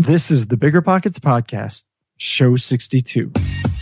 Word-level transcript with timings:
This 0.00 0.30
is 0.30 0.46
the 0.46 0.56
Bigger 0.56 0.80
Pockets 0.80 1.18
Podcast, 1.18 1.84
show 2.16 2.56
62. 2.56 3.30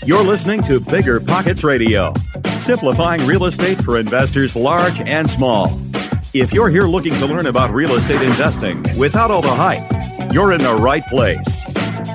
You're 0.05 0.25
listening 0.25 0.65
to 0.65 0.81
Bigger 0.81 1.21
Pockets 1.21 1.63
Radio, 1.63 2.13
simplifying 2.59 3.25
real 3.25 3.45
estate 3.45 3.79
for 3.79 4.01
investors 4.01 4.57
large 4.57 5.01
and 5.03 5.31
small. 5.31 5.67
If 6.35 6.53
you're 6.53 6.71
here 6.71 6.89
looking 6.89 7.13
to 7.19 7.27
learn 7.27 7.47
about 7.47 7.73
real 7.73 7.93
estate 7.93 8.21
investing 8.21 8.85
without 8.99 9.31
all 9.31 9.43
the 9.43 9.55
hype, 9.55 10.33
you're 10.33 10.51
in 10.51 10.61
the 10.61 10.75
right 10.75 11.05
place. 11.05 11.39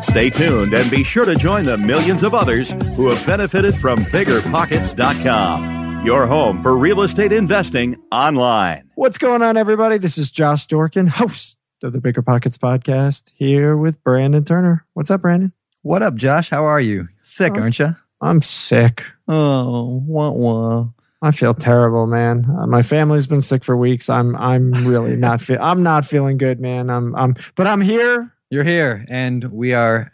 Stay 0.06 0.30
tuned 0.30 0.74
and 0.74 0.92
be 0.92 1.06
sure 1.06 1.24
to 1.24 1.36
join 1.36 1.64
the 1.64 1.78
millions 1.78 2.24
of 2.24 2.34
others 2.34 2.74
who 2.98 3.08
have 3.08 3.26
benefited 3.26 3.74
from 3.74 4.00
biggerpockets.com, 4.00 6.06
your 6.06 6.28
home 6.28 6.62
for 6.62 6.78
real 6.78 7.04
estate 7.04 7.32
investing 7.32 7.96
online. 8.12 8.92
What's 8.96 9.18
going 9.18 9.42
on, 9.42 9.56
everybody? 9.56 9.98
This 9.98 10.18
is 10.18 10.30
Josh 10.30 10.68
Dorkin, 10.68 11.08
host 11.08 11.58
of 11.84 11.94
the 11.94 12.02
Bigger 12.02 12.22
Pockets 12.22 12.58
Podcast, 12.58 13.32
here 13.36 13.76
with 13.76 14.02
Brandon 14.04 14.44
Turner. 14.44 14.86
What's 14.94 15.12
up, 15.12 15.22
Brandon? 15.22 15.52
What 15.82 16.02
up, 16.02 16.16
Josh? 16.16 16.50
How 16.50 16.64
are 16.66 16.80
you? 16.80 17.10
Sick, 17.24 17.54
Oh. 17.56 17.62
aren't 17.62 17.80
you? 17.80 17.96
I'm 18.22 18.42
sick. 18.42 19.04
Oh, 19.28 20.02
wah 20.06 20.30
wah. 20.30 20.88
I 21.22 21.32
feel 21.32 21.54
terrible, 21.54 22.08
man. 22.08 22.46
Uh, 22.50 22.68
my 22.68 22.82
family's 22.82 23.28
been 23.28 23.42
sick 23.42 23.64
for 23.64 23.76
weeks. 23.76 24.10
I'm 24.10 24.36
I'm 24.38 24.72
really 24.86 25.16
not 25.28 25.42
fe- 25.42 25.58
I'm 25.58 25.84
not 25.84 26.06
feeling 26.06 26.38
good, 26.38 26.60
man. 26.60 26.90
I'm 26.90 27.14
I'm 27.16 27.36
but 27.56 27.68
I'm 27.68 27.82
here. 27.82 28.32
You're 28.50 28.64
here, 28.64 29.06
and 29.10 29.44
we 29.46 29.74
are 29.74 30.12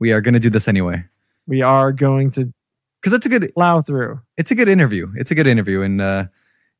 we 0.00 0.12
are 0.12 0.20
going 0.20 0.34
to 0.34 0.40
do 0.40 0.50
this 0.50 0.66
anyway 0.68 1.04
We 1.46 1.62
are 1.62 1.92
going 1.92 2.30
to 2.32 2.52
because 3.00 3.12
it's 3.16 3.26
a 3.26 3.28
good 3.28 3.52
plow 3.54 3.82
through. 3.82 4.20
it's 4.36 4.50
a 4.50 4.54
good 4.54 4.68
interview. 4.68 5.12
It's 5.16 5.30
a 5.30 5.34
good 5.36 5.46
interview, 5.46 5.82
and 5.82 6.00
uh, 6.00 6.24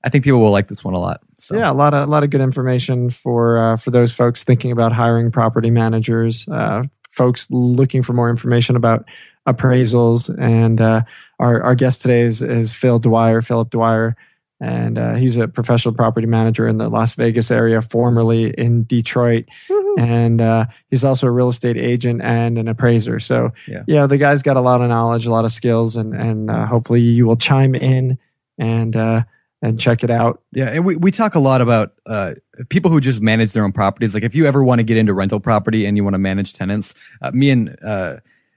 I 0.02 0.08
think 0.08 0.24
people 0.24 0.40
will 0.40 0.50
like 0.50 0.66
this 0.68 0.82
one 0.84 0.94
a 0.94 0.98
lot. 0.98 1.20
So 1.44 1.58
Yeah, 1.58 1.70
a 1.70 1.74
lot 1.74 1.92
of 1.92 2.08
a 2.08 2.10
lot 2.10 2.24
of 2.24 2.30
good 2.30 2.40
information 2.40 3.10
for 3.10 3.58
uh, 3.58 3.76
for 3.76 3.90
those 3.90 4.14
folks 4.14 4.44
thinking 4.44 4.72
about 4.72 4.92
hiring 4.92 5.30
property 5.30 5.70
managers, 5.70 6.48
uh, 6.48 6.84
folks 7.10 7.46
looking 7.50 8.02
for 8.02 8.14
more 8.14 8.30
information 8.30 8.76
about 8.76 9.06
appraisals. 9.46 10.34
And 10.40 10.80
uh, 10.80 11.02
our 11.38 11.62
our 11.62 11.74
guest 11.74 12.00
today 12.00 12.22
is, 12.22 12.40
is 12.40 12.72
Phil 12.72 12.98
Dwyer, 12.98 13.42
Philip 13.42 13.68
Dwyer, 13.68 14.16
and 14.58 14.96
uh, 14.96 15.16
he's 15.16 15.36
a 15.36 15.46
professional 15.46 15.94
property 15.94 16.26
manager 16.26 16.66
in 16.66 16.78
the 16.78 16.88
Las 16.88 17.12
Vegas 17.12 17.50
area, 17.50 17.82
formerly 17.82 18.50
in 18.56 18.84
Detroit, 18.84 19.44
and 19.98 20.40
uh, 20.40 20.64
he's 20.88 21.04
also 21.04 21.26
a 21.26 21.30
real 21.30 21.50
estate 21.50 21.76
agent 21.76 22.22
and 22.22 22.56
an 22.56 22.68
appraiser. 22.68 23.20
So 23.20 23.52
Yeah. 23.86 24.06
the 24.06 24.16
guy's 24.16 24.40
got 24.40 24.56
a 24.56 24.62
lot 24.62 24.80
of 24.80 24.88
knowledge, 24.88 25.26
a 25.26 25.30
lot 25.30 25.44
of 25.44 25.52
skills, 25.52 25.94
and 25.94 26.14
and 26.14 26.50
uh, 26.50 26.64
hopefully 26.64 27.02
you 27.02 27.26
will 27.26 27.36
chime 27.36 27.74
in 27.74 28.16
and. 28.56 28.96
And 29.66 29.80
check 29.80 30.04
it 30.04 30.10
out. 30.10 30.42
yeah, 30.52 30.66
and 30.66 30.84
we 30.84 30.96
we 30.96 31.10
talk 31.10 31.34
a 31.34 31.38
lot 31.40 31.60
about 31.62 31.94
uh, 32.04 32.34
people 32.68 32.90
who 32.90 33.00
just 33.00 33.22
manage 33.22 33.52
their 33.52 33.64
own 33.64 33.72
properties. 33.72 34.12
Like 34.12 34.22
if 34.22 34.34
you 34.34 34.44
ever 34.44 34.62
want 34.62 34.80
to 34.80 34.82
get 34.82 34.98
into 34.98 35.14
rental 35.14 35.40
property 35.40 35.86
and 35.86 35.96
you 35.96 36.04
want 36.04 36.12
to 36.14 36.18
manage 36.18 36.52
tenants, 36.52 36.92
uh, 37.22 37.30
me 37.32 37.48
and 37.48 37.74
uh, 37.82 38.16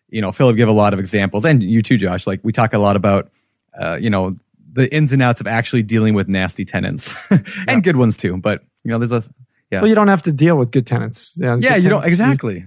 you 0.09 0.19
know 0.21 0.33
Philip 0.33 0.57
give 0.57 0.67
a 0.67 0.73
lot 0.73 0.93
of 0.93 0.99
examples, 0.99 1.45
and 1.45 1.63
you 1.63 1.81
too, 1.81 1.97
Josh. 1.97 2.27
Like 2.27 2.41
we 2.43 2.51
talk 2.51 2.73
a 2.73 2.77
lot 2.77 2.97
about 2.97 3.31
uh, 3.79 3.97
you 4.01 4.09
know 4.09 4.35
the 4.73 4.93
ins 4.93 5.13
and 5.13 5.21
outs 5.21 5.39
of 5.39 5.47
actually 5.47 5.81
dealing 5.81 6.13
with 6.13 6.27
nasty 6.27 6.65
tenants 6.65 7.15
and 7.31 7.45
Yeah. 7.67 7.79
good 7.79 7.95
ones 7.95 8.17
too. 8.17 8.35
But 8.37 8.63
you 8.83 8.91
know, 8.91 8.99
there's 8.99 9.13
a 9.13 9.23
Yeah. 9.71 9.79
Well, 9.81 9.87
you 9.89 9.95
don't 9.95 10.09
have 10.09 10.23
to 10.23 10.33
deal 10.33 10.57
with 10.57 10.71
good 10.71 10.85
tenants. 10.85 11.37
Yeah, 11.41 11.55
yeah, 11.59 11.77
you 11.77 11.89
don't 11.89 12.01
tenants, 12.01 12.19
exactly. 12.19 12.65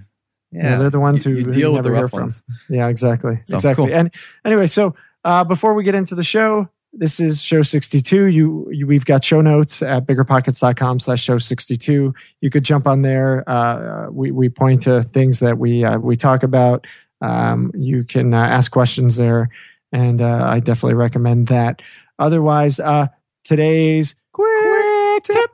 Yeah, 0.51 0.77
they're 0.77 0.89
the 0.89 0.99
ones 0.99 1.25
You- 1.27 1.33
who 1.33 1.37
you 1.37 1.45
deal 1.45 1.69
you 1.69 1.75
with 1.75 1.83
the 1.83 1.91
rough 1.91 2.09
from. 2.09 2.21
ones. 2.21 2.43
Yeah, 2.69 2.87
exactly, 2.87 3.39
So, 3.45 3.55
exactly. 3.57 3.85
cool. 3.87 3.95
And 3.95 4.11
anyway, 4.43 4.65
so 4.67 4.95
uh, 5.23 5.43
before 5.43 5.73
we 5.75 5.83
get 5.83 5.95
into 5.95 6.15
the 6.15 6.23
show, 6.23 6.67
this 6.93 7.19
is 7.19 7.41
show 7.41 7.61
62. 7.61 8.25
You, 8.25 8.69
you 8.71 8.87
we've 8.87 9.05
got 9.05 9.23
show 9.23 9.41
notes 9.41 9.81
at 9.81 10.05
biggerpockets.com 10.05 10.99
slash 10.99 11.23
show 11.23 11.37
62. 11.37 12.13
You 12.41 12.49
could 12.49 12.63
jump 12.63 12.87
on 12.87 13.01
there. 13.01 13.49
Uh, 13.49 14.09
we, 14.11 14.31
we 14.31 14.49
point 14.49 14.83
to 14.83 15.03
things 15.03 15.39
that 15.39 15.57
we, 15.57 15.85
uh, 15.85 15.97
we 15.97 16.15
talk 16.15 16.43
about. 16.43 16.85
Um, 17.21 17.71
you 17.75 18.03
can 18.03 18.33
uh, 18.33 18.39
ask 18.39 18.71
questions 18.71 19.15
there. 19.15 19.49
And 19.91 20.21
uh, 20.21 20.45
I 20.45 20.59
definitely 20.59 20.95
recommend 20.95 21.47
that. 21.47 21.81
Otherwise, 22.19 22.79
uh, 22.79 23.07
today's 23.43 24.15
quick 24.31 25.23
tip 25.23 25.51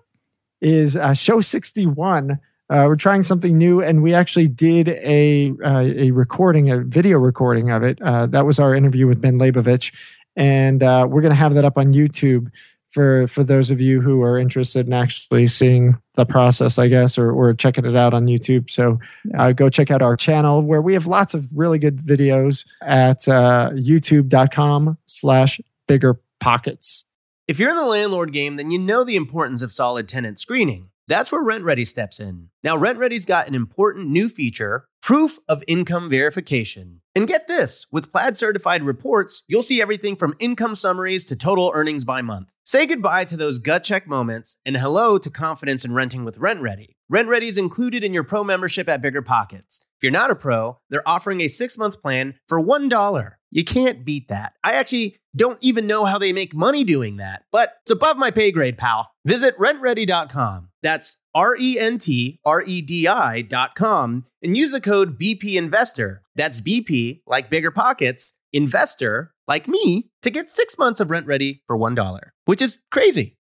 is 0.61 0.95
uh, 0.95 1.13
show 1.13 1.41
61. 1.41 2.39
Uh, 2.69 2.83
we're 2.85 2.97
trying 2.97 3.23
something 3.23 3.57
new, 3.57 3.81
and 3.81 4.03
we 4.03 4.13
actually 4.13 4.47
did 4.47 4.89
a 4.89 5.53
uh, 5.63 5.79
a 5.79 6.11
recording, 6.11 6.69
a 6.69 6.79
video 6.79 7.17
recording 7.17 7.71
of 7.71 7.81
it. 7.81 8.01
Uh, 8.01 8.25
that 8.25 8.45
was 8.45 8.59
our 8.59 8.75
interview 8.75 9.07
with 9.07 9.21
Ben 9.21 9.39
Leybovich, 9.39 9.93
and 10.37 10.83
uh, 10.83 11.05
we're 11.09 11.21
going 11.21 11.33
to 11.33 11.37
have 11.37 11.55
that 11.55 11.65
up 11.65 11.77
on 11.77 11.91
YouTube 11.91 12.49
for 12.91 13.27
for 13.27 13.43
those 13.43 13.69
of 13.69 13.81
you 13.81 13.99
who 13.99 14.21
are 14.21 14.37
interested 14.37 14.87
in 14.87 14.93
actually 14.93 15.47
seeing 15.47 15.97
the 16.13 16.25
process, 16.25 16.79
I 16.79 16.87
guess, 16.87 17.17
or 17.17 17.31
or 17.31 17.53
checking 17.53 17.85
it 17.85 17.95
out 17.95 18.13
on 18.13 18.27
YouTube. 18.27 18.69
So 18.71 18.99
uh, 19.37 19.51
go 19.51 19.69
check 19.69 19.91
out 19.91 20.01
our 20.01 20.15
channel 20.15 20.61
where 20.61 20.81
we 20.81 20.93
have 20.93 21.07
lots 21.07 21.33
of 21.33 21.49
really 21.53 21.79
good 21.79 21.97
videos 21.97 22.65
at 22.81 23.27
uh, 23.27 23.71
YouTube.com/slash 23.73 25.59
Bigger 25.87 26.19
Pockets. 26.39 27.03
If 27.47 27.59
you're 27.59 27.69
in 27.69 27.77
the 27.77 27.85
landlord 27.85 28.31
game, 28.31 28.55
then 28.55 28.71
you 28.71 28.79
know 28.79 29.03
the 29.03 29.15
importance 29.15 29.61
of 29.61 29.71
solid 29.71 30.07
tenant 30.07 30.39
screening. 30.39 30.89
That's 31.07 31.31
where 31.31 31.43
RentRedi 31.43 31.87
steps 31.87 32.19
in. 32.19 32.49
Now, 32.63 32.77
RentRedi's 32.77 33.25
got 33.25 33.47
an 33.47 33.55
important 33.55 34.09
new 34.09 34.27
feature 34.27 34.87
proof 35.01 35.39
of 35.47 35.63
income 35.67 36.09
verification. 36.09 36.99
And 37.15 37.29
get 37.29 37.47
this 37.47 37.85
with 37.91 38.11
Plaid 38.11 38.37
certified 38.37 38.83
reports, 38.83 39.43
you'll 39.47 39.61
see 39.61 39.81
everything 39.81 40.17
from 40.17 40.35
income 40.37 40.75
summaries 40.75 41.25
to 41.27 41.35
total 41.37 41.71
earnings 41.73 42.03
by 42.03 42.21
month. 42.21 42.51
Say 42.65 42.85
goodbye 42.85 43.23
to 43.25 43.37
those 43.37 43.57
gut 43.57 43.85
check 43.85 44.05
moments 44.05 44.57
and 44.65 44.75
hello 44.75 45.17
to 45.17 45.29
confidence 45.29 45.85
in 45.85 45.93
renting 45.93 46.25
with 46.25 46.37
RentRedi. 46.37 46.95
RentRedi 47.11 47.43
is 47.43 47.57
included 47.57 48.03
in 48.03 48.13
your 48.13 48.25
pro 48.25 48.43
membership 48.43 48.89
at 48.89 49.01
Bigger 49.01 49.21
Pockets. 49.21 49.79
If 49.97 50.03
you're 50.03 50.11
not 50.11 50.29
a 50.29 50.35
pro, 50.35 50.77
they're 50.89 51.07
offering 51.07 51.39
a 51.39 51.47
six 51.47 51.77
month 51.77 52.01
plan 52.01 52.35
for 52.49 52.61
$1. 52.61 53.31
You 53.51 53.63
can't 53.63 54.05
beat 54.05 54.27
that. 54.27 54.53
I 54.63 54.73
actually 54.73 55.17
don't 55.35 55.57
even 55.61 55.87
know 55.87 56.05
how 56.05 56.17
they 56.17 56.33
make 56.33 56.53
money 56.53 56.83
doing 56.83 57.17
that, 57.17 57.43
but 57.51 57.77
it's 57.83 57.91
above 57.91 58.17
my 58.17 58.31
pay 58.31 58.51
grade, 58.51 58.77
pal. 58.77 59.11
Visit 59.25 59.57
rentredi.com. 59.57 60.69
That's 60.83 61.17
R 61.33 61.55
E 61.59 61.77
N 61.79 61.97
T 61.99 62.39
R 62.43 62.63
E 62.63 62.81
D 62.81 63.07
I.com 63.07 64.25
and 64.43 64.57
use 64.57 64.71
the 64.71 64.81
code 64.81 65.19
BP 65.19 65.55
Investor. 65.55 66.23
That's 66.35 66.61
BP, 66.61 67.21
like 67.27 67.49
bigger 67.49 67.71
pockets, 67.71 68.33
investor, 68.53 69.33
like 69.47 69.67
me, 69.67 70.09
to 70.21 70.29
get 70.29 70.49
six 70.49 70.77
months 70.77 70.99
of 70.99 71.07
RentRedi 71.07 71.61
for 71.67 71.77
$1, 71.77 72.19
which 72.45 72.61
is 72.61 72.79
crazy. 72.91 73.37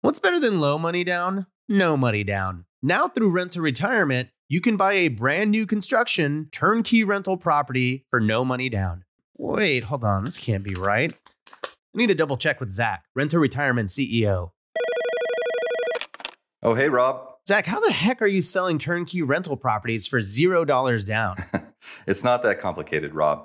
What's 0.00 0.18
better 0.18 0.40
than 0.40 0.60
low 0.60 0.78
money 0.78 1.04
down? 1.04 1.46
No 1.68 1.96
money 1.96 2.24
down. 2.24 2.64
Now 2.82 3.08
through 3.08 3.32
Rent 3.32 3.52
to 3.52 3.60
Retirement, 3.60 4.28
you 4.48 4.60
can 4.60 4.76
buy 4.76 4.92
a 4.92 5.08
brand 5.08 5.50
new 5.50 5.66
construction 5.66 6.48
turnkey 6.52 7.02
rental 7.04 7.36
property 7.36 8.06
for 8.10 8.20
no 8.20 8.44
money 8.44 8.68
down. 8.68 9.04
Wait, 9.38 9.84
hold 9.84 10.04
on. 10.04 10.24
This 10.24 10.38
can't 10.38 10.64
be 10.64 10.74
right. 10.74 11.12
I 11.64 11.68
need 11.94 12.06
to 12.08 12.14
double 12.14 12.36
check 12.36 12.60
with 12.60 12.72
Zach, 12.72 13.04
Rent 13.14 13.30
to 13.32 13.38
Retirement 13.38 13.90
CEO. 13.90 14.50
Oh, 16.62 16.74
hey, 16.74 16.88
Rob. 16.88 17.22
Zach, 17.46 17.66
how 17.66 17.78
the 17.80 17.92
heck 17.92 18.20
are 18.20 18.26
you 18.26 18.42
selling 18.42 18.78
turnkey 18.78 19.22
rental 19.22 19.56
properties 19.56 20.06
for 20.06 20.20
zero 20.20 20.64
dollars 20.64 21.04
down? 21.04 21.44
It's 22.06 22.24
not 22.24 22.42
that 22.42 22.60
complicated, 22.60 23.14
Rob. 23.14 23.44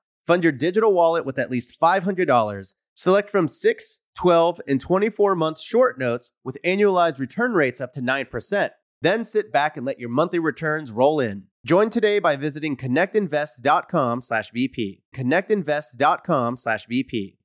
Fund 0.31 0.45
your 0.45 0.53
digital 0.53 0.93
wallet 0.93 1.25
with 1.25 1.37
at 1.37 1.51
least 1.51 1.77
$500. 1.77 2.75
Select 2.93 3.29
from 3.29 3.49
6, 3.49 3.99
12, 4.17 4.61
and 4.65 4.79
24 4.79 5.35
month 5.35 5.59
short 5.59 5.99
notes 5.99 6.31
with 6.41 6.57
annualized 6.63 7.19
return 7.19 7.51
rates 7.51 7.81
up 7.81 7.91
to 7.91 8.01
9%. 8.01 8.69
Then 9.01 9.25
sit 9.25 9.51
back 9.51 9.75
and 9.75 9.85
let 9.85 9.99
your 9.99 10.07
monthly 10.07 10.39
returns 10.39 10.93
roll 10.93 11.19
in. 11.19 11.47
Join 11.65 11.89
today 11.89 12.19
by 12.19 12.37
visiting 12.37 12.77
connectinvest.com/bp. 12.77 15.01
connectinvest.com/vp. 15.13 17.37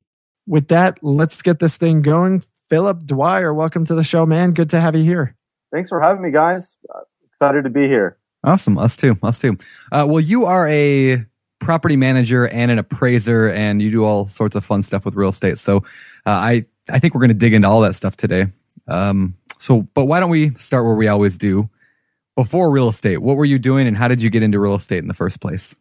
With 0.46 0.68
that, 0.68 0.98
let's 1.02 1.42
get 1.42 1.58
this 1.58 1.76
thing 1.76 2.02
going. 2.02 2.44
Philip 2.70 3.04
Dwyer, 3.04 3.52
welcome 3.52 3.84
to 3.86 3.96
the 3.96 4.04
show, 4.04 4.24
man. 4.24 4.52
Good 4.52 4.70
to 4.70 4.80
have 4.80 4.94
you 4.94 5.02
here. 5.02 5.34
Thanks 5.72 5.88
for 5.88 6.00
having 6.00 6.22
me, 6.22 6.30
guys. 6.30 6.78
Uh, 6.94 7.00
excited 7.32 7.64
to 7.64 7.70
be 7.70 7.88
here. 7.88 8.18
Awesome. 8.44 8.78
Us 8.78 8.96
too. 8.96 9.18
Us 9.24 9.40
too. 9.40 9.58
Uh, 9.90 10.06
well, 10.08 10.20
you 10.20 10.44
are 10.44 10.68
a 10.68 11.26
property 11.66 11.96
manager 11.96 12.46
and 12.46 12.70
an 12.70 12.78
appraiser, 12.78 13.50
and 13.50 13.82
you 13.82 13.90
do 13.90 14.04
all 14.04 14.28
sorts 14.28 14.54
of 14.54 14.64
fun 14.64 14.84
stuff 14.84 15.04
with 15.04 15.14
real 15.14 15.30
estate. 15.30 15.58
So, 15.58 15.78
uh, 16.24 16.30
I 16.30 16.64
I 16.88 17.00
think 17.00 17.12
we're 17.12 17.20
going 17.20 17.30
to 17.30 17.34
dig 17.34 17.54
into 17.54 17.66
all 17.66 17.80
that 17.80 17.96
stuff 17.96 18.16
today. 18.16 18.46
Um, 18.86 19.36
so, 19.58 19.82
but 19.82 20.04
why 20.04 20.20
don't 20.20 20.30
we 20.30 20.54
start 20.54 20.84
where 20.84 20.94
we 20.94 21.08
always 21.08 21.36
do? 21.36 21.68
Before 22.36 22.70
real 22.70 22.86
estate, 22.86 23.16
what 23.18 23.36
were 23.36 23.44
you 23.44 23.58
doing, 23.58 23.88
and 23.88 23.96
how 23.96 24.06
did 24.06 24.22
you 24.22 24.30
get 24.30 24.44
into 24.44 24.60
real 24.60 24.76
estate 24.76 24.98
in 24.98 25.08
the 25.08 25.14
first 25.14 25.40
place? 25.40 25.74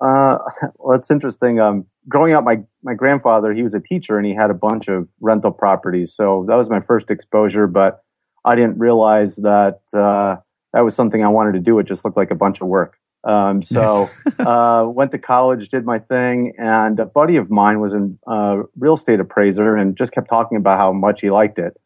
Uh, 0.00 0.38
well, 0.76 0.96
that's 0.96 1.10
interesting. 1.10 1.58
Um, 1.58 1.86
growing 2.08 2.32
up, 2.32 2.44
my 2.44 2.62
my 2.84 2.94
grandfather 2.94 3.52
he 3.52 3.64
was 3.64 3.74
a 3.74 3.80
teacher, 3.80 4.18
and 4.18 4.24
he 4.26 4.34
had 4.34 4.50
a 4.50 4.54
bunch 4.54 4.86
of 4.86 5.10
rental 5.20 5.50
properties. 5.50 6.14
So 6.14 6.44
that 6.48 6.56
was 6.56 6.70
my 6.70 6.80
first 6.80 7.10
exposure. 7.10 7.66
But 7.66 8.04
I 8.44 8.54
didn't 8.54 8.78
realize 8.78 9.34
that 9.36 9.80
uh, 9.92 10.36
that 10.72 10.84
was 10.84 10.94
something 10.94 11.24
I 11.24 11.28
wanted 11.28 11.54
to 11.54 11.60
do. 11.60 11.80
It 11.80 11.88
just 11.88 12.04
looked 12.04 12.16
like 12.16 12.30
a 12.30 12.36
bunch 12.36 12.60
of 12.60 12.68
work. 12.68 12.98
Um, 13.24 13.62
so 13.64 14.10
uh, 14.38 14.86
went 14.86 15.12
to 15.12 15.18
college, 15.18 15.68
did 15.68 15.84
my 15.84 15.98
thing, 15.98 16.54
and 16.58 16.98
a 17.00 17.06
buddy 17.06 17.36
of 17.36 17.50
mine 17.50 17.80
was 17.80 17.94
a 17.94 18.10
uh, 18.26 18.62
real 18.76 18.94
estate 18.94 19.20
appraiser, 19.20 19.76
and 19.76 19.96
just 19.96 20.12
kept 20.12 20.28
talking 20.28 20.56
about 20.56 20.78
how 20.78 20.92
much 20.92 21.20
he 21.20 21.30
liked 21.30 21.58
it. 21.58 21.76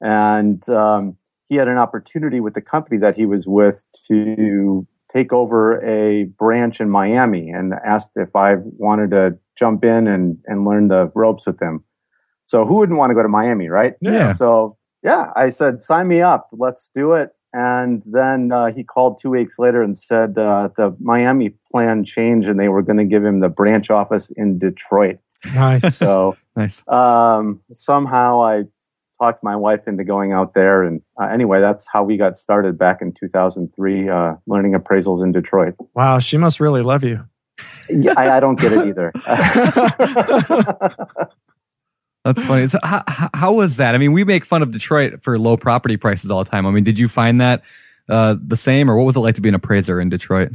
And 0.00 0.66
um, 0.68 1.16
he 1.48 1.56
had 1.56 1.68
an 1.68 1.78
opportunity 1.78 2.40
with 2.40 2.54
the 2.54 2.60
company 2.60 2.98
that 2.98 3.16
he 3.16 3.26
was 3.26 3.46
with 3.46 3.84
to 4.08 4.86
take 5.12 5.32
over 5.32 5.84
a 5.84 6.24
branch 6.24 6.80
in 6.80 6.90
Miami, 6.90 7.50
and 7.50 7.74
asked 7.84 8.12
if 8.16 8.36
I 8.36 8.56
wanted 8.56 9.10
to 9.10 9.38
jump 9.58 9.84
in 9.84 10.06
and 10.06 10.38
and 10.46 10.64
learn 10.64 10.88
the 10.88 11.10
ropes 11.14 11.46
with 11.46 11.60
him. 11.60 11.84
So 12.46 12.64
who 12.64 12.76
wouldn't 12.76 12.98
want 12.98 13.10
to 13.10 13.14
go 13.14 13.22
to 13.22 13.28
Miami, 13.28 13.68
right? 13.68 13.94
Yeah. 14.00 14.32
So 14.32 14.78
yeah, 15.02 15.30
I 15.36 15.50
said, 15.50 15.82
sign 15.82 16.08
me 16.08 16.20
up. 16.22 16.48
Let's 16.52 16.90
do 16.94 17.12
it. 17.12 17.30
And 17.52 18.02
then 18.06 18.52
uh, 18.52 18.72
he 18.72 18.84
called 18.84 19.18
two 19.20 19.30
weeks 19.30 19.58
later 19.58 19.82
and 19.82 19.96
said 19.96 20.36
uh, 20.36 20.68
the 20.76 20.94
Miami 21.00 21.54
plan 21.72 22.04
changed 22.04 22.48
and 22.48 22.60
they 22.60 22.68
were 22.68 22.82
going 22.82 22.98
to 22.98 23.04
give 23.04 23.24
him 23.24 23.40
the 23.40 23.48
branch 23.48 23.90
office 23.90 24.30
in 24.36 24.58
Detroit. 24.58 25.18
Nice. 25.54 25.96
So 25.96 26.36
Nice. 26.56 26.86
um, 26.88 27.60
somehow 27.72 28.42
I 28.42 28.64
talked 29.20 29.42
my 29.42 29.56
wife 29.56 29.88
into 29.88 30.04
going 30.04 30.32
out 30.32 30.54
there. 30.54 30.82
And 30.82 31.00
uh, 31.20 31.26
anyway, 31.26 31.60
that's 31.60 31.86
how 31.92 32.04
we 32.04 32.16
got 32.16 32.36
started 32.36 32.78
back 32.78 32.98
in 33.00 33.12
2003, 33.18 34.08
uh, 34.08 34.34
learning 34.46 34.74
appraisals 34.74 35.22
in 35.22 35.32
Detroit. 35.32 35.74
wow, 35.94 36.18
she 36.18 36.36
must 36.36 36.60
really 36.60 36.82
love 36.82 37.02
you. 37.02 37.24
Yeah, 37.90 38.14
I, 38.16 38.36
I 38.36 38.40
don't 38.40 38.60
get 38.60 38.72
it 38.72 38.86
either. 38.86 39.12
That's 42.28 42.44
funny. 42.44 42.66
So 42.68 42.78
how, 42.82 43.02
how- 43.32 43.52
was 43.54 43.78
that? 43.78 43.94
I 43.94 43.98
mean, 43.98 44.12
we 44.12 44.22
make 44.22 44.44
fun 44.44 44.62
of 44.62 44.70
Detroit 44.70 45.22
for 45.22 45.38
low 45.38 45.56
property 45.56 45.96
prices 45.96 46.30
all 46.30 46.44
the 46.44 46.50
time. 46.50 46.66
I 46.66 46.70
mean, 46.70 46.84
did 46.84 46.98
you 46.98 47.08
find 47.08 47.40
that 47.40 47.62
uh, 48.08 48.36
the 48.38 48.56
same, 48.56 48.90
or 48.90 48.96
what 48.96 49.04
was 49.04 49.16
it 49.16 49.20
like 49.20 49.34
to 49.36 49.40
be 49.40 49.48
an 49.48 49.54
appraiser 49.54 49.98
in 49.98 50.10
Detroit? 50.10 50.52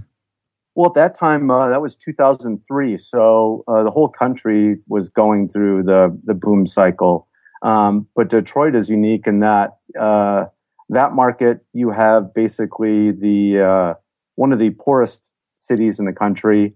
Well, 0.75 0.87
at 0.87 0.93
that 0.93 1.15
time, 1.15 1.49
uh, 1.49 1.69
that 1.69 1.81
was 1.81 1.95
2003. 1.95 2.97
So 2.99 3.63
uh, 3.67 3.83
the 3.83 3.89
whole 3.89 4.07
country 4.07 4.77
was 4.87 5.09
going 5.09 5.49
through 5.49 5.83
the 5.83 6.15
the 6.23 6.35
boom 6.35 6.67
cycle. 6.67 7.27
Um, 7.63 8.07
but 8.15 8.29
Detroit 8.29 8.75
is 8.75 8.89
unique 8.89 9.25
in 9.25 9.39
that 9.39 9.77
uh, 9.99 10.45
that 10.89 11.13
market 11.13 11.65
you 11.73 11.89
have 11.89 12.33
basically 12.35 13.11
the 13.11 13.59
uh, 13.59 13.93
one 14.35 14.51
of 14.51 14.59
the 14.59 14.69
poorest 14.71 15.31
cities 15.59 15.97
in 15.97 16.05
the 16.05 16.13
country, 16.13 16.75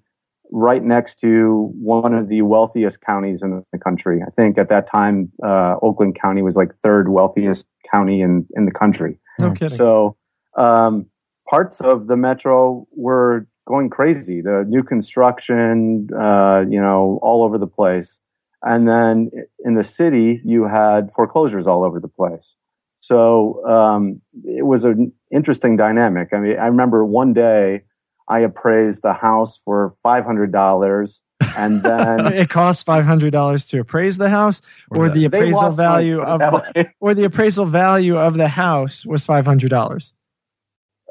right 0.51 0.83
next 0.83 1.19
to 1.19 1.71
one 1.79 2.13
of 2.13 2.27
the 2.27 2.41
wealthiest 2.41 3.01
counties 3.01 3.43
in 3.43 3.63
the 3.71 3.79
country. 3.79 4.21
I 4.25 4.31
think 4.31 4.57
at 4.57 4.69
that 4.69 4.87
time, 4.89 5.31
uh, 5.43 5.75
Oakland 5.81 6.17
County 6.19 6.41
was 6.41 6.55
like 6.55 6.75
third 6.83 7.09
wealthiest 7.09 7.67
county 7.91 8.21
in 8.21 8.47
in 8.55 8.65
the 8.65 8.71
country. 8.71 9.19
No 9.39 9.51
kidding. 9.51 9.69
So 9.69 10.17
um, 10.57 11.07
parts 11.49 11.81
of 11.81 12.07
the 12.07 12.17
metro 12.17 12.87
were 12.95 13.47
going 13.67 13.89
crazy. 13.89 14.41
The 14.41 14.65
new 14.67 14.83
construction, 14.83 16.07
uh, 16.17 16.63
you 16.69 16.81
know, 16.81 17.19
all 17.21 17.43
over 17.43 17.57
the 17.57 17.67
place. 17.67 18.19
And 18.63 18.87
then 18.87 19.29
in 19.63 19.75
the 19.75 19.83
city, 19.83 20.41
you 20.43 20.67
had 20.67 21.11
foreclosures 21.11 21.67
all 21.67 21.83
over 21.83 21.99
the 21.99 22.07
place. 22.07 22.55
So 22.99 23.63
um, 23.65 24.21
it 24.43 24.65
was 24.65 24.83
an 24.83 25.13
interesting 25.31 25.77
dynamic. 25.77 26.29
I 26.33 26.39
mean, 26.39 26.57
I 26.57 26.65
remember 26.67 27.05
one 27.05 27.33
day 27.33 27.83
I 28.29 28.39
appraised 28.39 29.01
the 29.03 29.13
house 29.13 29.57
for 29.63 29.91
five 30.03 30.25
hundred 30.25 30.51
dollars, 30.51 31.21
and 31.57 31.81
then 31.83 32.33
it 32.33 32.49
costs 32.49 32.83
five 32.83 33.05
hundred 33.05 33.31
dollars 33.31 33.67
to 33.69 33.79
appraise 33.79 34.17
the 34.17 34.29
house, 34.29 34.61
or 34.91 35.09
the 35.09 35.27
they 35.27 35.37
appraisal 35.37 35.69
value 35.71 36.21
of 36.21 36.39
the, 36.39 36.91
or 36.99 37.13
the 37.13 37.23
appraisal 37.23 37.65
value 37.65 38.17
of 38.17 38.35
the 38.35 38.47
house 38.49 39.05
was 39.05 39.25
five 39.25 39.45
hundred 39.45 39.69
dollars. 39.69 40.13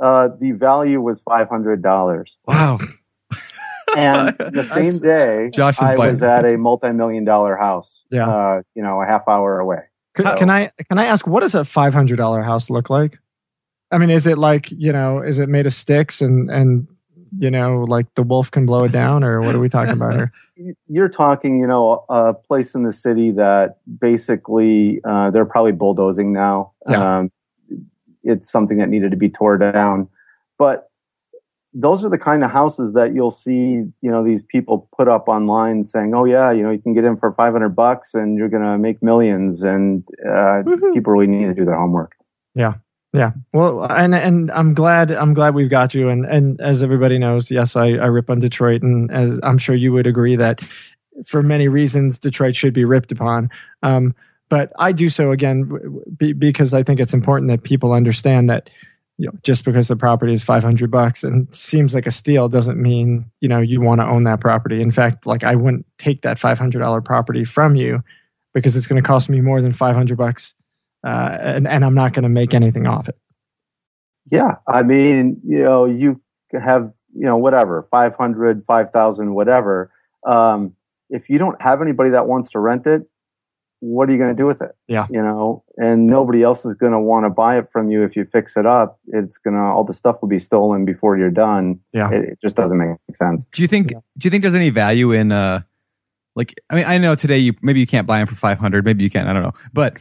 uh, 0.01 0.29
the 0.39 0.53
value 0.53 1.01
was 1.01 1.21
five 1.23 1.49
hundred 1.49 1.83
dollars. 1.83 2.37
Wow. 2.47 2.79
And 3.97 4.37
the 4.37 4.63
same 4.75 4.89
That's- 4.89 5.01
day, 5.01 5.51
Josh 5.55 5.81
I 5.81 5.97
was 5.97 6.23
at 6.23 6.45
a 6.45 6.59
multi-million 6.59 7.25
dollar 7.25 7.57
house. 7.57 8.03
Yeah. 8.11 8.29
uh, 8.29 8.63
you 8.75 8.83
know, 8.83 9.01
a 9.01 9.07
half 9.07 9.27
hour 9.29 9.59
away. 9.61 9.79
Could, 10.15 10.27
So- 10.27 10.37
can 10.37 10.51
I 10.51 10.71
can 10.89 10.99
I 10.99 11.07
ask 11.07 11.27
what 11.27 11.41
does 11.41 11.55
a 11.55 11.65
five 11.65 11.95
hundred 11.95 12.17
dollar 12.17 12.43
house 12.43 12.69
look 12.69 12.91
like? 12.91 13.19
I 13.91 13.99
mean, 13.99 14.11
is 14.11 14.27
it 14.27 14.37
like 14.39 14.71
you 14.71 14.93
know, 14.93 15.23
is 15.23 15.39
it 15.39 15.49
made 15.49 15.67
of 15.67 15.73
sticks 15.73 16.21
and 16.21 16.51
and 16.51 16.89
you 17.39 17.51
know, 17.51 17.85
like 17.89 18.13
the 18.15 18.23
wolf 18.23 18.51
can 18.51 18.67
blow 18.67 18.85
it 18.85 18.93
down, 18.93 19.25
or 19.25 19.41
what 19.41 19.55
are 19.55 19.61
we 19.61 19.69
talking 19.69 19.95
about 19.95 20.15
here? 20.15 20.33
you're 20.89 21.09
talking, 21.09 21.61
you 21.61 21.67
know, 21.67 22.05
a 22.09 22.35
place 22.35 22.75
in 22.75 22.83
the 22.83 22.93
city 22.93 23.31
that 23.33 23.79
basically 24.01 25.01
uh, 25.05 25.31
they're 25.31 25.45
probably 25.45 25.73
bulldozing 25.73 26.33
now. 26.33 26.73
Yeah. 26.89 27.19
Um, 27.19 27.33
it's 28.23 28.51
something 28.51 28.79
that 28.79 28.89
needed 28.89 29.11
to 29.13 29.17
be 29.17 29.29
torn 29.29 29.61
down, 29.61 30.09
but 30.59 30.91
those 31.79 32.05
are 32.05 32.09
the 32.09 32.19
kind 32.19 32.43
of 32.43 32.51
houses 32.51 32.95
that 32.95 33.15
you'll 33.15 33.31
see, 33.31 33.83
you 34.01 34.11
know, 34.11 34.25
these 34.25 34.43
people 34.43 34.89
put 34.97 35.09
up 35.09 35.29
online 35.29 35.85
saying, 35.85 36.15
"Oh 36.15 36.25
yeah, 36.25 36.51
you 36.51 36.63
know, 36.63 36.71
you 36.71 36.79
can 36.79 36.95
get 36.95 37.05
in 37.05 37.19
for 37.19 37.31
500 37.31 37.69
bucks 37.71 38.15
and 38.15 38.39
you're 38.39 38.49
going 38.49 38.63
to 38.63 38.79
make 38.79 39.03
millions. 39.03 39.63
And 39.63 40.03
uh, 40.27 40.63
people 40.95 41.13
really 41.13 41.27
need 41.27 41.45
to 41.47 41.55
do 41.55 41.67
their 41.67 41.77
homework. 41.77 42.17
Yeah. 42.55 42.75
Well, 43.53 43.85
and 43.85 44.15
and 44.15 44.51
I'm 44.51 44.75
glad 44.75 45.11
I'm 45.11 45.33
glad 45.33 45.55
we've 45.55 45.71
got 45.71 45.95
you. 45.95 46.09
And 46.09 46.27
and 46.27 46.61
as 46.61 46.83
everybody 46.83 47.19
knows, 47.19 47.51
yes, 47.51 47.77
I, 47.77 47.93
I 47.93 48.07
rip 48.07 48.29
on 48.29 48.41
Detroit, 48.41 48.83
and 48.83 49.11
as 49.11 49.41
I'm 49.43 49.59
sure 49.59 49.75
you 49.75 49.93
would 49.93 50.07
agree 50.07 50.37
that 50.37 50.63
for 51.25 51.43
many 51.43 51.69
reasons 51.69 52.19
Detroit 52.19 52.55
should 52.57 52.75
be 52.75 52.85
ripped 52.85 53.13
upon. 53.13 53.51
Um, 53.83 54.15
but 54.49 54.73
I 54.79 54.93
do 54.93 55.09
so 55.09 55.33
again 55.33 56.03
because 56.17 56.75
I 56.75 56.83
think 56.83 57.01
it's 57.01 57.15
important 57.15 57.49
that 57.51 57.63
people 57.63 57.93
understand 57.93 58.49
that 58.51 58.71
you 59.19 59.27
know 59.27 59.33
just 59.43 59.65
because 59.65 59.89
the 59.89 59.97
property 59.97 60.33
is 60.33 60.45
500 60.45 60.91
bucks 60.91 61.25
and 61.25 61.53
seems 61.55 61.95
like 61.95 62.07
a 62.07 62.11
steal 62.11 62.49
doesn't 62.49 62.81
mean 62.81 63.31
you 63.41 63.49
know 63.49 63.61
you 63.61 63.81
want 63.81 64.01
to 64.01 64.07
own 64.07 64.25
that 64.25 64.41
property. 64.41 64.83
In 64.83 64.91
fact, 64.91 65.27
like 65.27 65.43
I 65.43 65.55
wouldn't 65.55 65.87
take 65.99 66.23
that 66.23 66.39
500 66.39 66.79
dollar 66.79 67.01
property 67.01 67.45
from 67.45 67.77
you 67.77 68.05
because 68.53 68.77
it's 68.77 68.87
going 68.87 69.03
to 69.03 69.07
cost 69.07 69.29
me 69.29 69.41
more 69.41 69.61
than 69.61 69.73
500 69.73 70.17
bucks. 70.17 70.55
Uh, 71.05 71.37
and, 71.41 71.69
and 71.69 71.85
I'm 71.85 71.95
not 71.95 72.13
going 72.13 72.25
to 72.25 72.29
make 72.29 72.55
anything 72.55 72.87
off 72.87 73.09
it. 73.09 73.17
Yeah. 74.31 74.57
I 74.67 74.83
mean, 74.83 75.41
you 75.47 75.63
know, 75.63 75.85
you 75.85 76.21
have, 76.53 76.93
you 77.15 77.25
know, 77.27 77.37
whatever, 77.37 77.87
500, 77.91 78.65
5,000, 78.65 79.35
whatever. 79.35 79.91
Um, 80.27 80.75
if 81.09 81.29
you 81.29 81.39
don't 81.39 81.61
have 81.63 81.81
anybody 81.81 82.11
that 82.11 82.27
wants 82.27 82.51
to 82.51 82.59
rent 82.59 82.87
it, 82.87 83.03
what 83.81 84.09
are 84.09 84.13
you 84.13 84.19
going 84.19 84.35
to 84.35 84.37
do 84.37 84.47
with 84.47 84.63
it? 84.63 84.73
Yeah. 84.89 85.07
You 85.11 85.23
know, 85.23 85.63
and 85.77 86.07
nobody 86.07 86.43
else 86.43 86.65
is 86.65 86.75
going 86.75 86.93
to 86.93 86.99
want 86.99 87.25
to 87.25 87.31
buy 87.31 87.59
it 87.59 87.69
from 87.71 87.91
you 87.91 88.03
if 88.03 88.17
you 88.17 88.25
fix 88.25 88.57
it 88.57 88.67
up. 88.67 88.99
It's 89.09 89.39
going 89.39 89.55
to, 89.55 89.61
all 89.61 89.85
the 89.85 89.93
stuff 89.93 90.21
will 90.21 90.29
be 90.29 90.39
stolen 90.39 90.85
before 90.85 91.17
you're 91.17 91.31
done. 91.31 91.81
Yeah. 91.93 92.11
It, 92.11 92.25
it 92.31 92.39
just 92.41 92.57
doesn't 92.57 92.77
make 92.77 92.97
sense. 93.17 93.45
Do 93.53 93.63
you 93.63 93.69
think? 93.69 93.93
Yeah. 93.93 93.99
Do 94.19 94.27
you 94.27 94.31
think 94.31 94.43
there's 94.43 94.55
any 94.55 94.71
value 94.71 95.13
in 95.13 95.31
uh, 95.31 95.63
like 96.35 96.55
I 96.71 96.77
mean 96.77 96.85
I 96.85 96.99
know 96.99 97.15
today 97.15 97.39
you 97.39 97.55
maybe 97.63 97.81
you 97.81 97.87
can't 97.87 98.07
buy 98.07 98.19
them 98.19 98.27
for 98.27 98.35
500, 98.35 98.85
maybe 98.85 99.05
you 99.05 99.11
can, 99.11 99.27
I 99.27 99.33
don't 99.33 99.43
know. 99.43 99.55
But 99.73 99.99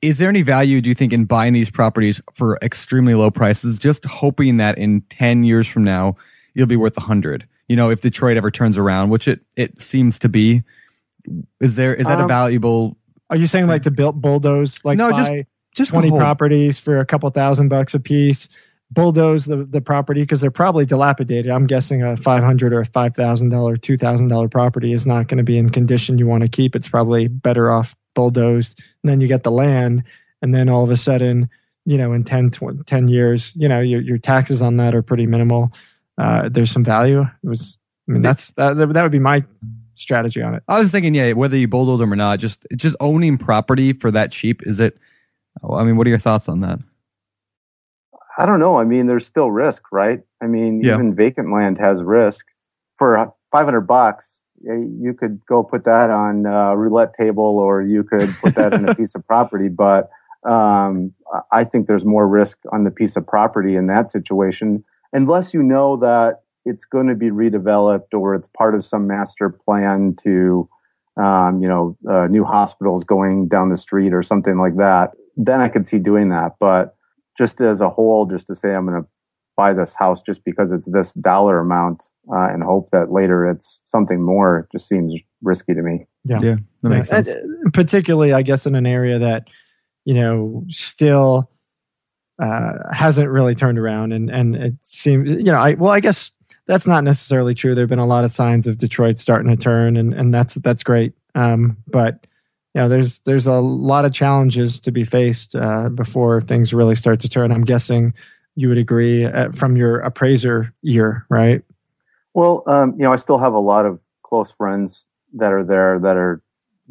is 0.00 0.18
there 0.18 0.28
any 0.28 0.42
value 0.42 0.80
do 0.80 0.88
you 0.88 0.94
think 0.94 1.12
in 1.12 1.24
buying 1.24 1.52
these 1.52 1.70
properties 1.70 2.20
for 2.32 2.58
extremely 2.62 3.14
low 3.14 3.30
prices 3.30 3.78
just 3.78 4.04
hoping 4.06 4.56
that 4.56 4.78
in 4.78 5.02
10 5.02 5.44
years 5.44 5.66
from 5.66 5.84
now 5.84 6.16
you'll 6.54 6.66
be 6.66 6.76
worth 6.76 6.96
100? 6.96 7.46
You 7.68 7.76
know, 7.76 7.90
if 7.90 8.00
Detroit 8.00 8.36
ever 8.36 8.50
turns 8.50 8.76
around, 8.76 9.10
which 9.10 9.28
it 9.28 9.40
it 9.56 9.80
seems 9.80 10.18
to 10.20 10.28
be, 10.28 10.62
is 11.60 11.76
there 11.76 11.94
is 11.94 12.06
that 12.06 12.18
um, 12.18 12.24
a 12.24 12.28
valuable 12.28 12.96
Are 13.30 13.36
you 13.36 13.46
saying 13.46 13.66
like 13.66 13.82
to 13.82 13.90
build 13.90 14.20
bulldoze 14.20 14.84
like 14.84 14.98
no, 14.98 15.10
just 15.10 15.32
just 15.74 15.90
20 15.90 16.10
properties 16.10 16.78
for 16.78 16.98
a 16.98 17.06
couple 17.06 17.28
thousand 17.30 17.68
bucks 17.68 17.94
a 17.94 18.00
piece? 18.00 18.48
bulldoze 18.90 19.46
the, 19.46 19.64
the 19.64 19.80
property 19.80 20.22
because 20.22 20.40
they're 20.40 20.50
probably 20.50 20.84
dilapidated. 20.84 21.50
I'm 21.50 21.66
guessing 21.66 22.02
a 22.02 22.16
five 22.16 22.42
hundred 22.42 22.72
or 22.72 22.84
five 22.84 23.14
thousand 23.14 23.50
dollar, 23.50 23.76
two 23.76 23.96
thousand 23.96 24.28
dollar 24.28 24.48
property 24.48 24.92
is 24.92 25.06
not 25.06 25.26
going 25.26 25.38
to 25.38 25.44
be 25.44 25.58
in 25.58 25.70
condition 25.70 26.18
you 26.18 26.26
want 26.26 26.42
to 26.42 26.48
keep. 26.48 26.76
It's 26.76 26.88
probably 26.88 27.26
better 27.26 27.70
off 27.70 27.96
bulldozed. 28.14 28.78
And 29.02 29.10
then 29.10 29.20
you 29.20 29.28
get 29.28 29.42
the 29.42 29.50
land, 29.50 30.04
and 30.42 30.54
then 30.54 30.68
all 30.68 30.82
of 30.82 30.90
a 30.90 30.96
sudden, 30.96 31.48
you 31.84 31.98
know, 31.98 32.12
in 32.12 32.24
10, 32.24 32.50
20, 32.50 32.82
10 32.84 33.08
years, 33.08 33.52
you 33.56 33.68
know, 33.68 33.80
your 33.80 34.00
your 34.00 34.18
taxes 34.18 34.62
on 34.62 34.76
that 34.78 34.94
are 34.94 35.02
pretty 35.02 35.26
minimal. 35.26 35.72
Uh, 36.16 36.48
there's 36.48 36.70
some 36.70 36.84
value. 36.84 37.22
It 37.22 37.48
was, 37.48 37.78
I 38.08 38.12
mean, 38.12 38.22
that's 38.22 38.52
that, 38.52 38.74
that 38.76 39.02
would 39.02 39.12
be 39.12 39.18
my 39.18 39.44
strategy 39.94 40.42
on 40.42 40.54
it. 40.54 40.62
I 40.68 40.78
was 40.78 40.90
thinking, 40.90 41.14
yeah, 41.14 41.32
whether 41.32 41.56
you 41.56 41.68
bulldoze 41.68 42.00
them 42.00 42.12
or 42.12 42.16
not, 42.16 42.38
just 42.38 42.66
just 42.76 42.96
owning 43.00 43.38
property 43.38 43.92
for 43.92 44.10
that 44.10 44.32
cheap 44.32 44.62
is 44.64 44.80
it? 44.80 44.96
I 45.62 45.84
mean, 45.84 45.96
what 45.96 46.06
are 46.06 46.10
your 46.10 46.18
thoughts 46.18 46.48
on 46.48 46.60
that? 46.60 46.80
I 48.36 48.46
don't 48.46 48.58
know. 48.58 48.76
I 48.76 48.84
mean, 48.84 49.06
there's 49.06 49.26
still 49.26 49.50
risk, 49.50 49.84
right? 49.92 50.20
I 50.42 50.46
mean, 50.46 50.82
yeah. 50.82 50.94
even 50.94 51.14
vacant 51.14 51.52
land 51.52 51.78
has 51.78 52.02
risk. 52.02 52.46
For 52.96 53.32
500 53.50 53.82
bucks, 53.82 54.40
you 54.66 55.14
could 55.18 55.40
go 55.46 55.62
put 55.62 55.84
that 55.84 56.10
on 56.10 56.46
a 56.46 56.76
roulette 56.76 57.14
table 57.14 57.58
or 57.58 57.82
you 57.82 58.02
could 58.02 58.30
put 58.42 58.54
that 58.54 58.72
in 58.72 58.88
a 58.88 58.94
piece 58.96 59.14
of 59.14 59.26
property. 59.26 59.68
But 59.68 60.10
um, 60.44 61.12
I 61.52 61.64
think 61.64 61.86
there's 61.86 62.04
more 62.04 62.26
risk 62.26 62.58
on 62.72 62.84
the 62.84 62.90
piece 62.90 63.16
of 63.16 63.26
property 63.26 63.76
in 63.76 63.86
that 63.86 64.10
situation, 64.10 64.84
unless 65.12 65.54
you 65.54 65.62
know 65.62 65.96
that 65.96 66.42
it's 66.64 66.84
going 66.84 67.08
to 67.08 67.14
be 67.14 67.30
redeveloped 67.30 68.14
or 68.14 68.34
it's 68.34 68.48
part 68.48 68.74
of 68.74 68.84
some 68.84 69.06
master 69.06 69.50
plan 69.50 70.16
to, 70.22 70.68
um, 71.16 71.60
you 71.60 71.68
know, 71.68 71.96
uh, 72.08 72.26
new 72.26 72.44
hospitals 72.44 73.04
going 73.04 73.48
down 73.48 73.68
the 73.68 73.76
street 73.76 74.12
or 74.14 74.22
something 74.22 74.56
like 74.56 74.76
that. 74.76 75.10
Then 75.36 75.60
I 75.60 75.68
could 75.68 75.86
see 75.86 75.98
doing 75.98 76.30
that. 76.30 76.52
But 76.58 76.96
just 77.36 77.60
as 77.60 77.80
a 77.80 77.90
whole, 77.90 78.26
just 78.26 78.46
to 78.46 78.54
say 78.54 78.74
I'm 78.74 78.86
going 78.86 79.02
to 79.02 79.08
buy 79.56 79.72
this 79.72 79.94
house 79.94 80.22
just 80.22 80.44
because 80.44 80.72
it's 80.72 80.88
this 80.90 81.12
dollar 81.14 81.58
amount 81.60 82.04
uh, 82.32 82.48
and 82.52 82.62
hope 82.62 82.90
that 82.90 83.10
later 83.10 83.48
it's 83.48 83.80
something 83.86 84.22
more 84.22 84.68
just 84.72 84.88
seems 84.88 85.14
risky 85.42 85.74
to 85.74 85.82
me. 85.82 86.06
Yeah, 86.24 86.40
yeah, 86.40 86.56
that 86.82 86.88
makes 86.88 87.08
sense. 87.08 87.28
Uh, 87.28 87.42
particularly, 87.72 88.32
I 88.32 88.42
guess, 88.42 88.66
in 88.66 88.74
an 88.74 88.86
area 88.86 89.18
that 89.18 89.50
you 90.04 90.14
know 90.14 90.64
still 90.68 91.50
uh, 92.42 92.72
hasn't 92.92 93.30
really 93.30 93.54
turned 93.54 93.78
around, 93.78 94.12
and 94.12 94.30
and 94.30 94.56
it 94.56 94.74
seems 94.80 95.28
you 95.28 95.52
know, 95.52 95.58
I 95.58 95.74
well, 95.74 95.92
I 95.92 96.00
guess 96.00 96.32
that's 96.66 96.86
not 96.86 97.04
necessarily 97.04 97.54
true. 97.54 97.74
There've 97.74 97.88
been 97.88 97.98
a 97.98 98.06
lot 98.06 98.24
of 98.24 98.30
signs 98.30 98.66
of 98.66 98.78
Detroit 98.78 99.18
starting 99.18 99.50
to 99.50 99.56
turn, 99.56 99.96
and 99.96 100.14
and 100.14 100.32
that's 100.32 100.54
that's 100.54 100.82
great. 100.82 101.12
Um, 101.34 101.76
but 101.86 102.26
you 102.74 102.80
know, 102.80 102.88
there's 102.88 103.20
there's 103.20 103.46
a 103.46 103.60
lot 103.60 104.04
of 104.04 104.12
challenges 104.12 104.80
to 104.80 104.90
be 104.90 105.04
faced 105.04 105.54
uh, 105.54 105.88
before 105.90 106.40
things 106.40 106.74
really 106.74 106.96
start 106.96 107.20
to 107.20 107.28
turn. 107.28 107.52
I'm 107.52 107.64
guessing 107.64 108.14
you 108.56 108.68
would 108.68 108.78
agree 108.78 109.24
uh, 109.24 109.52
from 109.52 109.76
your 109.76 110.00
appraiser 110.00 110.72
year, 110.82 111.26
right? 111.28 111.62
Well, 112.34 112.62
um, 112.66 112.94
you 112.98 113.04
know, 113.04 113.12
I 113.12 113.16
still 113.16 113.38
have 113.38 113.54
a 113.54 113.60
lot 113.60 113.86
of 113.86 114.02
close 114.22 114.50
friends 114.50 115.06
that 115.34 115.52
are 115.52 115.64
there 115.64 115.98
that 116.00 116.16
are 116.16 116.42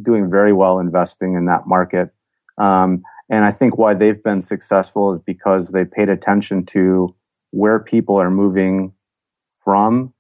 doing 0.02 0.30
very 0.30 0.54
well 0.54 0.80
investing 0.80 1.36
in 1.36 1.46
that 1.46 1.68
market. 1.68 2.10
Um, 2.58 3.04
and 3.30 3.46
I 3.46 3.52
think 3.52 3.78
why 3.78 3.94
they've 3.94 4.22
been 4.24 4.42
successful 4.42 5.14
is 5.14 5.20
because 5.20 5.70
they 5.70 5.86
paid 5.86 6.10
attention 6.10 6.66
to 6.68 7.16
where 7.52 7.80
people 7.80 8.18
are 8.18 8.32
moving 8.32 8.94
from, 9.60 10.14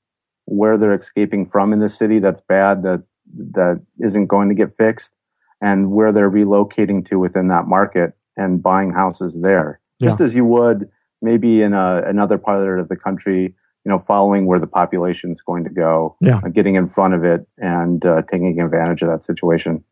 where 0.45 0.77
they're 0.77 0.93
escaping 0.93 1.45
from 1.45 1.73
in 1.73 1.79
the 1.79 1.89
city 1.89 2.19
that's 2.19 2.41
bad, 2.41 2.83
that 2.83 3.03
that 3.51 3.81
isn't 3.99 4.27
going 4.27 4.49
to 4.49 4.55
get 4.55 4.75
fixed, 4.77 5.13
and 5.61 5.91
where 5.91 6.11
they're 6.11 6.29
relocating 6.29 7.05
to 7.07 7.17
within 7.17 7.47
that 7.47 7.65
market 7.65 8.13
and 8.37 8.61
buying 8.61 8.91
houses 8.91 9.39
there. 9.41 9.79
Yeah. 9.99 10.09
Just 10.09 10.21
as 10.21 10.35
you 10.35 10.45
would 10.45 10.89
maybe 11.21 11.61
in 11.61 11.73
a, 11.73 12.03
another 12.05 12.37
part 12.37 12.79
of 12.79 12.89
the 12.89 12.95
country, 12.97 13.55
you 13.85 13.91
know, 13.91 13.99
following 13.99 14.45
where 14.45 14.59
the 14.59 14.67
population 14.67 15.31
is 15.31 15.41
going 15.41 15.63
to 15.63 15.69
go, 15.69 16.15
yeah. 16.21 16.39
Uh, 16.43 16.49
getting 16.49 16.75
in 16.75 16.87
front 16.87 17.13
of 17.13 17.23
it 17.23 17.45
and 17.57 18.05
uh, 18.05 18.21
taking 18.23 18.59
advantage 18.59 19.01
of 19.01 19.09
that 19.09 19.23
situation. 19.23 19.83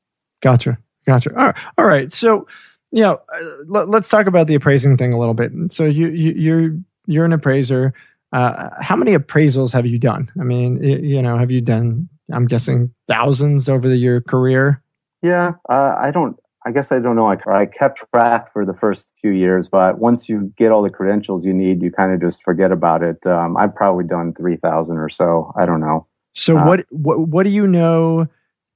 Gotcha. 0.41 0.77
Gotcha. 1.05 1.31
All 1.38 1.45
right. 1.48 1.55
All 1.77 1.86
right. 1.86 2.12
So, 2.12 2.48
you 2.91 3.01
know, 3.01 3.21
uh, 3.33 3.39
let, 3.67 4.00
us 4.00 4.10
talk 4.10 4.27
about 4.27 4.48
the 4.48 4.55
appraising 4.55 4.98
thing 4.98 5.13
a 5.13 5.19
little 5.19 5.33
bit. 5.33 5.51
So 5.71 5.86
you, 5.86 6.07
you 6.10 6.31
you're 6.33 6.77
you're 7.05 7.25
an 7.25 7.33
appraiser. 7.33 7.93
Uh, 8.33 8.69
how 8.81 8.95
many 8.95 9.15
appraisals 9.15 9.74
have 9.74 9.86
you 9.86 10.00
done? 10.00 10.31
I 10.39 10.43
mean, 10.43 10.81
you 10.81 11.21
know, 11.21 11.38
have 11.38 11.51
you 11.51 11.62
done? 11.62 12.07
I'm 12.31 12.48
guessing 12.48 12.93
thousands 13.07 13.67
over 13.67 13.89
the, 13.89 13.98
your 13.98 14.21
career. 14.21 14.81
Yeah, 15.21 15.53
uh, 15.69 15.95
I 16.00 16.12
don't. 16.12 16.39
I 16.65 16.72
guess 16.72 16.91
I 16.91 17.00
don't 17.00 17.15
know. 17.15 17.27
I, 17.27 17.38
I 17.48 17.65
kept 17.65 18.03
track 18.13 18.53
for 18.53 18.65
the 18.65 18.74
first 18.74 19.10
few 19.20 19.32
years, 19.32 19.68
but 19.68 19.98
once 19.98 20.30
you 20.30 20.53
get 20.58 20.72
all 20.72 20.84
the 20.84 20.89
credentials 20.89 21.44
you 21.44 21.53
need, 21.53 21.82
you 21.82 21.91
kind 21.91 22.13
of 22.13 22.22
just 22.22 22.44
forget 22.44 22.72
about 22.72 23.01
it. 23.01 23.25
Um, 23.25 23.58
I've 23.58 23.74
probably 23.74 24.06
done 24.06 24.34
three 24.34 24.58
thousand 24.58 24.98
or 24.98 25.10
so. 25.10 25.51
I 25.58 25.65
don't 25.65 25.82
know. 25.82 26.08
So 26.34 26.58
uh, 26.58 26.65
what 26.65 26.86
what 26.89 27.20
what 27.20 27.44
do 27.44 27.50
you 27.50 27.65
know 27.65 28.27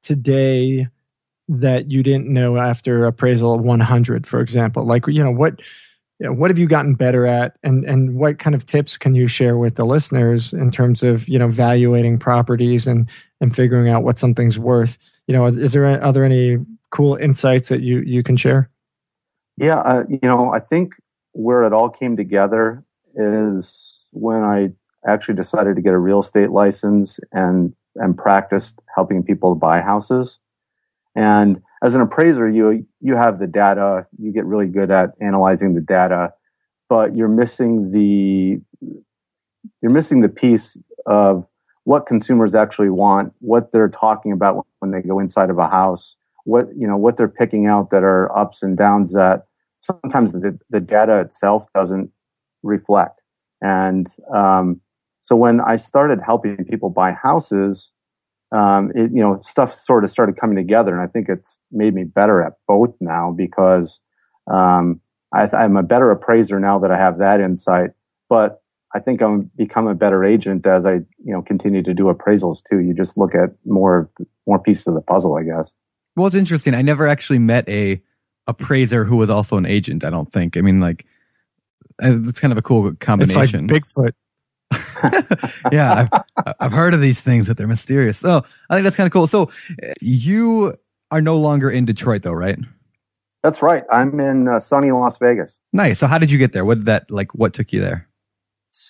today 0.01 0.88
that 1.48 1.92
you 1.92 2.01
didn't 2.01 2.27
know 2.27 2.58
after 2.58 3.06
appraisal 3.06 3.60
100, 3.60 4.25
for 4.25 4.42
example? 4.42 4.86
Like 4.86 5.08
you 5.08 5.24
know 5.24 5.32
what. 5.32 5.62
You 6.18 6.27
know, 6.27 6.32
what 6.32 6.50
have 6.50 6.58
you 6.58 6.65
gotten 6.65 6.96
better 6.96 7.25
at 7.25 7.58
and 7.62 7.84
and 7.84 8.15
what 8.15 8.39
kind 8.39 8.56
of 8.56 8.65
tips 8.65 8.98
can 8.98 9.15
you 9.15 9.27
share 9.27 9.58
with 9.58 9.75
the 9.75 9.86
listeners 9.86 10.54
in 10.54 10.72
terms 10.72 11.04
of 11.04 11.27
you 11.27 11.38
know 11.38 11.50
valuating 11.50 12.20
properties 12.20 12.88
and 12.88 13.10
and 13.42 13.54
figuring 13.54 13.89
out 13.89 14.04
what 14.04 14.18
something's 14.18 14.58
worth 14.58 14.98
you 15.27 15.34
know, 15.34 15.46
is 15.48 15.74
there 15.74 16.01
are 16.01 16.13
there 16.13 16.24
any 16.24 16.58
cool 16.92 17.15
insights 17.15 17.70
that 17.70 17.82
you 17.82 18.00
you 18.00 18.24
can 18.24 18.38
share? 18.38 18.70
Yeah, 19.58 19.80
uh, 19.80 20.04
you 20.10 20.20
know, 20.24 20.54
I 20.54 20.60
think 20.60 20.94
where 21.32 21.63
it 21.63 21.74
all 21.74 21.89
came 21.89 22.18
together 22.18 22.84
is 23.15 24.06
when 24.12 24.44
I 24.44 24.70
actually 25.08 25.36
decided 25.36 25.75
to 25.75 25.82
get 25.82 25.94
a 25.94 25.98
real 25.98 26.20
estate 26.20 26.51
license 26.51 27.20
and 27.32 27.74
and 27.96 28.18
practiced 28.18 28.80
helping 28.94 29.24
people 29.24 29.56
buy 29.56 29.82
houses. 29.82 30.39
And 31.15 31.62
as 31.82 31.96
an 31.96 32.01
appraiser, 32.01 32.50
you 32.50 32.86
you 33.01 33.15
have 33.15 33.39
the 33.39 33.48
data, 33.48 34.08
you 34.18 34.32
get 34.32 34.46
really 34.46 34.68
good 34.68 34.92
at 34.92 35.12
analyzing 35.22 35.74
the 35.74 35.82
data, 35.82 36.34
but 36.89 37.15
you're 37.15 37.27
missing 37.27 37.92
the 37.92 38.60
you're 39.82 39.92
missing 39.92 40.22
the 40.22 40.30
piece 40.30 40.77
of 41.06 41.48
what 41.84 42.08
consumers 42.08 42.56
actually 42.56 42.89
want, 42.89 43.34
what 43.39 43.72
they're 43.72 43.88
talking 43.88 44.32
about 44.32 44.65
when 44.80 44.92
they 44.92 45.01
go 45.01 45.20
inside 45.20 45.50
of 45.50 45.60
a 45.60 45.68
house, 45.68 46.15
what 46.46 46.68
you 46.78 46.88
know 46.88 46.98
what 46.98 47.18
they're 47.18 47.28
picking 47.28 47.68
out 47.68 47.90
that 47.90 48.04
are 48.04 48.36
ups 48.38 48.64
and 48.64 48.78
downs 48.78 49.12
that 49.14 49.46
sometimes 49.80 50.32
the, 50.32 50.58
the 50.70 50.80
data 50.80 51.20
itself 51.20 51.68
doesn't 51.75 52.10
reflect. 52.64 53.22
And 53.62 54.08
um, 54.34 54.82
so 55.24 55.36
when 55.36 55.60
I 55.60 55.75
started 55.75 56.20
helping 56.25 56.64
people 56.66 56.90
buy 56.90 57.12
houses, 57.12 57.92
um, 58.52 58.92
it, 58.96 59.12
you 59.12 59.22
know 59.22 59.42
stuff 59.44 59.74
sort 59.74 60.04
of 60.04 60.12
started 60.12 60.40
coming 60.40 60.56
together, 60.56 60.94
and 60.94 61.02
I 61.02 61.12
think 61.12 61.30
it's 61.30 61.58
made 61.72 61.94
me 61.94 62.04
better 62.04 62.42
at 62.42 62.54
both 62.68 62.96
now 63.00 63.32
because 63.32 64.00
um, 64.52 65.02
I, 65.34 65.50
I'm 65.52 65.78
a 65.78 65.84
better 65.84 66.12
appraiser 66.12 66.60
now 66.60 66.80
that 66.80 66.92
I 66.92 66.98
have 66.98 67.18
that 67.20 67.42
insight. 67.42 67.92
But 68.30 68.62
I 68.96 69.00
think 69.00 69.22
I'm 69.22 69.52
become 69.58 69.88
a 69.88 69.94
better 69.94 70.24
agent 70.24 70.66
as 70.66 70.86
I, 70.86 70.94
you 70.94 71.34
know, 71.34 71.42
continue 71.42 71.84
to 71.84 71.94
do 71.94 72.06
appraisals 72.06 72.60
too. 72.70 72.80
You 72.80 72.94
just 72.94 73.18
look 73.18 73.36
at 73.36 73.50
more 73.66 74.10
more 74.48 74.60
pieces 74.60 74.88
of 74.88 74.94
the 74.94 75.02
puzzle, 75.02 75.36
I 75.36 75.44
guess. 75.44 75.74
Well, 76.15 76.27
it's 76.27 76.36
interesting. 76.36 76.74
I 76.74 76.81
never 76.81 77.07
actually 77.07 77.39
met 77.39 77.67
a 77.67 78.01
appraiser 78.48 79.05
who 79.05 79.17
was 79.17 79.29
also 79.29 79.57
an 79.57 79.65
agent. 79.65 80.05
I 80.05 80.10
don't 80.10 80.31
think. 80.31 80.57
I 80.57 80.62
mean, 80.62 80.79
like, 80.79 81.05
uh, 82.03 82.19
it's 82.22 82.39
kind 82.39 82.51
of 82.51 82.57
a 82.57 82.62
cool 82.62 82.93
combination. 82.95 83.69
It's 83.69 83.98
like 83.98 84.13
Bigfoot. 84.13 84.13
yeah, 85.72 86.07
I've, 86.38 86.55
I've 86.60 86.72
heard 86.72 86.93
of 86.93 87.01
these 87.01 87.22
things 87.22 87.48
that 87.48 87.57
they're 87.57 87.67
mysterious. 87.67 88.17
So 88.17 88.43
I 88.69 88.75
think 88.75 88.84
that's 88.84 88.95
kind 88.95 89.07
of 89.07 89.13
cool. 89.13 89.27
So 89.27 89.51
you 90.01 90.74
are 91.12 91.22
no 91.22 91.38
longer 91.38 91.69
in 91.69 91.86
Detroit, 91.86 92.24
though, 92.24 92.31
right? 92.31 92.57
That's 93.43 93.62
right. 93.62 93.84
I'm 93.91 94.19
in 94.19 94.48
uh, 94.48 94.60
sunny 94.60 94.91
Las 94.91 95.17
Vegas. 95.17 95.60
Nice. 95.72 96.00
So 96.00 96.07
how 96.07 96.17
did 96.17 96.31
you 96.31 96.39
get 96.39 96.53
there? 96.53 96.65
What 96.65 96.79
did 96.79 96.86
that 96.88 97.12
like? 97.12 97.36
What 97.36 97.53
took 97.53 97.72
you 97.74 97.81
there? 97.81 98.07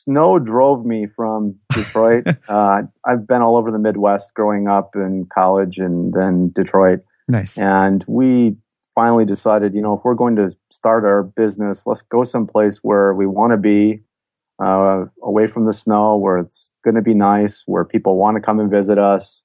snow 0.06 0.40
drove 0.40 0.86
me 0.86 1.08
from 1.08 1.56
Detroit. 1.74 2.28
uh, 2.48 2.84
I've 3.06 3.28
been 3.28 3.42
all 3.42 3.56
over 3.56 3.72
the 3.72 3.80
Midwest 3.80 4.34
growing 4.34 4.68
up 4.68 4.96
in 4.96 5.28
college 5.34 5.78
and 5.78 6.14
then 6.14 6.50
Detroit. 6.50 7.00
Nice. 7.28 7.58
And 7.58 8.04
we 8.08 8.56
finally 8.94 9.26
decided, 9.26 9.74
you 9.74 9.82
know, 9.82 9.94
if 9.94 10.02
we're 10.06 10.14
going 10.14 10.36
to 10.36 10.56
start 10.72 11.04
our 11.04 11.24
business, 11.24 11.86
let's 11.86 12.02
go 12.02 12.24
someplace 12.24 12.78
where 12.82 13.14
we 13.14 13.26
want 13.28 13.52
to 13.52 13.58
be, 13.58 14.02
uh, 14.64 15.06
away 15.22 15.48
from 15.48 15.66
the 15.66 15.74
snow, 15.74 16.16
where 16.16 16.38
it's 16.38 16.72
going 16.84 16.96
to 16.96 17.02
be 17.02 17.14
nice, 17.14 17.64
where 17.66 17.84
people 17.84 18.16
want 18.18 18.36
to 18.36 18.42
come 18.42 18.60
and 18.60 18.72
visit 18.72 18.98
us. 18.98 19.44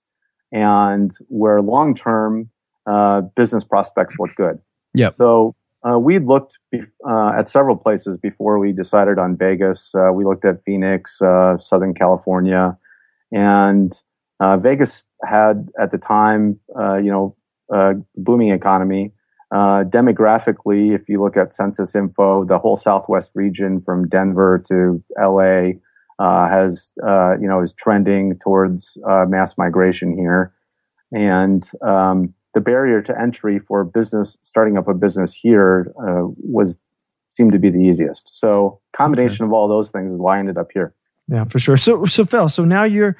and 0.52 1.12
where 1.28 1.62
long 1.62 1.94
term 1.94 2.50
uh, 2.87 3.20
business 3.37 3.64
prospects 3.64 4.16
look 4.18 4.34
good. 4.37 4.58
Yeah. 4.94 5.10
So 5.18 5.54
uh, 5.88 5.99
we 5.99 6.18
looked 6.18 6.58
be- 6.70 6.82
uh, 7.08 7.32
at 7.38 7.49
several 7.49 7.76
places 7.76 8.16
before 8.16 8.58
we 8.58 8.72
decided 8.72 9.18
on 9.18 9.37
Vegas. 9.37 9.92
Uh, 9.94 10.12
we 10.12 10.25
looked 10.25 10.44
at 10.44 10.62
Phoenix, 10.62 11.22
uh, 11.22 11.58
Southern 11.58 11.94
California, 11.94 12.76
and 13.32 14.00
uh, 14.40 14.56
Vegas 14.56 15.04
had 15.25 15.68
at 15.78 15.90
the 15.90 15.99
time, 15.99 16.58
you 16.76 17.10
know, 17.10 17.37
a 17.72 17.94
booming 18.16 18.50
economy. 18.50 19.12
Uh, 19.52 19.82
demographically, 19.84 20.94
if 20.94 21.08
you 21.08 21.20
look 21.20 21.36
at 21.36 21.52
census 21.52 21.94
info, 21.94 22.44
the 22.44 22.58
whole 22.58 22.76
Southwest 22.76 23.32
region 23.34 23.80
from 23.80 24.08
Denver 24.08 24.62
to 24.68 25.02
LA 25.20 25.72
uh, 26.20 26.48
has, 26.48 26.92
you 27.40 27.48
know, 27.48 27.60
is 27.60 27.72
trending 27.72 28.38
towards 28.38 28.96
mass 29.26 29.58
migration 29.58 30.16
here, 30.16 30.52
and 31.12 31.68
um, 31.82 32.32
the 32.54 32.60
barrier 32.60 33.00
to 33.02 33.18
entry 33.18 33.58
for 33.58 33.84
business 33.84 34.36
starting 34.42 34.76
up 34.76 34.88
a 34.88 34.94
business 34.94 35.32
here 35.32 35.92
uh, 36.00 36.26
was 36.36 36.78
seemed 37.34 37.52
to 37.52 37.58
be 37.58 37.70
the 37.70 37.78
easiest. 37.78 38.30
So 38.36 38.80
combination 38.96 39.44
okay. 39.44 39.50
of 39.50 39.52
all 39.52 39.68
those 39.68 39.90
things 39.90 40.12
is 40.12 40.18
why 40.18 40.36
I 40.36 40.38
ended 40.40 40.58
up 40.58 40.68
here. 40.72 40.94
Yeah, 41.28 41.44
for 41.44 41.58
sure. 41.58 41.76
So 41.76 42.04
so 42.06 42.24
Phil, 42.24 42.48
so 42.48 42.64
now 42.64 42.84
you're 42.84 43.16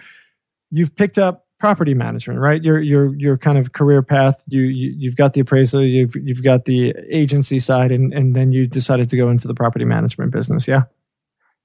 you've 0.71 0.97
picked 0.97 1.19
up 1.19 1.47
property 1.61 1.95
management, 1.95 2.41
right? 2.41 2.63
Your 2.63 2.81
your 2.81 3.15
your 3.15 3.39
kind 3.39 3.59
of 3.59 3.73
career 3.73 4.03
path. 4.03 4.43
You, 4.49 4.63
you 4.63 5.11
have 5.11 5.17
got 5.17 5.35
the 5.35 5.41
appraisal, 5.41 5.83
you've 5.83 6.17
you've 6.17 6.43
got 6.43 6.65
the 6.65 6.95
agency 7.11 7.59
side, 7.59 7.93
and 7.93 8.13
and 8.13 8.35
then 8.35 8.53
you 8.53 8.67
decided 8.67 9.09
to 9.11 9.17
go 9.17 9.31
into 9.31 9.47
the 9.47 9.55
property 9.55 9.85
management 9.85 10.33
business. 10.33 10.67
Yeah. 10.67 10.85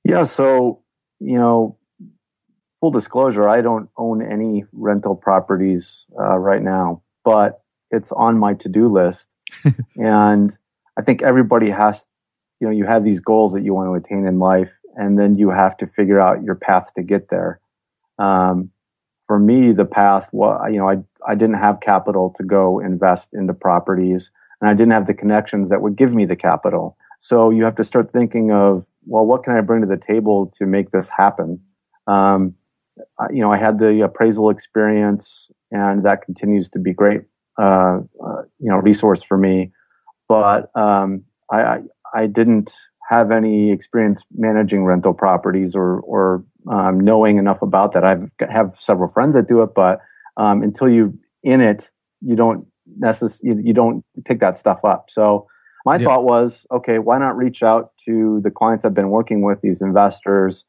Yeah. 0.03 0.25
So 0.25 0.83
you 1.19 1.39
know, 1.39 1.77
full 2.79 2.91
disclosure, 2.91 3.49
I 3.49 3.61
don't 3.61 3.89
own 3.97 4.21
any 4.21 4.65
rental 4.73 5.15
properties 5.15 6.05
uh, 6.19 6.37
right 6.37 6.61
now 6.61 7.01
but 7.25 7.61
it's 7.91 8.13
on 8.13 8.37
my 8.37 8.53
to-do 8.53 8.87
list. 8.87 9.27
and 9.97 10.57
I 10.97 11.01
think 11.01 11.23
everybody 11.23 11.71
has, 11.71 12.05
you 12.61 12.67
know, 12.67 12.73
you 12.73 12.85
have 12.85 13.03
these 13.03 13.19
goals 13.19 13.53
that 13.53 13.63
you 13.63 13.73
want 13.73 13.89
to 13.89 13.95
attain 13.95 14.25
in 14.25 14.39
life, 14.39 14.71
and 14.95 15.19
then 15.19 15.35
you 15.35 15.49
have 15.49 15.75
to 15.77 15.87
figure 15.87 16.21
out 16.21 16.43
your 16.43 16.55
path 16.55 16.93
to 16.95 17.03
get 17.03 17.29
there. 17.29 17.59
Um, 18.17 18.71
for 19.27 19.39
me, 19.39 19.71
the 19.71 19.85
path 19.85 20.29
was, 20.31 20.69
you 20.71 20.77
know, 20.77 20.89
I, 20.89 20.97
I 21.27 21.35
didn't 21.35 21.57
have 21.57 21.79
capital 21.81 22.33
to 22.37 22.43
go 22.43 22.79
invest 22.79 23.33
into 23.33 23.53
properties 23.53 24.31
and 24.61 24.69
I 24.69 24.73
didn't 24.73 24.91
have 24.93 25.07
the 25.07 25.13
connections 25.13 25.69
that 25.69 25.81
would 25.81 25.95
give 25.95 26.13
me 26.13 26.25
the 26.25 26.35
capital. 26.35 26.97
So 27.19 27.49
you 27.49 27.63
have 27.63 27.75
to 27.77 27.83
start 27.83 28.11
thinking 28.13 28.51
of, 28.51 28.85
well, 29.05 29.25
what 29.25 29.43
can 29.43 29.55
I 29.55 29.61
bring 29.61 29.81
to 29.81 29.87
the 29.87 29.97
table 29.97 30.51
to 30.57 30.65
make 30.65 30.91
this 30.91 31.09
happen? 31.09 31.59
Um, 32.07 32.55
you 33.31 33.41
know, 33.41 33.51
I 33.51 33.57
had 33.57 33.79
the 33.79 34.01
appraisal 34.01 34.49
experience 34.49 35.49
and 35.71 36.05
that 36.05 36.21
continues 36.21 36.69
to 36.71 36.79
be 36.79 36.93
great, 36.93 37.21
uh, 37.59 37.99
uh, 38.23 38.41
you 38.59 38.69
know, 38.69 38.77
resource 38.77 39.23
for 39.23 39.37
me. 39.37 39.71
But 40.29 40.69
um, 40.75 41.23
I, 41.51 41.61
I, 41.61 41.79
I 42.13 42.27
didn't 42.27 42.73
have 43.09 43.31
any 43.31 43.71
experience 43.71 44.23
managing 44.35 44.83
rental 44.83 45.13
properties 45.13 45.75
or 45.75 45.99
or 46.01 46.43
um, 46.69 46.99
knowing 46.99 47.37
enough 47.37 47.61
about 47.61 47.93
that. 47.93 48.03
I 48.03 48.17
have 48.51 48.75
several 48.79 49.09
friends 49.09 49.35
that 49.35 49.47
do 49.47 49.61
it, 49.63 49.71
but 49.75 49.99
um, 50.37 50.63
until 50.63 50.89
you're 50.89 51.13
in 51.43 51.61
it, 51.61 51.89
you 52.21 52.35
don't 52.35 52.65
necessarily 52.97 53.61
you, 53.61 53.67
you, 53.67 53.73
don't 53.73 54.03
pick 54.25 54.39
that 54.39 54.57
stuff 54.57 54.83
up. 54.83 55.07
So 55.09 55.47
my 55.85 55.97
yeah. 55.97 56.05
thought 56.05 56.23
was, 56.23 56.65
okay, 56.71 56.99
why 56.99 57.19
not 57.19 57.37
reach 57.37 57.63
out 57.63 57.91
to 58.05 58.41
the 58.43 58.51
clients 58.51 58.85
I've 58.85 58.93
been 58.93 59.09
working 59.09 59.41
with, 59.41 59.61
these 59.61 59.81
investors, 59.81 60.65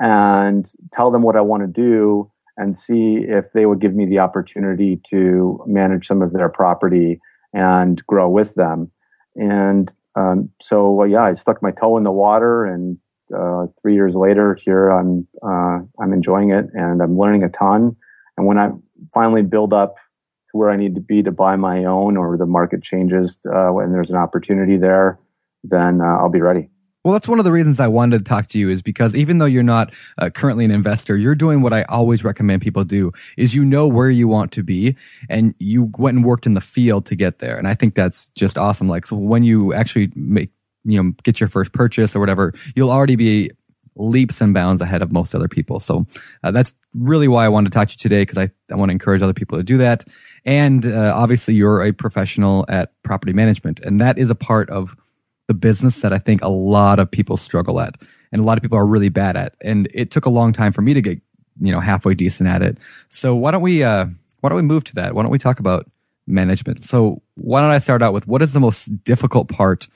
and 0.00 0.68
tell 0.92 1.10
them 1.10 1.22
what 1.22 1.36
I 1.36 1.40
want 1.40 1.62
to 1.62 1.68
do 1.68 2.30
and 2.56 2.76
see 2.76 3.18
if 3.28 3.52
they 3.52 3.66
would 3.66 3.80
give 3.80 3.94
me 3.94 4.06
the 4.06 4.18
opportunity 4.18 5.00
to 5.10 5.62
manage 5.66 6.06
some 6.06 6.22
of 6.22 6.32
their 6.32 6.48
property 6.48 7.20
and 7.52 8.04
grow 8.06 8.28
with 8.28 8.54
them. 8.54 8.90
And 9.36 9.92
um, 10.14 10.50
so, 10.60 10.90
well, 10.90 11.06
yeah, 11.06 11.24
I 11.24 11.34
stuck 11.34 11.62
my 11.62 11.70
toe 11.70 11.96
in 11.98 12.04
the 12.04 12.10
water, 12.10 12.64
and 12.64 12.98
uh, 13.34 13.66
three 13.80 13.94
years 13.94 14.14
later, 14.14 14.54
here 14.54 14.90
I'm 14.90 15.26
uh, 15.42 15.80
I'm 16.00 16.12
enjoying 16.12 16.50
it, 16.50 16.66
and 16.74 17.02
I'm 17.02 17.18
learning 17.18 17.42
a 17.42 17.48
ton. 17.48 17.96
And 18.36 18.46
when 18.46 18.58
I 18.58 18.70
finally 19.12 19.42
build 19.42 19.72
up 19.72 19.96
to 19.96 20.58
where 20.58 20.70
I 20.70 20.76
need 20.76 20.94
to 20.94 21.00
be 21.00 21.22
to 21.22 21.32
buy 21.32 21.56
my 21.56 21.84
own, 21.84 22.16
or 22.16 22.36
the 22.36 22.46
market 22.46 22.82
changes 22.82 23.38
uh, 23.52 23.68
when 23.68 23.92
there's 23.92 24.10
an 24.10 24.16
opportunity 24.16 24.76
there, 24.76 25.18
then 25.64 26.00
uh, 26.00 26.18
I'll 26.18 26.30
be 26.30 26.40
ready. 26.40 26.68
Well, 27.06 27.12
that's 27.12 27.28
one 27.28 27.38
of 27.38 27.44
the 27.44 27.52
reasons 27.52 27.78
I 27.78 27.86
wanted 27.86 28.18
to 28.18 28.24
talk 28.24 28.48
to 28.48 28.58
you 28.58 28.68
is 28.68 28.82
because 28.82 29.14
even 29.14 29.38
though 29.38 29.46
you're 29.46 29.62
not 29.62 29.94
uh, 30.18 30.28
currently 30.28 30.64
an 30.64 30.72
investor, 30.72 31.16
you're 31.16 31.36
doing 31.36 31.60
what 31.60 31.72
I 31.72 31.84
always 31.84 32.24
recommend 32.24 32.62
people 32.62 32.82
do 32.82 33.12
is 33.36 33.54
you 33.54 33.64
know 33.64 33.86
where 33.86 34.10
you 34.10 34.26
want 34.26 34.50
to 34.54 34.64
be 34.64 34.96
and 35.28 35.54
you 35.60 35.92
went 35.98 36.16
and 36.16 36.26
worked 36.26 36.46
in 36.46 36.54
the 36.54 36.60
field 36.60 37.06
to 37.06 37.14
get 37.14 37.38
there. 37.38 37.58
And 37.58 37.68
I 37.68 37.74
think 37.74 37.94
that's 37.94 38.26
just 38.34 38.58
awesome. 38.58 38.88
Like, 38.88 39.06
so 39.06 39.14
when 39.14 39.44
you 39.44 39.72
actually 39.72 40.10
make, 40.16 40.50
you 40.86 41.02
know, 41.02 41.12
get 41.24 41.40
your 41.40 41.48
first 41.48 41.72
purchase 41.72 42.16
or 42.16 42.20
whatever, 42.20 42.54
you'll 42.74 42.90
already 42.90 43.16
be 43.16 43.50
leaps 43.96 44.40
and 44.40 44.54
bounds 44.54 44.80
ahead 44.82 45.02
of 45.02 45.10
most 45.10 45.34
other 45.34 45.48
people. 45.48 45.80
So 45.80 46.06
uh, 46.42 46.50
that's 46.50 46.74
really 46.94 47.28
why 47.28 47.44
I 47.44 47.48
wanted 47.48 47.72
to 47.72 47.78
talk 47.78 47.88
to 47.88 47.92
you 47.92 47.98
today 47.98 48.22
because 48.22 48.38
I, 48.38 48.50
I 48.70 48.76
want 48.76 48.90
to 48.90 48.92
encourage 48.92 49.22
other 49.22 49.32
people 49.32 49.58
to 49.58 49.64
do 49.64 49.78
that. 49.78 50.04
And 50.44 50.86
uh, 50.86 51.12
obviously 51.16 51.54
you're 51.54 51.82
a 51.82 51.92
professional 51.92 52.64
at 52.68 52.92
property 53.02 53.32
management 53.32 53.80
and 53.80 54.00
that 54.00 54.18
is 54.18 54.30
a 54.30 54.34
part 54.34 54.70
of 54.70 54.96
the 55.48 55.54
business 55.54 56.00
that 56.00 56.12
I 56.12 56.18
think 56.18 56.42
a 56.42 56.48
lot 56.48 56.98
of 56.98 57.10
people 57.10 57.36
struggle 57.36 57.80
at 57.80 57.96
and 58.32 58.42
a 58.42 58.44
lot 58.44 58.58
of 58.58 58.62
people 58.62 58.78
are 58.78 58.86
really 58.86 59.08
bad 59.08 59.36
at. 59.36 59.54
And 59.60 59.88
it 59.94 60.10
took 60.10 60.26
a 60.26 60.30
long 60.30 60.52
time 60.52 60.72
for 60.72 60.82
me 60.82 60.92
to 60.94 61.00
get, 61.00 61.20
you 61.60 61.72
know, 61.72 61.80
halfway 61.80 62.14
decent 62.14 62.48
at 62.48 62.62
it. 62.62 62.78
So 63.08 63.34
why 63.34 63.50
don't 63.50 63.62
we, 63.62 63.82
uh, 63.82 64.06
why 64.40 64.50
don't 64.50 64.56
we 64.56 64.62
move 64.62 64.84
to 64.84 64.94
that? 64.96 65.14
Why 65.14 65.22
don't 65.22 65.30
we 65.30 65.38
talk 65.38 65.58
about 65.58 65.88
management? 66.26 66.84
So 66.84 67.22
why 67.34 67.60
don't 67.60 67.70
I 67.70 67.78
start 67.78 68.02
out 68.02 68.12
with 68.12 68.26
what 68.26 68.42
is 68.42 68.52
the 68.52 68.60
most 68.60 69.04
difficult 69.04 69.48
part 69.48 69.88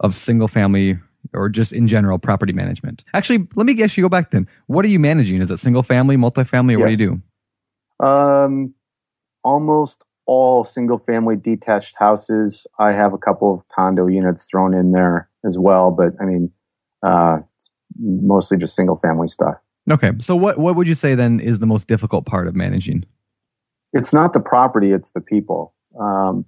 of 0.00 0.14
single 0.14 0.48
family 0.48 0.98
or 1.32 1.48
just 1.48 1.72
in 1.72 1.86
general 1.86 2.18
property 2.18 2.52
management? 2.52 3.04
Actually, 3.14 3.48
let 3.56 3.66
me 3.66 3.82
actually 3.82 4.02
go 4.02 4.08
back 4.08 4.30
then. 4.30 4.48
What 4.66 4.84
are 4.84 4.88
you 4.88 4.98
managing? 4.98 5.40
Is 5.40 5.50
it 5.50 5.58
single 5.58 5.82
family, 5.82 6.16
multifamily, 6.16 6.76
or 6.76 6.78
yes. 6.78 6.80
what 6.80 6.86
do 6.86 6.90
you 6.90 6.96
do? 8.00 8.06
Um, 8.06 8.74
almost 9.42 10.04
all 10.26 10.64
single 10.64 10.98
family 10.98 11.36
detached 11.36 11.94
houses. 11.98 12.66
I 12.78 12.92
have 12.92 13.12
a 13.12 13.18
couple 13.18 13.54
of 13.54 13.66
condo 13.68 14.06
units 14.06 14.44
thrown 14.44 14.74
in 14.74 14.92
there 14.92 15.30
as 15.44 15.58
well, 15.58 15.90
but 15.90 16.12
I 16.20 16.24
mean, 16.24 16.50
uh, 17.06 17.38
it's 17.58 17.70
mostly 17.98 18.58
just 18.58 18.74
single 18.74 18.96
family 18.96 19.28
stuff. 19.28 19.56
Okay. 19.90 20.10
So 20.18 20.34
what, 20.34 20.58
what 20.58 20.74
would 20.74 20.88
you 20.88 20.96
say 20.96 21.14
then 21.14 21.38
is 21.38 21.60
the 21.60 21.66
most 21.66 21.86
difficult 21.86 22.26
part 22.26 22.48
of 22.48 22.56
managing? 22.56 23.04
It's 23.92 24.12
not 24.12 24.32
the 24.32 24.40
property, 24.40 24.90
it's 24.90 25.12
the 25.12 25.20
people. 25.20 25.74
Um, 25.98 26.44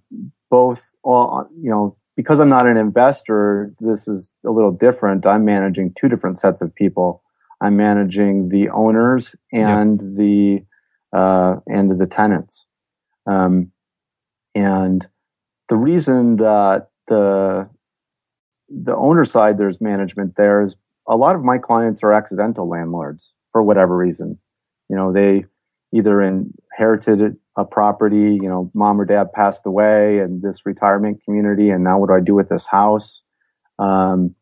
both, 0.50 0.82
all, 1.04 1.48
you 1.62 1.70
know, 1.70 1.96
because 2.18 2.40
I'm 2.40 2.48
not 2.48 2.66
an 2.66 2.76
investor, 2.76 3.72
this 3.78 4.08
is 4.08 4.32
a 4.44 4.50
little 4.50 4.72
different. 4.72 5.24
I'm 5.24 5.44
managing 5.44 5.94
two 5.96 6.08
different 6.08 6.36
sets 6.40 6.60
of 6.60 6.74
people. 6.74 7.22
I'm 7.60 7.76
managing 7.76 8.48
the 8.48 8.70
owners 8.70 9.36
and 9.52 10.02
yep. 10.02 10.16
the, 10.16 10.64
uh, 11.16 11.60
and 11.68 11.96
the 11.96 12.06
tenants. 12.08 12.66
Um, 13.30 13.70
and 14.56 15.06
the 15.68 15.76
reason 15.76 16.38
that 16.38 16.88
the 17.06 17.68
the 18.68 18.96
owner 18.96 19.24
side 19.24 19.56
there's 19.56 19.80
management 19.80 20.34
there 20.36 20.64
is 20.64 20.74
a 21.06 21.16
lot 21.16 21.36
of 21.36 21.44
my 21.44 21.56
clients 21.56 22.02
are 22.02 22.12
accidental 22.12 22.68
landlords 22.68 23.30
for 23.52 23.62
whatever 23.62 23.96
reason. 23.96 24.40
You 24.90 24.96
know, 24.96 25.12
they 25.12 25.44
either 25.94 26.20
inherited 26.20 27.36
a 27.58 27.64
property, 27.64 28.38
you 28.40 28.48
know, 28.48 28.70
mom 28.72 29.00
or 29.00 29.04
dad 29.04 29.32
passed 29.32 29.66
away 29.66 30.20
and 30.20 30.40
this 30.40 30.64
retirement 30.64 31.20
community, 31.24 31.70
and 31.70 31.82
now 31.82 31.98
what 31.98 32.08
do 32.08 32.14
I 32.14 32.20
do 32.20 32.34
with 32.34 32.48
this 32.48 32.66
house? 32.66 33.22
Um, 33.80 34.36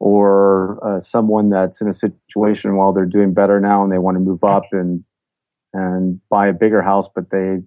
or 0.00 0.80
uh, 0.84 0.98
someone 0.98 1.50
that's 1.50 1.80
in 1.80 1.88
a 1.88 1.92
situation 1.92 2.76
while 2.76 2.92
they're 2.92 3.06
doing 3.06 3.32
better 3.32 3.60
now 3.60 3.84
and 3.84 3.92
they 3.92 3.98
want 3.98 4.16
to 4.16 4.20
move 4.20 4.42
up 4.42 4.64
and 4.72 5.04
and 5.74 6.20
buy 6.28 6.48
a 6.48 6.52
bigger 6.52 6.82
house, 6.82 7.08
but 7.14 7.30
they 7.30 7.58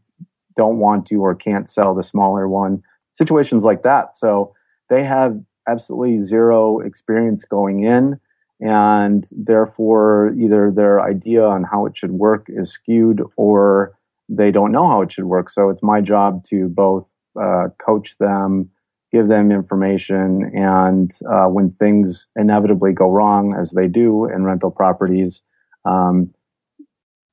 don't 0.58 0.80
want 0.80 1.06
to 1.08 1.22
or 1.22 1.34
can't 1.34 1.70
sell 1.70 1.96
the 1.96 2.04
smaller 2.04 2.48
one, 2.48 2.82
situations 3.15 3.63
like 3.63 3.84
that. 3.84 4.13
So 4.15 4.54
they 4.89 5.04
have 5.04 5.38
absolutely 5.68 6.24
zero 6.24 6.80
experience 6.80 7.46
going 7.46 7.84
in. 7.84 8.20
And 8.60 9.26
therefore, 9.32 10.34
either 10.38 10.72
their 10.72 11.02
idea 11.02 11.44
on 11.44 11.63
how 11.63 11.86
it 11.86 11.98
should 11.98 12.12
work 12.12 12.46
is 12.48 12.72
skewed 12.72 13.22
or 13.36 13.98
they 14.30 14.52
don't 14.52 14.72
know 14.72 14.88
how 14.88 15.02
it 15.02 15.12
should 15.12 15.26
work. 15.26 15.50
So 15.50 15.70
it's 15.70 15.84
my 15.84 16.02
job 16.02 16.44
to 16.50 16.68
both 16.68 17.08
uh, 17.40 17.68
coach 17.86 18.18
them, 18.20 18.70
give 19.12 19.28
them 19.28 19.52
information, 19.52 20.52
and 20.56 21.12
uh, 21.30 21.46
when 21.46 21.72
things 21.72 22.28
inevitably 22.36 22.94
go 22.94 23.10
wrong, 23.10 23.56
as 23.60 23.72
they 23.72 23.88
do 23.88 24.26
in 24.26 24.44
rental 24.44 24.72
properties, 24.72 25.42
um, 25.86 26.34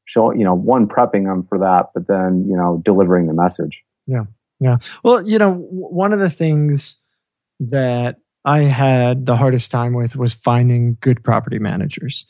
show 0.05 0.33
you 0.33 0.45
know 0.45 0.55
one 0.55 0.87
prepping 0.87 1.25
them 1.25 1.43
for 1.43 1.59
that 1.59 1.87
but 1.95 2.07
then 2.07 2.45
you 2.49 2.57
know 2.57 2.81
delivering 2.85 3.27
the 3.27 3.35
message. 3.35 3.83
Yeah. 4.07 4.25
Yeah. 4.61 4.79
Well 5.03 5.27
you 5.27 5.39
know 5.39 5.55
one 5.55 6.13
of 6.13 6.19
the 6.19 6.31
things 6.31 6.99
that 7.61 8.17
i 8.45 8.61
had 8.61 9.25
the 9.25 9.37
hardest 9.37 9.71
time 9.71 9.95
with 9.95 10.17
was 10.17 10.35
finding 10.35 10.97
good 11.01 11.23
property 11.23 11.59
managers. 11.59 12.27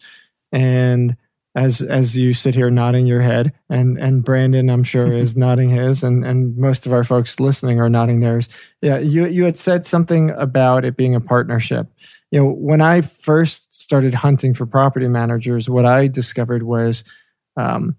And 0.52 1.16
as 1.54 1.82
as 1.82 2.16
you 2.16 2.32
sit 2.32 2.54
here 2.54 2.70
nodding 2.70 3.06
your 3.06 3.20
head, 3.20 3.52
and 3.68 3.98
and 3.98 4.24
Brandon, 4.24 4.70
I'm 4.70 4.84
sure, 4.84 5.12
is 5.12 5.36
nodding 5.36 5.70
his, 5.70 6.02
and 6.02 6.24
and 6.24 6.56
most 6.56 6.86
of 6.86 6.92
our 6.92 7.04
folks 7.04 7.40
listening 7.40 7.80
are 7.80 7.90
nodding 7.90 8.20
theirs. 8.20 8.48
Yeah, 8.80 8.98
you 8.98 9.26
you 9.26 9.44
had 9.44 9.58
said 9.58 9.84
something 9.84 10.30
about 10.30 10.84
it 10.84 10.96
being 10.96 11.14
a 11.14 11.20
partnership. 11.20 11.88
You 12.30 12.40
know, 12.40 12.50
when 12.50 12.80
I 12.80 13.02
first 13.02 13.74
started 13.74 14.14
hunting 14.14 14.54
for 14.54 14.64
property 14.64 15.08
managers, 15.08 15.68
what 15.68 15.84
I 15.84 16.06
discovered 16.06 16.62
was 16.62 17.04
um, 17.56 17.96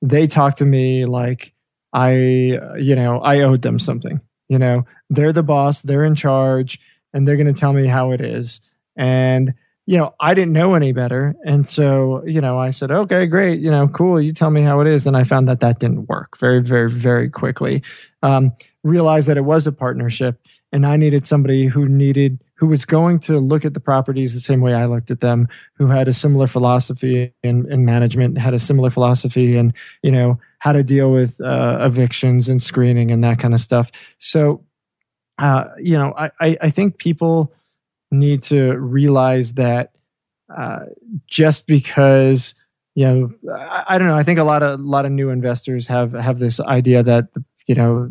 they 0.00 0.28
talked 0.28 0.58
to 0.58 0.64
me 0.64 1.04
like 1.04 1.52
I, 1.92 2.12
you 2.14 2.94
know, 2.94 3.20
I 3.20 3.40
owed 3.40 3.62
them 3.62 3.78
something. 3.78 4.20
You 4.48 4.58
know, 4.58 4.86
they're 5.10 5.32
the 5.32 5.42
boss, 5.42 5.80
they're 5.80 6.04
in 6.04 6.14
charge, 6.14 6.78
and 7.12 7.26
they're 7.26 7.36
going 7.36 7.52
to 7.52 7.58
tell 7.58 7.72
me 7.72 7.86
how 7.86 8.12
it 8.12 8.20
is. 8.20 8.60
And 8.96 9.54
you 9.86 9.98
know, 9.98 10.14
I 10.20 10.34
didn't 10.34 10.52
know 10.52 10.74
any 10.74 10.92
better. 10.92 11.34
And 11.44 11.66
so, 11.66 12.24
you 12.24 12.40
know, 12.40 12.58
I 12.58 12.70
said, 12.70 12.90
okay, 12.90 13.26
great, 13.26 13.60
you 13.60 13.70
know, 13.70 13.88
cool. 13.88 14.20
You 14.20 14.32
tell 14.32 14.50
me 14.50 14.62
how 14.62 14.80
it 14.80 14.86
is. 14.86 15.06
And 15.06 15.16
I 15.16 15.24
found 15.24 15.48
that 15.48 15.60
that 15.60 15.80
didn't 15.80 16.08
work 16.08 16.38
very, 16.38 16.62
very, 16.62 16.88
very 16.90 17.28
quickly. 17.28 17.82
Um, 18.22 18.52
realized 18.84 19.28
that 19.28 19.36
it 19.36 19.44
was 19.44 19.66
a 19.66 19.72
partnership 19.72 20.40
and 20.72 20.86
I 20.86 20.96
needed 20.96 21.26
somebody 21.26 21.66
who 21.66 21.88
needed, 21.88 22.42
who 22.54 22.66
was 22.66 22.84
going 22.84 23.18
to 23.20 23.38
look 23.38 23.64
at 23.64 23.74
the 23.74 23.80
properties 23.80 24.32
the 24.32 24.40
same 24.40 24.60
way 24.60 24.72
I 24.72 24.86
looked 24.86 25.10
at 25.10 25.20
them, 25.20 25.48
who 25.74 25.88
had 25.88 26.06
a 26.06 26.14
similar 26.14 26.46
philosophy 26.46 27.34
in, 27.42 27.70
in 27.70 27.84
management, 27.84 28.38
had 28.38 28.54
a 28.54 28.58
similar 28.60 28.88
philosophy 28.88 29.56
and, 29.56 29.74
you 30.02 30.12
know, 30.12 30.38
how 30.60 30.72
to 30.72 30.84
deal 30.84 31.10
with 31.10 31.40
uh, 31.40 31.78
evictions 31.80 32.48
and 32.48 32.62
screening 32.62 33.10
and 33.10 33.22
that 33.24 33.40
kind 33.40 33.52
of 33.52 33.60
stuff. 33.60 33.90
So, 34.20 34.64
uh, 35.38 35.64
you 35.78 35.98
know, 35.98 36.14
I, 36.16 36.30
I, 36.40 36.56
I 36.62 36.70
think 36.70 36.98
people, 36.98 37.52
need 38.12 38.42
to 38.42 38.76
realize 38.78 39.54
that 39.54 39.92
uh, 40.56 40.80
just 41.26 41.66
because 41.66 42.54
you 42.94 43.06
know 43.06 43.32
I, 43.54 43.84
I, 43.88 43.98
don't 43.98 44.08
know 44.08 44.16
i 44.16 44.22
think 44.22 44.38
a 44.38 44.44
lot 44.44 44.62
of 44.62 44.78
a 44.78 44.82
lot 44.82 45.06
of 45.06 45.12
new 45.12 45.30
investors 45.30 45.86
have 45.86 46.12
have 46.12 46.38
this 46.38 46.60
idea 46.60 47.02
that 47.02 47.28
you 47.66 47.74
know 47.74 48.10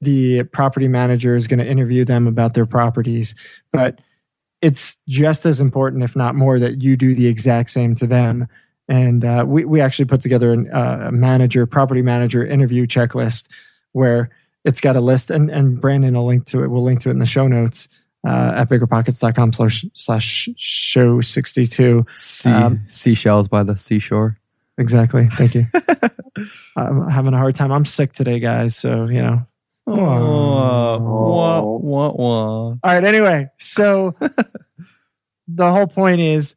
the 0.00 0.44
property 0.44 0.88
manager 0.88 1.36
is 1.36 1.46
going 1.46 1.58
to 1.58 1.66
interview 1.66 2.04
them 2.04 2.26
about 2.26 2.54
their 2.54 2.66
properties 2.66 3.34
but 3.72 4.00
it's 4.62 4.98
just 5.08 5.44
as 5.44 5.60
important 5.60 6.04
if 6.04 6.16
not 6.16 6.36
more 6.36 6.58
that 6.58 6.80
you 6.80 6.96
do 6.96 7.14
the 7.14 7.26
exact 7.26 7.68
same 7.68 7.94
to 7.96 8.06
them. 8.06 8.46
And 8.88 9.24
uh, 9.24 9.44
we, 9.46 9.64
we 9.64 9.80
actually 9.80 10.04
put 10.04 10.20
together 10.20 10.52
uh, 10.72 11.08
a 11.08 11.12
manager 11.12 11.66
property 11.66 12.00
manager 12.00 12.46
interview 12.46 12.86
checklist 12.86 13.48
where 13.90 14.30
it's 14.64 14.80
got 14.80 14.96
a 14.96 15.00
list 15.00 15.30
and, 15.30 15.50
and 15.50 15.80
brandon 15.80 16.14
will 16.14 16.24
link 16.24 16.46
to 16.46 16.62
it 16.62 16.68
we'll 16.68 16.82
link 16.82 17.00
to 17.00 17.08
it 17.08 17.12
in 17.12 17.18
the 17.18 17.26
show 17.26 17.48
notes 17.48 17.88
uh, 18.26 18.52
at 18.56 18.68
biggerpockets.com 18.68 19.52
slash, 19.52 19.84
slash 19.94 20.48
show 20.56 21.20
62. 21.20 22.06
Sea, 22.16 22.50
um, 22.50 22.80
seashells 22.86 23.48
by 23.48 23.62
the 23.62 23.76
seashore. 23.76 24.38
Exactly. 24.78 25.28
Thank 25.28 25.54
you. 25.54 25.64
I'm 26.76 27.08
having 27.08 27.34
a 27.34 27.38
hard 27.38 27.54
time. 27.54 27.72
I'm 27.72 27.84
sick 27.84 28.12
today, 28.12 28.38
guys. 28.38 28.76
So, 28.76 29.06
you 29.06 29.22
know. 29.22 29.46
Oh. 29.86 30.98
Wah, 30.98 31.60
wah, 31.62 32.12
wah. 32.12 32.68
All 32.68 32.78
right. 32.84 33.04
Anyway, 33.04 33.50
so 33.58 34.14
the 35.48 35.70
whole 35.70 35.86
point 35.86 36.20
is 36.20 36.54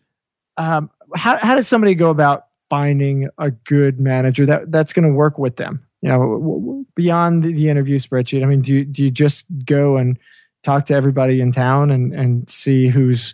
um, 0.57 0.89
how, 1.15 1.37
how 1.37 1.55
does 1.55 1.67
somebody 1.67 1.95
go 1.95 2.09
about 2.09 2.45
finding 2.69 3.29
a 3.37 3.51
good 3.51 3.99
manager 3.99 4.45
that, 4.45 4.71
that's 4.71 4.93
going 4.93 5.07
to 5.07 5.13
work 5.13 5.37
with 5.37 5.55
them? 5.55 5.85
You 6.01 6.09
know, 6.09 6.85
beyond 6.95 7.43
the 7.43 7.69
interview 7.69 7.97
spreadsheet. 7.97 8.43
I 8.43 8.45
mean, 8.45 8.61
do 8.61 8.75
you, 8.75 8.85
do 8.85 9.03
you 9.03 9.09
just 9.09 9.45
go 9.65 9.97
and 9.97 10.19
talk 10.65 10.85
to 10.85 10.93
everybody 10.93 11.41
in 11.41 11.51
town 11.51 11.91
and 11.91 12.13
and 12.13 12.49
see 12.49 12.87
who's 12.87 13.33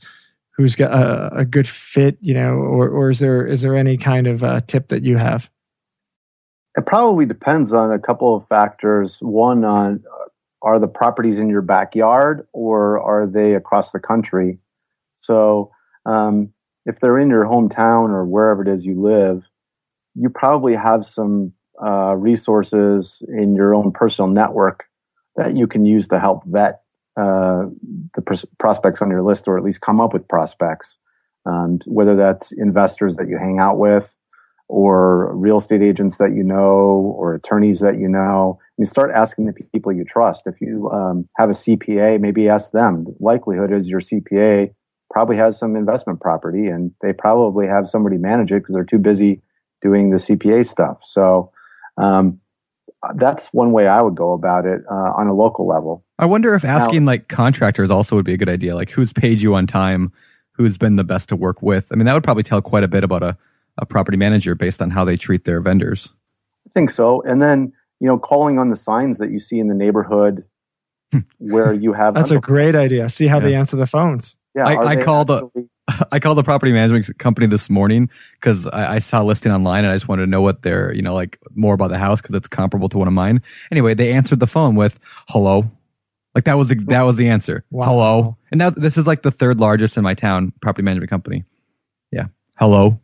who's 0.57 0.75
got 0.75 0.91
a, 0.91 1.39
a 1.39 1.45
good 1.45 1.67
fit 1.67 2.17
you 2.21 2.33
know 2.33 2.53
or 2.53 2.89
or 2.89 3.09
is 3.09 3.19
there 3.19 3.45
is 3.45 3.61
there 3.61 3.75
any 3.75 3.97
kind 3.97 4.27
of 4.27 4.43
uh, 4.43 4.61
tip 4.61 4.89
that 4.89 5.03
you 5.03 5.17
have? 5.17 5.49
It 6.77 6.85
probably 6.85 7.25
depends 7.25 7.73
on 7.73 7.91
a 7.91 7.99
couple 7.99 8.35
of 8.35 8.47
factors. 8.47 9.17
One 9.19 9.65
on 9.65 10.03
uh, 10.05 10.25
are 10.61 10.79
the 10.79 10.87
properties 10.87 11.37
in 11.37 11.49
your 11.49 11.61
backyard 11.61 12.47
or 12.53 12.99
are 13.01 13.27
they 13.27 13.55
across 13.55 13.91
the 13.91 13.99
country? 13.99 14.59
So 15.21 15.71
um, 16.05 16.53
if 16.85 16.99
they're 16.99 17.19
in 17.19 17.29
your 17.29 17.45
hometown 17.45 18.09
or 18.09 18.25
wherever 18.25 18.61
it 18.61 18.67
is 18.67 18.85
you 18.85 19.01
live 19.01 19.43
you 20.15 20.29
probably 20.29 20.75
have 20.75 21.05
some 21.05 21.53
uh, 21.83 22.15
resources 22.15 23.21
in 23.27 23.55
your 23.55 23.73
own 23.73 23.91
personal 23.91 24.29
network 24.29 24.85
that 25.35 25.55
you 25.55 25.67
can 25.67 25.85
use 25.85 26.07
to 26.09 26.19
help 26.19 26.43
vet 26.45 26.80
uh, 27.21 27.69
the 28.15 28.21
pros- 28.21 28.45
prospects 28.59 29.01
on 29.01 29.09
your 29.09 29.21
list, 29.21 29.47
or 29.47 29.57
at 29.57 29.63
least 29.63 29.81
come 29.81 30.01
up 30.01 30.13
with 30.13 30.27
prospects. 30.27 30.97
And 31.45 31.83
whether 31.85 32.15
that's 32.15 32.51
investors 32.51 33.15
that 33.17 33.27
you 33.27 33.37
hang 33.37 33.59
out 33.59 33.77
with, 33.77 34.17
or 34.67 35.35
real 35.35 35.57
estate 35.57 35.81
agents 35.81 36.17
that 36.17 36.33
you 36.33 36.43
know, 36.43 37.13
or 37.17 37.35
attorneys 37.35 37.81
that 37.81 37.99
you 37.99 38.07
know, 38.07 38.57
you 38.77 38.85
start 38.85 39.11
asking 39.13 39.45
the 39.45 39.53
people 39.73 39.91
you 39.91 40.05
trust. 40.05 40.43
If 40.45 40.61
you 40.61 40.89
um, 40.91 41.27
have 41.37 41.49
a 41.49 41.53
CPA, 41.53 42.19
maybe 42.21 42.47
ask 42.47 42.71
them. 42.71 43.03
The 43.03 43.15
likelihood 43.19 43.71
is 43.71 43.89
your 43.89 43.99
CPA 43.99 44.73
probably 45.11 45.35
has 45.35 45.59
some 45.59 45.75
investment 45.75 46.21
property, 46.21 46.67
and 46.67 46.91
they 47.01 47.11
probably 47.11 47.67
have 47.67 47.89
somebody 47.89 48.17
manage 48.17 48.51
it 48.51 48.61
because 48.61 48.73
they're 48.73 48.85
too 48.85 48.97
busy 48.97 49.41
doing 49.81 50.09
the 50.09 50.17
CPA 50.17 50.65
stuff. 50.65 50.99
So 51.03 51.51
um, 51.97 52.39
that's 53.15 53.47
one 53.47 53.71
way 53.71 53.87
I 53.87 54.01
would 54.01 54.15
go 54.15 54.33
about 54.33 54.65
it 54.65 54.81
uh, 54.89 55.11
on 55.17 55.27
a 55.27 55.33
local 55.33 55.67
level. 55.67 56.05
I 56.21 56.25
wonder 56.25 56.53
if 56.53 56.63
asking 56.63 57.03
now, 57.03 57.11
like 57.11 57.27
contractors 57.27 57.89
also 57.89 58.15
would 58.15 58.25
be 58.25 58.33
a 58.33 58.37
good 58.37 58.47
idea. 58.47 58.75
Like 58.75 58.91
who's 58.91 59.11
paid 59.11 59.41
you 59.41 59.55
on 59.55 59.65
time, 59.65 60.13
who's 60.51 60.77
been 60.77 60.95
the 60.95 61.03
best 61.03 61.29
to 61.29 61.35
work 61.35 61.63
with. 61.63 61.91
I 61.91 61.95
mean, 61.95 62.05
that 62.05 62.13
would 62.13 62.23
probably 62.23 62.43
tell 62.43 62.61
quite 62.61 62.83
a 62.83 62.87
bit 62.87 63.03
about 63.03 63.23
a, 63.23 63.35
a 63.79 63.87
property 63.87 64.17
manager 64.17 64.53
based 64.53 64.83
on 64.83 64.91
how 64.91 65.03
they 65.03 65.17
treat 65.17 65.45
their 65.45 65.59
vendors. 65.61 66.13
I 66.67 66.69
think 66.75 66.91
so. 66.91 67.23
And 67.23 67.41
then, 67.41 67.73
you 67.99 68.07
know, 68.07 68.19
calling 68.19 68.59
on 68.59 68.69
the 68.69 68.75
signs 68.75 69.17
that 69.17 69.31
you 69.31 69.39
see 69.39 69.57
in 69.57 69.67
the 69.67 69.73
neighborhood 69.73 70.45
where 71.39 71.73
you 71.73 71.93
have. 71.93 72.13
That's 72.13 72.29
a 72.29 72.39
great 72.39 72.75
idea. 72.75 73.09
See 73.09 73.25
how 73.25 73.39
yeah. 73.39 73.45
they 73.45 73.55
answer 73.55 73.75
the 73.75 73.87
phones. 73.87 74.37
Yeah. 74.55 74.67
I, 74.67 74.89
I 74.89 74.95
call 74.97 75.25
the. 75.25 75.49
I 76.11 76.19
called 76.19 76.37
the 76.37 76.43
property 76.43 76.71
management 76.71 77.17
company 77.17 77.47
this 77.47 77.69
morning 77.69 78.09
because 78.39 78.67
I, 78.67 78.95
I, 78.95 78.99
saw 78.99 79.23
a 79.23 79.25
listing 79.25 79.51
online 79.51 79.83
and 79.83 79.91
I 79.91 79.95
just 79.95 80.07
wanted 80.07 80.25
to 80.25 80.29
know 80.29 80.41
what 80.41 80.61
they're, 80.61 80.93
you 80.93 81.01
know, 81.01 81.13
like 81.13 81.37
more 81.53 81.73
about 81.73 81.89
the 81.89 81.97
house 81.97 82.21
because 82.21 82.35
it's 82.35 82.47
comparable 82.47 82.87
to 82.89 82.97
one 82.97 83.07
of 83.07 83.13
mine. 83.13 83.41
Anyway, 83.71 83.93
they 83.93 84.13
answered 84.13 84.39
the 84.39 84.47
phone 84.47 84.75
with 84.75 84.99
"Hello." 85.29 85.69
Like 86.33 86.45
that 86.45 86.57
was 86.57 86.69
the, 86.69 86.75
that 86.75 87.01
was 87.01 87.17
the 87.17 87.27
answer. 87.29 87.65
Wow. 87.71 87.85
Hello. 87.85 88.37
And 88.51 88.59
now 88.59 88.69
this 88.69 88.97
is 88.97 89.05
like 89.05 89.21
the 89.21 89.31
third 89.31 89.59
largest 89.59 89.97
in 89.97 90.03
my 90.03 90.13
town 90.13 90.53
property 90.61 90.83
management 90.83 91.09
company. 91.09 91.43
Yeah. 92.11 92.27
Hello. 92.57 92.99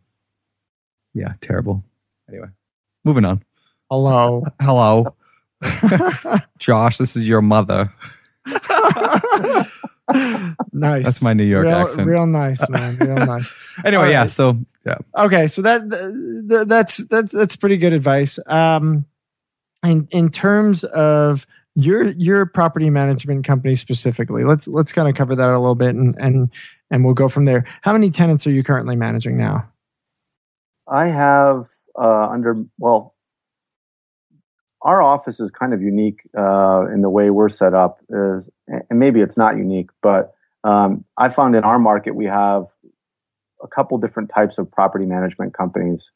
Yeah. 1.14 1.34
Terrible. 1.40 1.84
Anyway, 2.28 2.48
moving 3.04 3.24
on. 3.24 3.42
Hello. 3.90 4.44
Hello. 4.60 5.14
Josh, 6.58 6.98
this 6.98 7.16
is 7.16 7.28
your 7.28 7.42
mother. 7.42 7.92
nice. 10.72 11.04
That's 11.04 11.22
my 11.22 11.32
New 11.32 11.44
York 11.44 11.64
real, 11.66 11.74
accent. 11.74 12.06
Real 12.06 12.26
nice, 12.26 12.68
man. 12.68 12.96
Real 12.96 13.26
nice. 13.26 13.52
anyway, 13.84 14.04
right. 14.04 14.10
yeah. 14.10 14.26
So 14.26 14.58
yeah. 14.86 14.98
Okay, 15.16 15.48
so 15.48 15.62
that, 15.62 15.88
that 15.88 16.66
that's 16.68 17.04
that's 17.06 17.32
that's 17.32 17.56
pretty 17.56 17.76
good 17.76 17.92
advice. 17.92 18.38
Um, 18.46 19.04
in 19.84 20.08
in 20.10 20.30
terms 20.30 20.84
of 20.84 21.46
your 21.78 22.10
your 22.10 22.44
property 22.44 22.90
management 22.90 23.46
company 23.46 23.76
specifically, 23.76 24.42
let's 24.42 24.66
let's 24.66 24.92
kind 24.92 25.08
of 25.08 25.14
cover 25.14 25.36
that 25.36 25.48
a 25.48 25.58
little 25.58 25.76
bit 25.76 25.94
and 25.94 26.16
and 26.18 26.50
and 26.90 27.04
we'll 27.04 27.14
go 27.14 27.28
from 27.28 27.44
there. 27.44 27.64
How 27.82 27.92
many 27.92 28.10
tenants 28.10 28.46
are 28.48 28.50
you 28.50 28.64
currently 28.64 28.96
managing 28.96 29.38
now? 29.38 29.68
I 30.88 31.06
have 31.06 31.68
uh, 31.96 32.28
under 32.28 32.56
well 32.78 33.14
our 34.82 35.02
office 35.02 35.40
is 35.40 35.50
kind 35.50 35.74
of 35.74 35.82
unique 35.82 36.20
uh, 36.36 36.86
in 36.92 37.02
the 37.02 37.10
way 37.10 37.30
we're 37.30 37.48
set 37.48 37.74
up 37.74 38.00
is 38.08 38.50
and 38.68 38.98
maybe 38.98 39.20
it's 39.20 39.36
not 39.36 39.56
unique 39.56 39.90
but 40.02 40.34
um, 40.62 41.04
i 41.16 41.28
found 41.28 41.56
in 41.56 41.64
our 41.64 41.78
market 41.78 42.14
we 42.14 42.24
have 42.26 42.66
a 43.62 43.66
couple 43.66 43.98
different 43.98 44.30
types 44.32 44.56
of 44.56 44.70
property 44.70 45.04
management 45.04 45.52
companies 45.52 46.12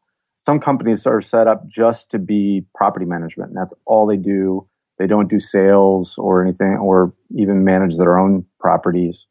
some 0.46 0.60
companies 0.60 1.06
are 1.06 1.20
set 1.20 1.48
up 1.48 1.66
just 1.66 2.08
to 2.10 2.20
be 2.20 2.64
property 2.72 3.04
management 3.04 3.52
that's 3.52 3.74
all 3.84 4.06
they 4.06 4.16
do 4.16 4.64
they 4.98 5.06
don't 5.06 5.30
do 5.30 5.40
sales 5.40 6.16
or 6.18 6.42
anything 6.42 6.76
or 6.76 7.12
even 7.36 7.64
manage 7.64 7.96
their 7.96 8.18
own 8.18 8.44
properties 8.60 9.26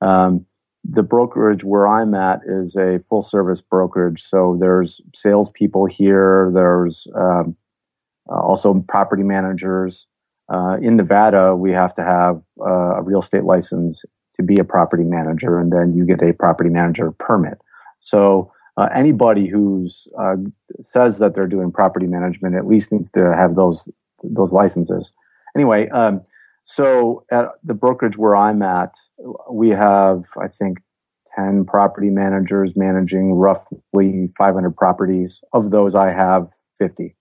um, 0.00 0.46
the 0.84 1.02
brokerage 1.02 1.64
where 1.64 1.86
i'm 1.86 2.14
at 2.14 2.40
is 2.46 2.76
a 2.76 3.00
full 3.08 3.22
service 3.22 3.60
brokerage 3.60 4.22
so 4.22 4.56
there's 4.60 5.00
salespeople 5.14 5.86
here 5.86 6.50
there's 6.54 7.06
um, 7.14 7.56
also 8.28 8.74
property 8.88 9.22
managers. 9.22 10.06
Uh, 10.52 10.76
in 10.82 10.96
Nevada, 10.96 11.54
we 11.56 11.72
have 11.72 11.94
to 11.94 12.02
have 12.02 12.42
uh, 12.60 12.96
a 12.96 13.02
real 13.02 13.20
estate 13.20 13.44
license 13.44 14.04
to 14.36 14.42
be 14.42 14.56
a 14.58 14.64
property 14.64 15.04
manager, 15.04 15.58
and 15.58 15.72
then 15.72 15.94
you 15.94 16.04
get 16.04 16.22
a 16.22 16.32
property 16.32 16.70
manager 16.70 17.12
permit. 17.12 17.58
So 18.00 18.52
uh, 18.76 18.88
anybody 18.94 19.48
who 19.48 19.88
uh, 20.18 20.36
says 20.84 21.18
that 21.18 21.34
they're 21.34 21.46
doing 21.46 21.70
property 21.70 22.06
management 22.06 22.54
at 22.54 22.66
least 22.66 22.92
needs 22.92 23.10
to 23.12 23.34
have 23.36 23.54
those 23.54 23.88
those 24.22 24.52
licenses. 24.52 25.12
Anyway, 25.56 25.88
um, 25.90 26.22
so 26.64 27.24
at 27.30 27.48
the 27.62 27.74
brokerage 27.74 28.16
where 28.16 28.36
I'm 28.36 28.62
at, 28.62 28.94
we 29.50 29.70
have 29.70 30.24
I 30.40 30.48
think 30.48 30.78
10 31.36 31.64
property 31.64 32.10
managers 32.10 32.72
managing 32.76 33.32
roughly 33.32 34.28
500 34.36 34.76
properties. 34.76 35.42
Of 35.52 35.70
those, 35.70 35.94
I 35.94 36.10
have 36.10 36.50
50. 36.78 37.14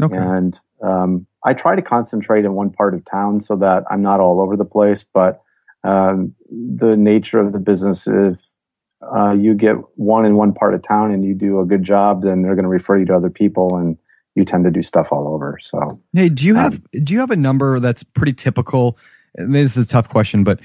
Okay. 0.00 0.16
And 0.16 0.58
um, 0.82 1.26
I 1.44 1.54
try 1.54 1.74
to 1.74 1.82
concentrate 1.82 2.44
in 2.44 2.54
one 2.54 2.70
part 2.70 2.94
of 2.94 3.04
town 3.04 3.40
so 3.40 3.56
that 3.56 3.84
I'm 3.90 4.02
not 4.02 4.20
all 4.20 4.40
over 4.40 4.56
the 4.56 4.64
place. 4.64 5.04
But 5.12 5.42
um, 5.84 6.34
the 6.50 6.96
nature 6.96 7.40
of 7.40 7.52
the 7.52 7.58
business 7.58 8.06
is 8.06 8.58
uh, 9.02 9.32
you 9.32 9.54
get 9.54 9.76
one 9.96 10.24
in 10.24 10.34
one 10.34 10.52
part 10.52 10.74
of 10.74 10.82
town 10.82 11.12
and 11.12 11.24
you 11.24 11.34
do 11.34 11.60
a 11.60 11.64
good 11.64 11.84
job, 11.84 12.22
then 12.22 12.42
they're 12.42 12.54
going 12.54 12.64
to 12.64 12.68
refer 12.68 12.98
you 12.98 13.06
to 13.06 13.14
other 13.14 13.30
people, 13.30 13.76
and 13.76 13.96
you 14.38 14.44
tend 14.44 14.64
to 14.64 14.70
do 14.70 14.82
stuff 14.82 15.08
all 15.12 15.28
over. 15.28 15.58
So, 15.60 16.00
hey, 16.14 16.30
do 16.30 16.46
you 16.46 16.56
Um, 16.56 16.62
have 16.62 17.04
do 17.04 17.12
you 17.12 17.20
have 17.20 17.30
a 17.30 17.36
number 17.36 17.80
that's 17.80 18.02
pretty 18.02 18.32
typical? 18.32 18.96
This 19.34 19.76
is 19.76 19.84
a 19.84 19.88
tough 19.88 20.08
question, 20.08 20.44
but 20.44 20.60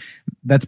that's 0.45 0.65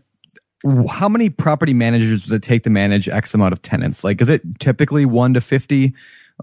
how 0.90 1.08
many 1.08 1.30
property 1.30 1.74
managers 1.74 2.24
does 2.24 2.32
it 2.32 2.42
take 2.42 2.64
to 2.64 2.70
manage 2.70 3.08
X 3.08 3.34
amount 3.34 3.54
of 3.54 3.62
tenants? 3.62 4.04
Like, 4.04 4.22
is 4.22 4.28
it 4.28 4.60
typically 4.60 5.06
one 5.06 5.34
to 5.36 5.42
fifty? 5.42 5.94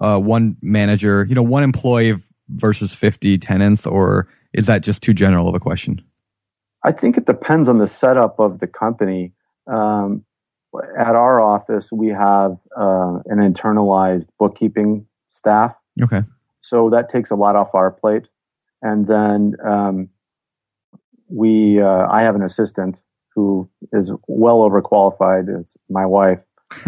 Uh, 0.01 0.19
one 0.19 0.57
manager, 0.63 1.27
you 1.29 1.35
know, 1.35 1.43
one 1.43 1.63
employee 1.63 2.17
versus 2.49 2.95
fifty 2.95 3.37
tenants, 3.37 3.87
or 3.87 4.27
is 4.55 4.65
that 4.67 4.83
just 4.83 5.03
too 5.03 5.13
general 5.13 5.49
of 5.49 5.55
a 5.55 5.61
question? 5.61 6.01
I 6.83 6.93
think 6.93 7.19
it 7.19 7.27
depends 7.27 7.69
on 7.69 7.79
the 7.79 7.87
setup 7.87 8.41
of 8.41 8.61
the 8.61 8.67
company. 8.67 9.33
Um, 9.67 10.25
at 10.99 11.15
our 11.15 11.41
office, 11.41 11.93
we 11.93 12.09
have 12.09 12.59
uh, 12.75 13.19
an 13.27 13.39
internalized 13.39 14.29
bookkeeping 14.39 15.07
staff, 15.35 15.77
Okay. 16.03 16.23
So 16.73 16.89
that 16.89 17.11
takes 17.11 17.31
a 17.31 17.35
lot 17.35 17.55
off 17.55 17.75
our 17.75 17.91
plate. 17.91 18.29
And 18.81 19.07
then 19.07 19.57
um, 19.63 20.09
we, 21.29 21.83
uh, 21.83 22.07
I 22.11 22.23
have 22.23 22.35
an 22.35 22.43
assistant 22.43 23.03
who 23.35 23.69
is 23.93 24.11
well 24.27 24.61
overqualified. 24.61 25.61
It's 25.61 25.77
my 25.91 26.07
wife. 26.07 26.43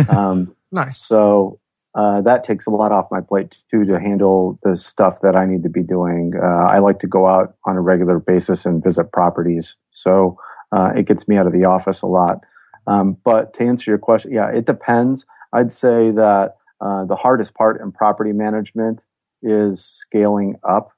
Um, 0.09 0.57
Nice. 0.73 0.99
so 0.99 1.61
uh, 1.95 2.21
that 2.23 2.43
takes 2.43 2.67
a 2.67 2.71
lot 2.71 2.91
off 2.91 3.07
my 3.11 3.21
plate 3.21 3.59
too 3.71 3.85
to 3.85 4.01
handle 4.01 4.59
the 4.65 4.77
stuff 4.77 5.21
that 5.21 5.37
I 5.37 5.45
need 5.45 5.63
to 5.63 5.69
be 5.69 5.83
doing. 5.85 6.33
Uh, 6.35 6.67
I 6.69 6.79
like 6.79 6.99
to 7.01 7.07
go 7.07 7.29
out 7.29 7.55
on 7.65 7.77
a 7.77 7.81
regular 7.81 8.19
basis 8.19 8.67
and 8.67 8.83
visit 8.83 9.13
properties, 9.13 9.77
so 9.93 10.37
uh, 10.73 10.91
it 10.97 11.07
gets 11.07 11.29
me 11.29 11.37
out 11.37 11.47
of 11.47 11.53
the 11.53 11.67
office 11.67 12.03
a 12.03 12.09
lot. 12.09 12.41
Um, 12.89 13.19
but 13.25 13.55
to 13.55 13.65
answer 13.65 13.89
your 13.93 13.99
question, 13.99 14.33
yeah, 14.33 14.51
it 14.51 14.65
depends. 14.65 15.25
I'd 15.53 15.73
say 15.73 16.11
that 16.11 16.57
uh, 16.81 17.05
the 17.05 17.15
hardest 17.15 17.55
part 17.55 17.81
in 17.81 17.93
property 17.93 18.33
management 18.33 19.05
is 19.45 19.85
scaling 19.85 20.57
up 20.69 20.91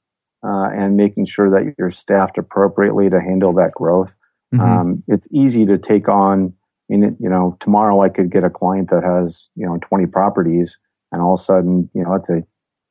uh, 0.47 0.71
and 0.75 0.97
making 0.97 1.27
sure 1.27 1.51
that 1.51 1.75
you're 1.79 1.91
staffed 1.91 2.39
appropriately 2.39 3.11
to 3.11 3.21
handle 3.21 3.53
that 3.55 3.73
growth. 3.73 4.17
Mhm. 4.55 4.61
Um, 4.61 5.03
it's 5.09 5.29
easy 5.33 5.67
to 5.67 5.77
take 5.77 6.09
on. 6.09 6.53
I 6.91 6.97
mean, 6.97 7.17
you 7.19 7.29
know, 7.29 7.57
tomorrow 7.61 8.01
I 8.01 8.09
could 8.09 8.31
get 8.31 8.45
a 8.45 8.51
client 8.51 8.91
that 8.91 9.03
has 9.03 9.49
you 9.57 9.67
know 9.67 9.79
20 9.83 10.07
properties, 10.07 10.79
and 11.11 11.21
all 11.21 11.35
of 11.35 11.41
a 11.41 11.43
sudden, 11.43 11.91
you 11.95 12.05
know, 12.05 12.13
that's 12.13 12.31
a, 12.31 12.45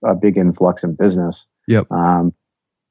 a 0.06 0.16
big 0.16 0.38
influx 0.38 0.84
in 0.84 0.96
business. 0.96 1.48
Yep. 1.68 1.92
Um, 1.92 2.34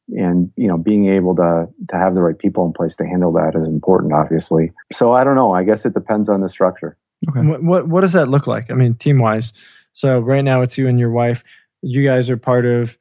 and 0.09 0.51
you 0.57 0.67
know, 0.69 0.79
being 0.79 1.09
able 1.09 1.35
to 1.37 1.69
to 1.91 1.97
have 1.97 2.15
the 2.15 2.23
right 2.23 2.39
people 2.39 2.67
in 2.67 2.73
place 2.73 2.97
to 2.97 3.07
handle 3.07 3.33
that 3.33 3.55
is 3.55 3.67
important, 3.67 4.13
obviously. 4.13 4.73
So 4.93 5.13
I 5.13 5.25
don't 5.25 5.37
know. 5.37 5.53
I 5.53 5.65
guess 5.65 5.85
it 5.85 5.95
depends 5.95 6.29
on 6.29 6.41
the 6.41 6.49
structure. 6.49 6.97
Okay. 7.29 7.47
What, 7.47 7.63
what 7.63 7.89
what 7.89 8.01
does 8.03 8.13
that 8.13 8.29
look 8.29 8.47
like? 8.47 8.71
I 8.71 8.75
mean, 8.75 8.95
team 8.95 9.19
wise. 9.19 9.53
So 9.93 10.19
right 10.19 10.45
now 10.45 10.63
it's 10.63 10.77
you 10.77 10.89
and 10.89 10.99
your 10.99 11.11
wife. 11.11 11.45
You 11.85 12.05
guys 12.05 12.31
are 12.31 12.37
part 12.37 12.67
of. 12.67 12.99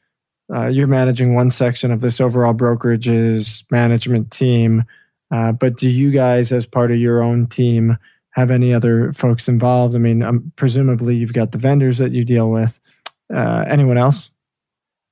Uh, 0.53 0.67
you're 0.67 0.87
managing 0.87 1.35
one 1.35 1.49
section 1.49 1.91
of 1.91 2.01
this 2.01 2.19
overall 2.19 2.53
brokerage's 2.53 3.63
management 3.71 4.29
team, 4.29 4.83
uh, 5.31 5.53
but 5.53 5.77
do 5.77 5.89
you 5.89 6.11
guys, 6.11 6.51
as 6.51 6.65
part 6.65 6.91
of 6.91 6.97
your 6.97 7.23
own 7.23 7.47
team, 7.47 7.97
have 8.31 8.51
any 8.51 8.73
other 8.73 9.13
folks 9.13 9.47
involved? 9.47 9.95
I 9.95 9.99
mean, 9.99 10.21
um, 10.21 10.51
presumably 10.55 11.15
you've 11.15 11.33
got 11.33 11.51
the 11.53 11.57
vendors 11.57 11.97
that 11.99 12.11
you 12.11 12.25
deal 12.25 12.51
with. 12.51 12.79
Uh, 13.33 13.63
anyone 13.67 13.97
else? 13.97 14.29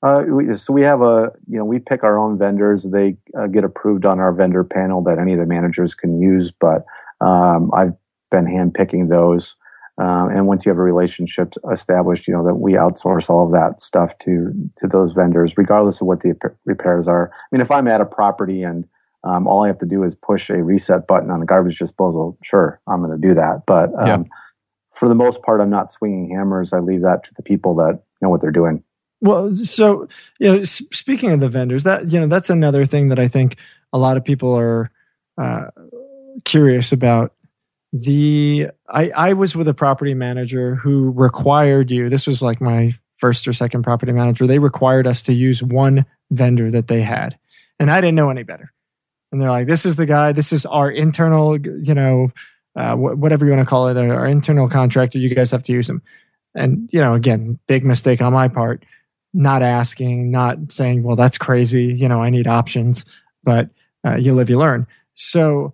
Uh, 0.03 0.23
we, 0.27 0.53
so 0.55 0.73
we 0.73 0.81
have 0.81 1.01
a, 1.01 1.31
you 1.47 1.57
know, 1.57 1.65
we 1.65 1.79
pick 1.79 2.03
our 2.03 2.17
own 2.17 2.37
vendors. 2.37 2.83
They 2.83 3.17
uh, 3.39 3.47
get 3.47 3.63
approved 3.63 4.05
on 4.05 4.19
our 4.19 4.33
vendor 4.33 4.63
panel 4.63 5.01
that 5.03 5.19
any 5.19 5.33
of 5.33 5.39
the 5.39 5.45
managers 5.45 5.93
can 5.95 6.19
use. 6.19 6.51
But 6.51 6.85
um, 7.21 7.71
I've 7.73 7.93
been 8.31 8.45
handpicking 8.45 9.09
those. 9.09 9.55
Uh, 9.99 10.27
and 10.31 10.47
once 10.47 10.65
you 10.65 10.69
have 10.69 10.79
a 10.79 10.83
relationship 10.83 11.53
established, 11.71 12.27
you 12.27 12.33
know 12.33 12.45
that 12.45 12.55
we 12.55 12.73
outsource 12.73 13.29
all 13.29 13.45
of 13.45 13.51
that 13.51 13.81
stuff 13.81 14.17
to 14.19 14.51
to 14.79 14.87
those 14.87 15.11
vendors, 15.11 15.53
regardless 15.57 16.01
of 16.01 16.07
what 16.07 16.21
the 16.21 16.33
repairs 16.65 17.07
are. 17.07 17.31
I 17.33 17.47
mean, 17.51 17.61
if 17.61 17.69
I'm 17.71 17.87
at 17.87 18.01
a 18.01 18.05
property 18.05 18.63
and 18.63 18.85
um, 19.23 19.47
all 19.47 19.63
I 19.63 19.67
have 19.67 19.79
to 19.79 19.85
do 19.85 20.03
is 20.03 20.15
push 20.15 20.49
a 20.49 20.63
reset 20.63 21.07
button 21.07 21.29
on 21.29 21.41
a 21.41 21.45
garbage 21.45 21.77
disposal, 21.77 22.37
sure, 22.43 22.79
I'm 22.87 23.03
going 23.03 23.19
to 23.19 23.27
do 23.27 23.33
that. 23.35 23.63
But 23.67 23.89
um, 24.01 24.07
Yeah. 24.07 24.23
for 24.95 25.07
the 25.07 25.15
most 25.15 25.43
part, 25.43 25.61
I'm 25.61 25.69
not 25.69 25.91
swinging 25.91 26.35
hammers. 26.35 26.73
I 26.73 26.79
leave 26.79 27.01
that 27.03 27.23
to 27.25 27.33
the 27.35 27.43
people 27.43 27.75
that 27.75 28.01
know 28.21 28.29
what 28.29 28.41
they're 28.41 28.49
doing. 28.51 28.83
Well, 29.19 29.55
so 29.55 30.07
you 30.39 30.51
know, 30.51 30.63
speaking 30.63 31.29
of 31.31 31.41
the 31.41 31.49
vendors, 31.49 31.83
that 31.83 32.11
you 32.11 32.19
know, 32.19 32.27
that's 32.27 32.49
another 32.49 32.85
thing 32.85 33.09
that 33.09 33.19
I 33.19 33.27
think 33.27 33.57
a 33.93 33.99
lot 33.99 34.17
of 34.17 34.23
people 34.23 34.57
are 34.57 34.89
uh, 35.37 35.65
curious 36.45 36.91
about. 36.91 37.33
The 37.93 38.69
I 38.87 39.09
I 39.09 39.33
was 39.33 39.55
with 39.55 39.67
a 39.67 39.73
property 39.73 40.13
manager 40.13 40.75
who 40.75 41.11
required 41.11 41.91
you. 41.91 42.09
This 42.09 42.25
was 42.25 42.41
like 42.41 42.61
my 42.61 42.91
first 43.17 43.47
or 43.47 43.53
second 43.53 43.83
property 43.83 44.13
manager. 44.13 44.47
They 44.47 44.59
required 44.59 45.05
us 45.07 45.21
to 45.23 45.33
use 45.33 45.61
one 45.61 46.05
vendor 46.31 46.71
that 46.71 46.87
they 46.87 47.01
had, 47.01 47.37
and 47.79 47.91
I 47.91 47.99
didn't 47.99 48.15
know 48.15 48.29
any 48.29 48.43
better. 48.43 48.71
And 49.31 49.41
they're 49.41 49.49
like, 49.49 49.67
"This 49.67 49.85
is 49.85 49.97
the 49.97 50.05
guy. 50.05 50.31
This 50.31 50.53
is 50.53 50.65
our 50.65 50.89
internal, 50.89 51.57
you 51.59 51.93
know, 51.93 52.31
uh, 52.77 52.95
wh- 52.95 53.19
whatever 53.19 53.45
you 53.45 53.51
want 53.51 53.61
to 53.61 53.69
call 53.69 53.89
it, 53.89 53.97
our 53.97 54.25
internal 54.25 54.69
contractor. 54.69 55.17
You 55.19 55.33
guys 55.35 55.51
have 55.51 55.63
to 55.63 55.73
use 55.73 55.89
him." 55.89 56.01
And 56.55 56.89
you 56.93 56.99
know, 57.01 57.13
again, 57.13 57.59
big 57.67 57.85
mistake 57.85 58.21
on 58.21 58.31
my 58.31 58.47
part 58.47 58.85
not 59.33 59.61
asking, 59.63 60.29
not 60.29 60.71
saying, 60.73 61.03
well, 61.03 61.15
that's 61.15 61.37
crazy. 61.37 61.85
You 61.85 62.09
know, 62.09 62.21
I 62.21 62.29
need 62.29 62.47
options, 62.47 63.05
but 63.45 63.69
uh, 64.05 64.15
you 64.15 64.33
live, 64.33 64.49
you 64.49 64.57
learn. 64.57 64.85
So 65.13 65.73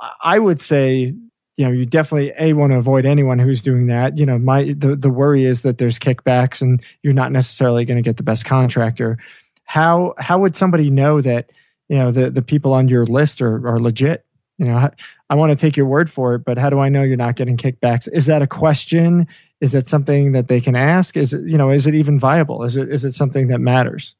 I- 0.00 0.34
I 0.34 0.38
would 0.40 0.60
say, 0.60 1.14
you 1.58 1.64
know, 1.64 1.72
you 1.72 1.84
definitely 1.84 2.32
a 2.38 2.52
want 2.52 2.70
to 2.70 2.78
avoid 2.78 3.04
anyone 3.04 3.40
who's 3.40 3.62
doing 3.62 3.88
that. 3.88 4.16
You 4.16 4.24
know, 4.24 4.38
my 4.38 4.76
the 4.78 4.94
the 4.94 5.10
worry 5.10 5.44
is 5.44 5.62
that 5.62 5.78
there's 5.78 5.98
kickbacks 5.98 6.62
and 6.62 6.80
you're 7.02 7.12
not 7.12 7.32
necessarily 7.32 7.84
going 7.84 7.96
to 7.96 8.02
get 8.02 8.16
the 8.16 8.22
best 8.22 8.44
contractor. 8.46 9.18
How 9.64 10.14
how 10.18 10.38
would 10.38 10.54
somebody 10.54 10.88
know 10.88 11.20
that 11.20 11.50
you 11.88 11.98
know 11.98 12.12
the 12.12 12.30
the 12.30 12.42
people 12.42 12.72
on 12.72 12.86
your 12.86 13.04
list 13.04 13.42
are 13.42 13.68
are 13.68 13.80
legit? 13.80 14.24
You 14.58 14.66
know, 14.66 14.90
I, 15.30 15.34
want 15.36 15.50
to 15.50 15.56
take 15.56 15.76
your 15.76 15.86
word 15.86 16.10
for 16.10 16.34
it, 16.34 16.40
but 16.40 16.58
how 16.58 16.68
do 16.68 16.80
I 16.80 16.88
know 16.88 17.04
you're 17.04 17.16
not 17.16 17.36
getting 17.36 17.56
kickbacks? 17.56 18.08
Is 18.12 18.26
that 18.26 18.42
a 18.42 18.46
question? 18.48 19.28
Is 19.60 19.70
that 19.70 19.86
something 19.86 20.32
that 20.32 20.48
they 20.48 20.60
can 20.60 20.74
ask? 20.74 21.16
Is 21.16 21.32
it 21.32 21.48
you 21.48 21.58
know 21.58 21.70
is 21.70 21.88
it 21.88 21.94
even 21.96 22.20
viable? 22.20 22.62
Is 22.62 22.76
it 22.76 22.88
is 22.88 23.04
it 23.04 23.14
something 23.14 23.48
that 23.48 23.58
matters? 23.58 24.14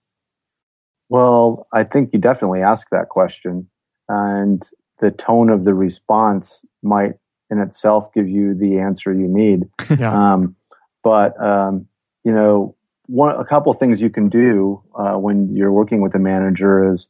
Well, 1.09 1.69
I 1.73 1.85
think 1.85 2.11
you 2.13 2.19
definitely 2.19 2.63
ask 2.63 2.89
that 2.91 3.11
question, 3.11 3.69
and 4.09 4.69
the 4.99 5.13
tone 5.13 5.51
of 5.51 5.65
the 5.65 5.75
response 5.75 6.61
might 6.83 7.15
in 7.51 7.59
itself 7.59 8.13
give 8.13 8.29
you 8.29 8.55
the 8.55 8.79
answer 8.79 9.13
you 9.13 9.29
need. 9.29 9.69
Yeah. 9.99 10.33
Um, 10.33 10.55
but 11.03 11.41
um, 11.43 11.87
you 12.25 12.33
know, 12.33 12.77
one 13.07 13.35
a 13.35 13.45
couple 13.45 13.73
things 13.73 14.03
you 14.03 14.11
can 14.11 14.29
do 14.29 14.83
uh, 14.95 15.15
when 15.15 15.55
you're 15.57 15.73
working 15.73 16.03
with 16.03 16.15
a 16.15 16.19
manager 16.19 16.93
is, 16.93 17.09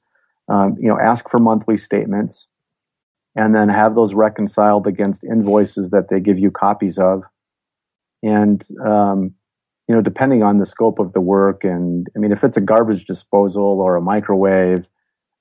um, 0.48 0.76
you 0.78 0.88
know, 0.88 0.98
ask 0.98 1.28
for 1.28 1.40
monthly 1.40 1.76
statements, 1.76 2.46
and 3.34 3.54
then 3.54 3.68
have 3.68 3.96
those 3.96 4.14
reconciled 4.14 4.86
against 4.86 5.24
invoices 5.24 5.90
that 5.90 6.08
they 6.08 6.20
give 6.20 6.38
you 6.38 6.52
copies 6.52 6.98
of, 6.98 7.24
and 8.22 8.66
um, 8.84 9.34
you 9.88 9.94
know, 9.94 10.02
depending 10.02 10.44
on 10.44 10.58
the 10.58 10.66
scope 10.66 11.00
of 11.00 11.12
the 11.12 11.20
work, 11.20 11.64
and 11.64 12.06
I 12.14 12.20
mean, 12.20 12.30
if 12.30 12.44
it's 12.44 12.56
a 12.56 12.60
garbage 12.60 13.04
disposal 13.06 13.80
or 13.80 13.96
a 13.96 14.00
microwave, 14.00 14.86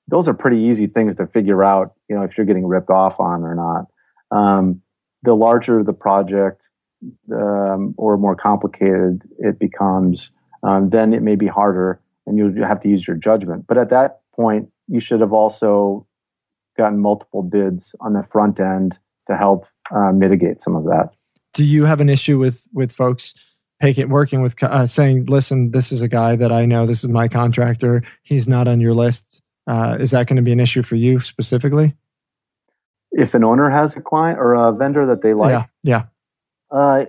those 0.08 0.26
are 0.26 0.34
pretty 0.34 0.58
easy 0.58 0.88
things 0.88 1.14
to 1.16 1.26
figure 1.28 1.62
out. 1.62 1.94
You 2.08 2.16
know, 2.16 2.22
if 2.22 2.36
you're 2.36 2.46
getting 2.46 2.66
ripped 2.66 2.90
off 2.90 3.20
on 3.20 3.44
or 3.44 3.54
not. 3.54 3.86
Um, 4.30 4.82
the 5.22 5.34
larger 5.34 5.82
the 5.82 5.92
project, 5.92 6.62
um, 7.32 7.94
or 7.96 8.16
more 8.16 8.36
complicated 8.36 9.22
it 9.38 9.58
becomes, 9.58 10.30
um, 10.62 10.90
then 10.90 11.12
it 11.12 11.22
may 11.22 11.36
be 11.36 11.46
harder, 11.46 12.00
and 12.26 12.36
you 12.36 12.62
have 12.62 12.80
to 12.82 12.88
use 12.88 13.06
your 13.06 13.16
judgment. 13.16 13.66
But 13.66 13.78
at 13.78 13.90
that 13.90 14.20
point, 14.34 14.68
you 14.86 15.00
should 15.00 15.20
have 15.20 15.32
also 15.32 16.06
gotten 16.76 16.98
multiple 16.98 17.42
bids 17.42 17.94
on 18.00 18.12
the 18.12 18.22
front 18.22 18.60
end 18.60 18.98
to 19.28 19.36
help 19.36 19.66
uh, 19.94 20.12
mitigate 20.12 20.60
some 20.60 20.76
of 20.76 20.84
that. 20.84 21.10
Do 21.54 21.64
you 21.64 21.84
have 21.84 22.00
an 22.00 22.08
issue 22.08 22.38
with 22.38 22.66
with 22.72 22.92
folks 22.92 23.34
picking 23.80 24.08
working 24.08 24.42
with 24.42 24.62
uh, 24.62 24.86
saying, 24.86 25.26
listen, 25.26 25.70
this 25.72 25.92
is 25.92 26.02
a 26.02 26.08
guy 26.08 26.36
that 26.36 26.52
I 26.52 26.64
know. 26.64 26.86
This 26.86 27.04
is 27.04 27.08
my 27.08 27.28
contractor. 27.28 28.02
He's 28.22 28.48
not 28.48 28.68
on 28.68 28.80
your 28.80 28.94
list. 28.94 29.42
Uh, 29.66 29.96
is 30.00 30.12
that 30.12 30.26
going 30.26 30.36
to 30.36 30.42
be 30.42 30.52
an 30.52 30.60
issue 30.60 30.82
for 30.82 30.96
you 30.96 31.20
specifically? 31.20 31.94
If 33.18 33.34
an 33.34 33.44
owner 33.44 33.68
has 33.70 33.96
a 33.96 34.00
client 34.00 34.38
or 34.38 34.54
a 34.54 34.72
vendor 34.72 35.06
that 35.06 35.22
they 35.22 35.34
like, 35.34 35.50
yeah. 35.50 35.64
Yeah. 35.82 36.02
uh, 36.70 37.06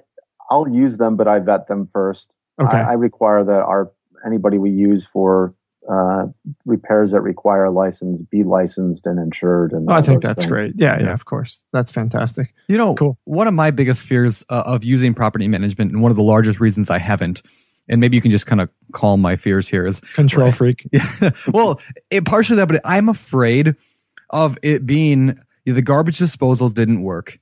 I'll 0.49 0.67
use 0.67 0.97
them, 0.97 1.15
but 1.15 1.27
I 1.27 1.39
vet 1.39 1.67
them 1.67 1.87
first. 1.87 2.31
Okay. 2.61 2.77
I, 2.77 2.91
I 2.91 2.93
require 2.93 3.43
that 3.43 3.61
our 3.61 3.91
anybody 4.25 4.57
we 4.57 4.71
use 4.71 5.05
for 5.05 5.53
uh, 5.89 6.25
repairs 6.65 7.11
that 7.11 7.21
require 7.21 7.63
a 7.65 7.71
license 7.71 8.21
be 8.21 8.43
licensed 8.43 9.05
and 9.05 9.17
insured. 9.19 9.71
And 9.71 9.89
Oh, 9.89 9.93
I 9.93 10.01
think 10.01 10.21
that's 10.21 10.43
things. 10.43 10.51
great. 10.51 10.73
Yeah, 10.75 10.97
yeah, 10.99 11.05
Yeah. 11.05 11.13
of 11.13 11.25
course. 11.25 11.63
That's 11.73 11.89
fantastic. 11.91 12.53
You 12.67 12.77
know, 12.77 12.95
Cool. 12.95 13.17
one 13.25 13.47
of 13.47 13.53
my 13.53 13.71
biggest 13.71 14.01
fears 14.01 14.43
uh, 14.49 14.63
of 14.65 14.83
using 14.83 15.13
property 15.13 15.47
management, 15.47 15.91
and 15.91 16.01
one 16.01 16.11
of 16.11 16.17
the 16.17 16.23
largest 16.23 16.59
reasons 16.59 16.89
I 16.89 16.97
haven't, 16.99 17.41
and 17.87 18.01
maybe 18.01 18.17
you 18.17 18.21
can 18.21 18.29
just 18.31 18.45
kind 18.45 18.59
of 18.61 18.69
calm 18.91 19.21
my 19.21 19.35
fears 19.35 19.67
here, 19.67 19.85
is 19.85 19.99
Control 20.15 20.47
Right. 20.47 20.55
freak. 20.61 20.87
Yeah. 20.91 21.29
well, 21.53 21.79
it 22.11 22.25
partially 22.25 22.57
that, 22.57 22.67
but 22.67 22.81
I'm 22.83 23.07
afraid 23.09 23.75
of 24.31 24.57
it 24.61 24.85
being 24.85 25.39
the 25.65 25.81
garbage 25.81 26.17
disposal 26.17 26.69
didn't 26.69 27.01
work. 27.01 27.39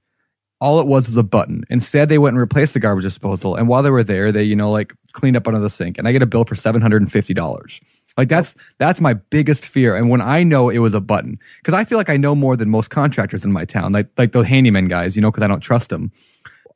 All 0.60 0.80
it 0.80 0.88
was 0.88 1.08
was 1.08 1.17
a 1.17 1.23
button. 1.23 1.63
Instead, 1.69 2.10
they 2.10 2.17
went 2.17 2.34
and 2.34 2.41
replaced 2.41 2.73
the 2.73 2.80
garbage 2.80 3.03
disposal. 3.03 3.56
And 3.56 3.67
while 3.67 3.84
they 3.84 3.91
were 3.91 4.03
there, 4.03 4.32
they, 4.32 4.43
you 4.43 4.56
know, 4.56 4.71
like 4.71 4.93
cleaned 5.13 5.38
up 5.38 5.47
under 5.47 5.60
the 5.60 5.69
sink. 5.69 5.97
And 5.97 6.08
I 6.08 6.12
get 6.12 6.23
a 6.23 6.25
bill 6.25 6.45
for 6.45 6.56
seven 6.56 6.82
hundred 6.82 7.03
and 7.03 7.12
fifty 7.12 7.34
dollars. 7.34 7.80
Like 8.17 8.30
that's 8.30 8.56
that's 8.80 8.99
my 8.99 9.13
biggest 9.13 9.65
fear. 9.65 9.95
And 9.95 10.10
when 10.10 10.21
I 10.21 10.41
know 10.41 10.69
it 10.69 10.80
was 10.80 10.95
a 10.95 11.01
button, 11.01 11.38
because 11.62 11.75
I 11.75 11.84
feel 11.84 11.99
like 11.99 12.10
I 12.10 12.17
know 12.17 12.34
more 12.34 12.56
than 12.56 12.69
most 12.69 12.89
contractors 12.89 13.45
in 13.45 13.51
my 13.51 13.65
town, 13.65 13.91
like 13.91 14.10
like 14.17 14.32
the 14.32 14.41
handyman 14.41 14.88
guys, 14.88 15.15
you 15.15 15.21
know, 15.21 15.30
because 15.30 15.43
I 15.43 15.47
don't 15.47 15.60
trust 15.60 15.89
them. 15.89 16.12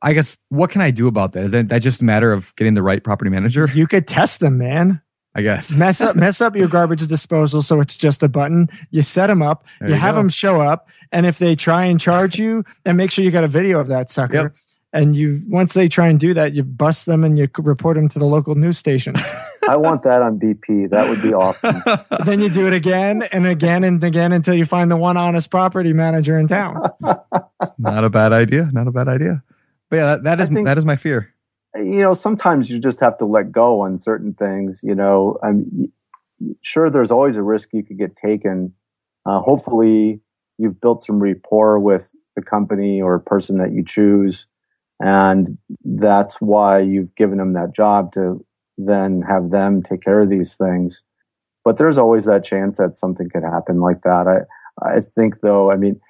I 0.00 0.12
guess 0.12 0.38
what 0.48 0.70
can 0.70 0.80
I 0.80 0.90
do 0.90 1.06
about 1.06 1.32
that? 1.32 1.44
Is 1.44 1.50
that, 1.52 1.68
that 1.68 1.78
just 1.80 2.00
a 2.02 2.04
matter 2.04 2.32
of 2.32 2.54
getting 2.56 2.74
the 2.74 2.82
right 2.82 3.02
property 3.02 3.30
manager? 3.30 3.68
You 3.72 3.86
could 3.86 4.06
test 4.06 4.40
them, 4.40 4.58
man. 4.58 5.00
I 5.34 5.42
guess. 5.42 5.70
Mess 5.74 6.00
up, 6.00 6.14
mess 6.14 6.40
up 6.42 6.54
your 6.54 6.68
garbage 6.68 7.06
disposal 7.06 7.62
so 7.62 7.80
it's 7.80 7.96
just 7.96 8.22
a 8.22 8.28
button. 8.28 8.68
You 8.90 9.02
set 9.02 9.28
them 9.28 9.42
up. 9.42 9.64
There 9.80 9.88
you 9.88 9.94
you 9.94 10.00
have 10.00 10.14
go. 10.14 10.20
them 10.20 10.28
show 10.28 10.60
up, 10.60 10.88
and 11.12 11.26
if 11.26 11.38
they 11.38 11.54
try 11.54 11.84
and 11.84 12.00
charge 12.00 12.38
you, 12.38 12.64
then 12.84 12.96
make 12.96 13.10
sure 13.10 13.24
you 13.24 13.30
got 13.30 13.44
a 13.44 13.48
video 13.48 13.78
of 13.78 13.88
that 13.88 14.10
sucker. 14.10 14.34
Yep. 14.34 14.56
And 14.94 15.16
you 15.16 15.42
once 15.48 15.72
they 15.72 15.88
try 15.88 16.08
and 16.08 16.20
do 16.20 16.34
that, 16.34 16.52
you 16.52 16.62
bust 16.62 17.06
them 17.06 17.24
and 17.24 17.38
you 17.38 17.48
report 17.58 17.96
them 17.96 18.08
to 18.10 18.18
the 18.18 18.26
local 18.26 18.54
news 18.56 18.76
station. 18.76 19.14
I 19.68 19.76
want 19.76 20.02
that 20.02 20.20
on 20.20 20.38
BP. 20.38 20.90
That 20.90 21.08
would 21.08 21.22
be 21.22 21.32
awesome. 21.32 21.82
then 22.26 22.40
you 22.40 22.50
do 22.50 22.66
it 22.66 22.74
again 22.74 23.22
and 23.32 23.46
again 23.46 23.84
and 23.84 24.02
again 24.04 24.32
until 24.32 24.54
you 24.54 24.66
find 24.66 24.90
the 24.90 24.96
one 24.96 25.16
honest 25.16 25.50
property 25.50 25.92
manager 25.94 26.36
in 26.36 26.46
town. 26.46 26.90
Not 27.78 28.04
a 28.04 28.10
bad 28.10 28.32
idea. 28.34 28.68
Not 28.72 28.86
a 28.86 28.90
bad 28.90 29.08
idea. 29.08 29.42
But 29.88 29.96
yeah, 29.96 30.04
that, 30.04 30.24
that 30.24 30.40
I 30.40 30.42
is 30.42 30.48
think- 30.50 30.66
that 30.66 30.76
is 30.76 30.84
my 30.84 30.96
fear. 30.96 31.32
you 31.74 31.98
know, 32.00 32.12
sometimes 32.12 32.68
you 32.68 32.78
just 32.78 33.00
have 33.00 33.16
to 33.18 33.24
let 33.24 33.50
go 33.50 33.80
on 33.80 33.98
certain 33.98 34.34
things. 34.34 34.80
You 34.82 34.94
know, 34.94 35.38
I'm 35.42 35.90
sure 36.60 36.90
there's 36.90 37.10
always 37.10 37.36
a 37.36 37.42
risk 37.42 37.70
you 37.72 37.82
could 37.82 37.98
get 37.98 38.14
taken. 38.16 38.74
Uh, 39.24 39.40
hopefully, 39.40 40.20
you've 40.62 40.80
built 40.80 41.02
some 41.02 41.20
rapport 41.20 41.78
with 41.78 42.12
the 42.36 42.42
company 42.42 43.02
or 43.02 43.18
person 43.18 43.56
that 43.56 43.72
you 43.72 43.84
choose, 43.84 44.46
and 45.02 45.58
that's 45.84 46.40
why 46.40 46.78
you've 46.78 47.14
given 47.16 47.38
them 47.38 47.52
that 47.54 47.74
job 47.74 48.12
to 48.12 48.44
then 48.78 49.22
have 49.22 49.50
them 49.50 49.82
take 49.82 50.02
care 50.02 50.20
of 50.20 50.30
these 50.30 50.54
things. 50.54 51.02
But 51.64 51.76
there's 51.76 51.98
always 51.98 52.24
that 52.24 52.44
chance 52.44 52.78
that 52.78 52.96
something 52.96 53.28
could 53.28 53.42
happen 53.42 53.80
like 53.80 54.02
that. 54.02 54.26
I 54.26 54.42
I 54.80 55.00
think 55.00 55.40
though, 55.40 55.70
I 55.70 55.76
mean, 55.76 56.00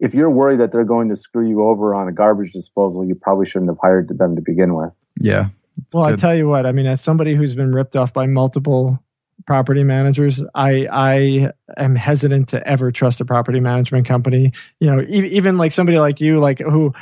if 0.00 0.14
you're 0.14 0.30
worried 0.30 0.60
that 0.60 0.72
they're 0.72 0.84
going 0.84 1.08
to 1.10 1.16
screw 1.16 1.48
you 1.48 1.62
over 1.62 1.94
on 1.94 2.08
a 2.08 2.12
garbage 2.12 2.52
disposal, 2.52 3.04
you 3.04 3.14
probably 3.14 3.46
shouldn't 3.46 3.70
have 3.70 3.78
hired 3.80 4.08
them 4.18 4.34
to 4.34 4.42
begin 4.42 4.74
with. 4.74 4.90
Yeah. 5.20 5.48
well, 5.94 6.04
I 6.04 6.16
tell 6.16 6.34
you 6.34 6.48
what, 6.48 6.66
I 6.66 6.72
mean, 6.72 6.86
as 6.86 7.00
somebody 7.00 7.34
who's 7.34 7.54
been 7.54 7.72
ripped 7.72 7.96
off 7.96 8.12
by 8.12 8.26
multiple 8.26 9.02
property 9.46 9.84
managers, 9.84 10.42
I 10.54 10.86
I 10.90 11.52
am 11.76 11.94
hesitant 11.96 12.48
to 12.50 12.66
ever 12.66 12.90
trust 12.92 13.20
a 13.20 13.24
property 13.24 13.60
management 13.60 14.06
company. 14.06 14.52
You 14.80 14.90
know, 14.90 15.00
e- 15.02 15.28
even 15.28 15.58
like 15.58 15.72
somebody 15.72 15.98
like 15.98 16.20
you, 16.20 16.38
like 16.40 16.58
who 16.60 16.92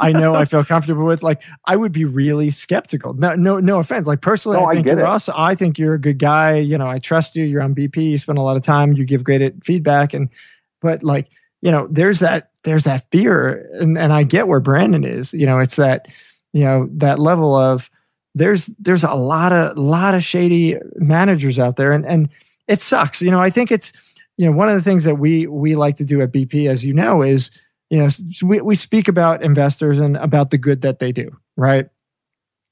I 0.00 0.12
know 0.12 0.34
I 0.34 0.44
feel 0.44 0.64
comfortable 0.64 1.04
with, 1.04 1.22
like 1.22 1.42
I 1.64 1.76
would 1.76 1.92
be 1.92 2.04
really 2.04 2.50
skeptical. 2.50 3.14
No, 3.14 3.34
no, 3.34 3.58
no 3.58 3.78
offense. 3.78 4.06
Like 4.06 4.20
personally, 4.20 4.58
No, 4.58 4.64
I 4.66 4.70
I 4.70 4.74
think 4.74 4.86
get 4.86 4.96
you're 4.96 5.06
it. 5.06 5.08
awesome. 5.08 5.34
I 5.36 5.54
think 5.54 5.78
you're 5.78 5.94
a 5.94 6.00
good 6.00 6.18
guy. 6.18 6.56
You 6.56 6.78
know, 6.78 6.86
I 6.86 6.98
trust 6.98 7.36
you. 7.36 7.44
You're 7.44 7.62
on 7.62 7.74
BP. 7.74 7.96
You 8.10 8.18
spend 8.18 8.38
a 8.38 8.42
lot 8.42 8.56
of 8.56 8.62
time. 8.62 8.92
You 8.92 9.04
give 9.04 9.24
great 9.24 9.64
feedback, 9.64 10.14
and 10.14 10.28
but 10.80 11.02
like 11.02 11.28
you 11.60 11.70
know, 11.72 11.88
there's 11.90 12.20
that 12.20 12.50
there's 12.64 12.84
that 12.84 13.10
fear, 13.10 13.68
and 13.80 13.98
and 13.98 14.12
I 14.12 14.22
get 14.22 14.46
where 14.46 14.60
Brandon 14.60 15.04
is. 15.04 15.34
You 15.34 15.46
know, 15.46 15.58
it's 15.58 15.76
that 15.76 16.06
you 16.52 16.64
know 16.64 16.88
that 16.92 17.18
level 17.18 17.56
of 17.56 17.90
there's 18.38 18.66
there's 18.78 19.04
a 19.04 19.14
lot 19.14 19.52
of 19.52 19.76
lot 19.76 20.14
of 20.14 20.24
shady 20.24 20.76
managers 20.96 21.58
out 21.58 21.76
there. 21.76 21.92
And 21.92 22.06
and 22.06 22.28
it 22.66 22.80
sucks. 22.80 23.22
You 23.22 23.30
know 23.30 23.40
i 23.40 23.50
think 23.50 23.70
it's 23.72 23.92
you 24.36 24.46
know 24.46 24.52
one 24.52 24.68
of 24.68 24.74
the 24.74 24.82
things 24.82 25.04
that 25.04 25.16
we 25.16 25.46
we 25.46 25.74
like 25.74 25.96
to 25.96 26.04
do 26.04 26.22
at 26.22 26.32
bp 26.32 26.68
as 26.70 26.84
you 26.84 26.94
know 26.94 27.22
is 27.22 27.50
you 27.90 27.98
know 27.98 28.08
we, 28.42 28.60
we 28.60 28.76
speak 28.76 29.08
about 29.08 29.42
investors 29.42 29.98
and 29.98 30.16
about 30.16 30.50
the 30.50 30.58
good 30.58 30.82
that 30.82 30.98
they 30.98 31.12
do 31.12 31.36
right? 31.58 31.88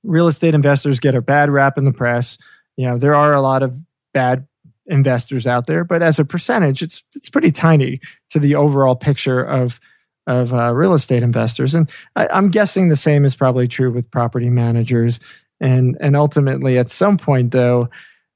Real 0.05 0.29
estate 0.29 0.55
investors 0.55 1.00
get 1.00 1.16
a 1.16 1.20
bad 1.20 1.50
rap 1.50 1.76
in 1.76 1.85
the 1.85 1.92
press. 1.92 2.38
You 2.76 2.87
know 2.87 2.96
there 2.96 3.14
are 3.14 3.35
a 3.35 3.42
lot 3.42 3.62
of 3.62 3.76
bad 4.14 4.46
investors 4.88 5.48
out 5.48 5.66
there 5.66 5.83
but 5.83 6.00
as 6.00 6.20
a 6.20 6.24
percentage 6.24 6.81
it's 6.81 7.02
it's 7.16 7.29
pretty 7.29 7.50
tiny 7.50 8.00
to 8.31 8.38
the 8.38 8.55
overall 8.55 8.94
picture 8.94 9.42
of 9.42 9.81
of 10.29 10.55
uh, 10.55 10.72
real 10.72 10.94
estate 10.94 11.24
investors. 11.24 11.74
And 11.74 11.90
I, 12.14 12.29
i'm 12.31 12.50
guessing 12.50 12.88
the 12.88 12.96
same 12.96 13.24
is 13.24 13.35
probably 13.35 13.66
true 13.66 13.90
with 13.90 14.11
property 14.11 14.48
managers 14.48 15.18
and 15.61 15.97
and 16.01 16.16
ultimately 16.16 16.79
at 16.79 16.90
some 16.90 17.16
point 17.16 17.53
though 17.53 17.88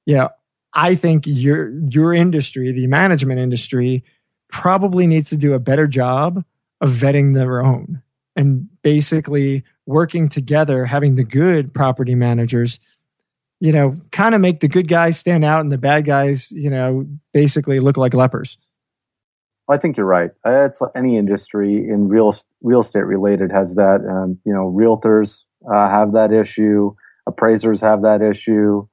yeah 0.06 0.28
i 0.74 0.94
think 0.94 1.26
your 1.26 1.70
your 1.90 2.14
industry 2.14 2.72
the 2.72 2.86
management 2.86 3.40
industry 3.40 4.04
probably 4.50 5.06
needs 5.06 5.30
to 5.30 5.36
do 5.36 5.52
a 5.54 5.58
better 5.58 5.86
job 5.86 6.44
of 6.80 6.90
vetting 6.90 7.34
their 7.34 7.64
own 7.64 8.02
and 8.36 8.68
basically 8.82 9.64
working 9.86 10.28
together 10.28 10.86
having 10.86 11.14
the 11.14 11.24
good 11.24 11.74
property 11.74 12.14
managers 12.14 12.80
you 13.60 13.72
know 13.72 13.96
kind 14.12 14.34
of 14.34 14.40
make 14.40 14.60
the 14.60 14.68
good 14.68 14.88
guys 14.88 15.18
stand 15.18 15.44
out 15.44 15.60
and 15.60 15.70
the 15.70 15.78
bad 15.78 16.04
guys 16.04 16.50
you 16.52 16.70
know 16.70 17.06
basically 17.32 17.80
look 17.80 17.96
like 17.96 18.14
lepers 18.14 18.58
I 19.70 19.76
think 19.76 19.96
you're 19.96 20.06
right. 20.06 20.32
It's 20.44 20.80
like 20.80 20.90
any 20.96 21.16
industry 21.16 21.88
in 21.88 22.08
real 22.08 22.34
real 22.60 22.80
estate 22.80 23.06
related 23.06 23.52
has 23.52 23.76
that. 23.76 24.00
Um, 24.04 24.40
you 24.44 24.52
know, 24.52 24.68
realtors 24.68 25.44
uh, 25.72 25.88
have 25.88 26.12
that 26.12 26.32
issue. 26.32 26.94
Appraisers 27.30 27.80
have 27.80 28.02
that 28.02 28.22
issue. 28.22 28.86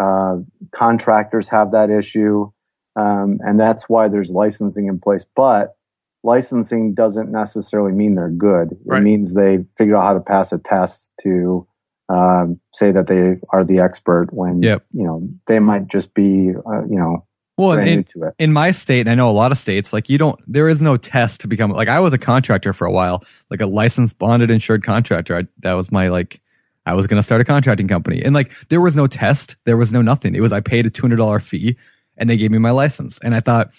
Uh, 0.00 0.38
contractors 0.74 1.48
have 1.48 1.72
that 1.72 1.90
issue, 1.90 2.50
um, 2.96 3.38
and 3.46 3.60
that's 3.60 3.88
why 3.88 4.08
there's 4.08 4.30
licensing 4.30 4.86
in 4.86 4.98
place. 4.98 5.26
But 5.36 5.76
licensing 6.24 6.94
doesn't 6.94 7.30
necessarily 7.30 7.92
mean 7.92 8.14
they're 8.14 8.30
good. 8.30 8.68
It 8.72 9.00
means 9.00 9.34
they 9.34 9.64
figure 9.76 9.96
out 9.96 10.04
how 10.04 10.14
to 10.14 10.20
pass 10.20 10.52
a 10.52 10.58
test 10.58 11.12
to 11.22 11.66
um, 12.08 12.60
say 12.72 12.90
that 12.92 13.06
they 13.06 13.36
are 13.52 13.64
the 13.64 13.80
expert. 13.80 14.28
When 14.32 14.62
Yep. 14.62 14.84
you 14.92 15.04
know 15.04 15.28
they 15.46 15.58
might 15.58 15.88
just 15.88 16.14
be, 16.14 16.50
uh, 16.50 16.84
you 16.88 16.98
know, 16.98 17.26
Well, 17.58 17.78
in, 17.78 18.06
in 18.38 18.52
my 18.52 18.70
state, 18.70 19.00
and 19.00 19.10
I 19.10 19.14
know 19.14 19.28
a 19.28 19.38
lot 19.42 19.52
of 19.52 19.58
states, 19.58 19.92
like 19.92 20.08
you 20.08 20.16
don't, 20.16 20.40
there 20.46 20.68
is 20.68 20.80
no 20.80 20.96
test 20.96 21.42
to 21.42 21.48
become, 21.48 21.70
like 21.70 21.88
I 21.88 22.00
was 22.00 22.12
a 22.14 22.18
contractor 22.18 22.72
for 22.72 22.86
a 22.86 22.90
while, 22.90 23.22
like 23.50 23.60
a 23.60 23.66
licensed, 23.66 24.18
bonded, 24.18 24.50
insured 24.50 24.82
contractor. 24.82 25.36
I, 25.36 25.46
that 25.60 25.74
was 25.74 25.92
my, 25.92 26.08
like, 26.08 26.40
I 26.86 26.94
was 26.94 27.06
going 27.06 27.18
to 27.18 27.22
start 27.22 27.40
a 27.40 27.44
contracting 27.44 27.88
company. 27.88 28.22
And 28.22 28.34
like, 28.34 28.52
there 28.68 28.80
was 28.80 28.96
no 28.96 29.06
test. 29.06 29.56
There 29.64 29.76
was 29.76 29.92
no 29.92 30.02
nothing. 30.02 30.34
It 30.34 30.40
was, 30.40 30.52
I 30.52 30.60
paid 30.60 30.86
a 30.86 30.90
$200 30.90 31.42
fee 31.44 31.76
and 32.16 32.28
they 32.28 32.36
gave 32.36 32.50
me 32.50 32.58
my 32.58 32.70
license. 32.72 33.18
And 33.18 33.34
I 33.34 33.40
thought, 33.40 33.70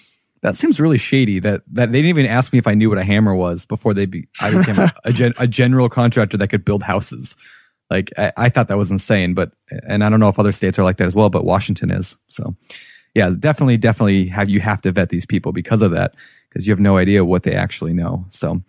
that 0.41 0.57
seems 0.57 0.77
really 0.79 0.97
shady 0.97 1.39
that, 1.39 1.61
that 1.71 1.91
they 1.93 1.99
didn't 1.99 2.09
even 2.09 2.25
ask 2.25 2.51
me 2.51 2.59
if 2.59 2.67
I 2.67 2.73
knew 2.73 2.89
what 2.89 2.97
a 2.97 3.03
hammer 3.03 3.33
was 3.33 3.65
before 3.65 3.93
they 3.93 4.05
be, 4.05 4.27
I 4.41 4.51
became 4.51 4.77
a, 4.77 4.93
a, 5.05 5.13
gen, 5.13 5.33
a 5.39 5.47
general 5.47 5.87
contractor 5.87 6.35
that 6.37 6.49
could 6.49 6.65
build 6.65 6.83
houses. 6.83 7.35
Like, 7.89 8.11
I, 8.17 8.33
I 8.35 8.49
thought 8.49 8.67
that 8.67 8.77
was 8.77 8.91
insane, 8.91 9.35
but, 9.35 9.53
and 9.87 10.03
I 10.03 10.09
don't 10.09 10.19
know 10.19 10.27
if 10.27 10.39
other 10.39 10.51
states 10.51 10.77
are 10.77 10.83
like 10.83 10.97
that 10.97 11.07
as 11.07 11.15
well, 11.15 11.29
but 11.29 11.45
Washington 11.45 11.91
is. 11.91 12.17
So, 12.27 12.55
yeah, 13.13 13.31
definitely, 13.37 13.77
definitely 13.77 14.27
have 14.27 14.49
you 14.49 14.59
have 14.59 14.81
to 14.81 14.91
vet 14.91 15.09
these 15.09 15.25
people 15.25 15.53
because 15.53 15.81
of 15.81 15.91
that, 15.91 16.13
because 16.49 16.67
you 16.67 16.71
have 16.73 16.79
no 16.79 16.97
idea 16.97 17.23
what 17.23 17.43
they 17.43 17.55
actually 17.55 17.93
know. 17.93 18.25
So, 18.27 18.61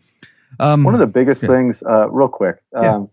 um, 0.60 0.84
One 0.84 0.94
of 0.94 1.00
the 1.00 1.06
biggest 1.08 1.42
Yeah. 1.42 1.48
things, 1.48 1.82
uh, 1.82 2.08
real 2.10 2.28
quick, 2.28 2.56
Yeah. 2.72 3.04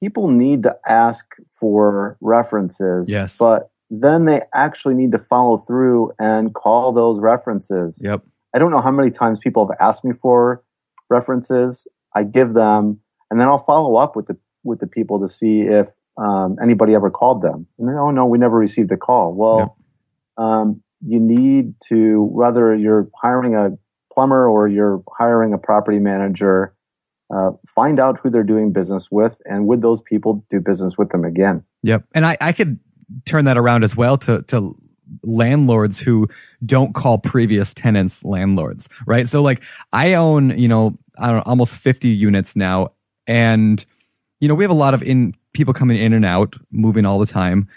People 0.00 0.28
need 0.28 0.62
to 0.64 0.76
ask 0.86 1.26
for 1.58 2.16
references. 2.20 3.08
Yes. 3.10 3.38
But 3.38 3.70
then 3.90 4.24
they 4.24 4.42
actually 4.54 4.94
need 4.94 5.12
to 5.12 5.18
follow 5.18 5.58
through 5.58 6.12
and 6.18 6.54
call 6.54 6.92
those 6.92 7.20
references. 7.20 8.00
yep, 8.02 8.22
I 8.54 8.58
don't 8.58 8.70
know 8.70 8.80
how 8.80 8.90
many 8.90 9.10
times 9.10 9.38
people 9.42 9.66
have 9.66 9.76
asked 9.80 10.04
me 10.04 10.12
for 10.12 10.62
references. 11.08 11.86
I 12.14 12.24
give 12.24 12.54
them, 12.54 13.00
and 13.30 13.40
then 13.40 13.48
I'll 13.48 13.64
follow 13.64 13.96
up 13.96 14.16
with 14.16 14.26
the 14.26 14.36
with 14.64 14.80
the 14.80 14.86
people 14.86 15.20
to 15.20 15.28
see 15.28 15.60
if 15.60 15.88
um, 16.16 16.56
anybody 16.60 16.94
ever 16.94 17.10
called 17.10 17.42
them. 17.42 17.66
And 17.78 17.88
then, 17.88 17.96
oh 17.96 18.10
no, 18.10 18.26
we 18.26 18.38
never 18.38 18.56
received 18.56 18.90
a 18.90 18.96
call. 18.96 19.34
Well, 19.34 19.76
um, 20.36 20.82
you 21.06 21.20
need 21.20 21.74
to 21.88 22.22
whether 22.22 22.74
you're 22.74 23.08
hiring 23.20 23.54
a 23.54 23.70
plumber 24.12 24.48
or 24.48 24.66
you're 24.66 25.02
hiring 25.16 25.52
a 25.52 25.58
property 25.58 25.98
manager, 25.98 26.74
uh, 27.34 27.50
find 27.66 27.98
out 27.98 28.18
who 28.18 28.30
they're 28.30 28.42
doing 28.42 28.72
business 28.72 29.08
with, 29.10 29.40
and 29.44 29.66
would 29.66 29.82
those 29.82 30.00
people 30.00 30.44
do 30.50 30.60
business 30.60 30.96
with 30.96 31.10
them 31.10 31.24
again? 31.24 31.64
yep. 31.82 32.04
And 32.14 32.26
I, 32.26 32.36
I 32.40 32.52
could 32.52 32.78
turn 33.24 33.44
that 33.44 33.56
around 33.56 33.84
as 33.84 33.96
well 33.96 34.16
to 34.18 34.42
to 34.42 34.74
landlords 35.22 36.00
who 36.00 36.28
don't 36.64 36.94
call 36.94 37.18
previous 37.18 37.72
tenants 37.72 38.24
landlords, 38.24 38.88
right? 39.06 39.28
So 39.28 39.42
like 39.42 39.62
I 39.92 40.14
own, 40.14 40.58
you 40.58 40.68
know, 40.68 40.98
I 41.18 41.26
don't 41.26 41.36
know, 41.36 41.42
almost 41.46 41.76
50 41.78 42.08
units 42.08 42.56
now 42.56 42.92
and 43.26 43.84
you 44.40 44.48
know, 44.48 44.54
we 44.54 44.64
have 44.64 44.70
a 44.70 44.74
lot 44.74 44.94
of 44.94 45.02
in 45.02 45.34
people 45.52 45.72
coming 45.72 45.96
in 45.96 46.12
and 46.12 46.24
out, 46.24 46.56
moving 46.70 47.06
all 47.06 47.18
the 47.18 47.26
time. 47.26 47.68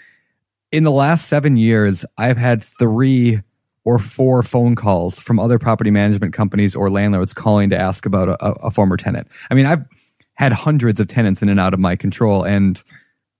in 0.72 0.84
the 0.84 0.90
last 0.90 1.26
seven 1.26 1.56
years, 1.56 2.04
I've 2.16 2.36
had 2.36 2.62
three 2.62 3.40
or 3.84 3.98
four 3.98 4.42
phone 4.42 4.74
calls 4.74 5.18
from 5.18 5.38
other 5.38 5.58
property 5.58 5.90
management 5.90 6.34
companies 6.34 6.74
or 6.74 6.90
landlords 6.90 7.32
calling 7.32 7.70
to 7.70 7.78
ask 7.78 8.04
about 8.06 8.28
a, 8.28 8.44
a 8.62 8.70
former 8.70 8.96
tenant. 8.96 9.28
I 9.50 9.54
mean, 9.54 9.66
I've 9.66 9.84
had 10.34 10.52
hundreds 10.52 11.00
of 11.00 11.08
tenants 11.08 11.42
in 11.42 11.48
and 11.48 11.60
out 11.60 11.74
of 11.74 11.80
my 11.80 11.96
control, 11.96 12.44
and 12.44 12.82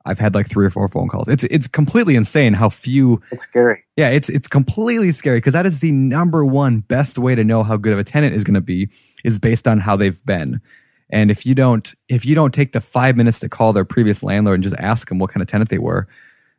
I've 0.06 0.18
had 0.18 0.34
like 0.34 0.48
three 0.48 0.66
or 0.66 0.70
four 0.70 0.88
phone 0.88 1.08
calls. 1.08 1.28
It's 1.28 1.44
it's 1.44 1.68
completely 1.68 2.14
insane 2.14 2.54
how 2.54 2.68
few. 2.68 3.20
It's 3.30 3.44
scary. 3.44 3.84
Yeah, 3.96 4.08
it's 4.10 4.28
it's 4.28 4.48
completely 4.48 5.12
scary 5.12 5.38
because 5.38 5.52
that 5.52 5.66
is 5.66 5.80
the 5.80 5.92
number 5.92 6.44
one 6.44 6.80
best 6.80 7.18
way 7.18 7.34
to 7.34 7.44
know 7.44 7.62
how 7.62 7.76
good 7.76 7.92
of 7.92 7.98
a 7.98 8.04
tenant 8.04 8.34
is 8.34 8.44
going 8.44 8.54
to 8.54 8.60
be 8.60 8.88
is 9.24 9.38
based 9.38 9.68
on 9.68 9.78
how 9.80 9.96
they've 9.96 10.24
been. 10.24 10.60
And 11.10 11.30
if 11.30 11.44
you 11.44 11.54
don't 11.54 11.94
if 12.08 12.24
you 12.24 12.34
don't 12.34 12.54
take 12.54 12.72
the 12.72 12.80
five 12.80 13.16
minutes 13.16 13.40
to 13.40 13.48
call 13.48 13.72
their 13.72 13.84
previous 13.84 14.22
landlord 14.22 14.54
and 14.54 14.62
just 14.62 14.76
ask 14.76 15.08
them 15.08 15.18
what 15.18 15.30
kind 15.30 15.42
of 15.42 15.48
tenant 15.48 15.70
they 15.70 15.78
were, 15.78 16.08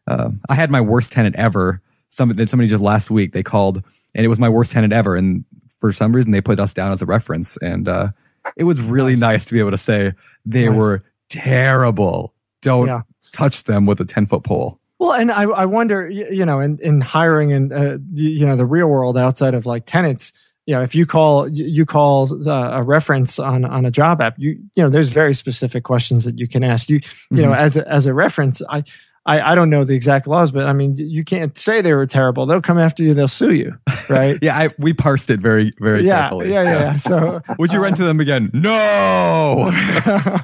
uh, 0.08 0.30
I 0.50 0.56
had 0.56 0.70
my 0.70 0.82
worst 0.82 1.12
tenant 1.12 1.36
ever. 1.36 1.82
Some 2.12 2.30
somebody 2.46 2.70
just 2.70 2.84
last 2.84 3.10
week 3.10 3.34
they 3.34 3.42
called 3.42 3.84
and 4.14 4.26
it 4.26 4.30
was 4.30 4.38
my 4.38 4.50
worst 4.50 4.72
tenant 4.72 4.94
ever, 4.94 5.16
and 5.16 5.46
for 5.80 5.92
some 5.92 6.14
reason 6.14 6.32
they 6.32 6.42
put 6.42 6.60
us 6.60 6.74
down 6.74 6.92
as 6.92 7.02
a 7.02 7.06
reference, 7.06 7.58
and 7.58 7.88
uh, 7.88 8.10
it 8.56 8.66
was 8.66 8.80
really 8.82 9.14
nice. 9.14 9.22
nice. 9.22 9.46
to 9.46 9.54
be 9.54 9.60
able 9.60 9.72
to 9.72 9.78
say 9.78 10.14
they 10.46 10.68
nice. 10.68 10.78
were 10.78 11.04
terrible. 11.30 12.34
Don't 12.62 12.88
yeah. 12.88 13.02
touch 13.32 13.64
them 13.64 13.86
with 13.86 14.00
a 14.00 14.06
ten 14.06 14.28
foot 14.28 14.44
pole. 14.44 14.78
Well, 15.00 15.14
and 15.14 15.32
I, 15.32 15.46
I 15.46 15.66
wonder, 15.66 16.08
you 16.08 16.46
know, 16.46 16.60
in, 16.60 16.78
in 16.80 17.02
hiring 17.02 17.52
and, 17.52 17.74
uh, 17.74 17.98
you 18.14 18.46
know, 18.46 18.56
the 18.56 18.68
real 18.68 18.86
world 18.86 19.18
outside 19.18 19.56
of 19.56 19.66
like 19.66 19.88
tenants, 19.88 20.32
you 20.68 20.76
know, 20.76 20.84
if 20.84 20.94
you 20.94 21.08
call, 21.08 21.50
you 21.50 21.88
call 21.88 22.32
uh, 22.48 22.70
a 22.74 22.84
reference 22.84 23.40
on, 23.40 23.66
on 23.66 23.88
a 23.88 23.90
job 23.90 24.22
app, 24.22 24.36
you, 24.38 24.60
you 24.76 24.84
know, 24.84 24.92
there's 24.92 25.10
very 25.10 25.34
specific 25.34 25.84
questions 25.84 26.24
that 26.26 26.38
you 26.38 26.48
can 26.48 26.64
ask 26.64 26.88
you, 26.88 26.98
you 26.98 27.02
mm-hmm. 27.02 27.38
know, 27.38 27.54
as 27.54 27.78
a, 27.78 27.88
as 27.92 28.06
a 28.06 28.14
reference, 28.14 28.62
I, 28.70 28.84
I, 29.26 29.52
I 29.52 29.56
don't 29.56 29.70
know 29.70 29.84
the 29.84 29.94
exact 29.94 30.26
laws, 30.28 30.52
but 30.52 30.66
I 30.66 30.74
mean, 30.74 30.98
you 30.98 31.24
can't 31.24 31.56
say 31.56 31.82
they 31.82 31.94
were 31.94 32.08
terrible. 32.08 32.48
They'll 32.48 32.62
come 32.62 32.80
after 32.80 33.04
you. 33.04 33.14
They'll 33.14 33.28
sue 33.28 33.54
you, 33.54 33.78
right? 34.10 34.40
yeah, 34.42 34.58
I, 34.58 34.70
we 34.80 34.94
parsed 34.94 35.30
it 35.30 35.40
very, 35.40 35.72
very 35.80 36.02
yeah, 36.02 36.22
carefully. 36.22 36.52
Yeah, 36.52 36.64
yeah, 36.64 36.80
yeah. 36.80 36.96
So, 36.98 37.42
would 37.60 37.72
you 37.72 37.82
rent 37.82 37.98
to 37.98 38.04
them 38.04 38.20
again? 38.20 38.50
No. 38.52 39.72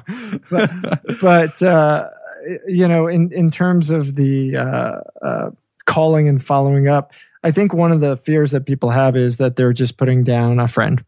but, 0.50 0.70
but 1.20 1.62
uh, 1.62 2.08
you 2.68 2.86
know, 2.86 3.08
in 3.08 3.32
in 3.32 3.50
terms 3.50 3.90
of 3.90 4.14
the 4.14 4.56
uh, 4.56 5.00
uh, 5.22 5.50
calling 5.86 6.28
and 6.28 6.42
following 6.42 6.86
up, 6.86 7.12
I 7.42 7.50
think 7.50 7.74
one 7.74 7.90
of 7.90 7.98
the 7.98 8.16
fears 8.16 8.52
that 8.52 8.64
people 8.64 8.90
have 8.90 9.16
is 9.16 9.38
that 9.38 9.56
they're 9.56 9.72
just 9.72 9.96
putting 9.96 10.22
down 10.22 10.60
a 10.60 10.68
friend. 10.68 11.04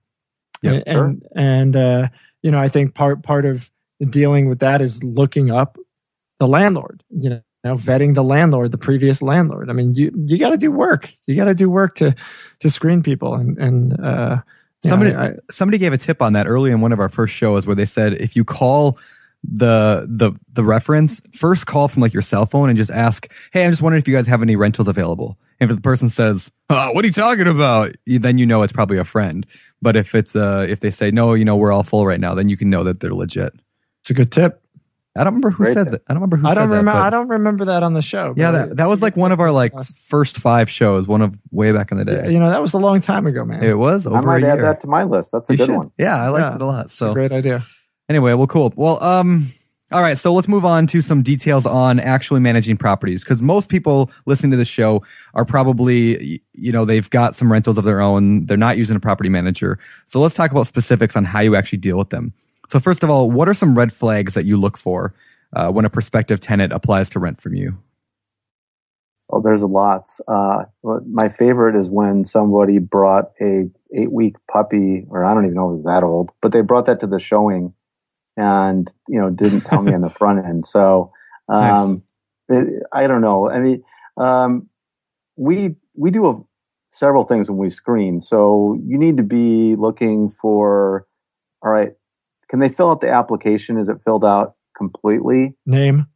Yeah, 0.61 0.83
and 0.87 0.89
sure. 0.89 1.05
and, 1.05 1.27
and 1.37 1.77
uh, 1.77 2.09
you 2.43 2.51
know, 2.51 2.59
I 2.59 2.68
think 2.68 2.97
part 2.97 3.23
part 3.23 3.47
of 3.47 3.71
dealing 4.01 4.49
with 4.49 4.59
that 4.59 4.81
is 4.81 5.05
looking 5.05 5.53
up 5.53 5.79
the 6.41 6.49
landlord. 6.49 7.05
You 7.11 7.31
know 7.31 7.43
know, 7.68 7.76
vetting 7.76 8.14
the 8.14 8.24
landlord, 8.24 8.72
the 8.72 8.78
previous 8.78 9.20
landlord. 9.20 9.68
I 9.70 9.72
mean, 9.72 9.94
you 9.94 10.11
you 10.14 10.38
got 10.38 10.50
to 10.50 10.56
do 10.56 10.70
work. 10.70 11.12
You 11.26 11.36
got 11.36 11.44
to 11.44 11.54
do 11.54 11.68
work 11.68 11.96
to 11.96 12.14
to 12.61 12.70
screen 12.70 13.02
people. 13.02 13.34
And 13.34 13.58
and 13.58 14.00
uh, 14.00 14.42
somebody 14.84 15.12
know, 15.12 15.20
I, 15.20 15.32
somebody 15.50 15.78
gave 15.78 15.92
a 15.92 15.98
tip 15.98 16.22
on 16.22 16.32
that 16.34 16.46
early 16.46 16.70
in 16.70 16.80
one 16.80 16.92
of 16.92 17.00
our 17.00 17.08
first 17.08 17.34
shows 17.34 17.66
where 17.66 17.76
they 17.76 17.84
said 17.84 18.14
if 18.14 18.36
you 18.36 18.44
call 18.44 18.98
the 19.42 20.06
the 20.08 20.32
the 20.52 20.64
reference 20.64 21.22
first 21.34 21.66
call 21.66 21.88
from 21.88 22.02
like 22.02 22.12
your 22.12 22.22
cell 22.22 22.44
phone 22.44 22.68
and 22.68 22.76
just 22.76 22.90
ask 22.90 23.32
hey 23.52 23.64
i'm 23.64 23.72
just 23.72 23.80
wondering 23.80 24.00
if 24.00 24.06
you 24.06 24.14
guys 24.14 24.26
have 24.26 24.42
any 24.42 24.54
rentals 24.54 24.86
available 24.86 25.38
and 25.58 25.70
if 25.70 25.76
the 25.76 25.80
person 25.80 26.11
says 26.11 26.52
oh, 26.68 26.92
what 26.92 27.04
are 27.04 27.06
you 27.06 27.12
talking 27.12 27.48
about 27.48 27.90
then 28.06 28.36
you 28.36 28.44
know 28.44 28.62
it's 28.62 28.72
probably 28.72 28.98
a 28.98 29.04
friend 29.04 29.46
but 29.80 29.96
if 29.96 30.14
it's 30.14 30.36
uh 30.36 30.66
if 30.68 30.80
they 30.80 30.90
say 30.90 31.11
no 31.11 31.32
you 31.32 31.44
know 31.46 31.56
we're 31.56 31.72
all 31.72 31.82
full 31.82 32.06
right 32.06 32.20
now 32.20 32.34
then 32.34 32.50
you 32.50 32.56
can 32.56 32.68
know 32.68 32.84
that 32.84 33.00
they're 33.00 33.14
legit 33.14 33.54
it's 34.00 34.11
a 34.11 34.14
good 34.14 34.30
tip 34.30 34.62
I 35.16 35.24
don't 35.24 35.32
remember 35.34 35.50
who 35.50 35.64
Great. 35.64 35.74
said 35.74 35.90
that. 35.90 36.02
I 36.08 36.14
don't 36.14 36.22
remember 36.22 36.36
who. 36.36 36.46
I 36.46 36.54
don't 36.54 36.68
remember. 36.68 36.90
I 36.92 37.11
don't 37.11 37.28
remember 37.28 37.64
that 37.64 37.82
on 37.82 37.94
the 37.94 38.02
show. 38.02 38.32
Yeah, 38.36 38.52
that, 38.52 38.76
that 38.76 38.88
was 38.88 39.02
like 39.02 39.16
one 39.16 39.32
of 39.32 39.40
our 39.40 39.50
like 39.50 39.72
first 40.06 40.38
five 40.38 40.70
shows. 40.70 41.08
One 41.08 41.20
of 41.20 41.36
way 41.50 41.72
back 41.72 41.90
in 41.90 41.98
the 41.98 42.04
day. 42.04 42.22
Yeah, 42.24 42.28
you 42.28 42.38
know, 42.38 42.48
that 42.48 42.62
was 42.62 42.74
a 42.74 42.78
long 42.78 43.00
time 43.00 43.26
ago, 43.26 43.44
man. 43.44 43.64
It 43.64 43.76
was. 43.76 44.06
Over 44.06 44.18
I 44.18 44.20
might 44.20 44.44
add 44.44 44.61
that 44.61 44.80
to 44.80 44.86
my 44.86 45.02
list. 45.02 45.32
That's 45.32 45.50
a 45.50 45.54
you 45.54 45.56
good 45.56 45.66
should. 45.66 45.76
one. 45.76 45.92
Yeah, 45.98 46.22
I 46.22 46.28
liked 46.28 46.44
yeah, 46.44 46.54
it 46.54 46.62
a 46.62 46.66
lot. 46.66 46.90
So 46.92 47.11
a 47.11 47.14
great 47.14 47.32
idea. 47.32 47.64
Anyway, 48.08 48.34
well, 48.34 48.46
cool. 48.46 48.72
Well, 48.76 49.02
um, 49.02 49.48
all 49.92 50.02
right. 50.02 50.16
So 50.16 50.32
let's 50.32 50.46
move 50.46 50.64
on 50.64 50.86
to 50.88 51.02
some 51.02 51.22
details 51.22 51.66
on 51.66 51.98
actually 51.98 52.38
managing 52.38 52.76
properties 52.76 53.24
because 53.24 53.42
most 53.42 53.68
people 53.68 54.12
listening 54.26 54.52
to 54.52 54.56
the 54.56 54.64
show 54.64 55.02
are 55.34 55.44
probably, 55.44 56.40
you 56.52 56.70
know, 56.70 56.84
they've 56.84 57.11
got 57.11 57.34
some 57.34 57.50
rentals 57.50 57.78
of 57.78 57.84
their 57.84 58.00
own. 58.00 58.46
They're 58.46 58.56
not 58.56 58.78
using 58.78 58.96
a 58.96 59.00
property 59.00 59.28
manager. 59.28 59.80
So 60.06 60.20
let's 60.20 60.36
talk 60.36 60.52
about 60.52 60.68
specifics 60.68 61.16
on 61.16 61.24
how 61.24 61.40
you 61.40 61.56
actually 61.56 61.78
deal 61.78 61.98
with 61.98 62.11
them. 62.11 62.32
So 62.71 62.79
first 62.79 63.03
of 63.03 63.11
all, 63.11 63.29
what 63.29 63.49
are 63.49 63.55
some 63.55 63.77
red 63.77 63.93
flags 63.93 64.35
that 64.35 64.45
you 64.47 64.57
look 64.57 64.79
for 64.79 65.12
uh, 65.53 65.73
when 65.73 65.85
a 65.85 65.91
prospective 65.91 66.39
tenant 66.39 66.73
applies 66.73 67.11
to 67.11 67.18
rent 67.18 67.41
from 67.41 67.57
you? 67.57 67.77
Oh, 69.29 69.43
there's 69.43 69.64
lots. 69.64 70.21
Uh, 70.29 70.66
my 70.85 71.29
favorite 71.29 71.75
is 71.75 71.91
when 71.91 72.25
somebody 72.25 72.79
brought 72.79 73.33
a 73.41 73.68
eight 73.93 74.12
week 74.12 74.35
puppy, 74.49 75.05
or 75.09 75.25
I 75.25 75.35
don't 75.35 75.47
even 75.47 75.57
know 75.57 75.66
if 75.66 75.71
it 75.71 75.83
was 75.83 75.85
that 75.85 76.05
old, 76.05 76.31
but 76.41 76.53
they 76.53 76.61
brought 76.61 76.87
that 76.87 77.01
to 77.01 77.09
the 77.09 77.18
showing, 77.18 77.75
and 78.37 78.87
you 79.09 79.21
know 79.21 79.31
didn't 79.31 79.62
tell 79.62 79.83
me 79.83 79.93
on 79.93 80.03
the 80.03 80.09
front 80.18 80.45
end. 80.45 80.64
So 80.64 81.12
um, 81.49 82.05
nice. 82.49 82.62
it, 82.66 82.83
I 82.93 83.09
don't 83.09 83.21
know. 83.21 83.51
I 83.51 83.59
mean, 83.59 83.83
um, 84.16 84.68
we 85.35 85.75
we 85.95 86.12
do 86.12 86.29
a, 86.29 86.41
several 86.93 87.25
things 87.25 87.51
when 87.51 87.59
we 87.59 87.71
screen. 87.71 88.21
So 88.21 88.79
you 88.87 88.97
need 88.97 89.16
to 89.16 89.25
be 89.25 89.75
looking 89.75 90.31
for. 90.31 91.09
All 91.62 91.71
right, 91.71 91.93
can 92.51 92.59
they 92.59 92.68
fill 92.68 92.90
out 92.90 93.01
the 93.01 93.09
application? 93.09 93.78
Is 93.78 93.88
it 93.88 94.03
filled 94.05 94.24
out? 94.24 94.57
completely. 94.80 95.55
Name. 95.66 96.07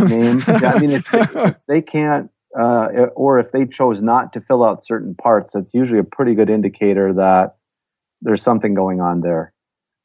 Name. 0.00 0.42
yeah, 0.48 0.72
I 0.74 0.78
mean, 0.80 0.90
if 0.90 1.10
they, 1.10 1.20
if 1.34 1.56
they 1.68 1.80
can't, 1.80 2.30
uh, 2.58 3.06
or 3.14 3.38
if 3.38 3.52
they 3.52 3.64
chose 3.64 4.02
not 4.02 4.32
to 4.32 4.40
fill 4.40 4.64
out 4.64 4.84
certain 4.84 5.14
parts, 5.14 5.52
that's 5.52 5.72
usually 5.72 6.00
a 6.00 6.04
pretty 6.04 6.34
good 6.34 6.50
indicator 6.50 7.12
that 7.12 7.56
there's 8.20 8.42
something 8.42 8.74
going 8.74 9.00
on 9.00 9.20
there. 9.20 9.52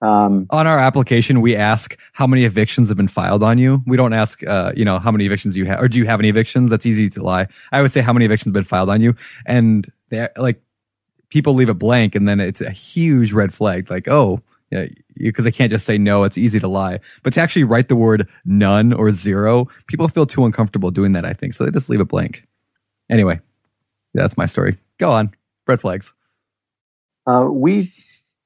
Um, 0.01 0.47
on 0.49 0.67
our 0.67 0.77
application, 0.77 1.41
we 1.41 1.55
ask 1.55 1.97
how 2.11 2.27
many 2.27 2.43
evictions 2.43 2.89
have 2.89 2.97
been 2.97 3.07
filed 3.07 3.41
on 3.41 3.57
you. 3.57 3.81
We 3.88 3.97
don't 3.97 4.13
ask, 4.13 4.45
uh, 4.45 4.73
you 4.75 4.86
know, 4.86 4.99
how 4.99 5.11
many 5.11 5.25
evictions 5.25 5.57
you 5.57 5.65
have, 5.65 5.81
or 5.81 5.88
do 5.88 5.97
you 5.97 6.05
have 6.05 6.19
any 6.19 6.29
evictions? 6.29 6.69
That's 6.69 6.86
easy 6.86 7.09
to 7.11 7.23
lie. 7.23 7.47
I 7.71 7.81
would 7.81 7.91
say 7.91 8.01
how 8.01 8.13
many 8.13 8.25
evictions 8.25 8.49
have 8.49 8.53
been 8.53 8.65
filed 8.65 8.89
on 8.89 9.01
you, 9.01 9.15
and 9.45 9.89
they 10.09 10.27
like 10.38 10.61
people 11.29 11.53
leave 11.53 11.69
it 11.69 11.75
blank, 11.75 12.15
and 12.15 12.27
then 12.27 12.41
it's 12.41 12.59
a 12.59 12.69
huge 12.69 13.31
red 13.31 13.53
flag. 13.53 13.89
Like, 13.89 14.09
oh, 14.09 14.41
yeah, 14.73 14.88
because 15.18 15.45
they 15.45 15.51
can't 15.51 15.72
just 15.72 15.86
say 15.86 15.97
no. 15.97 16.24
It's 16.24 16.38
easy 16.38 16.59
to 16.59 16.68
lie, 16.68 16.99
but 17.24 17.34
to 17.34 17.41
actually 17.41 17.64
write 17.64 17.88
the 17.88 17.95
word 17.95 18.28
none 18.45 18.93
or 18.93 19.11
zero, 19.11 19.68
people 19.88 20.07
feel 20.07 20.26
too 20.26 20.45
uncomfortable 20.45 20.91
doing 20.91 21.14
that. 21.14 21.26
I 21.26 21.34
think 21.34 21.53
so. 21.53 21.66
They 21.66 21.72
just 21.72 21.89
leave 21.89 22.01
it 22.01 22.07
blank. 22.07 22.47
Anyway, 23.09 23.39
that's 24.14 24.38
my 24.38 24.45
story. 24.45 24.78
Go 24.97 25.11
on. 25.11 25.32
Red 25.68 25.82
flags. 25.82 26.14
Uh, 27.26 27.47
we, 27.49 27.91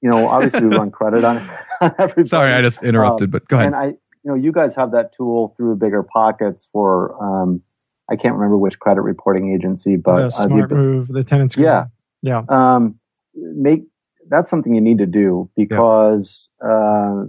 you 0.01 0.09
know, 0.09 0.27
obviously 0.27 0.67
we 0.67 0.75
run 0.75 0.91
credit 0.91 1.23
on, 1.23 1.37
on 1.81 1.95
everybody. 1.97 2.29
Sorry, 2.29 2.53
I 2.53 2.61
just 2.61 2.83
interrupted, 2.83 3.27
um, 3.27 3.31
but 3.31 3.47
go 3.47 3.57
ahead. 3.57 3.67
And 3.67 3.75
I, 3.75 3.85
you 3.85 3.97
know, 4.23 4.35
you 4.35 4.51
guys 4.51 4.75
have 4.75 4.91
that 4.91 5.13
tool 5.13 5.53
through 5.57 5.77
Bigger 5.77 6.03
Pockets 6.03 6.67
for. 6.71 7.21
Um, 7.23 7.61
I 8.09 8.15
can't 8.15 8.35
remember 8.35 8.57
which 8.57 8.79
credit 8.79 9.01
reporting 9.01 9.53
agency, 9.53 9.97
but 9.97 10.15
the 10.15 10.29
Smart 10.29 10.71
uh, 10.71 10.75
Move, 10.75 11.07
the 11.09 11.23
tenants. 11.23 11.57
Yeah, 11.57 11.87
yeah. 12.21 12.43
Um, 12.47 12.99
make 13.35 13.83
that's 14.29 14.49
something 14.49 14.73
you 14.73 14.81
need 14.81 14.97
to 14.99 15.05
do 15.05 15.49
because 15.55 16.49
yeah. 16.61 16.69
uh, 16.69 17.25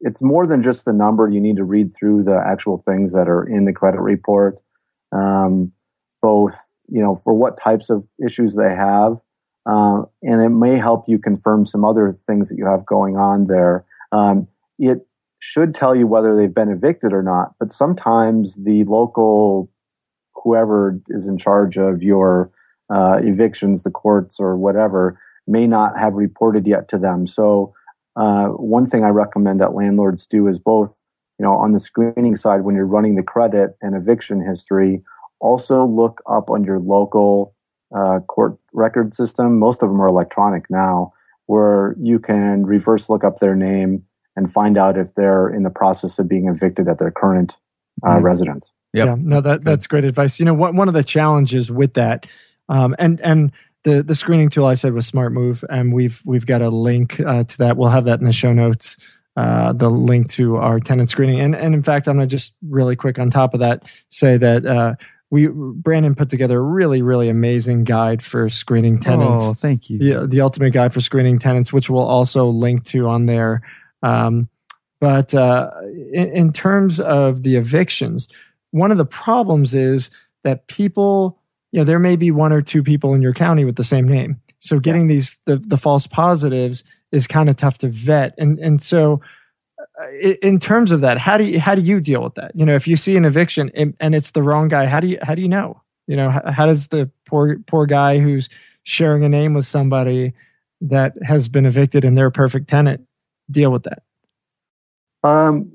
it's 0.00 0.22
more 0.22 0.46
than 0.46 0.62
just 0.62 0.84
the 0.84 0.92
number. 0.92 1.28
You 1.28 1.40
need 1.40 1.56
to 1.56 1.64
read 1.64 1.92
through 1.94 2.24
the 2.24 2.42
actual 2.46 2.78
things 2.78 3.12
that 3.12 3.28
are 3.28 3.44
in 3.44 3.64
the 3.64 3.72
credit 3.72 4.00
report, 4.00 4.60
um, 5.12 5.72
both 6.22 6.56
you 6.88 7.02
know 7.02 7.16
for 7.16 7.34
what 7.34 7.58
types 7.62 7.90
of 7.90 8.08
issues 8.24 8.54
they 8.54 8.74
have, 8.74 9.18
uh, 9.66 10.02
and 10.22 10.42
it 10.42 10.50
may 10.50 10.78
help 10.78 11.04
you 11.08 11.18
confirm 11.18 11.66
some 11.66 11.84
other 11.84 12.12
things 12.26 12.48
that 12.48 12.56
you 12.56 12.66
have 12.66 12.86
going 12.86 13.16
on 13.16 13.46
there. 13.46 13.84
Um, 14.12 14.48
it 14.78 15.06
should 15.40 15.74
tell 15.74 15.94
you 15.94 16.06
whether 16.06 16.36
they've 16.36 16.54
been 16.54 16.70
evicted 16.70 17.12
or 17.12 17.22
not, 17.22 17.54
but 17.60 17.70
sometimes 17.70 18.56
the 18.56 18.84
local 18.84 19.70
whoever 20.42 21.00
is 21.08 21.26
in 21.26 21.36
charge 21.36 21.76
of 21.76 22.02
your 22.02 22.50
uh, 22.90 23.18
evictions, 23.22 23.82
the 23.82 23.90
courts 23.90 24.40
or 24.40 24.56
whatever, 24.56 25.20
may 25.48 25.66
not 25.66 25.98
have 25.98 26.14
reported 26.14 26.66
yet 26.66 26.88
to 26.88 26.98
them. 26.98 27.26
So 27.26 27.74
uh, 28.16 28.46
one 28.48 28.88
thing 28.88 29.04
I 29.04 29.08
recommend 29.08 29.60
that 29.60 29.74
landlords 29.74 30.26
do 30.26 30.46
is 30.48 30.58
both, 30.58 31.02
you 31.38 31.44
know, 31.44 31.52
on 31.52 31.72
the 31.72 31.80
screening 31.80 32.36
side 32.36 32.62
when 32.62 32.74
you're 32.74 32.86
running 32.86 33.14
the 33.14 33.22
credit 33.22 33.76
and 33.80 33.96
eviction 33.96 34.44
history, 34.44 35.02
also 35.40 35.86
look 35.86 36.20
up 36.28 36.50
on 36.50 36.64
your 36.64 36.78
local 36.78 37.54
uh, 37.96 38.20
court 38.20 38.58
record 38.72 39.14
system. 39.14 39.58
Most 39.58 39.82
of 39.82 39.88
them 39.88 40.00
are 40.00 40.08
electronic 40.08 40.64
now, 40.68 41.12
where 41.46 41.96
you 42.00 42.18
can 42.18 42.66
reverse 42.66 43.08
look 43.08 43.24
up 43.24 43.38
their 43.38 43.56
name 43.56 44.04
and 44.36 44.52
find 44.52 44.76
out 44.76 44.98
if 44.98 45.14
they're 45.14 45.48
in 45.48 45.62
the 45.62 45.70
process 45.70 46.18
of 46.18 46.28
being 46.28 46.48
evicted 46.48 46.88
at 46.88 46.98
their 46.98 47.10
current 47.10 47.56
uh, 48.04 48.10
mm-hmm. 48.10 48.24
residence. 48.24 48.72
Yep. 48.92 49.06
Yeah, 49.06 49.16
no, 49.18 49.40
that 49.40 49.62
that's 49.62 49.86
great 49.86 50.04
advice. 50.04 50.38
You 50.38 50.46
know, 50.46 50.54
what 50.54 50.74
one 50.74 50.88
of 50.88 50.94
the 50.94 51.04
challenges 51.04 51.70
with 51.70 51.94
that, 51.94 52.26
um, 52.68 52.96
and 52.98 53.20
and 53.20 53.52
the 53.84 54.02
the 54.02 54.14
screening 54.14 54.48
tool 54.48 54.66
I 54.66 54.74
said 54.74 54.92
was 54.92 55.06
Smart 55.06 55.32
Move, 55.32 55.64
and 55.70 55.92
we've 55.92 56.20
we've 56.24 56.46
got 56.46 56.62
a 56.62 56.70
link 56.70 57.20
uh, 57.20 57.44
to 57.44 57.58
that. 57.58 57.76
We'll 57.76 57.90
have 57.90 58.04
that 58.06 58.20
in 58.20 58.26
the 58.26 58.32
show 58.32 58.52
notes. 58.52 58.96
Uh, 59.36 59.72
the 59.72 59.88
link 59.88 60.28
to 60.30 60.56
our 60.56 60.80
tenant 60.80 61.08
screening, 61.08 61.40
and 61.40 61.54
and 61.54 61.74
in 61.74 61.82
fact, 61.82 62.08
I'm 62.08 62.16
gonna 62.16 62.26
just 62.26 62.54
really 62.68 62.96
quick 62.96 63.18
on 63.18 63.30
top 63.30 63.54
of 63.54 63.60
that 63.60 63.84
say 64.10 64.36
that 64.36 64.66
uh, 64.66 64.94
we 65.30 65.46
Brandon 65.46 66.14
put 66.14 66.28
together 66.28 66.58
a 66.58 66.62
really 66.62 67.02
really 67.02 67.28
amazing 67.28 67.84
guide 67.84 68.22
for 68.22 68.48
screening 68.48 68.98
tenants. 68.98 69.44
Oh, 69.44 69.54
thank 69.54 69.90
you. 69.90 69.98
The, 69.98 70.26
the 70.26 70.40
ultimate 70.40 70.72
guide 70.72 70.92
for 70.92 71.00
screening 71.00 71.38
tenants, 71.38 71.72
which 71.72 71.88
we'll 71.88 72.06
also 72.06 72.48
link 72.48 72.84
to 72.86 73.06
on 73.08 73.26
there. 73.26 73.62
Um, 74.02 74.48
but 75.00 75.32
uh, 75.34 75.70
in, 76.12 76.30
in 76.30 76.52
terms 76.52 76.98
of 76.98 77.42
the 77.42 77.56
evictions, 77.56 78.28
one 78.70 78.90
of 78.90 78.98
the 78.98 79.06
problems 79.06 79.74
is 79.74 80.10
that 80.44 80.66
people, 80.66 81.37
you 81.72 81.78
know, 81.78 81.84
there 81.84 81.98
may 81.98 82.16
be 82.16 82.30
one 82.30 82.52
or 82.52 82.62
two 82.62 82.82
people 82.82 83.14
in 83.14 83.22
your 83.22 83.34
county 83.34 83.64
with 83.64 83.76
the 83.76 83.84
same 83.84 84.08
name. 84.08 84.40
So 84.60 84.80
getting 84.80 85.06
these 85.06 85.36
the, 85.44 85.56
the 85.56 85.76
false 85.76 86.06
positives 86.06 86.84
is 87.12 87.26
kind 87.26 87.48
of 87.48 87.56
tough 87.56 87.78
to 87.78 87.88
vet, 87.88 88.34
and 88.38 88.58
and 88.58 88.82
so 88.82 89.20
uh, 89.78 90.10
in 90.42 90.58
terms 90.58 90.92
of 90.92 91.00
that, 91.02 91.18
how 91.18 91.38
do 91.38 91.44
you 91.44 91.60
how 91.60 91.74
do 91.74 91.82
you 91.82 92.00
deal 92.00 92.22
with 92.22 92.34
that? 92.34 92.52
You 92.54 92.64
know, 92.66 92.74
if 92.74 92.88
you 92.88 92.96
see 92.96 93.16
an 93.16 93.24
eviction 93.24 93.70
and, 93.74 93.94
and 94.00 94.14
it's 94.14 94.32
the 94.32 94.42
wrong 94.42 94.68
guy, 94.68 94.86
how 94.86 95.00
do 95.00 95.06
you 95.06 95.18
how 95.22 95.34
do 95.34 95.42
you 95.42 95.48
know? 95.48 95.82
You 96.06 96.16
know, 96.16 96.30
how, 96.30 96.50
how 96.50 96.66
does 96.66 96.88
the 96.88 97.10
poor 97.26 97.58
poor 97.66 97.86
guy 97.86 98.18
who's 98.18 98.48
sharing 98.82 99.24
a 99.24 99.28
name 99.28 99.54
with 99.54 99.66
somebody 99.66 100.32
that 100.80 101.14
has 101.22 101.48
been 101.48 101.66
evicted 101.66 102.04
and 102.04 102.16
they're 102.16 102.26
a 102.26 102.32
perfect 102.32 102.68
tenant 102.68 103.06
deal 103.50 103.70
with 103.70 103.84
that? 103.84 104.02
Um, 105.22 105.70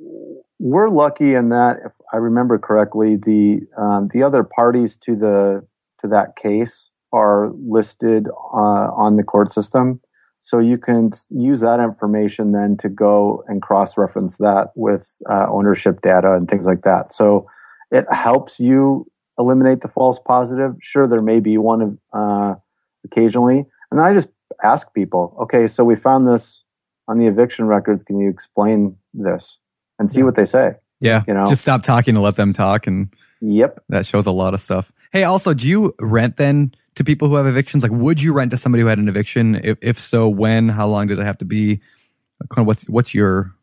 we're 0.60 0.90
lucky 0.90 1.36
in 1.36 1.50
that, 1.50 1.80
if 1.86 1.92
I 2.14 2.18
remember 2.18 2.58
correctly, 2.58 3.18
the 3.18 3.62
um, 3.78 4.10
the 4.14 4.24
other 4.24 4.44
parties 4.44 4.98
to 4.98 5.16
the 5.16 5.68
to 6.04 6.08
that 6.10 6.36
case 6.36 6.90
are 7.12 7.52
listed 7.68 8.28
uh, 8.54 8.90
on 8.96 9.16
the 9.16 9.24
court 9.24 9.52
system, 9.52 10.02
so 10.42 10.60
you 10.60 10.78
can 10.78 11.12
use 11.30 11.62
that 11.62 11.80
information 11.80 12.52
then 12.52 12.76
to 12.78 12.90
go 12.90 13.44
and 13.48 13.62
cross 13.62 13.98
reference 13.98 14.38
that 14.38 14.72
with 14.76 15.16
uh, 15.30 15.46
ownership 15.50 16.02
data 16.02 16.34
and 16.34 16.50
things 16.50 16.66
like 16.66 16.82
that. 16.84 17.14
So 17.14 17.48
it 17.92 18.06
helps 18.12 18.60
you 18.60 19.08
eliminate 19.40 19.82
the 19.82 19.88
false 19.88 20.20
positive. 20.20 20.76
Sure, 20.82 21.08
there 21.08 21.22
may 21.22 21.40
be 21.40 21.58
one 21.58 21.98
uh, 22.14 22.56
occasionally, 23.06 23.60
and 23.90 24.00
then 24.00 24.06
I 24.06 24.14
just 24.14 24.28
ask 24.64 24.94
people, 24.94 25.36
okay, 25.44 25.68
so 25.68 25.84
we 25.84 25.96
found 25.96 26.28
this 26.28 26.64
on 27.08 27.20
the 27.20 27.28
eviction 27.28 27.66
records. 27.66 28.04
Can 28.04 28.20
you 28.20 28.30
explain 28.30 28.96
this 29.14 29.58
and 30.00 30.10
see 30.10 30.20
Yeah. 30.20 30.26
what 30.26 30.36
they 30.36 30.46
say? 30.46 30.76
Yeah. 31.00 31.24
You 31.28 31.34
know? 31.34 31.46
Just 31.46 31.62
stop 31.62 31.84
talking 31.84 32.16
and 32.16 32.24
let 32.24 32.36
them 32.36 32.54
talk. 32.54 32.88
And 32.88 33.10
Yep. 33.42 33.80
that 33.90 34.06
shows 34.06 34.26
a 34.26 34.32
lot 34.32 34.54
of 34.54 34.62
stuff. 34.62 34.92
Hey, 35.14 35.24
also, 35.24 35.54
do 35.54 35.68
you 35.70 35.96
rent 36.00 36.36
then 36.36 36.74
to 36.96 37.04
people 37.06 37.30
who 37.30 37.36
have 37.36 37.48
evictions? 37.48 37.84
Like, 37.84 37.94
would 37.94 38.22
you 38.22 38.34
rent 38.34 38.52
to 38.52 38.58
somebody 38.58 38.82
who 38.82 38.88
had 38.88 39.00
an 39.00 39.08
eviction? 39.08 39.56
If, 39.64 39.78
if 39.82 39.98
so, 39.98 40.28
when? 40.28 40.68
How 40.68 40.88
long 40.88 41.08
did 41.08 41.20
it 41.20 41.24
have 41.24 41.38
to 41.38 41.46
be? 41.46 41.80
Kind 42.50 42.64
of 42.64 42.68
what's, 42.68 42.84
what's 42.90 43.14
your, 43.14 43.54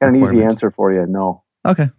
Got 0.00 0.10
an 0.10 0.22
easy 0.22 0.44
answer 0.44 0.70
for 0.70 0.92
you. 0.92 1.04
No. 1.06 1.42
okay. 1.66 1.90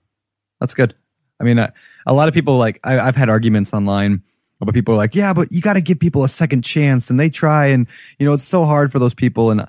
That's 0.62 0.74
good. 0.74 0.96
I 1.42 1.44
mean, 1.44 1.60
uh, 1.60 1.72
a 2.06 2.14
lot 2.14 2.30
of 2.30 2.34
people 2.34 2.58
like, 2.58 2.80
I, 2.86 3.00
I've 3.00 3.18
had 3.18 3.28
arguments 3.28 3.74
online 3.74 4.24
but 4.66 4.74
people 4.74 4.94
are 4.94 4.98
like, 4.98 5.16
yeah, 5.16 5.34
but 5.34 5.52
you 5.52 5.62
got 5.62 5.74
to 5.74 5.82
give 5.82 6.00
people 6.00 6.24
a 6.24 6.30
second 6.30 6.64
chance 6.64 7.10
and 7.10 7.20
they 7.20 7.30
try. 7.30 7.68
And, 7.68 7.88
you 8.20 8.26
know, 8.26 8.34
it's 8.34 8.44
so 8.44 8.66
hard 8.66 8.92
for 8.92 9.00
those 9.00 9.14
people. 9.14 9.52
And 9.52 9.66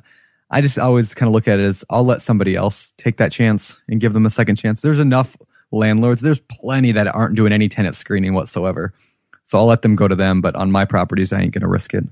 I 0.51 0.61
just 0.61 0.79
always 0.79 1.15
kind 1.15 1.29
of 1.29 1.35
look 1.35 1.49
at 1.49 1.59
it 1.59 1.65
as 1.65 1.85
I'll 1.91 2.05
let 2.05 2.23
somebody 2.23 2.55
else 2.55 2.93
take 2.97 3.17
that 3.19 3.33
chance 3.33 3.81
and 3.89 4.01
give 4.01 4.13
them 4.13 4.27
a 4.27 4.31
second 4.31 4.57
chance. 4.57 4.83
There's 4.83 5.01
enough 5.01 5.37
landlords. 5.73 6.21
There's 6.21 6.41
plenty 6.41 6.93
that 6.93 7.13
aren't 7.15 7.35
doing 7.35 7.53
any 7.53 7.69
tenant 7.69 7.97
screening 7.97 8.35
whatsoever. 8.35 8.93
So 9.47 9.59
I'll 9.59 9.67
let 9.67 9.83
them 9.83 9.97
go 9.97 10.09
to 10.09 10.15
them. 10.15 10.41
But 10.41 10.55
on 10.57 10.71
my 10.71 10.85
properties, 10.85 11.33
I 11.33 11.41
ain't 11.41 11.53
going 11.53 11.63
to 11.63 11.69
risk 11.69 11.95
it. 11.95 12.05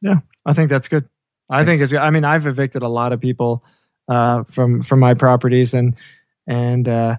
Yeah, 0.00 0.20
I 0.46 0.52
think 0.52 0.70
that's 0.70 0.88
good. 0.88 1.08
I 1.50 1.64
think 1.64 1.80
it's. 1.80 1.92
Good. 1.92 2.00
I 2.00 2.10
mean, 2.10 2.24
I've 2.24 2.46
evicted 2.46 2.82
a 2.82 2.88
lot 2.88 3.12
of 3.12 3.20
people 3.20 3.64
uh, 4.08 4.44
from 4.44 4.82
from 4.82 5.00
my 5.00 5.14
properties, 5.14 5.74
and 5.74 5.96
and 6.46 6.88
uh, 6.88 7.16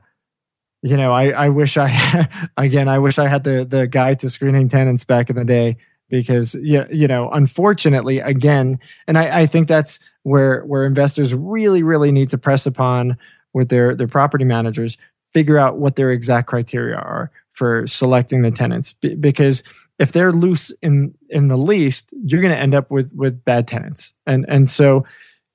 you 0.82 0.98
know, 0.98 1.12
I 1.12 1.30
I 1.30 1.50
wish 1.50 1.78
I 1.78 2.30
again, 2.58 2.88
I 2.88 3.00
wish 3.00 3.20
I 3.20 3.28
had 3.28 3.44
the 3.44 3.66
the 3.66 3.88
guide 3.88 4.20
to 4.20 4.30
screening 4.30 4.70
tenants 4.70 5.04
back 5.04 5.30
in 5.30 5.36
the 5.36 5.46
day 5.46 5.78
because 6.10 6.56
you 6.56 6.86
you 6.92 7.08
know, 7.08 7.30
unfortunately, 7.32 8.20
again, 8.20 8.80
and 9.08 9.18
I 9.18 9.42
I 9.42 9.46
think 9.46 9.68
that's 9.68 10.00
where 10.24 10.62
where 10.62 10.86
investors 10.86 11.34
really 11.34 11.84
really 11.84 12.12
need 12.12 12.30
to 12.30 12.38
press 12.38 12.66
upon 12.66 13.18
with 13.54 13.70
their 13.70 13.96
their 13.96 14.08
property 14.08 14.46
managers 14.46 14.98
figure 15.34 15.58
out 15.58 15.78
what 15.78 15.96
their 15.96 16.12
exact 16.12 16.48
criteria 16.48 16.96
are 16.96 17.32
for 17.60 17.86
selecting 17.88 18.42
the 18.42 18.52
tenants. 18.52 18.94
Be- 18.94 19.16
because 19.16 19.64
if 20.00 20.14
they're 20.14 20.32
loose 20.32 20.72
in 20.82 21.14
in 21.30 21.50
the 21.50 21.58
least 21.58 22.10
you're 22.24 22.42
going 22.42 22.54
to 22.54 22.60
end 22.60 22.74
up 22.74 22.90
with 22.90 23.12
with 23.14 23.44
bad 23.44 23.68
tenants. 23.68 24.14
And 24.26 24.46
and 24.48 24.70
so 24.70 25.06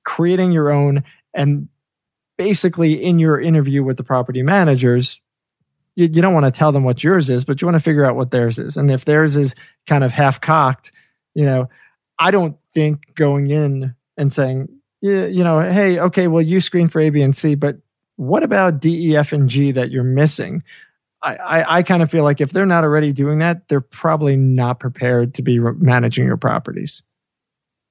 creating 0.03 0.51
your 0.51 0.71
own 0.71 1.03
and 1.33 1.67
basically 2.37 3.03
in 3.03 3.17
your 3.17 3.41
interview 3.41 3.83
with 3.83 3.97
the 3.97 4.03
property 4.03 4.43
managers 4.43 5.19
you, 5.95 6.05
you 6.05 6.21
don't 6.21 6.33
want 6.35 6.45
to 6.45 6.51
tell 6.51 6.71
them 6.71 6.83
what 6.83 7.03
yours 7.03 7.27
is 7.27 7.43
but 7.43 7.59
you 7.59 7.65
want 7.65 7.75
to 7.75 7.83
figure 7.83 8.05
out 8.05 8.15
what 8.15 8.29
theirs 8.29 8.59
is. 8.59 8.77
And 8.77 8.91
if 8.91 9.03
theirs 9.03 9.35
is 9.35 9.55
kind 9.87 10.03
of 10.03 10.11
half 10.11 10.39
cocked 10.39 10.91
you 11.33 11.45
know 11.45 11.67
i 12.19 12.29
don't 12.29 12.55
think 12.71 13.15
going 13.15 13.49
in 13.49 13.95
and 14.15 14.31
saying 14.31 14.69
yeah, 15.01 15.25
you 15.25 15.43
know 15.43 15.59
hey 15.59 15.97
okay 15.99 16.27
well 16.27 16.43
you 16.43 16.61
screen 16.61 16.87
for 16.87 17.01
a 17.01 17.09
b 17.09 17.23
and 17.23 17.35
c 17.35 17.55
but 17.55 17.77
what 18.17 18.43
about 18.43 18.79
d 18.79 19.09
e 19.09 19.17
f 19.17 19.33
and 19.33 19.49
g 19.49 19.71
that 19.71 19.89
you're 19.89 20.03
missing 20.03 20.61
I, 21.25 21.35
I, 21.35 21.77
I 21.77 21.83
kind 21.83 22.03
of 22.03 22.11
feel 22.11 22.23
like 22.23 22.39
if 22.39 22.51
they're 22.51 22.65
not 22.67 22.83
already 22.83 23.11
doing 23.11 23.39
that, 23.39 23.67
they're 23.67 23.81
probably 23.81 24.35
not 24.35 24.79
prepared 24.79 25.33
to 25.35 25.41
be 25.41 25.57
re- 25.57 25.73
managing 25.77 26.25
your 26.25 26.37
properties. 26.37 27.01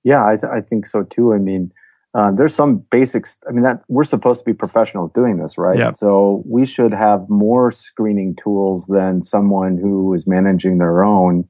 Yeah, 0.05 0.25
I, 0.25 0.37
th- 0.37 0.53
I 0.53 0.61
think 0.61 0.87
so 0.87 1.03
too. 1.03 1.33
I 1.33 1.39
mean, 1.39 1.73
uh, 2.15 2.31
there's 2.31 2.55
some 2.55 2.85
basics. 2.93 3.37
I 3.49 3.53
mean, 3.53 3.63
that 3.63 3.83
we're 3.89 4.05
supposed 4.05 4.41
to 4.41 4.45
be 4.45 4.53
professionals 4.53 5.11
doing 5.11 5.39
this, 5.39 5.59
right? 5.59 5.77
Yeah. 5.77 5.93
So 5.93 6.45
we 6.47 6.65
should 6.65 6.93
have 6.93 7.29
more 7.29 7.73
screening 7.73 8.37
tools 8.41 8.87
than 8.87 9.21
someone 9.21 9.79
who 9.79 10.15
is 10.15 10.27
managing 10.27 10.79
their 10.79 11.03
own 11.03 11.49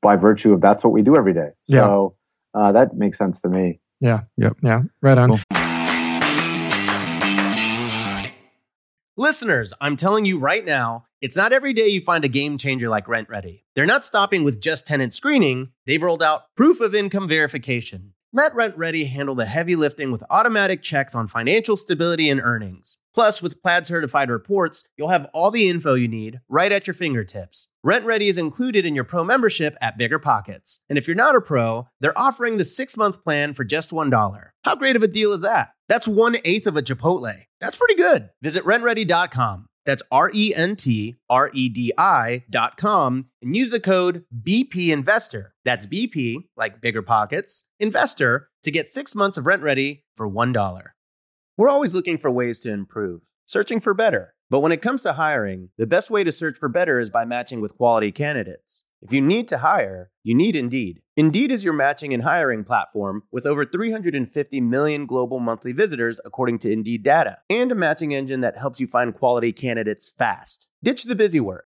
by 0.00 0.16
virtue 0.16 0.54
of 0.54 0.62
that's 0.62 0.82
what 0.82 0.94
we 0.94 1.02
do 1.02 1.14
every 1.14 1.34
day. 1.34 1.50
Yeah. 1.66 1.80
So 1.80 2.16
uh, 2.54 2.72
that 2.72 2.96
makes 2.96 3.18
sense 3.18 3.42
to 3.42 3.50
me. 3.50 3.80
Yeah. 4.00 4.22
Yep. 4.38 4.56
Yeah. 4.62 4.82
Right 5.02 5.18
on. 5.18 5.28
Cool. 5.28 5.67
Listeners, 9.20 9.74
I'm 9.80 9.96
telling 9.96 10.26
you 10.26 10.38
right 10.38 10.64
now, 10.64 11.06
it's 11.20 11.36
not 11.36 11.52
every 11.52 11.72
day 11.72 11.88
you 11.88 12.00
find 12.00 12.24
a 12.24 12.28
game 12.28 12.56
changer 12.56 12.88
like 12.88 13.06
RentRedi. 13.06 13.62
They're 13.74 13.84
not 13.84 14.04
stopping 14.04 14.44
with 14.44 14.60
just 14.60 14.86
tenant 14.86 15.12
screening, 15.12 15.72
they've 15.86 16.00
rolled 16.00 16.22
out 16.22 16.42
proof 16.56 16.80
of 16.80 16.94
income 16.94 17.26
verification. 17.26 18.14
Let 18.38 18.54
RentRedi 18.54 19.10
handle 19.10 19.34
the 19.34 19.46
heavy 19.46 19.74
lifting 19.74 20.12
with 20.12 20.22
automatic 20.30 20.80
checks 20.80 21.12
on 21.12 21.26
financial 21.26 21.76
stability 21.76 22.30
and 22.30 22.40
earnings. 22.40 22.96
Plus, 23.12 23.42
with 23.42 23.60
Plaid 23.60 23.84
certified 23.84 24.30
reports, 24.30 24.84
you'll 24.96 25.08
have 25.08 25.26
all 25.34 25.50
the 25.50 25.68
info 25.68 25.94
you 25.94 26.06
need 26.06 26.38
right 26.48 26.70
at 26.70 26.86
your 26.86 26.94
fingertips. 26.94 27.66
RentRedi 27.84 28.28
is 28.28 28.38
included 28.38 28.86
in 28.86 28.94
your 28.94 29.02
pro 29.02 29.24
membership 29.24 29.76
at 29.80 29.98
Bigger 29.98 30.20
Pockets. 30.20 30.78
And 30.88 30.96
if 30.96 31.08
you're 31.08 31.16
not 31.16 31.34
a 31.34 31.40
pro, 31.40 31.88
they're 31.98 32.16
offering 32.16 32.58
the 32.58 32.64
six 32.64 32.96
month 32.96 33.24
plan 33.24 33.54
for 33.54 33.64
just 33.64 33.90
$1. 33.90 34.50
How 34.62 34.76
great 34.76 34.94
of 34.94 35.02
a 35.02 35.08
deal 35.08 35.32
is 35.32 35.40
that? 35.40 35.70
That's 35.88 36.06
one 36.06 36.36
eighth 36.44 36.68
of 36.68 36.76
a 36.76 36.82
Chipotle. 36.82 37.34
That's 37.60 37.76
pretty 37.76 37.96
good. 37.96 38.30
Visit 38.40 38.62
rentredi.com. 38.62 39.66
That's 39.88 40.02
R 40.12 40.30
E 40.34 40.52
N 40.54 40.76
T 40.76 41.16
R 41.30 41.50
E 41.54 41.70
D 41.70 41.94
I 41.96 42.44
dot 42.50 42.76
com 42.76 43.28
and 43.40 43.56
use 43.56 43.70
the 43.70 43.80
code 43.80 44.26
BP 44.38 44.90
Investor. 44.90 45.54
That's 45.64 45.86
BP, 45.86 46.44
like 46.58 46.82
bigger 46.82 47.00
pockets, 47.00 47.64
investor 47.80 48.50
to 48.64 48.70
get 48.70 48.86
six 48.86 49.14
months 49.14 49.38
of 49.38 49.46
RentRedi 49.46 50.02
for 50.14 50.28
$1. 50.28 50.82
We're 51.56 51.70
always 51.70 51.94
looking 51.94 52.18
for 52.18 52.30
ways 52.30 52.60
to 52.60 52.70
improve, 52.70 53.22
searching 53.46 53.80
for 53.80 53.94
better. 53.94 54.34
But 54.50 54.60
when 54.60 54.72
it 54.72 54.82
comes 54.82 55.04
to 55.04 55.14
hiring, 55.14 55.70
the 55.78 55.86
best 55.86 56.10
way 56.10 56.22
to 56.22 56.32
search 56.32 56.58
for 56.58 56.68
better 56.68 57.00
is 57.00 57.08
by 57.08 57.24
matching 57.24 57.62
with 57.62 57.74
quality 57.74 58.12
candidates. 58.12 58.84
If 59.00 59.12
you 59.12 59.20
need 59.20 59.46
to 59.48 59.58
hire, 59.58 60.10
you 60.24 60.34
need 60.34 60.56
Indeed. 60.56 61.02
Indeed 61.16 61.52
is 61.52 61.62
your 61.62 61.72
matching 61.72 62.12
and 62.12 62.24
hiring 62.24 62.64
platform 62.64 63.22
with 63.30 63.46
over 63.46 63.64
350 63.64 64.60
million 64.60 65.06
global 65.06 65.38
monthly 65.38 65.70
visitors, 65.70 66.20
according 66.24 66.58
to 66.60 66.72
Indeed 66.72 67.04
data, 67.04 67.38
and 67.48 67.70
a 67.70 67.76
matching 67.76 68.12
engine 68.12 68.40
that 68.40 68.58
helps 68.58 68.80
you 68.80 68.88
find 68.88 69.14
quality 69.14 69.52
candidates 69.52 70.08
fast. 70.08 70.66
Ditch 70.82 71.04
the 71.04 71.14
busy 71.14 71.38
work. 71.38 71.67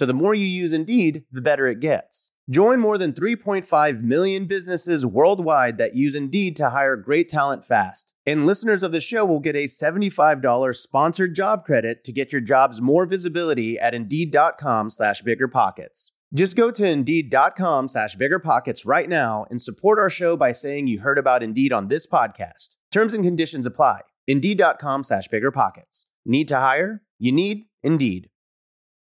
so 0.00 0.06
the 0.06 0.14
more 0.14 0.32
you 0.32 0.46
use 0.46 0.72
Indeed, 0.72 1.24
the 1.30 1.42
better 1.42 1.66
it 1.66 1.78
gets. 1.78 2.30
Join 2.48 2.80
more 2.80 2.96
than 2.96 3.12
3.5 3.12 4.00
million 4.00 4.46
businesses 4.46 5.04
worldwide 5.04 5.76
that 5.76 5.94
use 5.94 6.14
Indeed 6.14 6.56
to 6.56 6.70
hire 6.70 6.96
great 6.96 7.28
talent 7.28 7.66
fast. 7.66 8.14
And 8.24 8.46
listeners 8.46 8.82
of 8.82 8.92
the 8.92 9.00
show 9.02 9.26
will 9.26 9.40
get 9.40 9.56
a 9.56 9.64
$75 9.64 10.74
sponsored 10.74 11.34
job 11.34 11.66
credit 11.66 12.02
to 12.04 12.12
get 12.12 12.32
your 12.32 12.40
jobs 12.40 12.80
more 12.80 13.04
visibility 13.04 13.78
at 13.78 13.92
Indeed.com 13.92 14.88
slash 14.88 15.22
BiggerPockets. 15.22 16.12
Just 16.32 16.56
go 16.56 16.70
to 16.70 16.88
Indeed.com 16.88 17.86
slash 17.88 18.16
BiggerPockets 18.16 18.86
right 18.86 19.10
now 19.10 19.44
and 19.50 19.60
support 19.60 19.98
our 19.98 20.08
show 20.08 20.34
by 20.34 20.52
saying 20.52 20.86
you 20.86 21.00
heard 21.00 21.18
about 21.18 21.42
Indeed 21.42 21.74
on 21.74 21.88
this 21.88 22.06
podcast. 22.06 22.70
Terms 22.90 23.12
and 23.12 23.22
conditions 23.22 23.66
apply. 23.66 24.00
Indeed.com 24.26 25.04
slash 25.04 25.28
bigger 25.28 25.50
pockets. 25.50 26.06
Need 26.24 26.48
to 26.48 26.56
hire? 26.56 27.02
You 27.18 27.32
need 27.32 27.66
Indeed. 27.82 28.30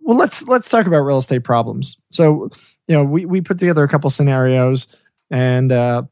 Well, 0.00 0.16
let's 0.16 0.46
let's 0.48 0.68
talk 0.68 0.86
about 0.86 1.00
real 1.00 1.18
estate 1.18 1.44
problems. 1.44 1.96
So, 2.10 2.50
you 2.88 2.94
know, 2.94 3.04
we 3.04 3.24
we 3.24 3.40
put 3.40 3.58
together 3.58 3.84
a 3.84 3.88
couple 3.88 4.10
scenarios 4.10 4.86
and 5.30 5.70
uh 5.70 6.02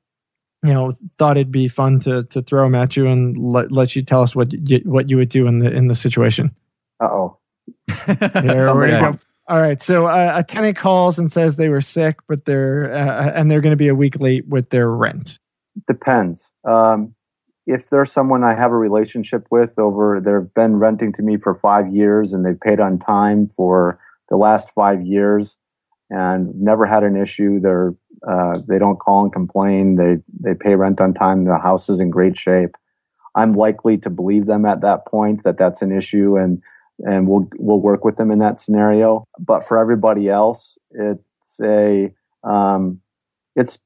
you 0.64 0.74
know, 0.74 0.90
thought 1.18 1.36
it'd 1.36 1.52
be 1.52 1.68
fun 1.68 2.00
to 2.00 2.24
to 2.24 2.42
throw 2.42 2.64
them 2.64 2.74
at 2.74 2.96
you 2.96 3.06
and 3.06 3.38
let, 3.38 3.70
let 3.70 3.94
you 3.94 4.02
tell 4.02 4.22
us 4.22 4.34
what 4.34 4.52
you, 4.52 4.80
what 4.84 5.08
you 5.08 5.16
would 5.16 5.28
do 5.28 5.46
in 5.46 5.58
the 5.58 5.70
in 5.70 5.86
the 5.86 5.94
situation. 5.94 6.54
Uh 7.00 7.06
oh. 7.06 7.38
Here 8.06 8.74
we 8.74 8.88
go. 8.88 9.16
All 9.48 9.60
right. 9.60 9.80
So 9.80 10.06
uh, 10.06 10.34
a 10.36 10.42
tenant 10.42 10.76
calls 10.76 11.18
and 11.18 11.32
says 11.32 11.56
they 11.56 11.68
were 11.68 11.80
sick, 11.80 12.18
but 12.28 12.44
they're 12.44 12.92
uh, 12.92 13.32
and 13.34 13.50
they're 13.50 13.60
going 13.60 13.72
to 13.72 13.76
be 13.76 13.88
a 13.88 13.94
week 13.94 14.20
late 14.20 14.46
with 14.46 14.70
their 14.70 14.90
rent. 14.90 15.38
Depends. 15.86 16.50
Um, 16.64 17.14
if 17.68 17.90
there's 17.90 18.10
someone 18.10 18.42
I 18.42 18.54
have 18.54 18.72
a 18.72 18.76
relationship 18.76 19.46
with 19.50 19.78
over, 19.78 20.22
they've 20.24 20.54
been 20.54 20.76
renting 20.76 21.12
to 21.12 21.22
me 21.22 21.36
for 21.36 21.54
five 21.54 21.92
years 21.92 22.32
and 22.32 22.44
they've 22.44 22.58
paid 22.58 22.80
on 22.80 22.98
time 22.98 23.46
for 23.46 24.00
the 24.30 24.36
last 24.36 24.70
five 24.70 25.02
years 25.02 25.56
and 26.08 26.58
never 26.58 26.86
had 26.86 27.04
an 27.04 27.14
issue. 27.14 27.60
They're 27.60 27.94
uh, 28.26 28.58
they 28.66 28.78
don't 28.78 28.98
call 28.98 29.22
and 29.22 29.32
complain. 29.32 29.96
They 29.96 30.16
they 30.42 30.54
pay 30.54 30.76
rent 30.76 30.98
on 30.98 31.12
time. 31.12 31.42
The 31.42 31.58
house 31.58 31.90
is 31.90 32.00
in 32.00 32.08
great 32.08 32.38
shape. 32.38 32.74
I'm 33.34 33.52
likely 33.52 33.98
to 33.98 34.08
believe 34.08 34.46
them 34.46 34.64
at 34.64 34.80
that 34.80 35.06
point 35.06 35.44
that 35.44 35.58
that's 35.58 35.82
an 35.82 35.92
issue 35.92 36.38
and 36.38 36.62
and 37.04 37.28
we'll 37.28 37.50
we'll 37.58 37.80
work 37.80 38.02
with 38.02 38.16
them 38.16 38.30
in 38.30 38.38
that 38.38 38.58
scenario. 38.58 39.24
But 39.38 39.62
for 39.62 39.76
everybody 39.76 40.30
else, 40.30 40.78
it's 40.90 41.60
a 41.62 42.14
um, 42.42 43.02
it's 43.54 43.78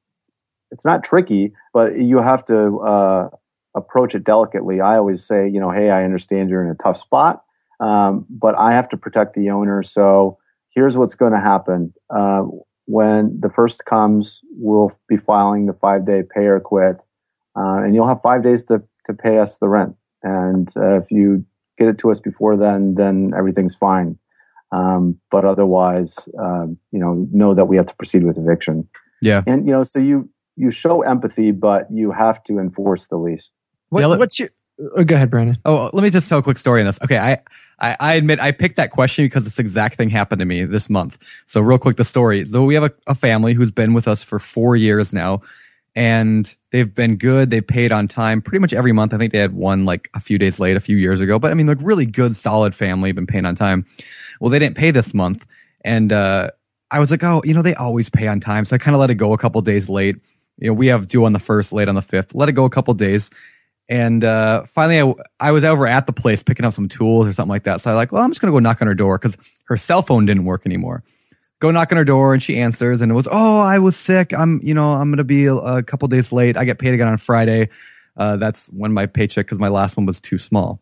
it's 0.71 0.85
not 0.85 1.03
tricky, 1.03 1.53
but 1.75 2.01
you 2.01 2.19
have 2.19 2.45
to 2.47 2.79
uh, 2.79 3.29
approach 3.75 4.15
it 4.15 4.25
delicately. 4.25 4.81
I 4.81 4.97
always 4.97 5.27
say, 5.27 5.49
you 5.49 5.61
know, 5.61 5.71
hey, 5.71 5.91
I 5.91 6.05
understand 6.05 6.51
you're 6.51 6.65
in 6.65 6.71
a 6.71 6.83
tough 6.83 6.99
spot, 6.99 7.43
um, 7.81 8.27
but 8.29 8.55
I 8.59 8.73
have 8.73 8.89
to 8.91 8.97
protect 8.97 9.35
the 9.35 9.51
owner. 9.51 9.83
So 9.83 10.39
here's 10.75 10.97
what's 10.97 11.15
going 11.15 11.33
to 11.33 11.41
happen. 11.41 11.93
Uh, 12.11 12.43
when 12.87 13.39
the 13.41 13.49
first 13.49 13.85
comes, 13.85 14.41
we'll 14.57 14.93
be 15.09 15.17
filing 15.17 15.67
the 15.67 15.73
five 15.73 16.05
day 16.05 16.23
pay 16.23 16.47
or 16.47 16.61
quit, 16.61 16.97
uh, 17.57 17.83
and 17.83 17.95
you'll 17.95 18.09
have 18.09 18.21
five 18.21 18.43
days 18.43 18.65
to 18.65 18.83
to 19.07 19.15
pay 19.15 19.39
us 19.39 19.59
the 19.59 19.69
rent. 19.69 19.97
And 20.23 20.69
uh, 20.77 20.99
if 20.99 21.11
you 21.11 21.45
get 21.79 21.89
it 21.89 21.99
to 21.99 22.11
us 22.11 22.21
before 22.21 22.57
then, 22.57 22.95
then 22.95 23.33
everything's 23.37 23.75
fine. 23.75 24.19
Um, 24.73 25.21
but 25.31 25.45
otherwise, 25.45 26.17
um, 26.39 26.79
you 26.93 26.99
know, 26.99 27.27
know 27.33 27.55
that 27.55 27.67
we 27.67 27.77
have 27.77 27.87
to 27.87 27.97
proceed 27.97 28.25
with 28.25 28.39
eviction. 28.39 28.89
Yeah. 29.21 29.43
And 29.47 29.67
you 29.67 29.73
know, 29.73 29.83
so 29.83 29.99
you 29.99 30.31
you 30.57 30.71
show 30.71 31.03
empathy, 31.03 31.51
but 31.51 31.87
you 31.91 32.13
have 32.13 32.43
to 32.45 32.59
enforce 32.59 33.07
the 33.07 33.17
lease. 33.17 33.51
What, 33.93 34.01
Yeah, 34.01 34.07
let- 34.07 34.19
what's 34.21 34.39
your? 34.39 34.49
Oh, 34.97 35.05
go 35.05 35.15
ahead, 35.17 35.31
Brandon. 35.31 35.59
Oh, 35.67 35.91
let 35.93 36.03
me 36.03 36.09
just 36.09 36.31
tell 36.31 36.39
a 36.39 36.43
quick 36.43 36.57
story 36.57 36.81
on 36.81 36.87
this. 36.87 36.99
Okay, 37.05 37.19
I, 37.19 37.39
I, 37.79 37.95
I 38.01 38.15
admit 38.15 38.41
I 38.41 38.51
picked 38.53 38.77
that 38.77 38.91
question 38.91 39.27
because 39.27 39.45
this 39.45 39.59
exact 39.59 39.97
thing 39.97 40.09
happened 40.09 40.41
to 40.41 40.47
me 40.47 40.65
this 40.65 40.89
month. 40.89 41.19
So 41.47 41.61
real 41.61 41.79
quick, 41.79 41.97
the 41.97 42.05
story. 42.05 42.47
So 42.47 42.65
we 42.65 42.73
have 42.75 42.85
a, 42.85 42.93
a 43.07 43.15
family 43.15 43.53
who's 43.53 43.71
been 43.71 43.93
with 43.93 44.09
us 44.09 44.23
for 44.23 44.39
four 44.39 44.75
years 44.75 45.13
now, 45.13 45.43
and 45.95 46.57
they've 46.71 46.93
been 46.93 47.17
good. 47.17 47.51
They 47.51 47.61
paid 47.61 47.93
on 47.93 48.09
time 48.09 48.41
pretty 48.41 48.61
much 48.61 48.73
every 48.73 48.93
month. 48.93 49.13
I 49.13 49.19
think 49.19 49.31
they 49.31 49.39
had 49.39 49.53
one 49.53 49.85
like 49.85 50.09
a 50.15 50.21
few 50.21 50.39
days 50.39 50.59
late 50.59 50.77
a 50.77 50.81
few 50.81 50.97
years 50.97 51.21
ago, 51.21 51.39
but 51.39 51.51
I 51.51 51.55
mean, 51.55 51.67
like 51.67 51.79
really 51.83 52.07
good, 52.07 52.35
solid 52.35 52.75
family, 52.75 53.13
been 53.13 53.27
paying 53.27 53.45
on 53.45 53.55
time. 53.55 53.85
Well, 54.41 54.49
they 54.49 54.59
didn't 54.59 54.79
pay 54.79 54.91
this 54.91 55.13
month, 55.13 55.47
and 55.85 56.13
uh, 56.13 56.51
I 56.91 56.99
was 56.99 57.11
like, 57.11 57.23
oh, 57.23 57.43
you 57.45 57.53
know, 57.53 57.63
they 57.63 57.75
always 57.75 58.09
pay 58.09 58.27
on 58.27 58.41
time, 58.41 58.65
so 58.65 58.75
I 58.75 58.79
kind 58.79 58.95
of 58.95 59.01
let 59.01 59.11
it 59.11 59.17
go 59.17 59.35
a 59.35 59.39
couple 59.39 59.61
days 59.61 59.91
late. 59.91 60.17
You 60.59 60.69
know, 60.69 60.75
we 60.75 60.87
have 60.89 61.09
due 61.09 61.25
on 61.27 61.35
the 61.35 61.39
first, 61.39 61.73
late 61.73 61.89
on 61.89 61.95
the 61.95 62.03
fifth. 62.03 62.35
Let 62.35 62.49
it 62.49 62.53
go 62.53 62.65
a 62.65 62.71
couple 62.71 62.95
days. 62.95 63.31
And 63.89 64.25
uh, 64.25 64.65
finally, 64.65 65.01
I, 65.41 65.49
I 65.49 65.51
was 65.51 65.65
over 65.65 65.87
at 65.87 66.07
the 66.07 66.13
place 66.13 66.43
picking 66.43 66.65
up 66.65 66.73
some 66.73 66.89
tools 66.89 67.27
or 67.27 67.33
something 67.33 67.51
like 67.51 67.65
that. 67.65 67.81
So 67.81 67.91
I 67.91 67.95
like, 67.95 68.13
well, 68.13 68.23
I'm 68.23 68.31
just 68.31 68.41
to 68.53 68.57
go 68.57 68.59
knock 68.61 68.81
on 68.81 68.89
her 68.89 68.95
door 68.95 69.19
because 69.19 69.37
her 69.67 69.77
cell 69.77 70.03
phone 70.03 70.25
didn't 70.25 70.45
work 70.45 70.63
anymore. 70.65 71.03
Go 71.61 71.71
knock 71.71 71.93
on 71.93 71.99
her 71.99 72.05
door 72.05 72.33
and 72.33 72.43
she 72.43 72.59
answers 72.59 73.03
and 73.03 73.13
it 73.13 73.15
was, 73.15 73.29
oh, 73.31 73.61
I 73.61 73.79
was 73.79 73.97
sick. 73.97 74.33
I'm, 74.33 74.61
you 74.63 74.75
know, 74.75 74.93
I'm 74.93 75.15
to 75.19 75.25
be 75.25 75.47
a, 75.47 75.55
a 75.55 75.83
couple 75.83 76.09
days 76.09 76.33
late. 76.33 76.57
I 76.57 76.65
get 76.65 76.79
paid 76.79 76.95
again 76.95 77.09
on 77.09 77.19
Friday. 77.19 77.69
Uh, 78.17 78.37
that's 78.37 78.67
when 78.69 78.93
my 78.93 79.07
paycheck, 79.07 79.47
because 79.47 79.59
my 79.59 79.69
last 79.69 79.97
one 79.97 80.07
was 80.07 80.21
too 80.21 80.39
small. 80.39 80.81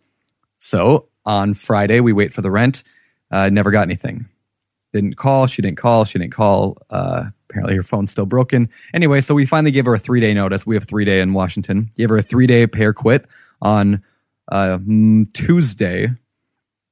So 0.58 1.08
on 1.24 1.54
Friday, 1.54 2.00
we 2.00 2.12
wait 2.12 2.32
for 2.32 2.42
the 2.42 2.50
rent. 2.50 2.82
Uh, 3.30 3.50
never 3.50 3.70
got 3.70 3.82
anything. 3.82 4.26
Didn't 4.92 5.16
call. 5.16 5.46
She 5.46 5.62
didn't 5.62 5.78
call. 5.78 6.04
She 6.04 6.18
didn't 6.18 6.32
call. 6.32 6.78
Uh, 6.90 7.26
apparently 7.50 7.76
her 7.76 7.82
phone's 7.82 8.10
still 8.10 8.26
broken. 8.26 8.70
Anyway, 8.94 9.20
so 9.20 9.34
we 9.34 9.44
finally 9.44 9.70
gave 9.70 9.84
her 9.84 9.94
a 9.94 9.98
three 9.98 10.20
day 10.20 10.32
notice. 10.32 10.64
We 10.64 10.76
have 10.76 10.84
three 10.84 11.04
day 11.04 11.20
in 11.20 11.32
Washington. 11.32 11.90
Gave 11.96 12.08
her 12.08 12.16
a 12.18 12.22
three 12.22 12.46
day 12.46 12.66
pay 12.66 12.84
or 12.84 12.92
quit 12.92 13.26
on 13.60 14.02
uh, 14.50 14.78
Tuesday. 15.34 16.08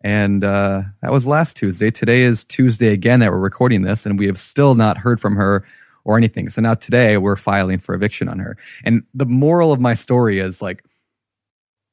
And 0.02 0.44
uh, 0.44 0.82
that 1.02 1.10
was 1.10 1.26
last 1.26 1.56
Tuesday. 1.56 1.90
Today 1.90 2.22
is 2.22 2.44
Tuesday 2.44 2.92
again 2.92 3.20
that 3.20 3.30
we're 3.32 3.38
recording 3.38 3.82
this, 3.82 4.06
and 4.06 4.18
we 4.18 4.26
have 4.26 4.38
still 4.38 4.74
not 4.74 4.98
heard 4.98 5.20
from 5.20 5.34
her 5.36 5.64
or 6.04 6.16
anything. 6.16 6.48
So 6.50 6.62
now 6.62 6.74
today 6.74 7.16
we're 7.16 7.36
filing 7.36 7.78
for 7.78 7.94
eviction 7.94 8.28
on 8.28 8.38
her. 8.38 8.56
And 8.84 9.02
the 9.12 9.26
moral 9.26 9.72
of 9.72 9.80
my 9.80 9.94
story 9.94 10.38
is 10.38 10.62
like 10.62 10.84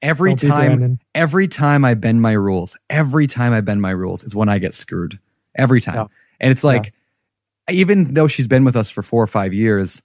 every 0.02 0.36
Don't 0.36 0.50
time 0.50 1.00
every 1.16 1.48
time 1.48 1.84
I 1.84 1.96
bend 1.96 2.22
my 2.22 2.34
rules, 2.34 2.78
every 2.90 3.28
time 3.28 3.54
I 3.54 3.62
bend 3.62 3.82
my 3.82 3.92
rules 3.92 4.24
is 4.24 4.36
when 4.36 4.50
I 4.50 4.60
get 4.60 4.74
screwed. 4.74 5.20
Every 5.56 5.82
time. 5.82 5.96
Yeah. 5.96 6.06
And 6.40 6.52
it's 6.52 6.64
like, 6.64 6.94
even 7.70 8.14
though 8.14 8.28
she's 8.28 8.48
been 8.48 8.64
with 8.64 8.76
us 8.76 8.90
for 8.90 9.02
four 9.02 9.24
or 9.24 9.28
five 9.28 9.54
years, 9.54 10.04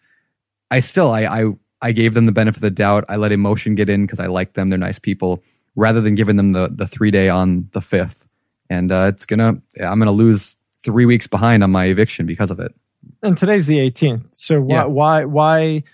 I 0.71 0.81
still, 0.81 1.11
I, 1.11 1.23
I, 1.25 1.53
I 1.83 1.93
gave 1.93 2.15
them 2.15 2.25
the 2.27 2.33
benefit 2.33 2.59
of 2.59 2.63
the 2.63 2.71
doubt. 2.71 3.05
I 3.09 3.17
let 3.17 3.33
emotion 3.33 3.75
get 3.75 3.89
in 3.89 4.05
because 4.07 4.21
I 4.21 4.27
like 4.27 4.55
them. 4.55 4.69
They're 4.69 4.79
nice 4.79 4.99
people 4.99 5.43
rather 5.77 6.01
than 6.01 6.15
giving 6.15 6.37
them 6.37 6.51
the, 6.51 6.69
the 6.73 6.87
three 6.87 7.11
day 7.11 7.29
on 7.29 7.69
the 7.73 7.81
fifth. 7.81 8.27
And 8.69 8.93
uh, 8.93 9.11
it's 9.13 9.27
gonna, 9.27 9.61
I'm 9.81 9.99
gonna 9.99 10.13
lose 10.13 10.57
three 10.85 11.05
weeks 11.07 11.27
behind 11.27 11.63
on 11.65 11.71
my 11.71 11.87
eviction 11.87 12.27
because 12.27 12.51
of 12.51 12.61
it. 12.61 12.75
And 13.23 13.37
today's 13.37 13.67
the 13.67 13.79
18th. 13.79 14.35
So 14.35 14.61
why 14.61 14.75
Yeah. 14.75 14.85
why 14.85 15.25
why 15.25 15.85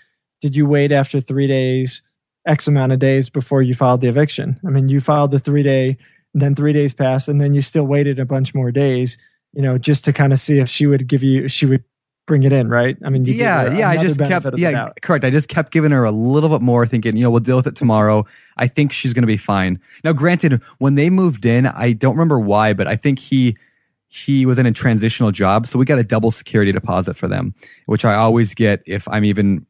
did 0.41 0.55
you 0.55 0.65
wait 0.67 0.91
after 0.91 1.19
three 1.19 1.47
days, 1.47 2.01
X 2.45 2.67
amount 2.67 2.91
of 2.91 2.99
days 2.99 3.29
before 3.29 3.61
you 3.61 3.73
filed 3.73 4.01
the 4.01 4.07
eviction? 4.07 4.59
I 4.65 4.69
mean, 4.69 4.89
you 4.89 5.01
filed 5.01 5.31
the 5.31 5.39
three 5.39 5.63
day, 5.63 5.97
then 6.33 6.53
three 6.53 6.73
days 6.73 6.93
passed, 6.93 7.27
and 7.27 7.41
then 7.41 7.53
you 7.53 7.61
still 7.61 7.85
waited 7.85 8.19
a 8.19 8.25
bunch 8.25 8.53
more 8.53 8.71
days, 8.71 9.17
you 9.53 9.61
know, 9.61 9.77
just 9.77 10.05
to 10.05 10.13
kind 10.13 10.33
of 10.33 10.39
see 10.39 10.59
if 10.59 10.69
she 10.69 10.85
would 10.85 11.07
give 11.07 11.23
you, 11.23 11.47
she 11.47 11.65
would 11.65 11.83
bring 12.27 12.43
it 12.43 12.51
in, 12.51 12.69
right? 12.69 12.97
I 13.03 13.09
mean, 13.09 13.25
you 13.25 13.33
yeah, 13.33 13.73
yeah. 13.73 13.89
I 13.89 13.97
just 13.97 14.19
kept, 14.19 14.45
yeah, 14.57 14.89
correct. 15.01 15.23
I 15.23 15.29
just 15.29 15.47
kept 15.47 15.71
giving 15.71 15.91
her 15.91 16.03
a 16.03 16.11
little 16.11 16.49
bit 16.49 16.61
more, 16.61 16.85
thinking, 16.85 17.15
you 17.15 17.23
know, 17.23 17.31
we'll 17.31 17.39
deal 17.39 17.55
with 17.55 17.67
it 17.67 17.75
tomorrow. 17.75 18.25
I 18.57 18.67
think 18.67 18.91
she's 18.91 19.13
going 19.13 19.23
to 19.23 19.27
be 19.27 19.37
fine. 19.37 19.79
Now, 20.03 20.13
granted, 20.13 20.61
when 20.77 20.95
they 20.95 21.09
moved 21.09 21.45
in, 21.45 21.65
I 21.65 21.93
don't 21.93 22.13
remember 22.15 22.39
why, 22.39 22.73
but 22.73 22.85
I 22.85 22.95
think 22.97 23.19
he 23.19 23.55
he 24.09 24.45
was 24.45 24.57
in 24.57 24.65
a 24.65 24.71
transitional 24.71 25.31
job, 25.31 25.67
so 25.67 25.77
we 25.77 25.85
got 25.85 25.99
a 25.99 26.03
double 26.03 26.31
security 26.31 26.71
deposit 26.71 27.15
for 27.15 27.27
them, 27.27 27.53
which 27.87 28.05
I 28.05 28.15
always 28.15 28.53
get 28.53 28.81
if 28.85 29.07
I'm 29.07 29.25
even 29.25 29.65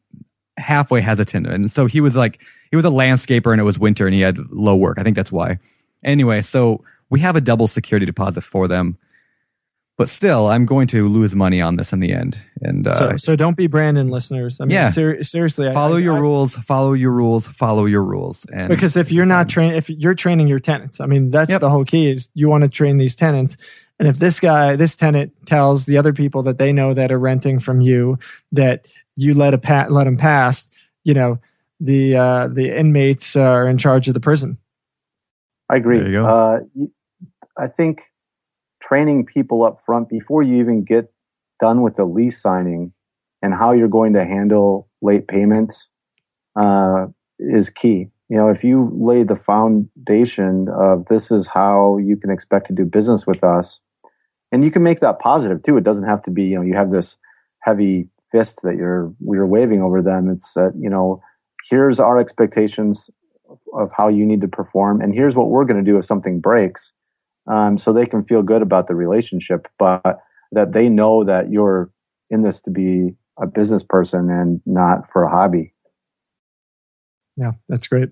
halfway 0.57 1.01
hesitant. 1.01 1.47
And 1.47 1.71
so 1.71 1.87
he 1.87 2.01
was 2.01 2.15
like, 2.15 2.41
he 2.69 2.75
was 2.75 2.85
a 2.85 2.89
landscaper, 2.89 3.51
and 3.51 3.59
it 3.59 3.63
was 3.63 3.79
winter, 3.79 4.05
and 4.05 4.13
he 4.13 4.21
had 4.21 4.37
low 4.51 4.75
work. 4.75 4.99
I 4.99 5.03
think 5.03 5.15
that's 5.15 5.31
why. 5.31 5.59
Anyway, 6.03 6.41
so 6.41 6.83
we 7.09 7.19
have 7.21 7.35
a 7.35 7.41
double 7.41 7.67
security 7.67 8.05
deposit 8.05 8.41
for 8.41 8.67
them 8.67 8.97
but 9.97 10.07
still, 10.09 10.47
I'm 10.47 10.65
going 10.65 10.87
to 10.87 11.07
lose 11.07 11.35
money 11.35 11.59
on 11.61 11.75
this 11.77 11.91
in 11.91 11.99
the 11.99 12.13
end. 12.13 12.39
And 12.61 12.87
uh, 12.87 12.95
so, 12.95 13.17
so 13.17 13.35
don't 13.35 13.57
be 13.57 13.67
Brandon 13.67 14.09
listeners. 14.09 14.59
I 14.61 14.65
mean, 14.65 14.73
Yeah. 14.75 14.89
ser- 14.89 15.23
seriously, 15.23 15.71
follow 15.73 15.95
I- 15.97 15.99
your 15.99 16.17
I- 16.17 16.19
rules, 16.19 16.55
follow 16.57 16.93
your 16.93 17.11
rules, 17.11 17.47
follow 17.47 17.85
your 17.85 18.03
rules. 18.03 18.45
And 18.53 18.69
because 18.69 18.95
if 18.95 19.11
you're 19.11 19.25
not 19.25 19.49
train, 19.49 19.73
if 19.73 19.89
you're 19.89 20.13
training 20.13 20.47
your 20.47 20.59
tenants, 20.59 20.99
I 21.01 21.07
mean, 21.07 21.29
that's 21.31 21.49
Yep. 21.49 21.61
the 21.61 21.69
whole 21.69 21.83
key 21.85 22.11
is 22.11 22.29
you 22.35 22.47
want 22.47 22.63
to 22.63 22.69
train 22.69 22.97
these 22.97 23.15
tenants. 23.15 23.57
And 23.99 24.07
if 24.07 24.19
this 24.19 24.39
guy, 24.39 24.75
this 24.75 24.95
tenant 24.95 25.33
tells 25.47 25.87
the 25.87 25.97
other 25.97 26.13
people 26.13 26.43
that 26.43 26.59
they 26.59 26.71
know 26.71 26.93
that 26.93 27.11
are 27.11 27.17
renting 27.17 27.59
from 27.59 27.81
you 27.81 28.17
that 28.51 28.85
you 29.15 29.33
let 29.33 29.55
a 29.55 29.57
pat, 29.57 29.91
let 29.91 30.03
them 30.03 30.17
pass, 30.17 30.69
you 31.03 31.15
know, 31.15 31.39
the 31.79 32.15
uh, 32.15 32.47
the 32.47 32.75
inmates 32.77 33.35
are 33.35 33.67
in 33.67 33.77
charge 33.79 34.07
of 34.07 34.13
the 34.13 34.19
prison. 34.19 34.57
I 35.69 35.77
agree. 35.77 35.97
There 35.97 36.07
you 36.07 36.13
go. 36.13 36.25
Uh, 36.25 36.59
I 37.57 37.67
think 37.67 38.01
training 38.81 39.25
people 39.25 39.63
up 39.63 39.79
front 39.85 40.09
before 40.09 40.43
you 40.43 40.57
even 40.59 40.83
get 40.83 41.11
done 41.59 41.81
with 41.81 41.95
the 41.95 42.05
lease 42.05 42.41
signing 42.41 42.93
and 43.41 43.53
how 43.53 43.71
you're 43.71 43.87
going 43.87 44.13
to 44.13 44.25
handle 44.25 44.87
late 45.01 45.27
payments 45.27 45.89
uh, 46.55 47.07
is 47.39 47.69
key. 47.69 48.07
You 48.29 48.37
know, 48.37 48.49
if 48.49 48.63
you 48.63 48.91
lay 48.93 49.23
the 49.23 49.35
foundation 49.35 50.67
of 50.69 51.05
this 51.05 51.31
is 51.31 51.47
how 51.47 51.97
you 51.97 52.17
can 52.17 52.29
expect 52.29 52.67
to 52.67 52.73
do 52.73 52.83
business 52.83 53.25
with 53.25 53.43
us, 53.43 53.79
and 54.51 54.63
you 54.63 54.71
can 54.71 54.83
make 54.83 54.99
that 54.99 55.19
positive 55.19 55.63
too. 55.63 55.77
It 55.77 55.83
doesn't 55.83 56.05
have 56.05 56.21
to 56.23 56.31
be, 56.31 56.43
you 56.43 56.57
know, 56.57 56.61
you 56.61 56.75
have 56.75 56.91
this 56.91 57.17
heavy 57.61 58.09
fist 58.31 58.61
that 58.63 58.75
you're 58.75 59.13
we're 59.19 59.45
waving 59.45 59.81
over 59.81 60.01
them. 60.01 60.29
It's 60.29 60.53
that 60.53 60.73
you 60.77 60.89
know, 60.89 61.21
here's 61.69 61.99
our 61.99 62.17
expectations 62.17 63.09
of 63.73 63.91
how 63.95 64.09
you 64.09 64.25
need 64.25 64.41
to 64.41 64.47
perform, 64.47 65.01
and 65.01 65.13
here's 65.13 65.35
what 65.35 65.49
we're 65.49 65.65
going 65.65 65.83
to 65.83 65.89
do 65.89 65.97
if 65.97 66.05
something 66.05 66.41
breaks, 66.41 66.91
um, 67.47 67.77
so 67.77 67.93
they 67.93 68.05
can 68.05 68.23
feel 68.23 68.41
good 68.41 68.61
about 68.61 68.87
the 68.87 68.95
relationship, 68.95 69.67
but 69.79 70.19
that 70.51 70.73
they 70.73 70.89
know 70.89 71.23
that 71.23 71.51
you're 71.51 71.91
in 72.29 72.41
this 72.41 72.61
to 72.61 72.71
be 72.71 73.15
a 73.39 73.47
business 73.47 73.83
person 73.83 74.29
and 74.29 74.61
not 74.65 75.09
for 75.09 75.23
a 75.23 75.29
hobby. 75.29 75.73
Yeah, 77.35 77.51
that's 77.69 77.87
great. 77.87 78.09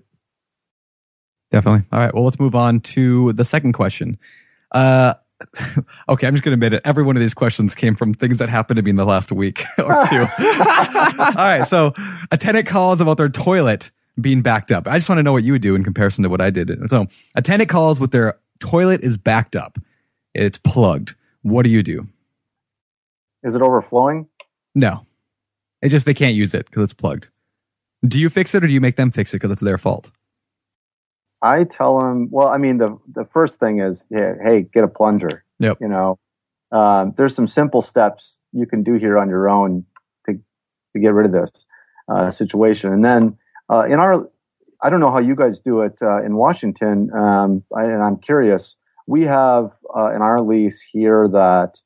Definitely. 1.50 1.86
All 1.92 2.00
right. 2.00 2.14
Well, 2.14 2.24
let's 2.24 2.40
move 2.40 2.54
on 2.54 2.80
to 2.80 3.32
the 3.32 3.44
second 3.44 3.72
question. 3.72 4.18
Uh, 4.72 5.14
okay, 6.08 6.26
I'm 6.26 6.34
just 6.34 6.44
going 6.44 6.58
to 6.58 6.66
admit 6.66 6.72
it. 6.72 6.82
Every 6.84 7.02
one 7.02 7.16
of 7.16 7.20
these 7.20 7.34
questions 7.34 7.74
came 7.74 7.94
from 7.94 8.14
things 8.14 8.38
that 8.38 8.48
happened 8.48 8.76
to 8.76 8.82
me 8.82 8.90
in 8.90 8.96
the 8.96 9.04
last 9.04 9.32
week 9.32 9.62
or 9.78 10.02
two. 10.08 10.20
All 10.38 11.34
right. 11.36 11.66
So, 11.66 11.92
a 12.30 12.38
tenant 12.38 12.66
calls 12.66 13.00
about 13.00 13.16
their 13.16 13.28
toilet 13.28 13.90
being 14.20 14.42
backed 14.42 14.72
up. 14.72 14.88
I 14.88 14.96
just 14.96 15.08
want 15.08 15.18
to 15.18 15.22
know 15.22 15.32
what 15.32 15.44
you 15.44 15.52
would 15.52 15.62
do 15.62 15.74
in 15.74 15.84
comparison 15.84 16.22
to 16.24 16.30
what 16.30 16.40
I 16.40 16.50
did. 16.50 16.70
So, 16.88 17.06
a 17.34 17.42
tenant 17.42 17.68
calls 17.68 18.00
with 18.00 18.12
their 18.12 18.38
toilet 18.60 19.02
is 19.02 19.16
backed 19.18 19.56
up, 19.56 19.78
it's 20.34 20.58
plugged. 20.58 21.14
What 21.42 21.62
do 21.62 21.70
you 21.70 21.82
do? 21.82 22.08
Is 23.42 23.54
it 23.54 23.62
overflowing? 23.62 24.28
No, 24.74 25.06
it 25.82 25.88
just 25.88 26.06
they 26.06 26.14
can't 26.14 26.34
use 26.34 26.54
it 26.54 26.66
because 26.66 26.82
it's 26.84 26.94
plugged. 26.94 27.30
Do 28.06 28.20
you 28.20 28.28
fix 28.28 28.54
it 28.54 28.62
or 28.62 28.66
do 28.66 28.72
you 28.72 28.80
make 28.80 28.96
them 28.96 29.10
fix 29.10 29.32
it 29.32 29.36
because 29.36 29.52
it's 29.52 29.62
their 29.62 29.78
fault? 29.78 30.10
I 31.42 31.64
tell 31.64 31.98
them, 31.98 32.28
well, 32.30 32.48
I 32.48 32.58
mean, 32.58 32.78
the 32.78 32.98
the 33.12 33.24
first 33.24 33.60
thing 33.60 33.80
is, 33.80 34.06
yeah, 34.10 34.34
hey, 34.42 34.62
get 34.62 34.84
a 34.84 34.88
plunger. 34.88 35.44
Yep. 35.58 35.78
You 35.80 35.88
know, 35.88 36.18
um, 36.72 37.14
there's 37.16 37.34
some 37.34 37.46
simple 37.46 37.82
steps 37.82 38.38
you 38.52 38.66
can 38.66 38.82
do 38.82 38.94
here 38.94 39.18
on 39.18 39.28
your 39.28 39.48
own 39.48 39.84
to 40.26 40.34
to 40.34 40.98
get 41.00 41.12
rid 41.12 41.26
of 41.26 41.32
this 41.32 41.66
uh, 42.08 42.30
situation. 42.30 42.92
And 42.92 43.04
then 43.04 43.38
uh, 43.70 43.86
in 43.88 43.98
our, 43.98 44.28
I 44.86 44.90
don't 44.90 45.00
know 45.00 45.10
how 45.10 45.18
you 45.18 45.34
guys 45.34 45.58
do 45.58 45.80
it 45.80 45.98
uh, 46.00 46.22
in 46.22 46.36
Washington, 46.36 47.12
um, 47.12 47.64
I, 47.76 47.86
and 47.86 48.00
I'm 48.04 48.18
curious. 48.18 48.76
We 49.08 49.22
have 49.22 49.72
uh, 49.96 50.12
in 50.14 50.22
our 50.22 50.40
lease 50.40 50.80
here 50.80 51.26
that 51.26 51.80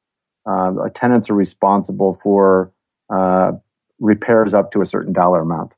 uh, 0.44 0.90
tenants 0.94 1.30
are 1.30 1.34
responsible 1.34 2.20
for 2.22 2.74
uh, 3.08 3.52
repairs 4.00 4.52
up 4.52 4.70
to 4.72 4.82
a 4.82 4.86
certain 4.86 5.14
dollar 5.14 5.40
amount. 5.40 5.72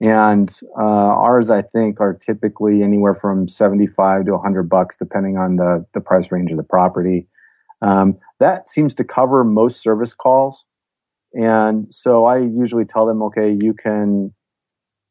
And 0.00 0.48
uh, 0.78 1.12
ours, 1.26 1.50
I 1.50 1.62
think, 1.62 2.00
are 2.00 2.14
typically 2.14 2.84
anywhere 2.84 3.16
from 3.16 3.48
seventy-five 3.48 4.26
to 4.26 4.38
hundred 4.38 4.68
bucks, 4.68 4.96
depending 4.96 5.36
on 5.36 5.56
the 5.56 5.84
the 5.92 6.00
price 6.00 6.30
range 6.30 6.52
of 6.52 6.56
the 6.56 6.62
property. 6.62 7.26
Um, 7.82 8.18
that 8.38 8.68
seems 8.68 8.94
to 8.94 9.02
cover 9.02 9.42
most 9.42 9.82
service 9.82 10.14
calls, 10.14 10.64
and 11.34 11.88
so 11.90 12.26
I 12.26 12.38
usually 12.38 12.84
tell 12.84 13.06
them, 13.06 13.22
okay, 13.24 13.58
you 13.60 13.74
can 13.74 14.34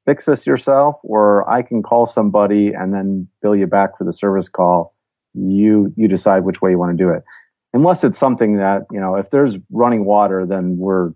fix 0.10 0.26
this 0.26 0.48
yourself, 0.48 0.96
or 1.04 1.48
I 1.50 1.62
can 1.62 1.84
call 1.84 2.06
somebody 2.08 2.74
and 2.74 2.94
then 2.94 3.28
bill 3.42 3.56
you 3.56 3.68
back 3.68 3.98
for 3.98 4.04
the 4.04 4.14
service 4.14 4.50
call. 4.50 4.96
You 5.36 5.94
you 5.96 6.08
decide 6.08 6.44
which 6.44 6.62
way 6.62 6.72
you 6.72 6.80
want 6.80 6.98
to 6.98 7.04
do 7.04 7.10
it. 7.12 7.24
Unless 7.74 8.04
it's 8.04 8.18
something 8.18 8.58
that 8.58 8.84
you 8.92 9.00
know, 9.00 9.16
if 9.16 9.30
there's 9.30 9.58
running 9.72 10.06
water, 10.06 10.46
then 10.48 10.78
we're 10.78 11.10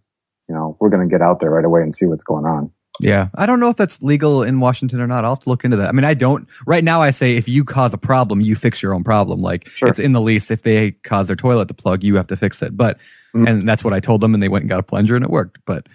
you 0.48 0.54
know 0.56 0.78
we're 0.80 0.90
going 0.90 1.08
to 1.08 1.12
get 1.12 1.22
out 1.22 1.40
there 1.40 1.50
right 1.50 1.66
away 1.66 1.82
and 1.82 1.94
see 1.96 2.06
what's 2.06 2.24
going 2.24 2.46
on. 2.46 2.70
Yeah. 3.00 3.30
I 3.34 3.48
don't 3.48 3.60
know 3.60 3.70
if 3.70 3.76
that's 3.76 4.04
legal 4.04 4.44
in 4.44 4.60
Washington 4.60 5.02
or 5.02 5.08
not. 5.08 5.26
I'll 5.26 5.32
have 5.34 5.40
to 5.46 5.50
look 5.50 5.64
into 5.66 5.78
that. 5.78 5.90
I 5.90 5.92
mean, 5.94 6.06
I 6.06 6.14
don't 6.14 6.48
right 6.68 6.84
now 6.84 7.02
I 7.02 7.10
say 7.10 7.36
if 7.38 7.50
you 7.50 7.64
cause 7.66 7.92
a 7.92 7.98
problem, 7.98 8.40
you 8.40 8.56
fix 8.56 8.84
your 8.84 8.94
own 8.94 9.04
problem. 9.04 9.42
Like 9.42 9.68
Sure. 9.70 9.90
it's 9.90 9.98
in 9.98 10.12
the 10.12 10.22
lease. 10.22 10.52
If 10.52 10.62
they 10.62 10.92
cause 10.92 11.26
their 11.26 11.36
toilet 11.36 11.70
to 11.70 11.74
plug, 11.74 12.04
you 12.04 12.16
have 12.18 12.28
to 12.28 12.38
fix 12.38 12.62
it. 12.62 12.78
But 12.78 13.00
Mhm. 13.36 13.48
and 13.50 13.62
that's 13.64 13.84
what 13.84 13.94
I 13.94 14.00
told 14.00 14.22
them 14.22 14.36
and 14.36 14.44
they 14.44 14.48
went 14.50 14.62
and 14.62 14.70
got 14.70 14.80
a 14.80 14.84
plunger 14.84 15.16
and 15.16 15.26
it 15.26 15.32
worked. 15.32 15.58
But 15.66 15.88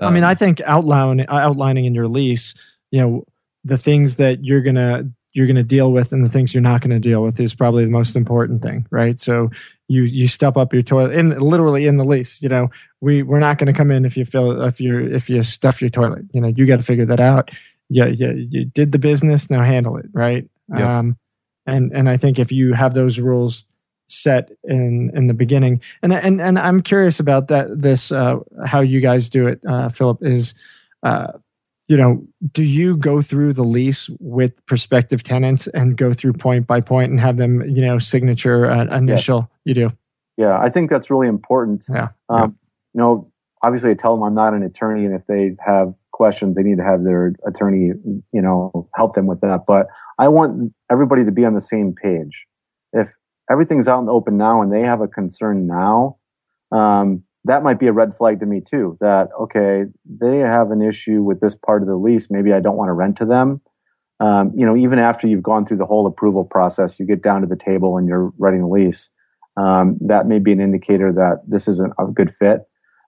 I 0.00 0.10
mean, 0.10 0.24
um, 0.24 0.30
I 0.30 0.34
think 0.34 0.60
outline, 0.62 1.24
outlining 1.28 1.86
in 1.86 1.94
your 1.94 2.08
lease, 2.08 2.54
you 2.90 3.00
know, 3.00 3.24
the 3.64 3.78
things 3.78 4.16
that 4.16 4.44
you're 4.44 4.60
gonna 4.60 5.10
you're 5.32 5.46
gonna 5.46 5.62
deal 5.62 5.92
with 5.92 6.12
and 6.12 6.24
the 6.24 6.30
things 6.30 6.54
you're 6.54 6.62
not 6.62 6.80
gonna 6.80 7.00
deal 7.00 7.22
with 7.22 7.38
is 7.40 7.54
probably 7.54 7.84
the 7.84 7.90
most 7.90 8.16
important 8.16 8.62
thing, 8.62 8.86
right? 8.90 9.18
So 9.18 9.50
you 9.88 10.02
you 10.02 10.28
step 10.28 10.56
up 10.56 10.72
your 10.72 10.82
toilet 10.82 11.12
in 11.12 11.38
literally 11.38 11.86
in 11.86 11.96
the 11.96 12.04
lease. 12.04 12.42
You 12.42 12.48
know, 12.48 12.70
we 13.00 13.22
we're 13.22 13.38
not 13.38 13.58
gonna 13.58 13.72
come 13.72 13.90
in 13.90 14.04
if 14.04 14.16
you 14.16 14.24
fill 14.24 14.62
if 14.62 14.80
you 14.80 15.06
if 15.06 15.28
you 15.28 15.42
stuff 15.42 15.80
your 15.80 15.90
toilet. 15.90 16.24
You 16.32 16.40
know, 16.40 16.48
you 16.48 16.66
got 16.66 16.76
to 16.76 16.82
figure 16.82 17.06
that 17.06 17.20
out. 17.20 17.50
Yeah, 17.88 18.06
yeah, 18.06 18.32
you 18.32 18.64
did 18.64 18.92
the 18.92 18.98
business, 18.98 19.48
now 19.50 19.62
handle 19.62 19.96
it, 19.96 20.06
right? 20.12 20.48
Yeah. 20.68 20.98
Um, 20.98 21.18
and 21.66 21.92
and 21.92 22.08
I 22.08 22.16
think 22.16 22.38
if 22.38 22.52
you 22.52 22.72
have 22.72 22.94
those 22.94 23.18
rules 23.18 23.64
set 24.08 24.50
in 24.64 25.10
in 25.14 25.26
the 25.26 25.34
beginning, 25.34 25.80
and 26.02 26.12
and 26.12 26.40
and 26.40 26.58
I'm 26.58 26.82
curious 26.82 27.20
about 27.20 27.48
that. 27.48 27.80
This 27.80 28.12
uh, 28.12 28.38
how 28.64 28.80
you 28.80 29.00
guys 29.00 29.28
do 29.28 29.46
it, 29.46 29.60
uh, 29.68 29.88
Philip 29.88 30.18
is. 30.22 30.54
Uh, 31.02 31.32
you 31.88 31.96
know, 31.96 32.26
do 32.50 32.64
you 32.64 32.96
go 32.96 33.20
through 33.20 33.52
the 33.52 33.62
lease 33.62 34.10
with 34.18 34.66
prospective 34.66 35.22
tenants 35.22 35.68
and 35.68 35.96
go 35.96 36.12
through 36.12 36.32
point 36.32 36.66
by 36.66 36.80
point 36.80 37.12
and 37.12 37.20
have 37.20 37.36
them, 37.36 37.62
you 37.62 37.80
know, 37.80 37.96
signature 38.00 38.68
uh, 38.68 38.86
initial? 38.86 39.48
You 39.64 39.74
do. 39.74 39.92
Yeah, 40.36 40.58
I 40.58 40.68
think 40.68 40.90
that's 40.90 41.10
really 41.10 41.28
important. 41.28 41.84
Yeah. 41.88 42.08
Um, 42.28 42.58
You 42.92 43.02
know, 43.02 43.30
obviously, 43.62 43.90
I 43.90 43.94
tell 43.94 44.14
them 44.14 44.24
I'm 44.24 44.32
not 44.32 44.54
an 44.54 44.62
attorney, 44.62 45.04
and 45.04 45.14
if 45.14 45.26
they 45.26 45.54
have 45.64 45.94
questions, 46.12 46.56
they 46.56 46.62
need 46.62 46.78
to 46.78 46.82
have 46.82 47.04
their 47.04 47.34
attorney, 47.46 47.92
you 48.32 48.42
know, 48.42 48.88
help 48.94 49.14
them 49.14 49.26
with 49.26 49.40
that. 49.42 49.64
But 49.66 49.86
I 50.18 50.28
want 50.28 50.72
everybody 50.90 51.24
to 51.24 51.30
be 51.30 51.44
on 51.44 51.54
the 51.54 51.60
same 51.60 51.94
page. 51.94 52.46
If 52.92 53.12
everything's 53.50 53.88
out 53.88 54.00
in 54.00 54.06
the 54.06 54.12
open 54.12 54.36
now 54.36 54.62
and 54.62 54.72
they 54.72 54.82
have 54.82 55.00
a 55.00 55.08
concern 55.08 55.66
now, 55.66 56.18
um, 56.72 57.22
that 57.44 57.62
might 57.62 57.78
be 57.78 57.86
a 57.86 57.92
red 57.92 58.16
flag 58.16 58.40
to 58.40 58.46
me 58.46 58.60
too. 58.60 58.96
That 59.00 59.28
okay, 59.40 59.84
they 60.04 60.38
have 60.38 60.70
an 60.70 60.82
issue 60.82 61.22
with 61.22 61.40
this 61.40 61.54
part 61.54 61.82
of 61.82 61.88
the 61.88 61.96
lease. 61.96 62.28
Maybe 62.30 62.52
I 62.52 62.60
don't 62.60 62.76
want 62.76 62.88
to 62.88 62.92
rent 62.92 63.16
to 63.18 63.24
them. 63.24 63.60
Um, 64.18 64.52
you 64.56 64.64
know, 64.66 64.76
even 64.76 64.98
after 64.98 65.28
you've 65.28 65.42
gone 65.42 65.66
through 65.66 65.76
the 65.76 65.86
whole 65.86 66.06
approval 66.06 66.44
process, 66.44 66.98
you 66.98 67.06
get 67.06 67.22
down 67.22 67.42
to 67.42 67.46
the 67.46 67.56
table 67.56 67.98
and 67.98 68.08
you're 68.08 68.32
writing 68.38 68.62
a 68.62 68.68
lease 68.68 69.10
um, 69.56 69.98
that 70.00 70.26
may 70.26 70.38
be 70.38 70.52
an 70.52 70.60
indicator 70.60 71.12
that 71.12 71.42
this 71.46 71.68
isn't 71.68 71.92
a 71.98 72.06
good 72.06 72.34
fit. 72.34 72.62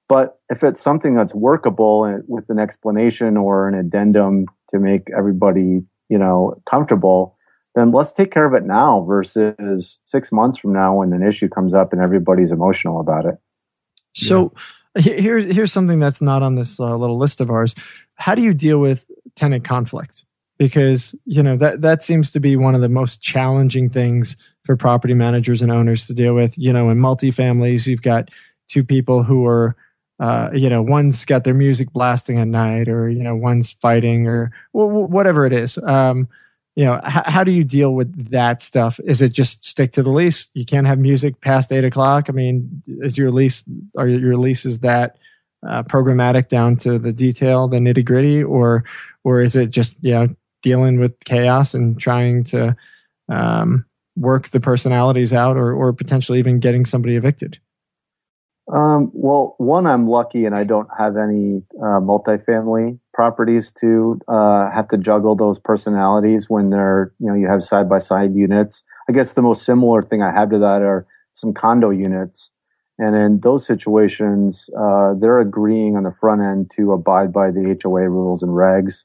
But 0.09 0.39
if 0.49 0.63
it's 0.63 0.81
something 0.81 1.15
that's 1.15 1.35
workable 1.35 2.23
with 2.27 2.45
an 2.49 2.59
explanation 2.59 3.37
or 3.37 3.69
an 3.69 3.75
addendum 3.75 4.47
to 4.71 4.79
make 4.79 5.03
everybody, 5.17 5.83
you 6.09 6.19
know, 6.19 6.61
comfortable, 6.69 7.37
then 7.79 7.93
let's 7.93 8.13
take 8.13 8.31
care 8.31 8.45
of 8.47 8.55
it 8.55 8.65
now 8.67 9.03
versus 9.03 10.01
six 10.07 10.33
months 10.33 10.59
from 10.59 10.73
now 10.73 10.97
when 10.97 11.13
an 11.13 11.23
issue 11.23 11.49
comes 11.49 11.75
up 11.75 11.93
and 11.93 12.03
everybody's 12.03 12.53
emotional 12.53 13.01
about 13.01 13.25
it. 13.27 13.37
So 14.15 14.53
he- 14.99 15.21
here's 15.21 15.55
here's 15.55 15.73
something 15.73 15.99
that's 15.99 16.21
not 16.21 16.43
on 16.43 16.55
this 16.57 16.81
uh, 16.81 16.97
little 16.97 17.19
list 17.19 17.41
of 17.41 17.51
ours. 17.51 17.75
How 18.15 18.35
do 18.35 18.43
you 18.43 18.53
deal 18.55 18.79
with 18.79 19.09
tenant 19.37 19.65
conflict? 19.65 20.25
Because 20.59 21.15
you 21.25 21.43
know 21.43 21.57
that 21.57 21.83
that 21.83 22.03
seems 22.03 22.33
to 22.33 22.41
be 22.41 22.57
one 22.57 22.75
of 22.75 22.81
the 22.81 22.89
most 22.89 23.23
challenging 23.23 23.89
things 23.89 24.37
for 24.65 24.77
property 24.77 25.15
managers 25.15 25.63
and 25.63 25.71
owners 25.71 26.07
to 26.09 26.15
deal 26.15 26.35
with. 26.35 26.59
You 26.59 26.73
know, 26.73 26.91
in 26.91 26.99
multifamilies, 26.99 27.87
you've 27.87 28.03
got 28.03 28.31
two 28.67 28.83
people 28.83 29.23
who 29.23 29.47
are, 29.47 29.77
uh, 30.19 30.51
you 30.53 30.69
know, 30.69 30.83
one's 30.83 31.25
got 31.25 31.45
their 31.45 31.55
music 31.55 31.93
blasting 31.93 32.39
at 32.41 32.49
night, 32.49 32.89
or 32.89 33.09
you 33.09 33.23
know, 33.23 33.37
one's 33.37 33.71
fighting, 33.71 34.27
or 34.27 34.51
wh- 34.73 34.91
wh- 34.91 35.11
whatever 35.11 35.47
it 35.47 35.53
is. 35.53 35.79
Um, 35.79 36.27
you 36.79 36.85
know, 36.85 37.01
h- 37.05 37.27
how 37.27 37.43
do 37.43 37.51
you 37.51 37.65
deal 37.65 37.93
with 37.93 38.31
that 38.31 38.63
stuff? 38.63 39.01
Is 39.05 39.21
it 39.21 39.31
just 39.31 39.65
stick 39.65 39.91
to 39.93 40.03
the 40.05 40.11
lease? 40.11 40.49
You 40.55 40.65
can't 40.65 40.87
have 40.87 41.01
music 41.01 41.41
past 41.41 41.73
eight 41.73 41.85
o'clock. 41.85 42.27
I 42.29 42.33
mean, 42.33 42.85
is 43.01 43.19
your 43.19 43.33
lease 43.33 43.65
are 43.97 44.07
your 44.07 44.37
leases 44.37 44.79
that 44.79 45.17
uh, 45.69 45.83
programmatic 45.83 46.47
down 46.47 46.77
to 46.77 46.97
the 47.01 47.13
detail, 47.13 47.67
the 47.67 47.79
nitty 47.79 48.05
gritty, 48.05 48.45
or 48.45 48.85
or 49.25 49.43
is 49.43 49.57
it 49.57 49.71
just 49.71 49.97
you 50.05 50.13
know 50.13 50.29
dealing 50.63 51.01
with 51.01 51.19
chaos 51.25 51.75
and 51.75 51.99
trying 51.99 52.45
to 52.45 52.77
um, 53.29 53.85
work 54.15 54.51
the 54.51 54.61
personalities 54.61 55.33
out, 55.33 55.57
or 55.57 55.73
or 55.73 55.93
potentially 55.93 56.39
even 56.39 56.61
getting 56.61 56.87
somebody 56.87 57.17
evicted? 57.17 57.59
Um, 58.73 59.11
well, 59.15 59.55
one, 59.57 59.87
I'm 59.87 60.07
lucky 60.09 60.45
and 60.45 60.55
I 60.55 60.65
don't 60.65 60.89
have 60.99 61.17
any 61.17 61.63
uh, 61.81 62.01
multifamily 62.01 62.99
properties 63.15 63.73
to 63.81 64.21
uh, 64.29 64.71
have 64.71 64.89
to 64.89 64.99
juggle 64.99 65.35
those 65.35 65.59
personalities 65.59 66.51
when 66.51 66.69
they're, 66.69 67.13
you 67.19 67.29
know, 67.29 67.35
you 67.35 67.49
have 67.49 67.65
side 67.65 67.89
by 67.89 67.99
side 67.99 68.35
units. 68.35 68.83
I 69.09 69.13
guess 69.13 69.33
the 69.33 69.43
most 69.43 69.65
similar 69.65 70.03
thing 70.03 70.23
I 70.23 70.33
have 70.33 70.51
to 70.51 70.59
that 70.59 70.83
are 70.83 71.07
some 71.33 71.55
condo 71.55 71.91
units. 71.91 72.51
And 72.99 73.15
in 73.15 73.41
those 73.41 73.67
situations, 73.67 74.69
uh, 74.79 75.15
they're 75.19 75.39
agreeing 75.39 75.97
on 75.97 76.03
the 76.03 76.13
front 76.13 76.43
end 76.43 76.71
to 76.77 76.93
abide 76.93 77.33
by 77.33 77.51
the 77.51 77.79
HOA 77.83 78.09
rules 78.09 78.43
and 78.43 78.53
regs. 78.53 79.05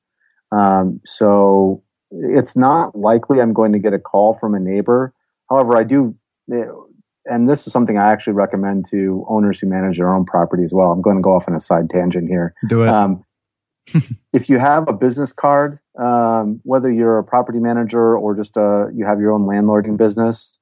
Um, 0.51 0.99
so 1.05 1.83
it's 2.11 2.57
not 2.57 2.97
likely 2.97 3.39
I'm 3.39 3.53
going 3.53 3.71
to 3.71 3.79
get 3.79 3.93
a 3.93 3.99
call 3.99 4.33
from 4.33 4.55
a 4.55 4.59
neighbor. 4.59 5.13
However, 5.49 5.77
I 5.77 5.83
do 5.83 6.15
eh, 6.51 6.65
and 7.25 7.47
this 7.47 7.65
is 7.65 7.73
something 7.73 7.97
I 7.97 8.11
actually 8.11 8.33
recommend 8.33 8.85
to 8.91 9.25
owners 9.29 9.59
who 9.59 9.67
manage 9.67 9.97
their 9.97 10.13
own 10.13 10.25
property 10.25 10.63
as 10.63 10.73
well. 10.73 10.91
I'm 10.91 11.01
going 11.01 11.15
to 11.15 11.21
go 11.21 11.35
off 11.35 11.47
on 11.47 11.55
a 11.55 11.59
side 11.59 11.89
tangent 11.89 12.27
here. 12.27 12.53
Do 12.67 12.83
it. 12.83 12.89
Um, 12.89 13.23
if 14.33 14.49
you 14.49 14.59
have 14.59 14.87
a 14.87 14.93
business 14.93 15.33
card, 15.33 15.79
um, 15.99 16.59
whether 16.63 16.91
you're 16.91 17.17
a 17.17 17.23
property 17.23 17.59
manager 17.59 18.17
or 18.17 18.35
just 18.35 18.57
a, 18.57 18.89
you 18.93 19.05
have 19.05 19.19
your 19.19 19.31
own 19.31 19.43
landlording 19.43 19.97
business, 19.97 20.57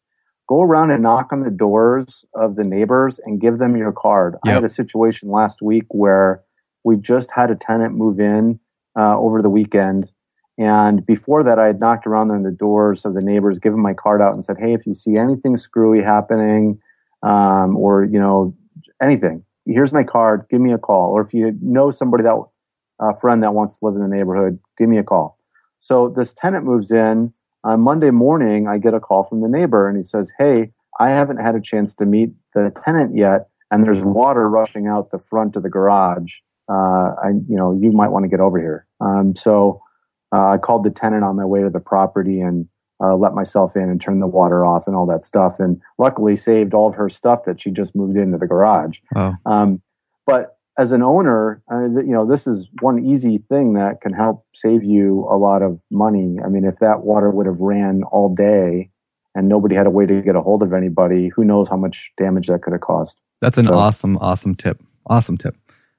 go 0.47 0.61
around 0.61 0.91
and 0.91 1.03
knock 1.03 1.31
on 1.31 1.39
the 1.39 1.51
doors 1.51 2.25
of 2.35 2.55
the 2.55 2.63
neighbors 2.63 3.19
and 3.25 3.39
give 3.39 3.57
them 3.57 3.77
your 3.77 3.91
card. 3.91 4.33
Yep. 4.45 4.51
I 4.51 4.55
had 4.55 4.63
a 4.63 4.69
situation 4.69 5.29
last 5.29 5.61
week 5.61 5.85
where 5.89 6.43
we 6.83 6.97
just 6.97 7.31
had 7.31 7.51
a 7.51 7.55
tenant 7.55 7.95
move 7.95 8.19
in 8.19 8.59
uh, 8.99 9.17
over 9.17 9.41
the 9.41 9.49
weekend 9.49 10.11
and 10.57 11.05
before 11.05 11.43
that, 11.43 11.59
I 11.59 11.67
had 11.67 11.79
knocked 11.79 12.05
around 12.05 12.31
on 12.31 12.43
the 12.43 12.51
doors 12.51 13.05
of 13.05 13.13
the 13.13 13.21
neighbors, 13.21 13.59
given 13.59 13.79
my 13.79 13.93
card 13.93 14.21
out, 14.21 14.33
and 14.33 14.43
said, 14.43 14.57
"Hey, 14.59 14.73
if 14.73 14.85
you 14.85 14.93
see 14.93 15.17
anything 15.17 15.57
screwy 15.57 16.01
happening, 16.01 16.79
um, 17.23 17.77
or 17.77 18.03
you 18.03 18.19
know 18.19 18.53
anything, 19.01 19.43
here's 19.65 19.93
my 19.93 20.03
card. 20.03 20.45
Give 20.49 20.61
me 20.61 20.73
a 20.73 20.77
call. 20.77 21.11
Or 21.11 21.21
if 21.21 21.33
you 21.33 21.57
know 21.61 21.91
somebody 21.91 22.23
that 22.23 22.37
a 22.99 23.15
friend 23.15 23.41
that 23.43 23.53
wants 23.53 23.79
to 23.79 23.85
live 23.85 23.95
in 23.95 24.01
the 24.01 24.15
neighborhood, 24.15 24.59
give 24.77 24.89
me 24.89 24.97
a 24.97 25.03
call." 25.03 25.37
So 25.79 26.09
this 26.09 26.33
tenant 26.33 26.65
moves 26.65 26.91
in 26.91 27.33
on 27.63 27.81
Monday 27.81 28.11
morning. 28.11 28.67
I 28.67 28.77
get 28.77 28.93
a 28.93 28.99
call 28.99 29.23
from 29.23 29.41
the 29.41 29.47
neighbor, 29.47 29.87
and 29.87 29.97
he 29.97 30.03
says, 30.03 30.31
"Hey, 30.37 30.73
I 30.99 31.09
haven't 31.09 31.37
had 31.37 31.55
a 31.55 31.61
chance 31.61 31.93
to 31.95 32.05
meet 32.05 32.33
the 32.53 32.71
tenant 32.85 33.15
yet, 33.15 33.47
and 33.71 33.83
there's 33.83 34.03
water 34.03 34.49
rushing 34.49 34.87
out 34.87 35.11
the 35.11 35.19
front 35.19 35.55
of 35.55 35.63
the 35.63 35.69
garage. 35.69 36.39
Uh, 36.69 37.15
I, 37.23 37.29
you 37.47 37.55
know, 37.55 37.71
you 37.71 37.91
might 37.91 38.09
want 38.09 38.23
to 38.25 38.29
get 38.29 38.41
over 38.41 38.59
here." 38.59 38.85
Um, 38.99 39.35
so 39.35 39.81
uh, 40.33 40.49
I 40.49 40.57
called 40.57 40.83
the 40.83 40.89
tenant 40.89 41.23
on 41.23 41.35
my 41.35 41.45
way 41.45 41.61
to 41.61 41.69
the 41.69 41.79
property 41.79 42.41
and 42.41 42.67
uh, 43.03 43.15
let 43.15 43.33
myself 43.33 43.75
in 43.75 43.83
and 43.83 43.99
turned 43.99 44.21
the 44.21 44.27
water 44.27 44.63
off 44.63 44.85
and 44.87 44.95
all 44.95 45.05
that 45.07 45.25
stuff. 45.25 45.59
And 45.59 45.81
luckily 45.97 46.37
saved 46.37 46.73
all 46.73 46.87
of 46.87 46.95
her 46.95 47.09
stuff 47.09 47.45
that 47.45 47.61
she 47.61 47.71
just 47.71 47.95
moved 47.95 48.17
into 48.17 48.37
the 48.37 48.47
garage. 48.47 48.99
Oh. 49.15 49.35
Um, 49.45 49.81
but 50.25 50.57
as 50.77 50.91
an 50.91 51.01
owner, 51.01 51.61
uh, 51.71 51.87
you 51.87 52.13
know, 52.13 52.25
this 52.25 52.47
is 52.47 52.69
one 52.79 53.03
easy 53.03 53.37
thing 53.37 53.73
that 53.73 54.01
can 54.01 54.13
help 54.13 54.45
save 54.53 54.83
you 54.83 55.27
a 55.29 55.37
lot 55.37 55.61
of 55.61 55.81
money. 55.91 56.37
I 56.43 56.47
mean, 56.47 56.63
if 56.63 56.79
that 56.79 57.01
water 57.01 57.29
would 57.29 57.45
have 57.45 57.59
ran 57.59 58.03
all 58.03 58.33
day 58.33 58.89
and 59.35 59.47
nobody 59.47 59.75
had 59.75 59.87
a 59.87 59.89
way 59.89 60.05
to 60.05 60.21
get 60.21 60.35
a 60.35 60.41
hold 60.41 60.63
of 60.63 60.73
anybody, 60.73 61.29
who 61.29 61.43
knows 61.43 61.67
how 61.67 61.77
much 61.77 62.11
damage 62.17 62.47
that 62.47 62.61
could 62.61 62.73
have 62.73 62.81
caused. 62.81 63.19
That's 63.41 63.57
an 63.57 63.65
so, 63.65 63.73
awesome, 63.73 64.17
awesome 64.17 64.55
tip. 64.55 64.81
Awesome 65.07 65.37
tip. 65.37 65.55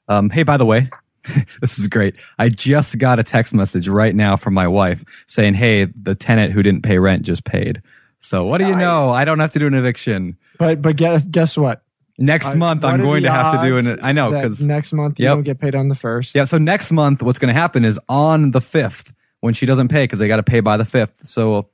Um, 0.08 0.30
hey, 0.30 0.42
by 0.42 0.56
the 0.56 0.66
way, 0.66 0.90
this 1.60 1.78
is 1.78 1.88
great. 1.88 2.16
I 2.38 2.48
just 2.48 2.98
got 2.98 3.18
a 3.18 3.22
text 3.22 3.54
message 3.54 3.88
right 3.88 4.14
now 4.14 4.36
from 4.36 4.54
my 4.54 4.66
wife 4.66 5.04
saying, 5.26 5.54
"Hey, 5.54 5.84
the 5.84 6.14
tenant 6.14 6.52
who 6.52 6.62
didn't 6.62 6.82
pay 6.82 6.98
rent 6.98 7.22
just 7.22 7.44
paid." 7.44 7.82
So 8.20 8.44
what 8.44 8.58
do 8.58 8.66
you 8.66 8.76
know? 8.76 9.10
I 9.10 9.24
don't 9.24 9.40
have 9.40 9.52
to 9.52 9.58
do 9.58 9.66
an 9.66 9.74
eviction. 9.74 10.36
But 10.58 10.82
but 10.82 10.96
guess 10.96 11.26
guess 11.26 11.56
what? 11.56 11.82
Next 12.18 12.54
month 12.54 12.84
I'm 12.84 13.00
going 13.00 13.22
to 13.22 13.30
have 13.30 13.60
to 13.60 13.66
do 13.66 13.78
an. 13.78 13.98
I 14.02 14.12
know 14.12 14.30
because 14.30 14.60
next 14.60 14.92
month 14.92 15.18
you 15.18 15.24
yep. 15.24 15.36
don't 15.36 15.42
get 15.42 15.58
paid 15.58 15.74
on 15.74 15.88
the 15.88 15.94
first. 15.94 16.34
Yeah. 16.34 16.44
So 16.44 16.58
next 16.58 16.92
month, 16.92 17.22
what's 17.22 17.38
going 17.38 17.52
to 17.52 17.58
happen 17.58 17.84
is 17.84 17.98
on 18.08 18.50
the 18.50 18.60
fifth 18.60 19.14
when 19.40 19.54
she 19.54 19.66
doesn't 19.66 19.88
pay 19.88 20.04
because 20.04 20.18
they 20.18 20.28
got 20.28 20.36
to 20.36 20.42
pay 20.42 20.60
by 20.60 20.76
the 20.76 20.84
fifth. 20.84 21.28
So, 21.28 21.68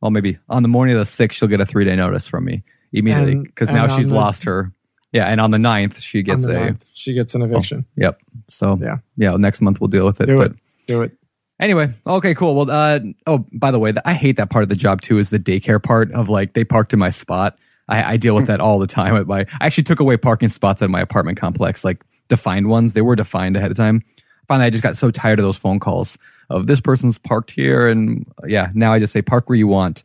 well, 0.00 0.10
maybe 0.10 0.38
on 0.48 0.62
the 0.62 0.68
morning 0.68 0.94
of 0.94 1.00
the 1.00 1.06
sixth 1.06 1.38
she'll 1.38 1.48
get 1.48 1.60
a 1.60 1.66
three 1.66 1.84
day 1.84 1.94
notice 1.94 2.26
from 2.26 2.44
me 2.44 2.64
immediately 2.92 3.36
because 3.36 3.70
now 3.70 3.86
she's 3.86 4.10
the, 4.10 4.14
lost 4.14 4.44
her 4.44 4.72
yeah, 5.12 5.26
and 5.26 5.40
on 5.40 5.50
the 5.50 5.58
9th, 5.58 6.00
she 6.00 6.22
gets 6.22 6.46
a 6.46 6.54
9th, 6.54 6.82
she 6.94 7.12
gets 7.12 7.34
an 7.34 7.42
eviction. 7.42 7.84
Oh, 7.86 7.92
yep. 7.96 8.20
So 8.48 8.78
yeah, 8.80 8.98
yeah. 9.16 9.36
Next 9.36 9.60
month 9.60 9.80
we'll 9.80 9.88
deal 9.88 10.06
with 10.06 10.20
it. 10.20 10.26
Do 10.26 10.36
but 10.36 10.52
it. 10.52 10.56
Do 10.86 11.02
it. 11.02 11.12
Anyway, 11.60 11.90
okay, 12.06 12.34
cool. 12.34 12.54
Well, 12.56 12.70
uh, 12.70 12.98
oh, 13.26 13.46
by 13.52 13.70
the 13.70 13.78
way, 13.78 13.92
I 14.04 14.14
hate 14.14 14.36
that 14.38 14.50
part 14.50 14.62
of 14.62 14.68
the 14.68 14.74
job 14.74 15.02
too. 15.02 15.18
Is 15.18 15.30
the 15.30 15.38
daycare 15.38 15.82
part 15.82 16.10
of 16.12 16.28
like 16.28 16.54
they 16.54 16.64
parked 16.64 16.92
in 16.92 16.98
my 16.98 17.10
spot. 17.10 17.58
I, 17.88 18.14
I 18.14 18.16
deal 18.16 18.34
with 18.34 18.46
that 18.46 18.60
all 18.60 18.78
the 18.78 18.86
time. 18.86 19.14
At 19.16 19.26
my, 19.26 19.40
I 19.60 19.66
actually 19.66 19.84
took 19.84 20.00
away 20.00 20.16
parking 20.16 20.48
spots 20.48 20.82
at 20.82 20.90
my 20.90 21.00
apartment 21.00 21.38
complex, 21.38 21.84
like 21.84 22.02
defined 22.28 22.68
ones. 22.68 22.94
They 22.94 23.02
were 23.02 23.16
defined 23.16 23.56
ahead 23.56 23.70
of 23.70 23.76
time. 23.76 24.02
Finally, 24.48 24.66
I 24.66 24.70
just 24.70 24.82
got 24.82 24.96
so 24.96 25.10
tired 25.10 25.38
of 25.38 25.44
those 25.44 25.58
phone 25.58 25.78
calls 25.78 26.18
of 26.48 26.66
this 26.66 26.80
person's 26.80 27.18
parked 27.18 27.50
here, 27.50 27.86
and 27.88 28.26
yeah, 28.46 28.70
now 28.74 28.92
I 28.92 28.98
just 28.98 29.12
say 29.12 29.22
park 29.22 29.48
where 29.48 29.56
you 29.56 29.68
want. 29.68 30.02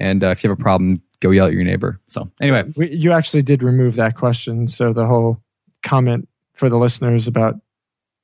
And 0.00 0.24
uh, 0.24 0.28
if 0.28 0.42
you 0.42 0.50
have 0.50 0.58
a 0.58 0.62
problem, 0.62 1.02
go 1.20 1.30
yell 1.30 1.46
at 1.46 1.52
your 1.52 1.64
neighbor. 1.64 2.00
So 2.06 2.30
anyway, 2.40 2.64
we, 2.76 2.90
you 2.90 3.12
actually 3.12 3.42
did 3.42 3.62
remove 3.62 3.96
that 3.96 4.16
question. 4.16 4.66
So 4.66 4.92
the 4.92 5.06
whole 5.06 5.40
comment 5.82 6.28
for 6.54 6.68
the 6.68 6.78
listeners 6.78 7.26
about 7.26 7.56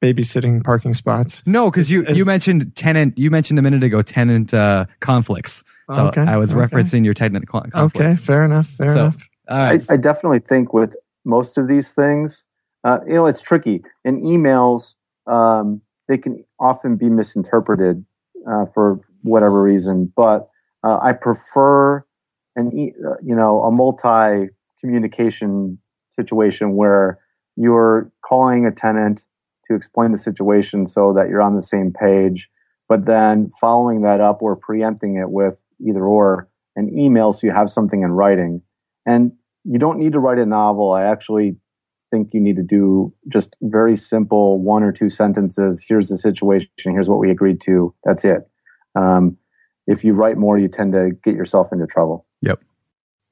babysitting 0.03 0.63
parking 0.63 0.95
spots. 0.95 1.43
No, 1.47 1.71
because 1.71 1.91
you 1.91 2.05
you 2.11 2.25
mentioned 2.25 2.75
tenant. 2.77 3.17
You 3.19 3.31
mentioned 3.31 3.59
a 3.59 3.63
minute 3.63 3.83
ago 3.83 4.03
tenant 4.03 4.53
uh, 4.53 4.87
conflicts. 5.01 5.65
So 5.93 6.07
okay, 6.09 6.23
I 6.23 6.37
was 6.37 6.53
okay. 6.53 6.61
referencing 6.61 7.05
your 7.05 7.15
tenant 7.15 7.47
conflicts. 7.47 7.77
Okay, 7.77 8.15
fair 8.15 8.45
enough. 8.45 8.69
Fair 8.69 8.89
so, 8.89 9.01
enough. 9.01 9.29
I, 9.49 9.81
I, 9.91 9.97
definitely 9.99 10.39
think 10.39 10.73
with 10.73 10.97
most 11.27 11.59
of 11.59 11.69
these 11.69 11.93
things, 11.93 12.47
uh, 12.85 13.01
you 13.07 13.13
know, 13.13 13.27
it's 13.27 13.43
tricky. 13.43 13.83
In 14.03 14.23
emails, 14.23 14.95
um, 15.27 15.83
they 16.09 16.17
can 16.17 16.43
often 16.59 16.97
be 16.97 17.11
misinterpreted 17.11 18.03
uh, 18.49 18.65
for 18.73 19.01
whatever 19.23 19.63
reason. 19.63 20.11
But 20.17 20.49
uh, 20.83 20.99
I 21.03 21.13
prefer 21.13 22.07
an 22.57 22.93
uh, 23.07 23.15
you 23.23 23.35
know 23.35 23.63
a 23.63 23.71
multi 23.71 24.51
communication 24.81 25.79
situation 26.19 26.75
where 26.75 27.19
you're 27.57 28.11
calling 28.25 28.67
a 28.67 28.71
tenant 28.71 29.25
to 29.67 29.75
explain 29.75 30.13
the 30.13 30.19
situation 30.19 30.87
so 30.87 31.13
that 31.13 31.29
you're 31.29 31.43
on 31.43 31.57
the 31.57 31.63
same 31.63 31.93
page 31.93 32.51
but 32.89 33.07
then 33.07 33.51
following 33.61 34.03
that 34.03 34.21
up 34.21 34.43
or 34.43 34.57
preempting 34.57 35.17
it 35.17 35.31
with 35.31 35.67
either 35.87 36.05
or 36.05 36.49
an 36.77 36.97
email 36.97 37.33
so 37.33 37.47
you 37.47 37.53
have 37.53 37.71
something 37.71 38.03
in 38.03 38.13
writing. 38.13 38.63
And 39.07 39.33
you 39.65 39.79
don't 39.79 39.99
need 39.99 40.13
to 40.13 40.19
write 40.19 40.39
a 40.39 40.47
novel. 40.47 40.93
I 40.93 41.05
actually 41.05 41.57
think 42.11 42.31
you 42.33 42.41
need 42.41 42.57
to 42.57 42.63
do 42.63 43.15
just 43.29 43.57
very 43.63 43.97
simple 43.97 44.61
one 44.61 44.83
or 44.83 44.93
two 44.93 45.09
sentences. 45.09 45.85
Here's 45.89 46.09
the 46.09 46.19
situation. 46.19 46.69
Here's 46.79 47.09
what 47.09 47.19
we 47.19 47.31
agreed 47.31 47.61
to. 47.63 47.95
That's 48.05 48.25
it. 48.25 48.49
Um, 48.95 49.39
if 49.87 50.05
you 50.05 50.13
write 50.13 50.39
more 50.39 50.59
you 50.59 50.69
tend 50.69 50.93
to 50.93 51.11
get 51.25 51.35
yourself 51.35 51.69
into 51.73 51.87
trouble. 51.87 52.24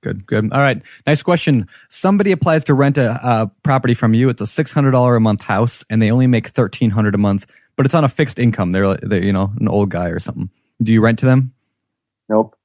Good, 0.02 0.26
good. 0.26 0.52
All 0.52 0.60
right. 0.60 0.82
Nice 1.06 1.22
question. 1.22 1.68
Somebody 1.88 2.32
applies 2.32 2.64
to 2.64 2.74
rent 2.74 2.98
a, 2.98 3.12
a 3.22 3.50
property 3.62 3.94
from 3.94 4.14
you. 4.14 4.28
It's 4.28 4.40
a 4.40 4.46
six 4.46 4.72
hundred 4.72 4.90
dollar 4.90 5.14
a 5.14 5.20
month 5.20 5.42
house, 5.42 5.84
and 5.88 6.02
they 6.02 6.10
only 6.10 6.26
make 6.26 6.48
thirteen 6.48 6.90
hundred 6.90 7.14
a 7.14 7.18
month, 7.18 7.46
but 7.76 7.86
it's 7.86 7.94
on 7.94 8.02
a 8.02 8.08
fixed 8.08 8.40
income. 8.40 8.72
They're, 8.72 8.96
they're 8.96 9.22
you 9.22 9.32
know 9.32 9.52
an 9.60 9.68
old 9.68 9.90
guy 9.90 10.08
or 10.08 10.18
something. 10.18 10.50
Do 10.82 10.92
you 10.92 11.00
rent 11.00 11.20
to 11.20 11.26
them? 11.26 11.54
Nope. 12.28 12.56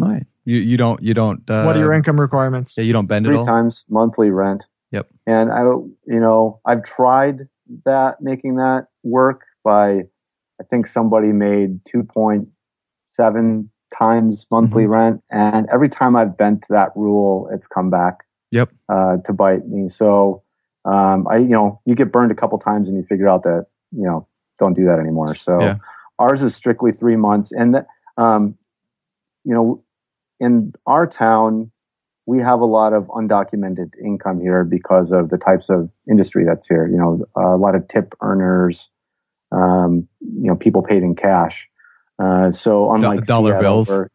All 0.00 0.08
right. 0.08 0.26
You 0.46 0.58
you 0.58 0.78
don't 0.78 1.02
you 1.02 1.12
don't. 1.12 1.48
Uh, 1.48 1.64
what 1.64 1.76
are 1.76 1.78
your 1.78 1.92
income 1.92 2.18
requirements? 2.18 2.74
Yeah, 2.78 2.84
you 2.84 2.94
don't 2.94 3.06
bend 3.06 3.26
Three 3.26 3.34
it 3.34 3.38
all. 3.38 3.44
times 3.44 3.84
monthly 3.90 4.30
rent. 4.30 4.64
Yep. 4.90 5.08
And 5.26 5.52
I 5.52 5.60
you 5.60 5.92
know 6.06 6.60
I've 6.64 6.84
tried 6.84 7.48
that 7.84 8.22
making 8.22 8.56
that 8.56 8.86
work 9.02 9.44
by 9.62 10.04
I 10.58 10.64
think 10.70 10.86
somebody 10.86 11.32
made 11.32 11.84
two 11.84 12.02
point 12.02 12.48
seven 13.12 13.70
times 13.96 14.46
monthly 14.50 14.84
mm-hmm. 14.84 14.92
rent, 14.92 15.22
and 15.30 15.66
every 15.72 15.88
time 15.88 16.16
I've 16.16 16.36
bent 16.36 16.64
that 16.68 16.90
rule, 16.94 17.48
it's 17.52 17.66
come 17.66 17.90
back. 17.90 18.24
Yep. 18.50 18.70
Uh, 18.88 19.18
to 19.26 19.34
bite 19.34 19.68
me. 19.68 19.88
So 19.90 20.42
um, 20.86 21.26
I, 21.28 21.36
you 21.36 21.48
know, 21.48 21.82
you 21.84 21.94
get 21.94 22.10
burned 22.10 22.32
a 22.32 22.34
couple 22.34 22.58
times, 22.58 22.88
and 22.88 22.96
you 22.96 23.02
figure 23.02 23.28
out 23.28 23.42
that 23.42 23.66
you 23.92 24.04
know 24.04 24.26
don't 24.58 24.74
do 24.74 24.86
that 24.86 24.98
anymore. 24.98 25.34
So 25.34 25.60
yeah. 25.60 25.76
ours 26.18 26.42
is 26.42 26.54
strictly 26.54 26.92
three 26.92 27.16
months, 27.16 27.52
and 27.52 27.74
that, 27.74 27.86
um, 28.16 28.56
you 29.44 29.52
know, 29.52 29.84
in 30.40 30.72
our 30.86 31.06
town, 31.06 31.70
we 32.26 32.38
have 32.38 32.60
a 32.60 32.64
lot 32.64 32.92
of 32.92 33.04
undocumented 33.08 33.90
income 34.02 34.40
here 34.40 34.64
because 34.64 35.12
of 35.12 35.28
the 35.28 35.38
types 35.38 35.68
of 35.68 35.90
industry 36.10 36.44
that's 36.44 36.66
here. 36.66 36.86
You 36.86 36.96
know, 36.96 37.26
a 37.36 37.56
lot 37.56 37.74
of 37.74 37.86
tip 37.88 38.14
earners, 38.22 38.88
um, 39.52 40.08
you 40.20 40.48
know, 40.48 40.56
people 40.56 40.82
paid 40.82 41.02
in 41.02 41.14
cash. 41.16 41.67
Uh, 42.18 42.50
so 42.50 42.92
unlike 42.92 43.24
dollar 43.24 43.52
Seattle, 43.52 43.62
bills, 43.62 43.90
or, 43.90 44.10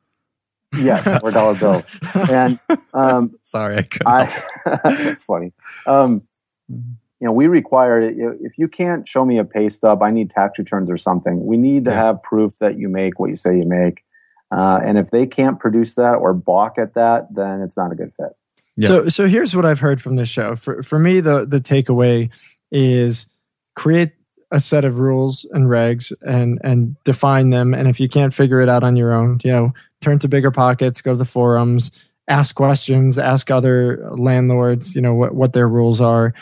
yes, 0.77 1.23
or 1.23 1.31
dollar 1.31 1.55
bills. 1.55 1.99
And 2.29 2.59
um, 2.93 3.35
sorry, 3.43 3.77
I 3.77 3.81
couldn't. 3.83 4.07
I, 4.07 4.43
that's 4.83 5.23
funny. 5.23 5.53
Um, 5.85 6.23
you 6.69 7.29
know, 7.29 7.31
we 7.31 7.47
require 7.47 8.01
if 8.01 8.57
you 8.57 8.67
can't 8.67 9.07
show 9.07 9.23
me 9.23 9.37
a 9.37 9.45
pay 9.45 9.69
stub, 9.69 10.03
I 10.03 10.11
need 10.11 10.31
tax 10.31 10.59
returns 10.59 10.89
or 10.89 10.97
something. 10.97 11.45
We 11.45 11.55
need 11.55 11.85
to 11.85 11.91
yeah. 11.91 11.97
have 11.97 12.23
proof 12.23 12.57
that 12.59 12.77
you 12.77 12.89
make 12.89 13.19
what 13.19 13.29
you 13.29 13.37
say 13.37 13.57
you 13.57 13.65
make. 13.65 14.03
Uh, 14.51 14.79
and 14.83 14.97
if 14.97 15.09
they 15.09 15.25
can't 15.25 15.59
produce 15.59 15.95
that 15.95 16.15
or 16.15 16.33
balk 16.33 16.77
at 16.77 16.93
that, 16.95 17.33
then 17.33 17.61
it's 17.61 17.77
not 17.77 17.91
a 17.91 17.95
good 17.95 18.11
fit. 18.17 18.35
Yeah. 18.75 18.87
So 18.87 19.07
so 19.07 19.27
here's 19.27 19.55
what 19.55 19.65
I've 19.65 19.79
heard 19.79 20.01
from 20.01 20.15
this 20.15 20.29
show. 20.29 20.55
For 20.55 20.83
for 20.83 20.99
me, 20.99 21.21
the 21.21 21.45
the 21.45 21.59
takeaway 21.59 22.29
is 22.71 23.27
create 23.75 24.11
a 24.53 24.59
set 24.59 24.85
of 24.85 24.99
rules 24.99 25.45
and 25.51 25.65
regs 25.65 26.13
and 26.21 26.61
and 26.63 26.95
define 27.03 27.49
them. 27.49 27.73
And 27.73 27.87
if 27.87 27.99
you 27.99 28.07
can't 28.07 28.33
figure 28.33 28.61
it 28.61 28.69
out 28.69 28.83
on 28.83 28.95
your 28.95 29.11
own, 29.11 29.39
you 29.43 29.51
know, 29.51 29.73
turn 29.99 30.19
to 30.19 30.27
bigger 30.29 30.51
pockets, 30.51 31.01
go 31.01 31.11
to 31.11 31.17
the 31.17 31.25
forums, 31.25 31.91
ask 32.27 32.55
questions, 32.55 33.17
ask 33.17 33.49
other 33.49 34.09
landlords, 34.11 34.95
you 34.95 35.01
know, 35.01 35.13
what, 35.13 35.33
what 35.33 35.53
their 35.53 35.67
rules 35.67 35.99
are, 35.99 36.33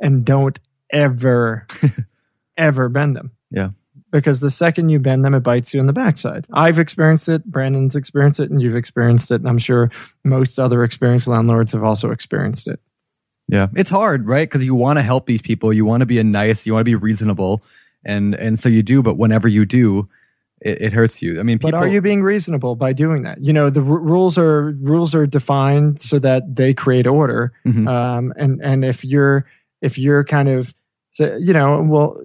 and 0.00 0.24
don't 0.24 0.58
ever, 0.90 1.66
ever 2.56 2.88
bend 2.88 3.16
them. 3.16 3.32
Yeah. 3.50 3.70
Because 4.12 4.40
the 4.40 4.50
second 4.50 4.88
you 4.88 4.98
bend 4.98 5.24
them, 5.24 5.34
it 5.34 5.40
bites 5.40 5.74
you 5.74 5.80
in 5.80 5.86
the 5.86 5.92
backside. 5.92 6.46
I've 6.52 6.78
experienced 6.78 7.28
it, 7.28 7.44
Brandon's 7.44 7.96
experienced 7.96 8.40
it, 8.40 8.50
and 8.50 8.62
you've 8.62 8.76
experienced 8.76 9.30
it. 9.30 9.40
And 9.40 9.48
I'm 9.48 9.58
sure 9.58 9.90
most 10.24 10.58
other 10.58 10.84
experienced 10.84 11.26
landlords 11.26 11.72
have 11.72 11.82
also 11.82 12.12
experienced 12.12 12.68
it. 12.68 12.80
Yeah, 13.48 13.68
it's 13.76 13.90
hard, 13.90 14.26
right? 14.26 14.48
Because 14.48 14.64
you 14.64 14.74
want 14.74 14.98
to 14.98 15.02
help 15.02 15.26
these 15.26 15.42
people, 15.42 15.72
you 15.72 15.84
want 15.84 16.00
to 16.00 16.06
be 16.06 16.18
a 16.18 16.24
nice, 16.24 16.66
you 16.66 16.72
want 16.72 16.80
to 16.80 16.84
be 16.84 16.94
reasonable, 16.94 17.62
and 18.04 18.34
and 18.34 18.58
so 18.58 18.68
you 18.68 18.82
do. 18.82 19.02
But 19.02 19.16
whenever 19.16 19.46
you 19.46 19.64
do, 19.64 20.08
it, 20.60 20.82
it 20.82 20.92
hurts 20.92 21.22
you. 21.22 21.38
I 21.38 21.42
mean, 21.42 21.58
people, 21.58 21.72
but 21.72 21.76
are 21.76 21.88
you 21.88 22.00
being 22.00 22.22
reasonable 22.22 22.74
by 22.74 22.92
doing 22.92 23.22
that? 23.22 23.40
You 23.40 23.52
know, 23.52 23.70
the 23.70 23.80
r- 23.80 24.00
rules 24.00 24.36
are 24.36 24.72
rules 24.80 25.14
are 25.14 25.26
defined 25.26 26.00
so 26.00 26.18
that 26.18 26.56
they 26.56 26.74
create 26.74 27.06
order. 27.06 27.52
Mhm. 27.64 27.88
Um, 27.88 28.32
and 28.36 28.60
and 28.62 28.84
if 28.84 29.04
you're 29.04 29.46
if 29.80 29.96
you're 29.98 30.24
kind 30.24 30.48
of 30.48 30.74
you 31.18 31.52
know, 31.52 31.82
well, 31.82 32.20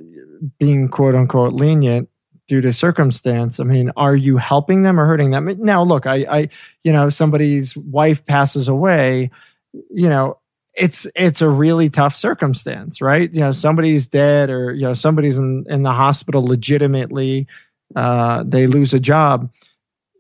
being 0.60 0.88
quote 0.90 1.16
unquote 1.16 1.54
lenient 1.54 2.10
due 2.48 2.62
to 2.62 2.74
circumstance. 2.74 3.60
I 3.60 3.64
mean, 3.64 3.92
are 3.96 4.16
you 4.16 4.38
helping 4.38 4.82
them 4.82 5.00
or 5.00 5.06
hurting 5.06 5.32
them? 5.32 5.56
Now, 5.60 5.84
look, 5.84 6.06
I, 6.06 6.26
I, 6.30 6.50
you 6.84 6.92
know, 6.92 7.10
somebody's 7.10 7.78
wife 7.78 8.26
passes 8.26 8.68
away. 8.68 9.32
You 9.90 10.10
know, 10.10 10.38
it's 10.74 11.08
it's 11.16 11.42
a 11.42 11.50
really 11.50 11.90
tough 11.90 12.16
circumstance, 12.16 13.02
right? 13.02 13.32
You 13.34 13.42
know, 13.42 13.52
somebody's 13.52 14.08
dead 14.08 14.50
or 14.50 14.74
you 14.74 14.84
know 14.84 14.94
somebody's 14.94 15.38
in 15.38 15.66
in 15.70 15.84
the 15.84 15.92
hospital 15.92 16.44
legitimately. 16.44 17.48
Uh, 17.96 18.44
they 18.46 18.68
lose 18.68 18.94
a 18.94 19.00
job. 19.00 19.52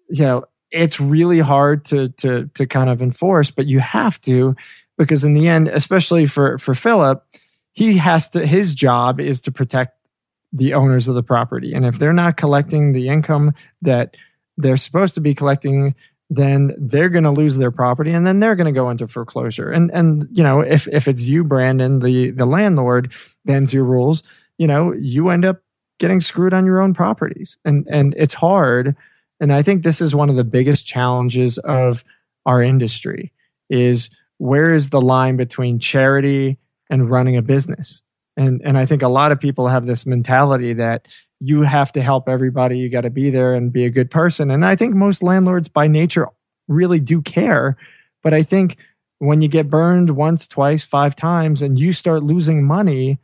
You 0.09 0.25
know, 0.25 0.45
it's 0.71 0.99
really 0.99 1.39
hard 1.39 1.85
to 1.85 2.09
to 2.09 2.47
to 2.55 2.67
kind 2.67 2.89
of 2.89 3.01
enforce, 3.01 3.51
but 3.51 3.65
you 3.65 3.79
have 3.79 4.19
to 4.21 4.55
because 4.97 5.23
in 5.23 5.33
the 5.33 5.47
end, 5.47 5.67
especially 5.67 6.25
for 6.25 6.57
for 6.57 6.73
Philip, 6.73 7.25
he 7.71 7.97
has 7.97 8.29
to. 8.29 8.45
His 8.45 8.75
job 8.75 9.19
is 9.19 9.41
to 9.41 9.51
protect 9.51 10.09
the 10.51 10.73
owners 10.73 11.07
of 11.07 11.15
the 11.15 11.23
property, 11.23 11.73
and 11.73 11.85
if 11.85 11.97
they're 11.97 12.13
not 12.13 12.35
collecting 12.35 12.91
the 12.91 13.07
income 13.07 13.53
that 13.81 14.17
they're 14.57 14.77
supposed 14.77 15.15
to 15.15 15.21
be 15.21 15.33
collecting 15.33 15.95
then 16.34 16.73
they're 16.77 17.09
going 17.09 17.25
to 17.25 17.32
lose 17.32 17.57
their 17.57 17.71
property 17.71 18.11
and 18.11 18.25
then 18.25 18.39
they're 18.39 18.55
going 18.55 18.73
to 18.73 18.79
go 18.79 18.89
into 18.89 19.05
foreclosure. 19.05 19.69
And 19.69 19.91
and 19.91 20.27
you 20.32 20.41
know, 20.41 20.61
if 20.61 20.88
if 20.88 21.07
it's 21.07 21.25
you 21.25 21.43
Brandon 21.43 21.99
the 21.99 22.32
the 22.32 22.45
landlord 22.45 23.11
bends 23.43 23.73
your 23.73 23.84
rules, 23.84 24.23
you 24.57 24.65
know, 24.65 24.93
you 24.93 25.29
end 25.29 25.43
up 25.43 25.61
getting 25.99 26.21
screwed 26.21 26.53
on 26.53 26.65
your 26.65 26.79
own 26.79 26.93
properties. 26.93 27.57
And 27.65 27.86
and 27.91 28.15
it's 28.17 28.34
hard 28.34 28.95
and 29.41 29.51
I 29.51 29.63
think 29.63 29.84
this 29.84 29.99
is 29.99 30.15
one 30.15 30.29
of 30.29 30.36
the 30.36 30.43
biggest 30.43 30.86
challenges 30.86 31.57
of 31.57 32.05
our 32.45 32.61
industry 32.61 33.34
is 33.69 34.11
where 34.38 34.73
is 34.73 34.91
the 34.91 35.01
line 35.01 35.36
between 35.36 35.79
charity 35.79 36.59
and 36.89 37.09
running 37.09 37.36
a 37.36 37.41
business? 37.41 38.03
And 38.38 38.61
and 38.63 38.77
I 38.77 38.86
think 38.86 39.01
a 39.01 39.09
lot 39.09 39.34
of 39.34 39.39
people 39.41 39.67
have 39.67 39.86
this 39.86 40.05
mentality 40.05 40.73
that 40.73 41.07
you 41.43 41.63
have 41.63 41.91
to 41.93 42.01
help 42.01 42.29
everybody. 42.29 42.77
You 42.77 42.87
got 42.87 43.01
to 43.01 43.09
be 43.09 43.31
there 43.31 43.55
and 43.55 43.73
be 43.73 43.83
a 43.83 43.89
good 43.89 44.11
person. 44.11 44.51
And 44.51 44.63
I 44.63 44.75
think 44.75 44.93
most 44.95 45.23
landlords 45.23 45.67
by 45.67 45.87
nature 45.87 46.27
really 46.67 46.99
do 46.99 47.21
care. 47.21 47.75
But 48.21 48.33
I 48.33 48.43
think 48.43 48.77
when 49.17 49.41
you 49.41 49.47
get 49.47 49.69
burned 49.69 50.11
once, 50.11 50.47
twice, 50.47 50.85
five 50.85 51.15
times 51.15 51.63
and 51.63 51.79
you 51.79 51.93
start 51.93 52.23
losing 52.23 52.63
money, 52.63 53.19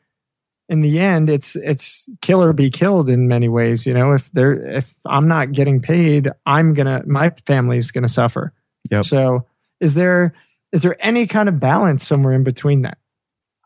in 0.70 0.82
the 0.82 1.00
end, 1.00 1.30
it's 1.30 1.56
it's 1.56 2.10
kill 2.22 2.44
or 2.44 2.52
be 2.52 2.70
killed 2.70 3.10
in 3.10 3.28
many 3.28 3.48
ways. 3.48 3.86
You 3.86 3.94
know, 3.94 4.12
if 4.12 4.30
they're 4.32 4.78
if 4.78 4.94
I'm 5.06 5.28
not 5.28 5.54
getting 5.54 5.80
paid, 5.80 6.30
I'm 6.46 6.74
gonna 6.74 7.04
my 7.06 7.30
family's 7.46 7.92
gonna 7.92 8.10
suffer. 8.10 8.52
Yep. 8.92 9.06
So 9.06 9.46
is 9.80 9.94
there 9.94 10.34
is 10.74 10.82
there 10.82 10.98
any 11.00 11.26
kind 11.26 11.48
of 11.48 11.60
balance 11.60 12.06
somewhere 12.06 12.34
in 12.34 12.44
between 12.44 12.82
that? 12.82 12.98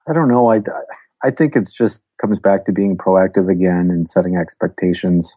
I 0.08 0.14
don't 0.14 0.28
know. 0.28 0.52
I, 0.52 0.62
I 1.24 1.32
think 1.32 1.56
it's 1.56 1.72
just 1.72 2.04
comes 2.20 2.40
back 2.40 2.66
to 2.66 2.72
being 2.72 2.98
proactive 2.98 3.52
again 3.52 3.90
and 3.92 4.10
setting 4.10 4.36
expectations. 4.36 5.36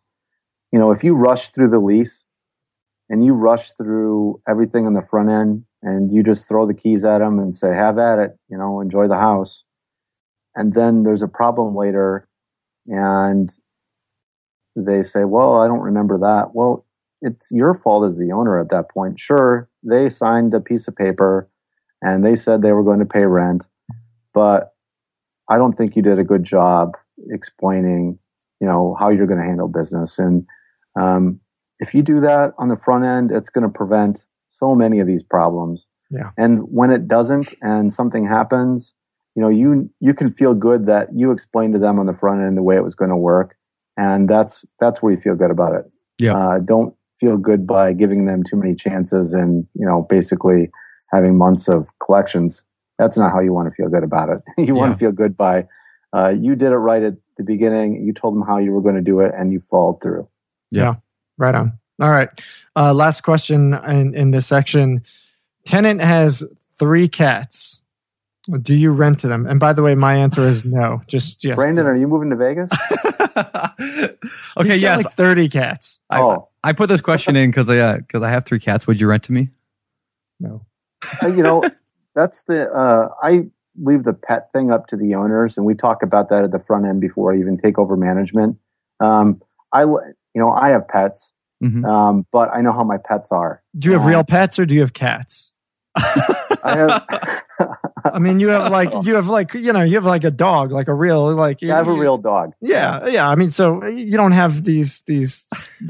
You 0.72 0.78
know, 0.78 0.90
if 0.90 1.04
you 1.04 1.16
rush 1.16 1.50
through 1.50 1.70
the 1.70 1.78
lease 1.78 2.24
and 3.08 3.24
you 3.24 3.34
rush 3.34 3.72
through 3.72 4.40
everything 4.48 4.86
on 4.86 4.94
the 4.94 5.02
front 5.02 5.30
end 5.30 5.64
and 5.82 6.10
you 6.10 6.22
just 6.22 6.48
throw 6.48 6.66
the 6.66 6.74
keys 6.74 7.04
at 7.04 7.18
them 7.18 7.38
and 7.38 7.54
say, 7.54 7.74
have 7.74 7.98
at 7.98 8.18
it, 8.18 8.38
you 8.48 8.56
know, 8.56 8.80
enjoy 8.80 9.08
the 9.08 9.18
house. 9.18 9.64
And 10.54 10.74
then 10.74 11.02
there's 11.02 11.22
a 11.22 11.28
problem 11.28 11.76
later 11.76 12.28
and 12.86 13.50
they 14.76 15.02
say, 15.02 15.24
well, 15.24 15.56
I 15.56 15.66
don't 15.66 15.80
remember 15.80 16.18
that. 16.18 16.54
Well, 16.54 16.86
it's 17.20 17.48
your 17.50 17.74
fault 17.74 18.06
as 18.06 18.18
the 18.18 18.32
owner 18.32 18.58
at 18.58 18.70
that 18.70 18.90
point. 18.90 19.20
Sure, 19.20 19.68
they 19.82 20.10
signed 20.10 20.54
a 20.54 20.60
piece 20.60 20.88
of 20.88 20.96
paper 20.96 21.48
and 22.02 22.24
they 22.24 22.34
said 22.34 22.60
they 22.60 22.72
were 22.72 22.82
going 22.82 22.98
to 22.98 23.06
pay 23.06 23.24
rent, 23.24 23.66
but 24.32 24.73
I 25.48 25.58
don't 25.58 25.74
think 25.74 25.96
you 25.96 26.02
did 26.02 26.18
a 26.18 26.24
good 26.24 26.44
job 26.44 26.92
explaining, 27.30 28.18
you 28.60 28.66
know, 28.66 28.96
how 28.98 29.10
you're 29.10 29.26
going 29.26 29.40
to 29.40 29.44
handle 29.44 29.68
business. 29.68 30.18
And 30.18 30.46
um, 30.98 31.40
if 31.80 31.94
you 31.94 32.02
do 32.02 32.20
that 32.20 32.54
on 32.58 32.68
the 32.68 32.76
front 32.76 33.04
end, 33.04 33.30
it's 33.30 33.50
going 33.50 33.64
to 33.64 33.68
prevent 33.68 34.24
so 34.58 34.74
many 34.74 35.00
of 35.00 35.06
these 35.06 35.22
problems. 35.22 35.86
Yeah. 36.10 36.30
And 36.38 36.60
when 36.70 36.90
it 36.90 37.08
doesn't, 37.08 37.54
and 37.60 37.92
something 37.92 38.26
happens, 38.26 38.94
you 39.34 39.42
know, 39.42 39.48
you 39.48 39.90
you 40.00 40.14
can 40.14 40.30
feel 40.30 40.54
good 40.54 40.86
that 40.86 41.08
you 41.14 41.32
explained 41.32 41.72
to 41.74 41.80
them 41.80 41.98
on 41.98 42.06
the 42.06 42.14
front 42.14 42.40
end 42.40 42.56
the 42.56 42.62
way 42.62 42.76
it 42.76 42.84
was 42.84 42.94
going 42.94 43.10
to 43.10 43.16
work, 43.16 43.56
and 43.96 44.28
that's 44.28 44.64
that's 44.78 45.02
where 45.02 45.12
you 45.12 45.18
feel 45.18 45.34
good 45.34 45.50
about 45.50 45.74
it. 45.74 45.92
Yeah. 46.18 46.36
Uh, 46.36 46.58
don't 46.60 46.94
feel 47.18 47.36
good 47.36 47.66
by 47.66 47.92
giving 47.92 48.26
them 48.26 48.42
too 48.44 48.56
many 48.56 48.74
chances 48.74 49.32
and 49.32 49.66
you 49.74 49.86
know 49.86 50.06
basically 50.08 50.70
having 51.12 51.36
months 51.36 51.68
of 51.68 51.88
collections 52.04 52.62
that's 52.98 53.16
not 53.16 53.32
how 53.32 53.40
you 53.40 53.52
want 53.52 53.68
to 53.68 53.74
feel 53.74 53.88
good 53.88 54.04
about 54.04 54.28
it. 54.28 54.42
you 54.66 54.74
want 54.74 54.90
Yeah. 54.90 54.92
to 54.94 54.98
feel 54.98 55.12
good 55.12 55.36
by 55.36 55.66
uh, 56.12 56.28
you 56.28 56.54
did 56.54 56.70
it 56.72 56.76
right 56.76 57.02
at 57.02 57.14
the 57.36 57.42
beginning. 57.44 58.04
You 58.06 58.12
told 58.12 58.34
them 58.36 58.42
how 58.42 58.58
you 58.58 58.70
were 58.72 58.80
going 58.80 58.94
to 58.94 59.00
do 59.02 59.20
it, 59.20 59.32
and 59.36 59.52
you 59.52 59.58
followed 59.60 60.00
through. 60.00 60.28
Yeah. 60.70 60.94
Right 61.38 61.54
on. 61.54 61.78
All 62.00 62.10
right. 62.10 62.28
Uh, 62.76 62.94
last 62.94 63.22
question 63.22 63.74
in, 63.74 64.14
in 64.14 64.30
this 64.30 64.46
section. 64.46 65.02
Tenant 65.64 66.00
has 66.00 66.44
three 66.78 67.08
cats. 67.08 67.80
Do 68.60 68.74
you 68.74 68.90
rent 68.92 69.20
to 69.20 69.28
them? 69.28 69.46
And 69.46 69.58
by 69.58 69.72
the 69.72 69.82
way, 69.82 69.94
my 69.94 70.14
answer 70.16 70.42
is 70.46 70.64
no. 70.64 71.02
Just 71.08 71.42
yes. 71.44 71.56
Brandon, 71.56 71.86
are 71.86 71.96
you 71.96 72.06
moving 72.06 72.30
to 72.30 72.36
Vegas? 72.36 72.70
okay, 74.56 74.74
He's 74.74 74.80
yes. 74.80 75.04
like 75.04 75.14
thirty 75.14 75.48
cats. 75.48 75.98
I, 76.10 76.20
oh, 76.20 76.48
I 76.62 76.72
put 76.74 76.88
this 76.88 77.00
question 77.00 77.36
in 77.36 77.50
because 77.50 77.68
I 77.70 77.78
uh, 77.78 77.96
because 77.98 78.22
I 78.22 78.30
have 78.30 78.44
three 78.44 78.58
cats. 78.58 78.86
Would 78.86 79.00
you 79.00 79.06
rent 79.08 79.22
to 79.24 79.32
me? 79.32 79.48
No. 80.38 80.66
Uh, 81.22 81.28
you 81.28 81.42
know, 81.42 81.62
that's 82.14 82.42
the 82.44 82.70
uh, 82.70 83.08
I 83.22 83.46
leave 83.80 84.04
the 84.04 84.12
pet 84.14 84.50
thing 84.52 84.70
up 84.70 84.86
to 84.88 84.96
the 84.96 85.14
owners, 85.14 85.56
and 85.56 85.66
we 85.66 85.74
talk 85.74 86.02
about 86.02 86.28
that 86.30 86.44
at 86.44 86.52
the 86.52 86.58
front 86.60 86.86
end 86.86 87.00
before 87.00 87.32
I 87.32 87.38
even 87.38 87.58
take 87.58 87.78
over 87.78 87.96
management. 87.96 88.56
Um, 89.00 89.40
I 89.72 89.82
you 89.82 90.14
know 90.36 90.50
I 90.52 90.70
have 90.70 90.86
pets, 90.88 91.32
Mhm. 91.62 91.84
um, 91.84 92.26
but 92.32 92.50
I 92.54 92.60
know 92.60 92.72
how 92.72 92.84
my 92.84 92.96
pets 92.98 93.30
are. 93.32 93.62
Do 93.78 93.88
you 93.88 93.94
have 93.94 94.02
Uh, 94.04 94.08
real 94.08 94.24
pets 94.24 94.58
or 94.58 94.66
do 94.66 94.74
you 94.74 94.80
have 94.80 94.92
cats? 94.92 95.52
I 95.96 96.76
have. 96.76 97.06
I 98.04 98.18
mean, 98.18 98.40
you 98.40 98.48
have 98.48 98.70
like 98.72 98.92
you 99.06 99.14
have 99.14 99.28
like 99.28 99.54
you 99.54 99.72
know 99.72 99.82
you 99.82 99.94
have 99.94 100.04
like 100.04 100.24
a 100.24 100.30
dog, 100.30 100.72
like 100.72 100.88
a 100.88 100.94
real 100.94 101.32
like 101.34 101.62
I 101.62 101.66
have 101.68 101.88
a 101.88 101.92
real 101.92 102.18
dog. 102.18 102.52
yeah 102.60 103.06
yeah. 103.08 103.28
I 103.28 103.34
mean, 103.36 103.50
so 103.50 103.84
you 103.86 104.16
don't 104.16 104.32
have 104.32 104.64
these 104.64 105.02
these 105.06 105.46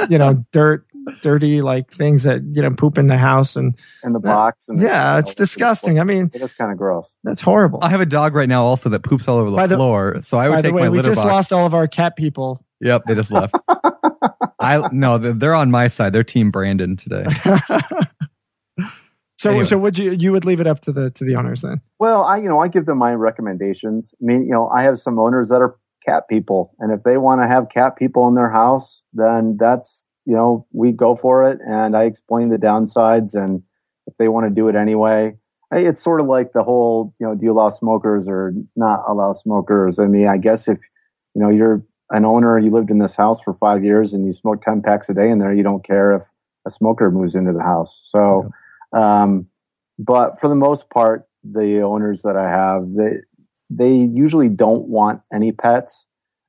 you 0.08 0.18
know 0.18 0.44
dirt 0.52 0.86
dirty 1.22 1.60
like 1.62 1.90
things 1.90 2.22
that 2.22 2.42
you 2.52 2.62
know 2.62 2.70
poop 2.70 2.98
in 2.98 3.06
the 3.08 3.18
house 3.18 3.56
and 3.56 3.74
in 4.02 4.12
the 4.12 4.20
box. 4.20 4.68
And 4.68 4.80
yeah, 4.80 5.18
it's 5.20 5.34
disgusting. 5.34 5.98
I 6.00 6.04
mean, 6.04 6.30
It 6.32 6.42
is 6.42 6.52
kind 6.52 6.70
of 6.72 6.78
gross. 6.78 7.14
that's 7.24 7.40
horrible. 7.40 7.78
I 7.82 7.88
have 7.90 8.00
a 8.00 8.06
dog 8.06 8.34
right 8.34 8.48
now 8.48 8.64
also 8.64 8.88
that 8.90 9.02
poops 9.02 9.28
all 9.28 9.38
over 9.38 9.50
the, 9.50 9.66
the- 9.66 9.76
floor. 9.76 10.20
So 10.22 10.38
I 10.38 10.48
would 10.48 10.56
By 10.56 10.62
the 10.62 10.68
take 10.68 10.74
way, 10.74 10.82
my 10.82 10.88
we 10.88 10.98
litter 10.98 11.10
just 11.10 11.22
box. 11.22 11.32
lost 11.32 11.52
all 11.52 11.66
of 11.66 11.74
our 11.74 11.86
cat 11.86 12.16
people. 12.16 12.64
Yep, 12.80 13.04
they 13.06 13.14
just 13.14 13.30
left. 13.32 13.54
I 14.60 14.88
no, 14.92 15.18
they're, 15.18 15.32
they're 15.32 15.54
on 15.54 15.70
my 15.70 15.88
side. 15.88 16.12
They're 16.12 16.24
Team 16.24 16.50
Brandon 16.50 16.96
today. 16.96 17.24
so 19.36 19.50
Anyway. 19.50 19.64
so 19.64 19.78
would 19.78 19.98
you 19.98 20.12
you 20.12 20.32
would 20.32 20.44
leave 20.44 20.60
it 20.60 20.66
up 20.66 20.80
to 20.80 20.92
the 20.92 21.10
to 21.10 21.24
the 21.24 21.36
owners 21.36 21.62
then? 21.62 21.80
Well, 21.98 22.24
I 22.24 22.38
you 22.38 22.48
know 22.48 22.60
I 22.60 22.68
give 22.68 22.86
them 22.86 22.98
my 22.98 23.14
recommendations. 23.14 24.14
I 24.20 24.24
mean, 24.24 24.44
you 24.44 24.52
know, 24.52 24.68
I 24.68 24.82
have 24.82 24.98
some 24.98 25.18
owners 25.18 25.48
that 25.50 25.60
are 25.60 25.76
cat 26.06 26.24
people, 26.28 26.74
and 26.78 26.92
if 26.92 27.02
they 27.02 27.16
want 27.16 27.42
to 27.42 27.48
have 27.48 27.68
cat 27.68 27.96
people 27.96 28.28
in 28.28 28.34
their 28.34 28.50
house, 28.50 29.02
then 29.12 29.56
that's 29.58 30.03
you 30.26 30.34
know 30.34 30.66
we 30.72 30.92
go 30.92 31.16
for 31.16 31.50
it. 31.50 31.58
And 31.66 31.96
I 31.96 32.04
explain 32.04 32.48
the 32.48 32.56
downsides, 32.56 33.34
and 33.34 33.62
if 34.06 34.16
they 34.18 34.28
want 34.28 34.46
to 34.46 34.54
do 34.54 34.68
it 34.68 34.74
anyway, 34.74 35.36
it's 35.72 36.02
sort 36.02 36.20
of 36.20 36.26
like 36.26 36.52
the 36.52 36.62
whole 36.62 37.14
you 37.20 37.26
know 37.26 37.34
do 37.34 37.44
you 37.44 37.52
allow 37.52 37.70
smokers 37.70 38.26
or 38.28 38.52
not 38.76 39.04
allow 39.08 39.32
smokers? 39.32 39.98
I 39.98 40.06
mean, 40.06 40.28
I 40.28 40.36
guess 40.36 40.68
if 40.68 40.78
you 41.34 41.42
know 41.42 41.50
you're 41.50 41.84
an 42.10 42.24
owner, 42.24 42.58
you 42.58 42.70
lived 42.70 42.90
in 42.90 42.98
this 42.98 43.16
house 43.16 43.40
for 43.40 43.54
five 43.54 43.84
years, 43.84 44.12
and 44.12 44.26
you 44.26 44.32
smoke 44.32 44.62
ten 44.62 44.82
packs 44.82 45.08
a 45.08 45.14
day 45.14 45.30
in 45.30 45.38
there, 45.38 45.54
you 45.54 45.62
don't 45.62 45.84
care 45.84 46.14
if 46.14 46.22
a 46.66 46.70
smoker 46.70 47.10
moves 47.10 47.34
into 47.34 47.52
the 47.52 47.62
house. 47.62 48.00
So. 48.04 48.50
Um, 48.92 49.48
but 49.98 50.40
for 50.40 50.48
the 50.48 50.54
most 50.54 50.90
part, 50.90 51.26
the 51.42 51.80
owners 51.82 52.22
that 52.22 52.36
I 52.36 52.48
have, 52.48 52.94
they 52.94 53.18
they 53.70 53.92
usually 53.92 54.48
don't 54.48 54.88
want 54.88 55.22
any 55.32 55.52
pets, 55.52 56.04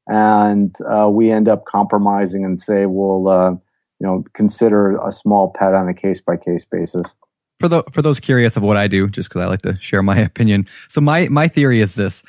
and 0.08 0.76
uh, 0.82 1.10
we 1.10 1.32
end 1.32 1.48
up 1.50 1.66
compromising 1.66 2.46
and 2.46 2.60
say, 2.60 2.86
well, 2.86 3.28
uh, 3.28 3.56
you 4.06 4.12
know, 4.12 4.24
consider 4.34 4.98
a 4.98 5.12
small 5.12 5.52
pet 5.52 5.74
on 5.74 5.90
a 5.90 5.94
case 5.94 6.22
by 6.22 6.38
case 6.38 6.64
basis. 6.64 7.08
For 7.60 7.68
the 7.68 7.84
for 7.92 8.04
those 8.04 8.20
curious 8.20 8.56
of 8.56 8.62
what 8.62 8.78
I 8.78 8.88
do, 8.88 9.08
just 9.08 9.30
because 9.30 9.42
I 9.42 9.46
like 9.48 9.64
to 9.64 9.76
share 9.80 10.04
my 10.04 10.18
opinion. 10.32 10.68
So 10.90 11.02
my 11.02 11.28
my 11.30 11.48
theory 11.48 11.82
is 11.82 11.96
this: 11.96 12.24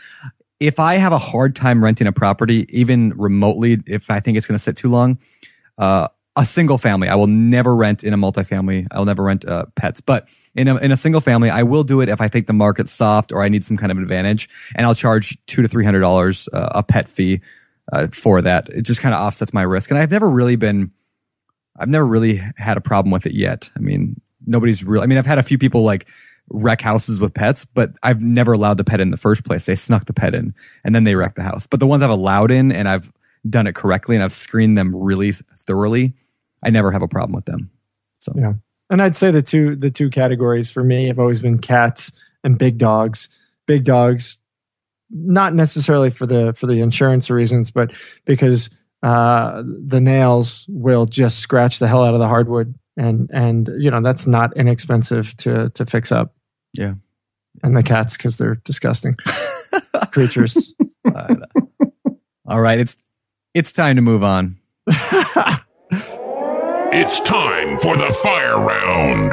if 0.59 0.81
I 0.81 0.95
have 0.95 1.13
a 1.13 1.19
hard 1.19 1.55
time 1.55 1.85
renting 1.85 2.07
a 2.07 2.13
property, 2.13 2.67
even 2.71 3.11
remotely, 3.11 3.83
if 3.87 4.11
I 4.11 4.21
think 4.21 4.39
it's 4.39 4.47
going 4.47 4.59
to 4.59 4.63
sit 4.63 4.79
too 4.79 4.89
long, 4.89 5.19
uh, 5.77 6.09
a 6.37 6.47
single 6.47 6.79
family. 6.79 7.09
I 7.09 7.15
will 7.15 7.27
never 7.27 7.77
rent 7.77 8.05
in 8.05 8.15
a 8.15 8.17
multifamily. 8.17 8.87
I 8.91 8.99
will 8.99 9.07
never 9.07 9.23
rent 9.23 9.47
uh, 9.47 9.67
pets, 9.75 10.01
but 10.01 10.29
in 10.55 10.69
a, 10.69 10.77
in 10.77 10.93
a 10.93 10.97
single 10.97 11.21
family, 11.21 11.51
I 11.51 11.63
will 11.63 11.85
do 11.85 12.01
it 12.01 12.09
if 12.09 12.21
I 12.23 12.29
think 12.29 12.47
the 12.47 12.53
market's 12.55 12.93
soft 12.93 13.33
or 13.33 13.43
I 13.43 13.49
need 13.49 13.65
some 13.65 13.77
kind 13.77 13.93
of 13.93 13.99
advantage, 13.99 14.49
and 14.75 14.87
I'll 14.87 14.95
charge 14.95 15.37
two 15.47 15.61
to 15.61 15.69
three 15.69 15.85
hundred 15.85 16.01
dollars 16.01 16.49
uh, 16.55 16.69
a 16.73 16.83
pet 16.83 17.09
fee 17.09 17.43
uh, 17.93 18.07
for 18.09 18.41
that. 18.41 18.69
It 18.71 18.83
just 18.83 19.03
kind 19.03 19.15
of 19.15 19.21
offsets 19.21 19.53
my 19.53 19.63
risk, 19.63 19.91
and 19.91 19.99
I've 19.99 20.11
never 20.11 20.31
really 20.31 20.57
been, 20.57 20.93
I've 21.79 21.89
never 21.89 22.07
really 22.07 22.41
had 22.57 22.77
a 22.77 22.81
problem 22.81 23.11
with 23.11 23.27
it 23.27 23.35
yet. 23.35 23.71
I 23.77 23.81
mean, 23.81 24.21
nobody's 24.47 24.85
real. 24.85 25.03
I 25.03 25.07
mean, 25.07 25.19
I've 25.19 25.27
had 25.27 25.39
a 25.39 25.43
few 25.43 25.59
people 25.59 25.83
like 25.83 26.07
wreck 26.51 26.81
houses 26.81 27.19
with 27.19 27.35
pets, 27.35 27.65
but 27.65 27.93
I've 28.03 28.23
never 28.23 28.53
allowed 28.53 28.77
the 28.77 28.85
pet 28.85 29.01
in 29.01 29.11
the 29.11 29.17
first 29.17 29.45
place. 29.45 29.67
They 29.67 29.75
snuck 29.75 30.05
the 30.05 30.13
pet 30.13 30.35
in 30.35 30.55
and 30.85 30.95
then 30.95 31.05
they 31.05 31.15
wrecked 31.15 31.37
the 31.37 31.43
house. 31.43 31.67
But 31.67 31.81
the 31.81 31.87
ones 31.87 32.03
I've 32.03 32.11
allowed 32.11 32.51
in 32.51 32.73
and 32.73 32.89
I've 32.89 33.13
done 33.49 33.67
it 33.67 33.75
correctly 33.75 34.17
and 34.17 34.23
I've 34.23 34.33
screened 34.33 34.79
them 34.79 34.95
really 34.95 35.33
thoroughly, 35.33 36.15
I 36.63 36.71
never 36.71 36.91
have 36.93 37.03
a 37.03 37.09
problem 37.09 37.35
with 37.35 37.47
them. 37.47 37.71
So 38.19 38.33
yeah, 38.37 38.55
and 38.91 39.03
I'd 39.03 39.17
say 39.17 39.31
the 39.31 39.43
two 39.43 39.77
the 39.77 39.91
two 39.91 40.11
categories 40.11 40.71
for 40.71 40.83
me 40.83 41.09
have 41.09 41.19
always 41.19 41.41
been 41.41 41.59
cats 41.59 42.13
and 42.43 42.59
big 42.59 42.79
dogs. 42.79 43.29
Big 43.67 43.85
dogs, 43.85 44.39
not 45.11 45.55
necessarily 45.55 46.11
for 46.11 46.27
the 46.27 46.53
for 46.55 46.67
the 46.67 46.81
insurance 46.81 47.31
reasons, 47.31 47.71
but 47.71 47.93
because 48.25 48.71
uh, 49.03 49.63
the 49.65 50.01
nails 50.01 50.67
will 50.69 51.07
just 51.07 51.39
scratch 51.39 51.79
the 51.79 51.87
hell 51.87 52.03
out 52.03 52.15
of 52.15 52.21
the 52.21 52.29
hardwood, 52.29 52.75
and 52.97 53.31
and 53.33 53.69
you 53.79 53.91
know 53.91 54.01
that's 54.01 54.27
not 54.27 54.57
inexpensive 54.57 55.37
to 55.39 55.71
to 55.71 55.87
fix 55.87 56.11
up. 56.13 56.35
Yeah, 56.73 56.95
and 57.63 57.77
the 57.77 57.83
cats 57.83 58.17
because 58.17 58.37
they're 58.37 58.57
disgusting 58.57 59.17
creatures. 60.13 60.75
All 62.47 62.61
right, 62.61 62.79
it's 62.79 62.97
it's 63.55 63.73
time 63.73 63.97
to 63.97 64.03
move 64.03 64.23
on. 64.25 64.59
It's 66.99 67.21
time 67.21 67.79
for 67.81 67.95
the 67.95 68.11
fire 68.23 68.59
round. 68.59 69.33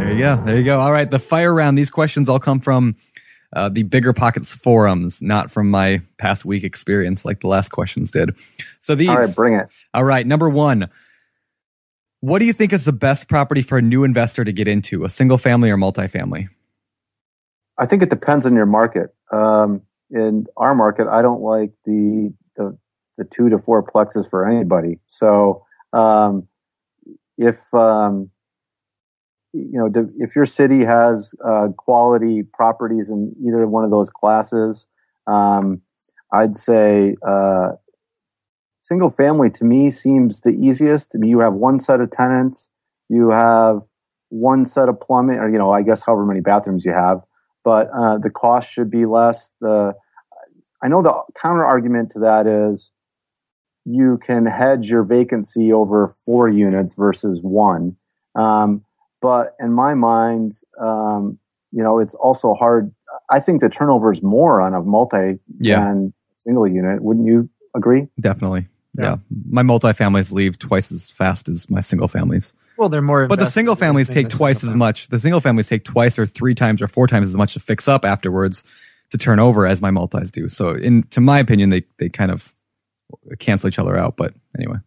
There 0.00 0.12
you 0.12 0.18
go. 0.18 0.42
There 0.44 0.56
you 0.56 0.64
go. 0.64 0.80
All 0.80 0.90
right. 0.90 1.08
The 1.08 1.20
fire 1.20 1.54
round. 1.54 1.78
These 1.78 1.90
questions 1.90 2.28
all 2.28 2.40
come 2.40 2.58
from 2.58 2.96
uh, 3.52 3.68
the 3.68 3.82
Bigger 3.82 4.12
Pockets 4.12 4.54
forums, 4.54 5.22
not 5.22 5.50
from 5.50 5.70
my 5.70 6.02
past 6.18 6.44
week 6.44 6.64
experience 6.64 7.24
like 7.24 7.40
the 7.40 7.48
last 7.48 7.70
questions 7.70 8.10
did. 8.10 8.34
So 8.80 8.94
these. 8.94 9.08
All 9.08 9.18
right, 9.18 9.34
bring 9.34 9.54
it. 9.54 9.68
All 9.94 10.04
right. 10.04 10.26
Number 10.26 10.48
one. 10.48 10.88
What 12.20 12.40
do 12.40 12.46
you 12.46 12.52
think 12.52 12.72
is 12.72 12.84
the 12.84 12.92
best 12.92 13.28
property 13.28 13.62
for 13.62 13.78
a 13.78 13.82
new 13.82 14.02
investor 14.02 14.44
to 14.44 14.50
get 14.50 14.66
into, 14.66 15.04
a 15.04 15.08
single 15.08 15.38
family 15.38 15.70
or 15.70 15.76
multifamily? 15.76 16.48
I 17.78 17.86
think 17.86 18.02
it 18.02 18.10
depends 18.10 18.44
on 18.44 18.56
your 18.56 18.66
market. 18.66 19.14
Um, 19.32 19.82
in 20.10 20.46
our 20.56 20.74
market, 20.74 21.06
I 21.06 21.22
don't 21.22 21.42
like 21.42 21.70
the 21.84 22.34
the, 22.56 22.76
the 23.16 23.24
two 23.24 23.48
to 23.50 23.58
four 23.58 23.84
plexes 23.84 24.28
for 24.28 24.48
anybody. 24.48 24.98
So 25.06 25.64
um, 25.92 26.48
if 27.36 27.58
um, 27.72 28.30
you 29.52 29.78
know 29.78 29.90
if 30.18 30.36
your 30.36 30.46
city 30.46 30.84
has 30.84 31.34
uh, 31.44 31.68
quality 31.76 32.42
properties 32.42 33.08
in 33.08 33.34
either 33.46 33.66
one 33.66 33.84
of 33.84 33.90
those 33.90 34.10
classes, 34.10 34.86
um, 35.26 35.82
I'd 36.32 36.56
say 36.56 37.16
uh, 37.26 37.72
single 38.82 39.10
family 39.10 39.50
to 39.50 39.64
me 39.64 39.90
seems 39.90 40.40
the 40.42 40.50
easiest. 40.50 41.12
I 41.14 41.18
mean, 41.18 41.30
you 41.30 41.40
have 41.40 41.54
one 41.54 41.78
set 41.78 42.00
of 42.00 42.10
tenants, 42.10 42.68
you 43.08 43.30
have 43.30 43.80
one 44.30 44.64
set 44.64 44.88
of 44.88 45.00
plumbing, 45.00 45.38
or 45.38 45.50
you 45.50 45.58
know, 45.58 45.72
I 45.72 45.82
guess 45.82 46.02
however 46.04 46.26
many 46.26 46.40
bathrooms 46.40 46.84
you 46.84 46.92
have, 46.92 47.22
but 47.64 47.88
uh, 47.96 48.18
the 48.18 48.30
cost 48.30 48.70
should 48.70 48.90
be 48.90 49.06
less. 49.06 49.52
The 49.60 49.94
I 50.82 50.88
know 50.88 51.02
the 51.02 51.22
counter 51.40 51.64
argument 51.64 52.12
to 52.12 52.20
that 52.20 52.46
is 52.46 52.92
you 53.84 54.18
can 54.24 54.46
hedge 54.46 54.90
your 54.90 55.02
vacancy 55.02 55.72
over 55.72 56.14
four 56.24 56.48
units 56.48 56.94
versus 56.94 57.40
one. 57.42 57.96
Um, 58.34 58.84
but 59.20 59.56
in 59.60 59.72
my 59.72 59.94
mind, 59.94 60.54
um, 60.80 61.38
you 61.72 61.82
know, 61.82 61.98
it's 61.98 62.14
also 62.14 62.54
hard. 62.54 62.94
I 63.30 63.40
think 63.40 63.60
the 63.60 63.68
turnover 63.68 64.12
is 64.12 64.22
more 64.22 64.60
on 64.60 64.74
a 64.74 64.82
multi 64.82 65.38
yeah. 65.58 65.84
than 65.84 66.12
single 66.36 66.66
unit. 66.66 67.02
Wouldn't 67.02 67.26
you 67.26 67.48
agree? 67.74 68.08
Definitely. 68.20 68.68
Yeah. 68.96 69.04
yeah. 69.04 69.16
My 69.50 69.62
multifamilies 69.62 70.32
leave 70.32 70.58
twice 70.58 70.90
as 70.90 71.10
fast 71.10 71.48
as 71.48 71.68
my 71.68 71.80
single 71.80 72.08
families. 72.08 72.54
Well, 72.76 72.88
they're 72.88 73.02
more. 73.02 73.26
But 73.26 73.38
the 73.38 73.50
single 73.50 73.74
families 73.74 74.08
take 74.08 74.28
twice 74.28 74.62
as 74.64 74.74
much. 74.74 75.08
The 75.08 75.18
single 75.18 75.40
families 75.40 75.66
take 75.66 75.84
twice 75.84 76.18
or 76.18 76.26
three 76.26 76.54
times 76.54 76.80
or 76.80 76.88
four 76.88 77.06
times 77.06 77.28
as 77.28 77.36
much 77.36 77.54
to 77.54 77.60
fix 77.60 77.88
up 77.88 78.04
afterwards 78.04 78.64
to 79.10 79.18
turn 79.18 79.38
over 79.38 79.66
as 79.66 79.80
my 79.82 79.90
multis 79.90 80.30
do. 80.30 80.48
So 80.48 80.70
in 80.70 81.02
to 81.04 81.20
my 81.20 81.38
opinion, 81.38 81.70
they 81.70 81.84
they 81.98 82.08
kind 82.08 82.30
of 82.30 82.54
cancel 83.38 83.68
each 83.68 83.78
other 83.78 83.96
out. 83.96 84.16
But 84.16 84.34
anyway. 84.56 84.78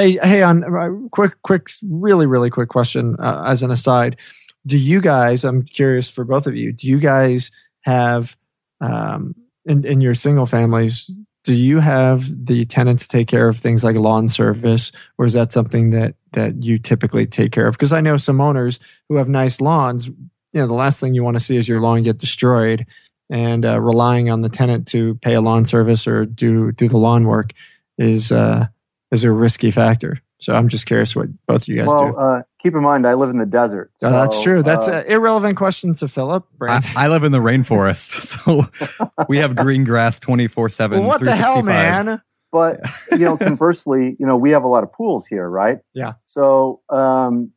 Hey, 0.00 0.18
hey, 0.22 0.42
on 0.42 0.64
uh, 0.64 1.08
quick, 1.10 1.34
quick, 1.42 1.68
really, 1.86 2.24
really 2.24 2.48
quick 2.48 2.70
question 2.70 3.16
uh, 3.18 3.42
as 3.46 3.62
an 3.62 3.70
aside. 3.70 4.16
Do 4.64 4.78
you 4.78 4.98
guys? 4.98 5.44
I'm 5.44 5.62
curious 5.62 6.08
for 6.08 6.24
both 6.24 6.46
of 6.46 6.56
you. 6.56 6.72
Do 6.72 6.86
you 6.86 6.98
guys 6.98 7.50
have 7.82 8.34
um, 8.80 9.34
in 9.66 9.84
in 9.84 10.00
your 10.00 10.14
single 10.14 10.46
families? 10.46 11.10
Do 11.44 11.52
you 11.52 11.80
have 11.80 12.46
the 12.46 12.64
tenants 12.64 13.06
take 13.06 13.28
care 13.28 13.46
of 13.46 13.58
things 13.58 13.84
like 13.84 13.96
lawn 13.96 14.28
service, 14.28 14.90
or 15.18 15.26
is 15.26 15.34
that 15.34 15.52
something 15.52 15.90
that 15.90 16.14
that 16.32 16.62
you 16.62 16.78
typically 16.78 17.26
take 17.26 17.52
care 17.52 17.66
of? 17.66 17.74
Because 17.74 17.92
I 17.92 18.00
know 18.00 18.16
some 18.16 18.40
owners 18.40 18.80
who 19.10 19.16
have 19.16 19.28
nice 19.28 19.60
lawns. 19.60 20.06
You 20.08 20.16
know, 20.62 20.66
the 20.66 20.72
last 20.72 20.98
thing 20.98 21.12
you 21.12 21.24
want 21.24 21.36
to 21.36 21.44
see 21.44 21.58
is 21.58 21.68
your 21.68 21.82
lawn 21.82 22.04
get 22.04 22.16
destroyed 22.16 22.86
and 23.28 23.66
uh, 23.66 23.78
relying 23.78 24.30
on 24.30 24.40
the 24.40 24.48
tenant 24.48 24.86
to 24.92 25.16
pay 25.16 25.34
a 25.34 25.42
lawn 25.42 25.66
service 25.66 26.06
or 26.06 26.24
do 26.24 26.72
do 26.72 26.88
the 26.88 26.96
lawn 26.96 27.26
work 27.26 27.52
is 27.98 28.32
uh, 28.32 28.66
is 29.10 29.24
a 29.24 29.32
risky 29.32 29.70
factor. 29.70 30.22
So 30.40 30.54
I'm 30.54 30.68
just 30.68 30.86
curious 30.86 31.14
what 31.14 31.28
both 31.46 31.62
of 31.62 31.68
you 31.68 31.76
guys 31.76 31.88
well, 31.88 32.12
do. 32.12 32.16
Uh, 32.16 32.42
keep 32.58 32.74
in 32.74 32.82
mind, 32.82 33.06
I 33.06 33.14
live 33.14 33.28
in 33.28 33.38
the 33.38 33.46
desert. 33.46 33.92
So, 33.96 34.08
oh, 34.08 34.12
that's 34.12 34.42
true. 34.42 34.62
That's 34.62 34.88
uh, 34.88 35.02
an 35.04 35.12
irrelevant 35.12 35.56
question 35.56 35.92
to 35.94 36.08
Philip. 36.08 36.46
I, 36.62 36.82
I, 36.96 37.08
live 37.08 37.24
in 37.24 37.32
the 37.32 37.38
rainforest, 37.38 38.10
so 39.10 39.26
we 39.28 39.38
have 39.38 39.54
green 39.54 39.84
grass 39.84 40.18
24 40.18 40.70
seven. 40.70 41.04
What 41.04 41.22
the 41.22 41.36
hell, 41.36 41.62
man? 41.62 42.22
But 42.52 42.80
you 43.12 43.18
know, 43.18 43.36
conversely, 43.36 44.16
you 44.18 44.26
know, 44.26 44.36
we 44.36 44.50
have 44.50 44.64
a 44.64 44.68
lot 44.68 44.82
of 44.82 44.92
pools 44.92 45.26
here, 45.26 45.48
right? 45.48 45.78
Yeah. 45.92 46.14
So 46.24 46.80
um, 46.88 47.52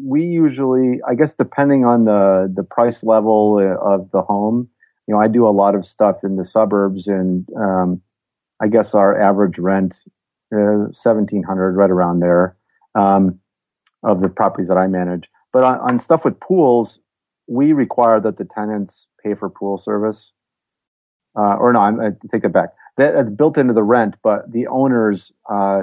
we 0.00 0.22
usually, 0.24 1.00
I 1.06 1.16
guess, 1.16 1.34
depending 1.34 1.84
on 1.84 2.04
the 2.04 2.52
the 2.54 2.62
price 2.62 3.02
level 3.02 3.58
of 3.58 4.12
the 4.12 4.22
home, 4.22 4.68
you 5.08 5.14
know, 5.14 5.20
I 5.20 5.26
do 5.26 5.48
a 5.48 5.50
lot 5.50 5.74
of 5.74 5.84
stuff 5.84 6.22
in 6.22 6.36
the 6.36 6.44
suburbs, 6.44 7.08
and 7.08 7.48
um, 7.56 8.00
I 8.62 8.68
guess 8.68 8.94
our 8.94 9.20
average 9.20 9.58
rent 9.58 9.96
is 10.52 11.00
seventeen 11.00 11.42
hundred, 11.42 11.76
right 11.76 11.90
around 11.90 12.20
there, 12.20 12.56
um, 12.94 13.40
of 14.02 14.20
the 14.20 14.28
properties 14.28 14.68
that 14.68 14.78
I 14.78 14.86
manage. 14.86 15.28
But 15.52 15.64
on, 15.64 15.78
on, 15.80 15.98
stuff 15.98 16.24
with 16.24 16.40
pools, 16.40 16.98
we 17.46 17.72
require 17.72 18.20
that 18.20 18.36
the 18.36 18.44
tenants 18.44 19.06
pay 19.24 19.34
for 19.34 19.48
pool 19.48 19.78
service. 19.78 20.32
Uh, 21.36 21.54
or 21.54 21.72
no, 21.72 21.80
I'm, 21.80 22.00
I 22.00 22.10
take 22.30 22.44
it 22.44 22.52
back. 22.52 22.70
That, 22.96 23.14
that's 23.14 23.30
built 23.30 23.58
into 23.58 23.72
the 23.72 23.82
rent, 23.82 24.16
but 24.22 24.50
the 24.50 24.66
owners 24.66 25.32
uh, 25.50 25.82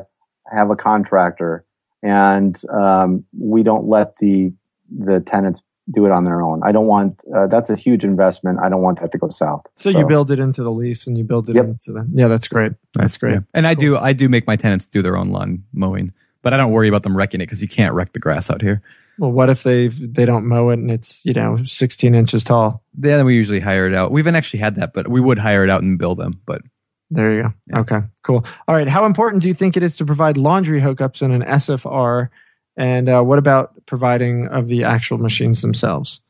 have 0.51 0.69
a 0.69 0.75
contractor, 0.75 1.65
and 2.03 2.59
um, 2.69 3.25
we 3.33 3.63
don't 3.63 3.87
let 3.87 4.17
the 4.17 4.53
the 4.95 5.19
tenants 5.19 5.61
do 5.91 6.05
it 6.05 6.11
on 6.11 6.23
their 6.23 6.41
own. 6.41 6.61
I 6.63 6.71
don't 6.71 6.87
want 6.87 7.19
uh, 7.35 7.47
that's 7.47 7.69
a 7.69 7.75
huge 7.75 8.03
investment. 8.03 8.59
I 8.63 8.69
don't 8.69 8.81
want 8.81 9.01
that 9.01 9.11
to 9.11 9.17
go 9.17 9.29
south. 9.29 9.65
So, 9.73 9.91
so. 9.91 9.99
you 9.99 10.05
build 10.05 10.31
it 10.31 10.39
into 10.39 10.63
the 10.63 10.71
lease 10.71 11.07
and 11.07 11.17
you 11.17 11.23
build 11.23 11.49
it 11.49 11.55
yep. 11.55 11.65
into 11.65 11.93
the 11.93 12.07
yeah. 12.11 12.27
That's 12.27 12.47
great. 12.47 12.73
That's 12.93 13.17
great. 13.17 13.33
Yeah. 13.33 13.39
And 13.53 13.67
I 13.67 13.73
do 13.73 13.97
I 13.97 14.13
do 14.13 14.27
make 14.29 14.47
my 14.47 14.55
tenants 14.55 14.85
do 14.85 15.01
their 15.01 15.17
own 15.17 15.27
lawn 15.27 15.63
mowing, 15.73 16.13
but 16.41 16.53
I 16.53 16.57
don't 16.57 16.71
worry 16.71 16.87
about 16.87 17.03
them 17.03 17.15
wrecking 17.15 17.41
it 17.41 17.45
because 17.45 17.61
you 17.61 17.67
can't 17.67 17.93
wreck 17.93 18.13
the 18.13 18.19
grass 18.19 18.49
out 18.49 18.61
here. 18.61 18.81
Well, 19.17 19.31
what 19.31 19.49
if 19.49 19.63
they 19.63 19.87
they 19.87 20.25
don't 20.25 20.45
mow 20.45 20.69
it 20.69 20.79
and 20.79 20.91
it's 20.91 21.25
you 21.25 21.33
know 21.33 21.63
16 21.63 22.15
inches 22.15 22.43
tall? 22.43 22.83
Yeah, 22.97 23.17
then 23.17 23.25
we 23.25 23.35
usually 23.35 23.59
hire 23.59 23.87
it 23.87 23.93
out. 23.93 24.11
We 24.11 24.21
haven't 24.21 24.35
actually 24.35 24.59
had 24.59 24.75
that, 24.75 24.93
but 24.93 25.07
we 25.07 25.21
would 25.21 25.37
hire 25.37 25.63
it 25.63 25.69
out 25.69 25.83
and 25.83 25.97
bill 25.97 26.15
them. 26.15 26.41
But 26.45 26.61
there 27.11 27.31
you 27.31 27.43
go. 27.43 27.53
Yeah. 27.67 27.79
Okay, 27.79 27.99
cool. 28.23 28.45
All 28.67 28.75
right. 28.75 28.89
How 28.89 29.05
important 29.05 29.43
do 29.43 29.47
you 29.47 29.53
think 29.53 29.77
it 29.77 29.83
is 29.83 29.95
to 29.97 30.05
provide 30.05 30.37
laundry 30.37 30.81
hookups 30.81 31.21
in 31.21 31.31
an 31.31 31.43
SFR? 31.43 32.29
And 32.77 33.09
uh, 33.09 33.21
what 33.23 33.39
about 33.39 33.73
providing 33.85 34.47
of 34.47 34.67
the 34.67 34.83
actual 34.83 35.17
machines 35.17 35.61
themselves? 35.61 36.21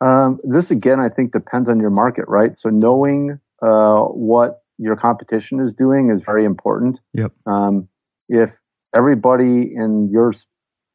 Um, 0.00 0.38
this 0.42 0.70
again, 0.70 1.00
I 1.00 1.08
think 1.08 1.32
depends 1.32 1.68
on 1.68 1.80
your 1.80 1.90
market, 1.90 2.26
right? 2.28 2.56
So 2.56 2.68
knowing 2.68 3.40
uh, 3.62 4.02
what 4.02 4.62
your 4.78 4.96
competition 4.96 5.60
is 5.60 5.72
doing 5.72 6.10
is 6.10 6.20
very 6.20 6.44
important. 6.44 7.00
Yep. 7.14 7.32
Um, 7.46 7.88
if 8.28 8.58
everybody 8.94 9.74
in 9.74 10.10
your 10.10 10.32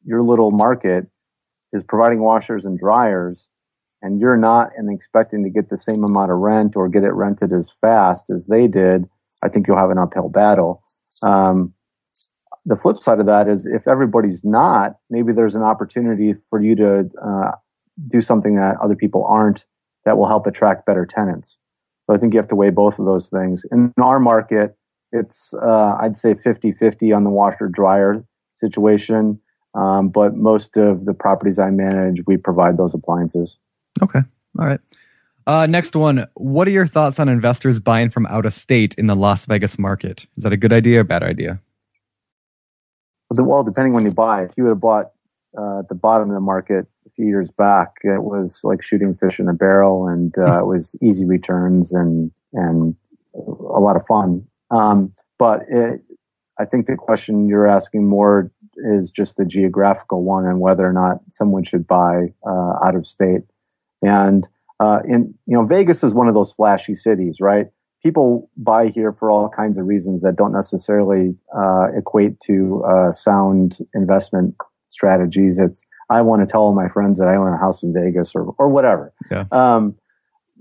your 0.04 0.22
little 0.22 0.50
market 0.50 1.06
is 1.72 1.82
providing 1.82 2.20
washers 2.20 2.64
and 2.64 2.78
dryers, 2.78 3.46
and 4.02 4.20
you're 4.20 4.36
not 4.36 4.70
and 4.76 4.92
expecting 4.92 5.42
to 5.44 5.50
get 5.50 5.68
the 5.68 5.78
same 5.78 6.02
amount 6.04 6.30
of 6.30 6.38
rent 6.38 6.76
or 6.76 6.88
get 6.88 7.04
it 7.04 7.12
rented 7.12 7.52
as 7.52 7.72
fast 7.80 8.30
as 8.30 8.46
they 8.46 8.66
did, 8.66 9.08
I 9.42 9.48
think 9.48 9.66
you'll 9.66 9.76
have 9.76 9.90
an 9.90 9.98
uphill 9.98 10.28
battle. 10.28 10.82
Um, 11.22 11.74
the 12.64 12.76
flip 12.76 12.98
side 13.02 13.20
of 13.20 13.26
that 13.26 13.48
is 13.48 13.66
if 13.66 13.88
everybody's 13.88 14.44
not, 14.44 14.96
maybe 15.08 15.32
there's 15.32 15.54
an 15.54 15.62
opportunity 15.62 16.34
for 16.48 16.62
you 16.62 16.74
to 16.76 17.08
uh, 17.22 17.52
do 18.08 18.20
something 18.20 18.56
that 18.56 18.76
other 18.80 18.94
people 18.94 19.24
aren't 19.24 19.64
that 20.04 20.16
will 20.16 20.28
help 20.28 20.46
attract 20.46 20.86
better 20.86 21.06
tenants. 21.06 21.56
So 22.06 22.14
I 22.14 22.18
think 22.18 22.32
you 22.32 22.38
have 22.38 22.48
to 22.48 22.56
weigh 22.56 22.70
both 22.70 22.98
of 22.98 23.06
those 23.06 23.28
things. 23.28 23.64
In 23.70 23.92
our 24.00 24.18
market, 24.20 24.76
it's, 25.12 25.54
uh, 25.54 25.96
I'd 26.00 26.16
say 26.16 26.34
50 26.34 26.72
50 26.72 27.12
on 27.12 27.24
the 27.24 27.30
washer 27.30 27.68
dryer 27.68 28.24
situation. 28.60 29.40
Um, 29.74 30.08
but 30.08 30.34
most 30.34 30.76
of 30.76 31.04
the 31.04 31.14
properties 31.14 31.58
I 31.58 31.70
manage, 31.70 32.22
we 32.26 32.36
provide 32.36 32.76
those 32.76 32.94
appliances. 32.94 33.56
Okay. 34.02 34.20
All 34.58 34.66
right. 34.66 34.80
Uh, 35.46 35.66
next 35.66 35.94
one. 35.94 36.26
What 36.34 36.68
are 36.68 36.72
your 36.72 36.86
thoughts 36.86 37.18
on 37.20 37.28
investors 37.28 37.78
buying 37.78 38.10
from 38.10 38.26
out 38.26 38.46
of 38.46 38.52
state 38.52 38.94
in 38.94 39.06
the 39.06 39.16
Las 39.16 39.46
Vegas 39.46 39.78
market? 39.78 40.26
Is 40.36 40.44
that 40.44 40.52
a 40.52 40.56
good 40.56 40.72
idea 40.72 41.00
or 41.00 41.04
bad 41.04 41.22
idea? 41.22 41.60
Well, 43.30 43.62
depending 43.62 43.94
when 43.94 44.04
you 44.04 44.10
buy. 44.10 44.44
If 44.44 44.52
you 44.56 44.64
would 44.64 44.70
have 44.70 44.80
bought 44.80 45.12
uh, 45.56 45.80
at 45.80 45.88
the 45.88 45.94
bottom 45.94 46.30
of 46.30 46.34
the 46.34 46.40
market 46.40 46.86
a 47.06 47.10
few 47.10 47.26
years 47.26 47.50
back, 47.50 47.92
it 48.02 48.22
was 48.22 48.60
like 48.64 48.82
shooting 48.82 49.14
fish 49.14 49.38
in 49.38 49.48
a 49.48 49.54
barrel, 49.54 50.08
and 50.08 50.36
uh, 50.36 50.60
it 50.60 50.66
was 50.66 50.96
easy 51.02 51.24
returns 51.24 51.92
and 51.92 52.32
and 52.52 52.96
a 53.34 53.80
lot 53.80 53.96
of 53.96 54.04
fun. 54.06 54.46
Um, 54.70 55.12
but 55.38 55.62
it, 55.68 56.02
I 56.58 56.64
think 56.64 56.86
the 56.86 56.96
question 56.96 57.48
you're 57.48 57.68
asking 57.68 58.06
more 58.06 58.50
is 58.76 59.10
just 59.10 59.36
the 59.36 59.44
geographical 59.44 60.24
one 60.24 60.46
and 60.46 60.60
whether 60.60 60.86
or 60.86 60.92
not 60.92 61.20
someone 61.28 61.64
should 61.64 61.86
buy 61.86 62.32
uh, 62.46 62.74
out 62.84 62.94
of 62.96 63.06
state. 63.06 63.42
And 64.02 64.48
uh, 64.80 65.00
in 65.06 65.34
you 65.46 65.56
know, 65.56 65.64
Vegas 65.64 66.02
is 66.02 66.14
one 66.14 66.28
of 66.28 66.34
those 66.34 66.52
flashy 66.52 66.94
cities, 66.94 67.36
right? 67.40 67.68
People 68.02 68.50
buy 68.56 68.88
here 68.88 69.12
for 69.12 69.30
all 69.30 69.48
kinds 69.48 69.76
of 69.78 69.86
reasons 69.86 70.22
that 70.22 70.36
don't 70.36 70.52
necessarily 70.52 71.36
uh, 71.54 71.88
equate 71.94 72.40
to 72.40 72.82
uh, 72.84 73.12
sound 73.12 73.78
investment 73.94 74.56
strategies. 74.88 75.58
It's 75.58 75.84
I 76.08 76.22
want 76.22 76.40
to 76.40 76.46
tell 76.50 76.62
all 76.62 76.74
my 76.74 76.88
friends 76.88 77.18
that 77.18 77.28
I 77.28 77.36
own 77.36 77.52
a 77.52 77.58
house 77.58 77.82
in 77.82 77.92
Vegas 77.92 78.34
or 78.34 78.54
or 78.58 78.68
whatever. 78.68 79.12
Yeah. 79.30 79.44
Um, 79.52 79.96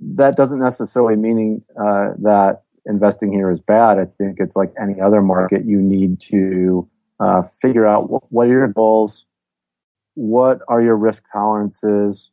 that 0.02 0.36
doesn't 0.36 0.60
necessarily 0.60 1.18
meaning 1.18 1.64
uh, 1.80 2.11
that 2.20 2.64
investing 2.86 3.32
here 3.32 3.52
is 3.52 3.60
bad. 3.60 3.99
I 3.99 4.06
think 4.06 4.38
it's 4.40 4.56
like 4.56 4.74
any 4.82 4.99
other 4.99 5.22
market. 5.22 5.66
You 5.66 5.82
need 5.82 6.20
to 6.22 6.90
uh, 7.20 7.44
figure 7.61 7.86
out 7.86 8.10
what, 8.10 8.24
what 8.30 8.48
are 8.48 8.52
your 8.52 8.68
goals, 8.68 9.26
what 10.16 10.60
are 10.68 10.82
your 10.82 10.95
risk 10.95 11.24
tolerances. 11.32 12.32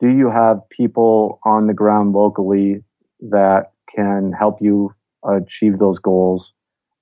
Do 0.00 0.08
you 0.08 0.30
have 0.30 0.68
people 0.70 1.40
on 1.44 1.66
the 1.66 1.74
ground 1.74 2.12
locally 2.12 2.82
that 3.20 3.69
can 3.94 4.32
help 4.32 4.60
you 4.60 4.94
achieve 5.28 5.78
those 5.78 5.98
goals 5.98 6.52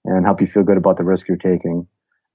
and 0.05 0.25
help 0.25 0.41
you 0.41 0.47
feel 0.47 0.63
good 0.63 0.77
about 0.77 0.97
the 0.97 1.05
risk 1.05 1.29
you're 1.29 1.37
taking? 1.37 1.87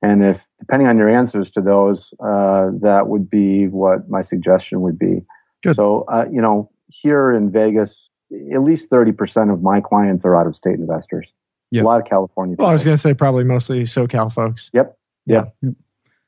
And 0.01 0.23
if, 0.23 0.45
depending 0.59 0.87
on 0.87 0.97
your 0.97 1.09
answers 1.09 1.49
to 1.51 1.61
those, 1.61 2.13
uh, 2.19 2.71
that 2.81 3.07
would 3.07 3.29
be 3.29 3.67
what 3.67 4.09
my 4.09 4.21
suggestion 4.21 4.81
would 4.81 4.99
be. 4.99 5.25
Good. 5.63 5.77
So, 5.77 6.05
uh, 6.11 6.25
you 6.29 6.41
know, 6.41 6.69
here 6.89 7.31
in 7.31 7.49
Vegas, 7.49 8.09
at 8.53 8.61
least 8.61 8.89
30% 8.89 9.51
of 9.51 9.63
my 9.63 9.79
clients 9.79 10.25
are 10.25 10.35
out 10.35 10.45
of 10.45 10.57
state 10.57 10.75
investors. 10.75 11.27
Yeah. 11.71 11.83
A 11.83 11.85
lot 11.85 12.01
of 12.01 12.07
California. 12.07 12.55
Well, 12.59 12.67
I 12.67 12.71
was 12.71 12.83
going 12.83 12.95
to 12.95 13.01
say 13.01 13.13
probably 13.13 13.45
mostly 13.45 13.83
SoCal 13.83 14.31
folks. 14.31 14.69
Yep. 14.73 14.97
Yeah. 15.25 15.45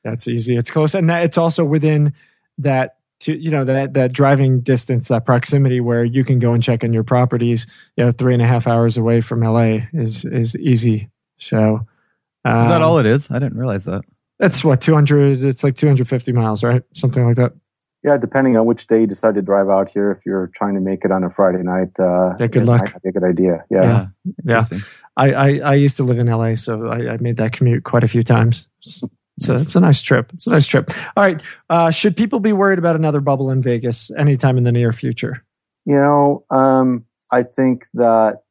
That's 0.02 0.26
easy. 0.28 0.56
It's 0.56 0.70
close, 0.70 0.94
and 0.94 1.10
that 1.10 1.24
it's 1.24 1.36
also 1.36 1.64
within 1.64 2.14
that 2.58 2.95
to 3.26 3.36
you 3.36 3.50
know 3.50 3.64
that 3.64 3.94
that 3.94 4.12
driving 4.12 4.60
distance, 4.60 5.08
that 5.08 5.24
proximity 5.24 5.80
where 5.80 6.04
you 6.04 6.24
can 6.24 6.38
go 6.38 6.52
and 6.52 6.62
check 6.62 6.82
on 6.82 6.92
your 6.92 7.04
properties. 7.04 7.66
You 7.96 8.06
know, 8.06 8.12
three 8.12 8.32
and 8.32 8.42
a 8.42 8.46
half 8.46 8.66
hours 8.66 8.96
away 8.96 9.20
from 9.20 9.40
LA 9.40 9.80
is 9.92 10.24
is 10.24 10.56
easy. 10.56 11.10
So 11.38 11.86
um, 12.44 12.62
Is 12.62 12.68
that 12.68 12.82
all 12.82 12.98
it 12.98 13.06
is? 13.06 13.30
I 13.30 13.38
didn't 13.38 13.58
realize 13.58 13.84
that. 13.84 14.02
That's 14.38 14.64
what 14.64 14.80
two 14.80 14.94
hundred. 14.94 15.42
It's 15.44 15.62
like 15.64 15.76
two 15.76 15.86
hundred 15.86 16.08
fifty 16.08 16.32
miles, 16.32 16.62
right? 16.64 16.82
Something 16.94 17.26
like 17.26 17.36
that. 17.36 17.52
Yeah, 18.04 18.18
depending 18.18 18.56
on 18.56 18.66
which 18.66 18.86
day 18.86 19.00
you 19.00 19.06
decide 19.08 19.34
to 19.34 19.42
drive 19.42 19.68
out 19.68 19.90
here, 19.90 20.12
if 20.12 20.24
you're 20.24 20.46
trying 20.54 20.74
to 20.74 20.80
make 20.80 21.04
it 21.04 21.10
on 21.10 21.24
a 21.24 21.30
Friday 21.30 21.64
night, 21.64 21.88
uh, 21.98 22.36
Yeah, 22.38 22.46
good 22.46 22.62
it 22.62 22.66
luck. 22.66 22.82
might 22.92 23.02
be 23.02 23.08
a 23.08 23.12
good 23.12 23.24
idea. 23.24 23.64
Yeah. 23.68 24.08
Yeah. 24.44 24.64
Yeah. 24.70 24.78
I, 25.16 25.32
I 25.32 25.48
I 25.70 25.74
used 25.74 25.96
to 25.96 26.04
live 26.04 26.18
in 26.20 26.28
LA, 26.28 26.54
so 26.54 26.86
I, 26.86 27.14
I 27.14 27.16
made 27.16 27.36
that 27.38 27.52
commute 27.52 27.82
quite 27.82 28.04
a 28.04 28.08
few 28.08 28.22
times. 28.22 28.68
So 29.38 29.54
It's 29.54 29.62
a, 29.62 29.64
it's 29.64 29.76
a 29.76 29.80
nice 29.80 30.02
trip. 30.02 30.32
It's 30.32 30.46
a 30.46 30.50
nice 30.50 30.66
trip. 30.66 30.90
All 31.16 31.24
right. 31.24 31.42
Uh, 31.68 31.90
should 31.90 32.16
people 32.16 32.40
be 32.40 32.52
worried 32.52 32.78
about 32.78 32.96
another 32.96 33.20
bubble 33.20 33.50
in 33.50 33.60
Vegas 33.62 34.10
anytime 34.16 34.56
in 34.56 34.64
the 34.64 34.72
near 34.72 34.92
future? 34.92 35.44
You 35.84 35.96
know, 35.96 36.42
um, 36.50 37.04
I 37.30 37.42
think 37.42 37.84
that 37.94 38.42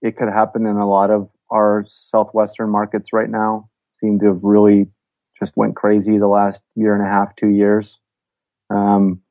it 0.00 0.16
could 0.16 0.28
happen 0.28 0.66
in 0.66 0.76
a 0.76 0.88
lot 0.88 1.10
of 1.10 1.30
our 1.50 1.84
southwestern 1.88 2.70
markets 2.70 3.12
right 3.12 3.28
now. 3.28 3.68
Seem 4.00 4.18
to 4.20 4.26
have 4.26 4.44
really 4.44 4.86
just 5.38 5.56
went 5.56 5.76
crazy 5.76 6.18
the 6.18 6.28
last 6.28 6.62
year 6.74 6.94
and 6.94 7.02
a 7.02 7.08
half, 7.08 7.36
two 7.36 7.48
years. 7.50 7.98
Um, 8.70 9.22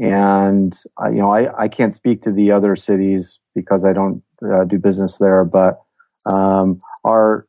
and 0.00 0.76
uh, 1.02 1.08
you 1.08 1.18
know, 1.18 1.32
I, 1.32 1.64
I 1.64 1.68
can't 1.68 1.94
speak 1.94 2.22
to 2.22 2.32
the 2.32 2.52
other 2.52 2.76
cities 2.76 3.38
because 3.54 3.84
I 3.84 3.92
don't 3.92 4.22
uh, 4.44 4.64
do 4.64 4.78
business 4.78 5.18
there, 5.18 5.44
but 5.44 5.80
um, 6.26 6.78
our 7.04 7.47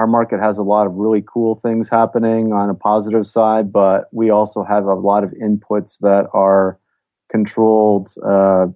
our 0.00 0.06
market 0.06 0.40
has 0.40 0.56
a 0.56 0.62
lot 0.62 0.86
of 0.86 0.94
really 0.94 1.22
cool 1.30 1.56
things 1.56 1.90
happening 1.90 2.54
on 2.54 2.70
a 2.70 2.74
positive 2.74 3.26
side, 3.26 3.70
but 3.70 4.08
we 4.12 4.30
also 4.30 4.64
have 4.64 4.86
a 4.86 4.94
lot 4.94 5.22
of 5.24 5.30
inputs 5.32 5.98
that 5.98 6.26
are 6.32 6.78
controlled 7.30 8.08
uh, 8.24 8.66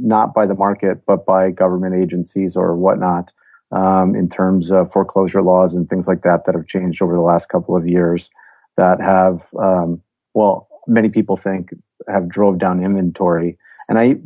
not 0.00 0.34
by 0.34 0.44
the 0.44 0.54
market 0.54 0.98
but 1.06 1.24
by 1.24 1.50
government 1.50 1.94
agencies 1.94 2.56
or 2.56 2.76
whatnot 2.76 3.30
um, 3.70 4.16
in 4.16 4.28
terms 4.28 4.72
of 4.72 4.90
foreclosure 4.92 5.40
laws 5.40 5.76
and 5.76 5.88
things 5.88 6.08
like 6.08 6.22
that 6.22 6.44
that 6.44 6.54
have 6.54 6.66
changed 6.66 7.00
over 7.00 7.14
the 7.14 7.22
last 7.22 7.48
couple 7.48 7.76
of 7.76 7.88
years 7.88 8.28
that 8.76 9.00
have 9.00 9.46
um, 9.62 10.02
well 10.34 10.68
many 10.88 11.08
people 11.08 11.36
think 11.36 11.70
have 12.08 12.28
drove 12.28 12.58
down 12.58 12.84
inventory. 12.84 13.56
And 13.88 13.98
i 14.00 14.16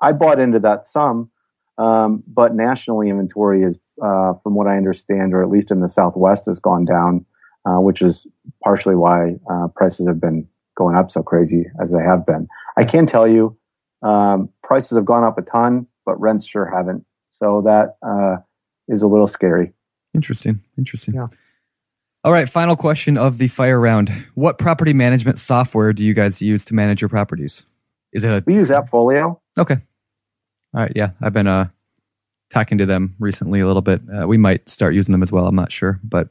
i 0.00 0.12
bought 0.12 0.40
into 0.40 0.60
that 0.60 0.86
some 0.86 1.30
um, 1.78 2.22
but 2.26 2.54
nationally 2.54 3.08
inventory 3.08 3.62
is 3.62 3.78
uh, 4.02 4.34
from 4.42 4.54
what 4.54 4.66
i 4.66 4.76
understand 4.76 5.34
or 5.34 5.42
at 5.42 5.50
least 5.50 5.70
in 5.70 5.80
the 5.80 5.88
southwest 5.88 6.46
has 6.46 6.58
gone 6.58 6.84
down 6.84 7.24
uh, 7.64 7.80
which 7.80 8.02
is 8.02 8.26
partially 8.62 8.94
why 8.94 9.34
uh, 9.50 9.68
prices 9.74 10.06
have 10.06 10.20
been 10.20 10.46
going 10.76 10.96
up 10.96 11.10
so 11.10 11.22
crazy 11.22 11.64
as 11.80 11.90
they 11.90 12.02
have 12.02 12.26
been 12.26 12.46
i 12.76 12.84
can 12.84 13.06
tell 13.06 13.26
you 13.26 13.56
um, 14.02 14.48
prices 14.62 14.96
have 14.96 15.04
gone 15.04 15.24
up 15.24 15.38
a 15.38 15.42
ton 15.42 15.86
but 16.04 16.20
rents 16.20 16.46
sure 16.46 16.66
haven't 16.66 17.04
so 17.38 17.62
that 17.62 17.96
uh, 18.06 18.36
is 18.88 19.02
a 19.02 19.06
little 19.06 19.26
scary 19.26 19.72
Interesting. 20.16 20.62
Interesting. 20.78 21.14
Yeah. 21.14 21.26
All 22.24 22.32
right. 22.32 22.48
Final 22.48 22.74
question 22.74 23.18
of 23.18 23.36
the 23.36 23.48
fire 23.48 23.78
round. 23.78 24.10
What 24.34 24.58
property 24.58 24.94
management 24.94 25.38
software 25.38 25.92
do 25.92 26.04
you 26.04 26.14
guys 26.14 26.40
use 26.40 26.64
to 26.64 26.74
manage 26.74 27.02
your 27.02 27.10
properties? 27.10 27.66
Is 28.14 28.24
it 28.24 28.28
a 28.28 28.42
we 28.46 28.54
use 28.54 28.70
appfolio 28.70 29.38
Okay. 29.58 29.76
All 30.74 30.80
right. 30.82 30.92
Yeah. 30.94 31.10
I've 31.20 31.32
been 31.32 31.46
uh 31.46 31.68
talking 32.50 32.78
to 32.78 32.86
them 32.86 33.14
recently 33.18 33.60
a 33.60 33.66
little 33.66 33.82
bit. 33.82 34.00
Uh, 34.12 34.26
we 34.26 34.36
might 34.38 34.68
start 34.68 34.94
using 34.94 35.12
them 35.12 35.22
as 35.22 35.32
well. 35.32 35.46
I'm 35.46 35.56
not 35.56 35.72
sure, 35.72 35.98
but 36.04 36.28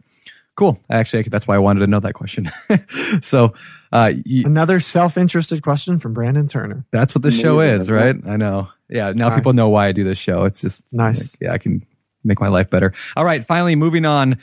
cool. 0.56 0.80
Actually, 0.90 1.24
that's 1.24 1.48
why 1.48 1.56
I 1.56 1.60
wanted 1.60 1.82
to 1.82 1.88
know 1.88 1.99
that 1.99 2.14
question. 2.14 2.49
so, 3.22 3.53
uh, 3.91 4.14
you, 4.26 4.45
Another 4.45 4.80
self-interested 4.80 5.62
question 5.62 5.99
from 5.99 6.14
Brandon 6.14 6.48
Turner. 6.48 6.86
that's 6.91 7.14
what 7.14 7.22
the 7.22 7.32
show 7.32 7.60
is, 7.60 7.91
right? 7.91 8.16
I 8.26 8.38
know. 8.38 8.70
Yeah. 8.90 9.12
Now 9.14 9.28
Nice. 9.30 9.40
people 9.40 9.52
know 9.53 9.68
why 9.70 9.88
I 9.88 9.91
do 9.91 10.03
this 10.06 10.18
show. 10.18 10.44
It's 10.44 10.62
just 10.62 10.94
Nice. 10.94 11.34
like, 11.34 11.41
yeah, 11.41 11.53
I 11.53 11.57
can 11.57 11.86
make 12.24 12.40
my 12.40 12.48
life 12.48 12.70
better. 12.70 12.94
All 13.18 13.26
right. 13.26 13.44
Finally, 13.45 13.76
moving 13.76 14.06
on 14.06 14.38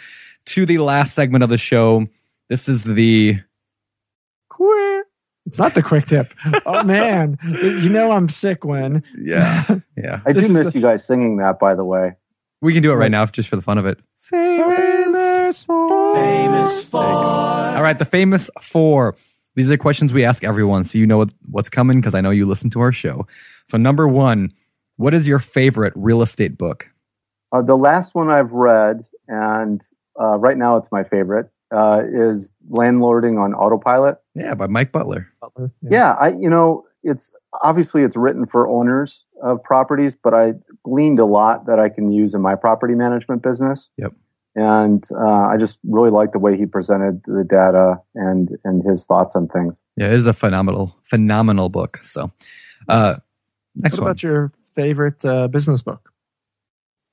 to 0.47 0.67
the 0.67 0.79
last 0.79 1.15
segment 1.15 1.43
of 1.45 1.49
the 1.51 1.59
show. 1.59 2.07
This 2.51 2.69
is 2.69 2.85
the 2.85 3.41
Quick. 4.51 4.92
It's 5.47 5.59
not 5.59 5.75
the 5.75 5.83
quick 5.83 6.07
tip. 6.07 6.33
Oh 6.67 6.83
man, 6.85 7.39
you 7.45 7.89
know 7.89 8.13
I'm 8.13 8.29
sick 8.29 8.65
when. 8.65 9.03
yeah, 9.19 9.65
yeah. 9.97 10.21
i 10.25 10.33
do 10.33 10.39
is 10.39 10.51
miss 10.51 10.73
the- 10.73 10.79
you 10.79 10.85
guys 10.85 11.05
singing 11.07 11.37
that 11.39 11.59
by 11.59 11.75
the 11.75 11.85
way 11.85 12.17
We 12.61 12.73
can 12.73 12.83
do 12.83 12.93
it 12.93 12.97
right 12.97 13.11
now 13.11 13.27
just 13.27 13.49
for 13.49 13.57
the 13.57 13.63
fun 13.63 13.79
of 13.79 13.87
it. 13.87 13.99
Famous 14.19 15.65
for. 15.65 16.15
Famous 16.15 16.85
for. 16.85 17.03
All 17.03 17.83
right, 17.83 17.99
the 17.99 18.05
famous 18.05 18.51
four. 18.61 19.17
These 19.55 19.67
are 19.69 19.71
the 19.75 19.79
questions 19.79 20.13
we 20.13 20.25
ask 20.25 20.45
everyone, 20.45 20.85
so 20.85 20.97
you 20.99 21.07
know 21.07 21.27
what's 21.51 21.69
coming 21.69 22.01
because 22.01 22.15
I 22.15 22.21
know 22.23 22.31
you 22.31 22.47
listen 22.47 22.71
to 22.71 22.81
our 22.81 22.93
show. 22.93 23.27
So, 23.69 23.77
number 23.77 24.09
one, 24.09 24.53
what 24.97 25.13
is 25.13 25.29
your 25.29 25.39
favorite 25.39 25.93
real 25.97 26.23
estate 26.23 26.57
book? 26.57 26.89
Uh, 27.51 27.61
the 27.63 27.77
last 27.77 28.15
one 28.15 28.31
I've 28.31 28.53
read, 28.53 29.05
and 29.29 29.83
uh, 30.19 30.39
right 30.39 30.57
now 30.57 30.77
it's 30.77 30.91
my 30.91 31.05
favorite, 31.05 31.51
uh, 31.75 32.03
is 32.13 32.53
Landlording 32.71 33.41
on 33.41 33.55
Autopilot. 33.55 34.19
Yeah, 34.35 34.55
by 34.55 34.67
Mike 34.67 34.93
Butler. 34.93 35.29
Butler 35.41 35.73
Yeah. 35.83 36.13
I 36.21 36.29
you 36.29 36.51
know 36.51 36.85
it's 37.03 37.33
obviously 37.63 38.03
it's 38.03 38.17
written 38.17 38.47
for 38.47 38.69
owners 38.69 39.25
of 39.43 39.63
properties, 39.65 40.17
but 40.23 40.35
I 40.35 40.55
gleaned 40.85 41.19
a 41.19 41.25
lot 41.25 41.67
that 41.67 41.81
I 41.81 41.89
can 41.89 42.13
use 42.13 42.35
in 42.35 42.41
my 42.41 42.55
property 42.55 42.95
management 42.95 43.43
business. 43.43 43.89
Yep. 43.97 44.13
and 44.55 45.03
uh, 45.13 45.47
I 45.53 45.57
just 45.59 45.79
really 45.85 46.11
liked 46.11 46.33
the 46.35 46.39
way 46.39 46.57
he 46.57 46.67
presented 46.67 47.23
the 47.27 47.43
data 47.45 47.97
and 48.15 48.51
and 48.65 48.85
his 48.85 49.05
thoughts 49.07 49.35
on 49.35 49.49
things. 49.49 49.77
Yeah, 49.97 50.07
it 50.09 50.15
is 50.15 50.27
a 50.27 50.33
phenomenal, 50.33 50.97
phenomenal 51.05 51.69
book. 51.71 51.99
So, 52.03 52.31
uh, 52.89 53.15
next 53.75 53.95
what 53.95 54.03
one. 54.03 54.11
about 54.11 54.23
your 54.23 54.53
favorite 54.75 55.25
uh, 55.25 55.49
business 55.49 55.83
book? 55.83 56.12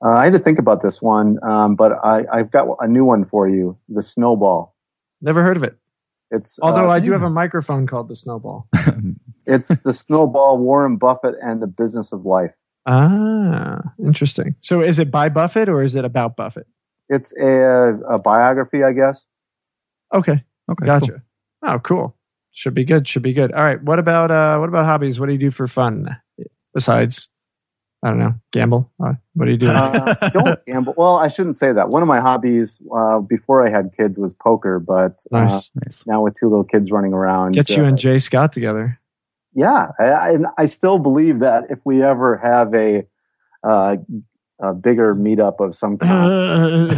Uh, 0.02 0.10
I 0.10 0.24
had 0.24 0.32
to 0.32 0.38
think 0.38 0.58
about 0.58 0.82
this 0.82 1.02
one, 1.02 1.38
um, 1.44 1.76
but 1.76 1.92
I, 2.02 2.24
I've 2.32 2.50
got 2.50 2.68
a 2.80 2.88
new 2.88 3.04
one 3.04 3.24
for 3.24 3.48
you: 3.48 3.78
the 3.88 4.02
Snowball. 4.02 4.74
Never 5.20 5.42
heard 5.42 5.56
of 5.56 5.62
it. 5.62 5.76
It's 6.30 6.58
Although 6.62 6.90
uh, 6.90 6.94
I 6.94 7.00
do 7.00 7.12
have 7.12 7.22
a 7.22 7.30
microphone 7.30 7.86
called 7.86 8.08
the 8.08 8.16
Snowball. 8.16 8.68
it's 9.46 9.68
the 9.68 9.92
Snowball, 9.92 10.58
Warren 10.58 10.96
Buffett, 10.96 11.34
and 11.42 11.60
the 11.60 11.66
Business 11.66 12.12
of 12.12 12.24
Life. 12.24 12.52
Ah, 12.86 13.80
interesting. 14.04 14.54
So 14.60 14.80
is 14.80 14.98
it 14.98 15.10
by 15.10 15.28
Buffett 15.28 15.68
or 15.68 15.82
is 15.82 15.94
it 15.96 16.04
about 16.04 16.36
Buffett? 16.36 16.66
It's 17.08 17.36
a, 17.36 17.98
a 18.08 18.20
biography, 18.20 18.84
I 18.84 18.92
guess. 18.92 19.24
Okay, 20.14 20.44
okay, 20.70 20.86
gotcha. 20.86 21.22
Oh, 21.62 21.78
cool. 21.80 22.16
Should 22.52 22.74
be 22.74 22.84
good. 22.84 23.06
Should 23.06 23.22
be 23.22 23.32
good. 23.32 23.52
All 23.52 23.62
right. 23.62 23.82
What 23.82 23.98
about 23.98 24.30
uh 24.30 24.58
what 24.58 24.68
about 24.68 24.86
hobbies? 24.86 25.20
What 25.20 25.26
do 25.26 25.32
you 25.32 25.38
do 25.38 25.50
for 25.50 25.66
fun 25.66 26.16
besides 26.74 27.28
I 28.02 28.08
don't 28.08 28.18
know, 28.18 28.34
gamble? 28.50 28.90
Uh, 29.02 29.14
what 29.34 29.44
do 29.44 29.50
you 29.50 29.58
do? 29.58 29.68
Uh, 29.68 30.14
don't 30.32 30.64
gamble. 30.64 30.94
Well, 30.96 31.16
I 31.16 31.28
shouldn't 31.28 31.58
say 31.58 31.72
that. 31.72 31.90
One 31.90 32.00
of 32.00 32.08
my 32.08 32.20
hobbies 32.20 32.80
uh, 32.94 33.20
before 33.20 33.66
I 33.66 33.70
had 33.70 33.90
kids 33.94 34.18
was 34.18 34.32
poker, 34.32 34.78
but 34.78 35.22
uh, 35.32 35.40
nice. 35.40 35.70
nice. 35.74 36.06
now 36.06 36.22
with 36.22 36.34
two 36.34 36.48
little 36.48 36.64
kids 36.64 36.90
running 36.90 37.12
around, 37.12 37.52
Get 37.52 37.68
you 37.70 37.84
uh, 37.84 37.88
and 37.88 37.98
J 37.98 38.16
Scott 38.18 38.52
together. 38.52 38.98
yeah, 39.54 39.90
I, 39.98 40.04
I, 40.04 40.36
I 40.58 40.64
still 40.66 40.98
believe 40.98 41.40
that 41.40 41.64
if 41.68 41.80
we 41.84 42.02
ever 42.02 42.38
have 42.38 42.74
a 42.74 43.06
uh, 43.62 43.96
a 44.62 44.72
bigger 44.74 45.14
meetup 45.14 45.60
of 45.60 45.76
some 45.76 45.98
kind, 45.98 46.92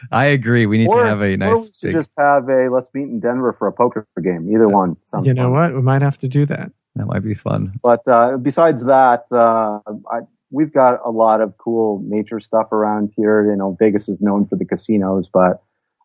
I 0.12 0.24
agree. 0.26 0.66
We 0.66 0.78
need 0.78 0.88
or, 0.88 1.02
to 1.02 1.08
have 1.08 1.20
a 1.20 1.34
or 1.34 1.36
nice 1.36 1.56
we 1.56 1.62
should 1.62 1.80
big. 1.82 1.94
just 1.94 2.10
have 2.18 2.48
a 2.48 2.68
let's 2.68 2.88
meet 2.94 3.04
in 3.04 3.20
Denver 3.20 3.52
for 3.52 3.68
a 3.68 3.72
poker 3.72 4.08
game. 4.20 4.52
Either 4.52 4.68
one. 4.68 4.96
sounds 5.04 5.24
you 5.24 5.34
know 5.34 5.50
what? 5.50 5.72
We 5.72 5.82
might 5.82 6.02
have 6.02 6.18
to 6.18 6.28
do 6.28 6.46
that. 6.46 6.72
That 6.96 7.06
might 7.06 7.20
be 7.22 7.34
fun. 7.34 7.74
But 7.82 8.06
uh, 8.08 8.36
besides 8.38 8.84
that, 8.84 9.24
uh, 9.30 9.78
I, 10.10 10.20
we've 10.50 10.72
got 10.72 11.00
a 11.04 11.10
lot 11.10 11.40
of 11.40 11.56
cool 11.58 12.02
nature 12.04 12.40
stuff 12.40 12.72
around 12.72 13.12
here. 13.16 13.48
You 13.50 13.56
know, 13.56 13.76
Vegas 13.78 14.08
is 14.08 14.20
known 14.20 14.44
for 14.44 14.56
the 14.56 14.64
casinos, 14.64 15.28
but 15.28 15.62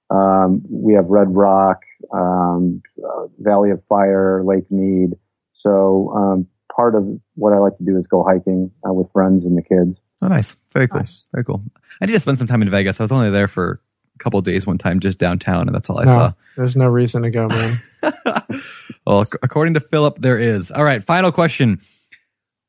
um, 0.09 0.61
we 0.69 0.93
have 0.93 1.05
Red 1.05 1.33
Rock, 1.35 1.81
um, 2.13 2.81
uh, 3.03 3.25
Valley 3.39 3.71
of 3.71 3.83
Fire, 3.85 4.43
Lake 4.43 4.69
Mead. 4.69 5.13
So 5.53 6.11
um, 6.15 6.47
part 6.75 6.93
of 6.95 7.07
what 7.33 7.53
I 7.53 7.57
like 7.57 7.77
to 7.77 7.83
do 7.83 7.97
is 7.97 8.05
go 8.05 8.23
hiking 8.23 8.69
uh, 8.87 8.93
with 8.93 9.11
friends 9.11 9.45
and 9.45 9.57
the 9.57 9.63
kids. 9.63 9.99
Oh, 10.21 10.27
nice. 10.27 10.55
Very 10.71 10.87
cool. 10.87 10.99
Nice. 10.99 11.27
Very 11.33 11.43
cool. 11.43 11.63
I 12.01 12.05
need 12.05 12.13
to 12.13 12.19
spend 12.19 12.37
some 12.37 12.47
time 12.47 12.61
in 12.61 12.69
Vegas. 12.69 12.99
I 12.99 13.03
was 13.03 13.11
only 13.11 13.31
there 13.31 13.47
for 13.47 13.81
a 14.15 14.17
couple 14.19 14.37
of 14.37 14.45
days 14.45 14.67
one 14.67 14.77
time, 14.77 14.99
just 14.99 15.17
downtown, 15.17 15.67
and 15.67 15.73
that's 15.75 15.89
all 15.89 15.99
I 15.99 16.05
No. 16.05 16.11
saw. 16.11 16.33
There's 16.55 16.77
no 16.77 16.87
reason 16.87 17.23
to 17.23 17.31
go, 17.31 17.47
man. 17.47 17.77
well, 19.05 19.21
ac- 19.21 19.37
according 19.43 19.75
to 19.75 19.79
Philip, 19.79 20.19
there 20.19 20.39
is. 20.39 20.71
All 20.71 20.83
right, 20.83 21.03
final 21.03 21.31
question. 21.31 21.79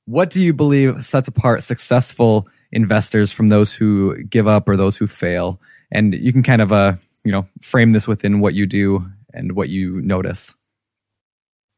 What 0.05 0.31
do 0.31 0.43
you 0.43 0.53
believe 0.53 1.05
sets 1.05 1.29
apart 1.29 1.63
successful 1.63 2.49
investors 2.73 3.33
from 3.33 3.49
those 3.49 3.75
who 3.75 4.23
give 4.25 4.47
up 4.47 4.69
or 4.69 4.77
those 4.77 4.97
who 4.97 5.07
fail? 5.07 5.61
And 5.91 6.15
you 6.15 6.33
can 6.33 6.43
kind 6.43 6.63
of, 6.63 6.73
uh, 6.73 6.95
you 7.25 7.33
know, 7.33 7.47
frame 7.61 7.93
this 7.93 8.07
within 8.07 8.41
what 8.41 8.55
you 8.55 8.67
do 8.67 9.05
and 9.33 9.53
what 9.53 9.69
you 9.69 10.01
notice. 10.03 10.55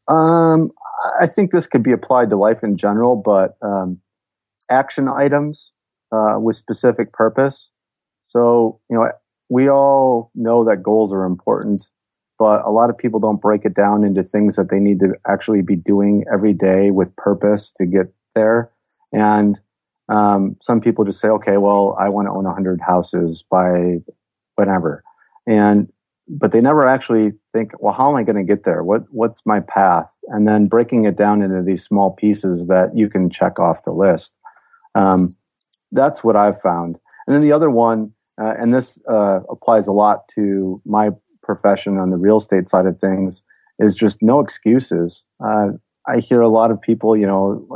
Um, 0.09 0.72
I 1.20 1.26
think 1.26 1.51
this 1.51 1.66
could 1.66 1.82
be 1.82 1.93
applied 1.93 2.30
to 2.30 2.36
life 2.36 2.62
in 2.62 2.76
general, 2.76 3.16
but 3.16 3.56
um, 3.62 4.01
action 4.70 5.09
items 5.09 5.72
uh, 6.12 6.36
with 6.39 6.56
specific 6.56 7.12
purpose. 7.12 7.68
So, 8.28 8.80
you 8.90 8.97
know, 8.97 9.10
we 9.48 9.70
all 9.70 10.30
know 10.35 10.64
that 10.64 10.82
goals 10.82 11.12
are 11.12 11.24
important, 11.24 11.89
but 12.39 12.65
a 12.65 12.70
lot 12.70 12.90
of 12.90 12.97
people 12.97 13.20
don't 13.20 13.40
break 13.40 13.65
it 13.65 13.74
down 13.74 14.05
into 14.05 14.23
things 14.23 14.56
that 14.56 14.70
they 14.70 14.78
need 14.78 15.01
to 15.01 15.15
actually 15.27 15.62
be 15.62 15.77
doing 15.77 16.24
every 16.32 16.52
day 16.52 16.90
with 16.90 17.15
purpose 17.16 17.73
to 17.73 17.86
get 17.86 18.12
there. 18.35 18.70
And 19.16 19.59
um, 20.09 20.56
some 20.62 20.81
people 20.81 21.05
just 21.05 21.20
say, 21.20 21.28
okay, 21.28 21.56
well, 21.56 21.97
I 21.98 22.09
want 22.09 22.27
to 22.27 22.32
own 22.32 22.44
100 22.44 22.81
houses 22.81 23.44
by 23.51 23.98
whatever. 24.55 25.02
And 25.47 25.93
but 26.31 26.52
they 26.52 26.60
never 26.60 26.86
actually 26.86 27.32
think, 27.55 27.73
well, 27.81 27.94
how 27.94 28.10
am 28.10 28.16
I 28.16 28.23
going 28.23 28.36
to 28.36 28.44
get 28.44 28.65
there? 28.65 28.82
What 28.82 29.05
what's 29.10 29.47
my 29.47 29.60
path? 29.60 30.15
And 30.28 30.47
then 30.47 30.66
breaking 30.66 31.06
it 31.06 31.16
down 31.16 31.43
into 31.43 31.62
these 31.62 31.82
small 31.82 32.10
pieces 32.10 32.66
that 32.66 32.94
you 32.94 33.09
can 33.09 33.31
check 33.31 33.59
off 33.59 33.85
the 33.85 33.93
list. 33.93 34.35
Um, 34.94 35.28
that's 35.90 36.23
what 36.23 36.36
I've 36.36 36.60
found. 36.60 36.98
And 37.27 37.35
then 37.35 37.40
the 37.40 37.52
other 37.52 37.70
one, 37.70 38.12
uh, 38.40 38.55
and 38.59 38.73
this 38.73 38.98
uh, 39.10 39.40
applies 39.48 39.86
a 39.86 39.93
lot 39.93 40.28
to 40.35 40.82
my 40.85 41.10
profession 41.52 41.96
on 41.96 42.10
the 42.10 42.16
real 42.18 42.36
estate 42.36 42.68
side 42.68 42.84
of 42.86 43.00
things, 43.00 43.42
is 43.78 43.96
just 43.96 44.22
no 44.22 44.40
excuses. 44.40 45.24
Uh, 45.42 45.68
I 46.06 46.18
hear 46.18 46.42
a 46.42 46.48
lot 46.48 46.70
of 46.70 46.80
people, 46.80 47.16
you 47.16 47.26
know, 47.26 47.66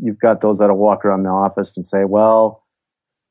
you've 0.00 0.18
got 0.18 0.40
those 0.40 0.58
that'll 0.58 0.76
walk 0.76 1.04
around 1.04 1.24
the 1.24 1.30
office 1.30 1.74
and 1.76 1.84
say, 1.84 2.04
well, 2.04 2.64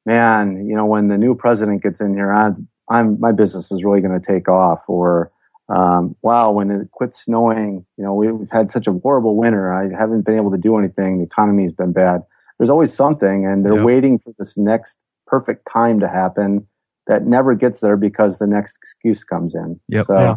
man, 0.05 0.67
you 0.67 0.75
know, 0.75 0.85
when 0.85 1.07
the 1.07 1.17
new 1.17 1.33
president 1.35 1.81
gets 1.81 1.99
in 1.99 2.13
here, 2.13 2.31
I, 2.31 2.51
I'm 2.89 3.19
my 3.19 3.31
business 3.31 3.71
is 3.71 3.83
really 3.83 4.01
going 4.01 4.19
to 4.19 4.25
take 4.33 4.47
off. 4.47 4.83
Or 4.87 5.29
um, 5.67 6.15
wow, 6.21 6.51
when 6.51 6.69
it 6.71 6.91
quits 6.91 7.23
snowing, 7.25 7.85
you 7.97 8.03
know, 8.03 8.13
we've 8.13 8.51
had 8.51 8.71
such 8.71 8.87
a 8.87 8.93
horrible 8.93 9.35
winter. 9.35 9.73
I 9.73 9.89
haven't 9.99 10.25
been 10.25 10.37
able 10.37 10.51
to 10.51 10.57
do 10.57 10.77
anything. 10.77 11.17
The 11.17 11.25
economy's 11.25 11.71
been 11.71 11.91
bad. 11.91 12.21
There's 12.57 12.69
always 12.69 12.93
something, 12.93 13.45
and 13.45 13.65
they're 13.65 13.75
Yep. 13.75 13.85
waiting 13.85 14.19
for 14.19 14.33
this 14.37 14.57
next 14.57 14.99
perfect 15.27 15.67
time 15.71 15.99
to 15.99 16.07
happen 16.07 16.67
that 17.07 17.25
never 17.25 17.55
gets 17.55 17.79
there 17.79 17.97
because 17.97 18.37
the 18.37 18.47
next 18.47 18.75
excuse 18.77 19.23
comes 19.23 19.55
in. 19.55 19.79
Yep. 19.89 20.07
So 20.07 20.13
Yeah. 20.13 20.35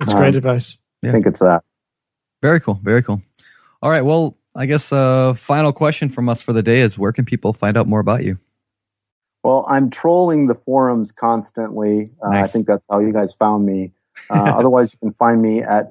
It's 0.00 0.14
great 0.14 0.34
Um, 0.34 0.38
advice. 0.38 0.78
I 1.04 1.10
think 1.12 1.26
it's 1.26 1.40
that. 1.40 1.62
Very 2.42 2.60
cool. 2.60 2.80
Very 2.82 3.02
cool. 3.02 3.20
All 3.82 3.90
right. 3.90 4.02
Well, 4.04 4.36
I 4.56 4.66
guess 4.66 4.92
uh, 4.92 5.34
final 5.34 5.72
question 5.72 6.08
from 6.08 6.28
us 6.28 6.40
for 6.42 6.52
the 6.52 6.62
day 6.62 6.80
is 6.80 6.98
where 6.98 7.12
can 7.12 7.24
people 7.24 7.52
find 7.52 7.76
out 7.76 7.86
more 7.86 8.00
about 8.00 8.24
you? 8.24 8.38
Well, 9.44 9.64
I'm 9.68 9.88
trolling 9.90 10.48
the 10.48 10.54
forums 10.54 11.12
constantly. 11.12 12.06
Uh, 12.24 12.30
I 12.30 12.46
think 12.46 12.66
that's 12.66 12.86
how 12.90 12.98
you 12.98 13.12
guys 13.12 13.32
found 13.32 13.64
me. 13.66 13.92
Uh, 14.28 14.34
otherwise, 14.58 14.92
you 14.92 14.98
can 14.98 15.12
find 15.14 15.40
me 15.40 15.62
at 15.62 15.90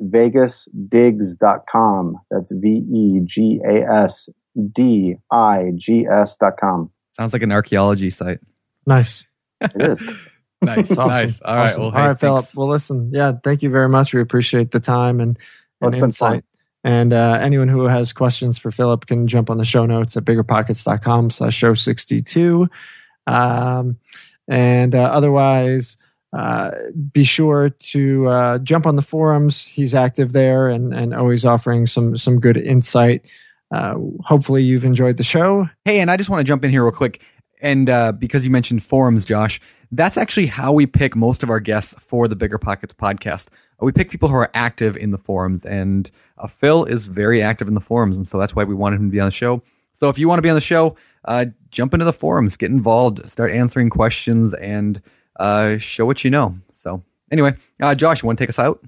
vegasdigs.com. 0.93 2.17
That's 2.29 2.51
V 2.51 2.67
E 2.93 3.19
G 3.25 3.59
A 3.65 3.81
S 3.91 4.29
D 4.71 5.15
I 5.31 5.71
G 5.75 6.05
S.com. 6.05 6.91
Sounds 7.15 7.33
like 7.33 7.41
an 7.41 7.51
archaeology 7.51 8.09
site. 8.11 8.39
Nice. 8.85 9.23
It 9.61 9.71
is. 9.99 10.19
Nice. 10.61 10.89
That's 10.89 10.97
awesome. 10.99 11.07
Nice. 11.25 11.41
All 11.41 11.55
right. 11.55 11.63
Awesome. 11.63 11.81
Well, 11.83 11.91
All 11.91 11.97
hey, 12.01 12.07
right, 12.09 12.19
Philip. 12.19 12.43
thanks. 12.43 12.55
Well, 12.57 12.67
listen. 12.67 13.11
Yeah, 13.13 13.31
thank 13.45 13.63
you 13.63 13.69
very 13.69 13.87
much. 13.87 14.13
We 14.13 14.19
appreciate 14.19 14.71
the 14.71 14.81
time 14.81 15.21
and, 15.21 15.39
Well, 15.79 15.87
and 15.87 15.95
it's 15.95 16.01
been 16.01 16.11
fun. 16.11 16.33
insight. 16.33 16.45
And 16.83 17.13
uh, 17.13 17.37
anyone 17.41 17.69
who 17.69 17.85
has 17.85 18.11
questions 18.11 18.59
for 18.59 18.69
Philip 18.69 19.05
can 19.05 19.25
jump 19.25 19.49
on 19.49 19.57
the 19.57 19.63
show 19.63 19.85
notes 19.85 20.17
at 20.17 20.25
biggerpockets.com 20.25 21.29
slash 21.29 21.55
show 21.55 21.73
62. 21.75 22.67
Um, 23.25 23.97
and 24.49 24.95
uh, 24.95 25.03
otherwise, 25.03 25.95
uh, 26.37 26.71
be 27.13 27.23
sure 27.23 27.69
to 27.69 28.27
uh, 28.27 28.59
jump 28.59 28.85
on 28.85 28.97
the 28.97 29.01
forums. 29.01 29.65
He's 29.65 29.93
active 29.93 30.33
there 30.33 30.67
and, 30.67 30.93
and 30.93 31.13
always 31.13 31.45
offering 31.45 31.85
some 31.87 32.17
some 32.17 32.37
good 32.41 32.57
insight. 32.57 33.25
Uh, 33.73 33.95
hopefully, 34.25 34.63
you've 34.63 34.83
enjoyed 34.83 35.15
the 35.15 35.23
show. 35.23 35.69
Hey, 35.85 36.01
and 36.01 36.11
I 36.11 36.17
just 36.17 36.29
want 36.29 36.41
to 36.41 36.43
jump 36.43 36.65
in 36.65 36.69
here 36.71 36.83
real 36.83 36.91
quick. 36.91 37.21
And 37.59 37.89
uh, 37.89 38.13
because 38.13 38.45
you 38.45 38.51
mentioned 38.51 38.83
forums, 38.83 39.25
Josh, 39.25 39.59
that's 39.91 40.17
actually 40.17 40.47
how 40.47 40.71
we 40.71 40.85
pick 40.85 41.15
most 41.15 41.43
of 41.43 41.49
our 41.49 41.59
guests 41.59 41.93
for 41.99 42.27
the 42.27 42.35
Bigger 42.35 42.57
Pockets 42.57 42.93
podcast. 42.93 43.47
Uh, 43.81 43.85
We 43.85 43.91
pick 43.91 44.09
people 44.09 44.29
who 44.29 44.35
are 44.35 44.51
active 44.53 44.95
in 44.95 45.11
the 45.11 45.17
forums, 45.17 45.65
and 45.65 46.09
uh, 46.37 46.47
Phil 46.47 46.85
is 46.85 47.07
very 47.07 47.41
active 47.41 47.67
in 47.67 47.73
the 47.73 47.81
forums, 47.81 48.15
and 48.15 48.27
so 48.27 48.39
that's 48.39 48.55
why 48.55 48.63
we 48.63 48.75
wanted 48.75 48.99
him 48.99 49.07
to 49.07 49.11
be 49.11 49.19
on 49.19 49.27
the 49.27 49.31
show. 49.31 49.61
So 49.93 50.09
if 50.09 50.17
you 50.17 50.29
want 50.29 50.37
to 50.37 50.43
be 50.43 50.49
on 50.49 50.55
the 50.55 50.61
show, 50.61 50.95
uh, 51.25 51.47
jump 51.71 51.93
into 51.93 52.05
the 52.05 52.13
forums, 52.13 52.55
get 52.55 52.71
involved, 52.71 53.29
start 53.29 53.51
answering 53.51 53.89
questions, 53.89 54.53
and 54.53 55.01
uh, 55.39 55.77
show 55.77 56.05
what 56.05 56.23
you 56.23 56.29
know. 56.29 56.55
So 56.73 57.03
anyway, 57.31 57.55
uh, 57.81 57.95
Josh, 57.95 58.21
you 58.23 58.27
want 58.27 58.37
to 58.37 58.43
take 58.43 58.49
us 58.49 58.59
out? 58.59 58.81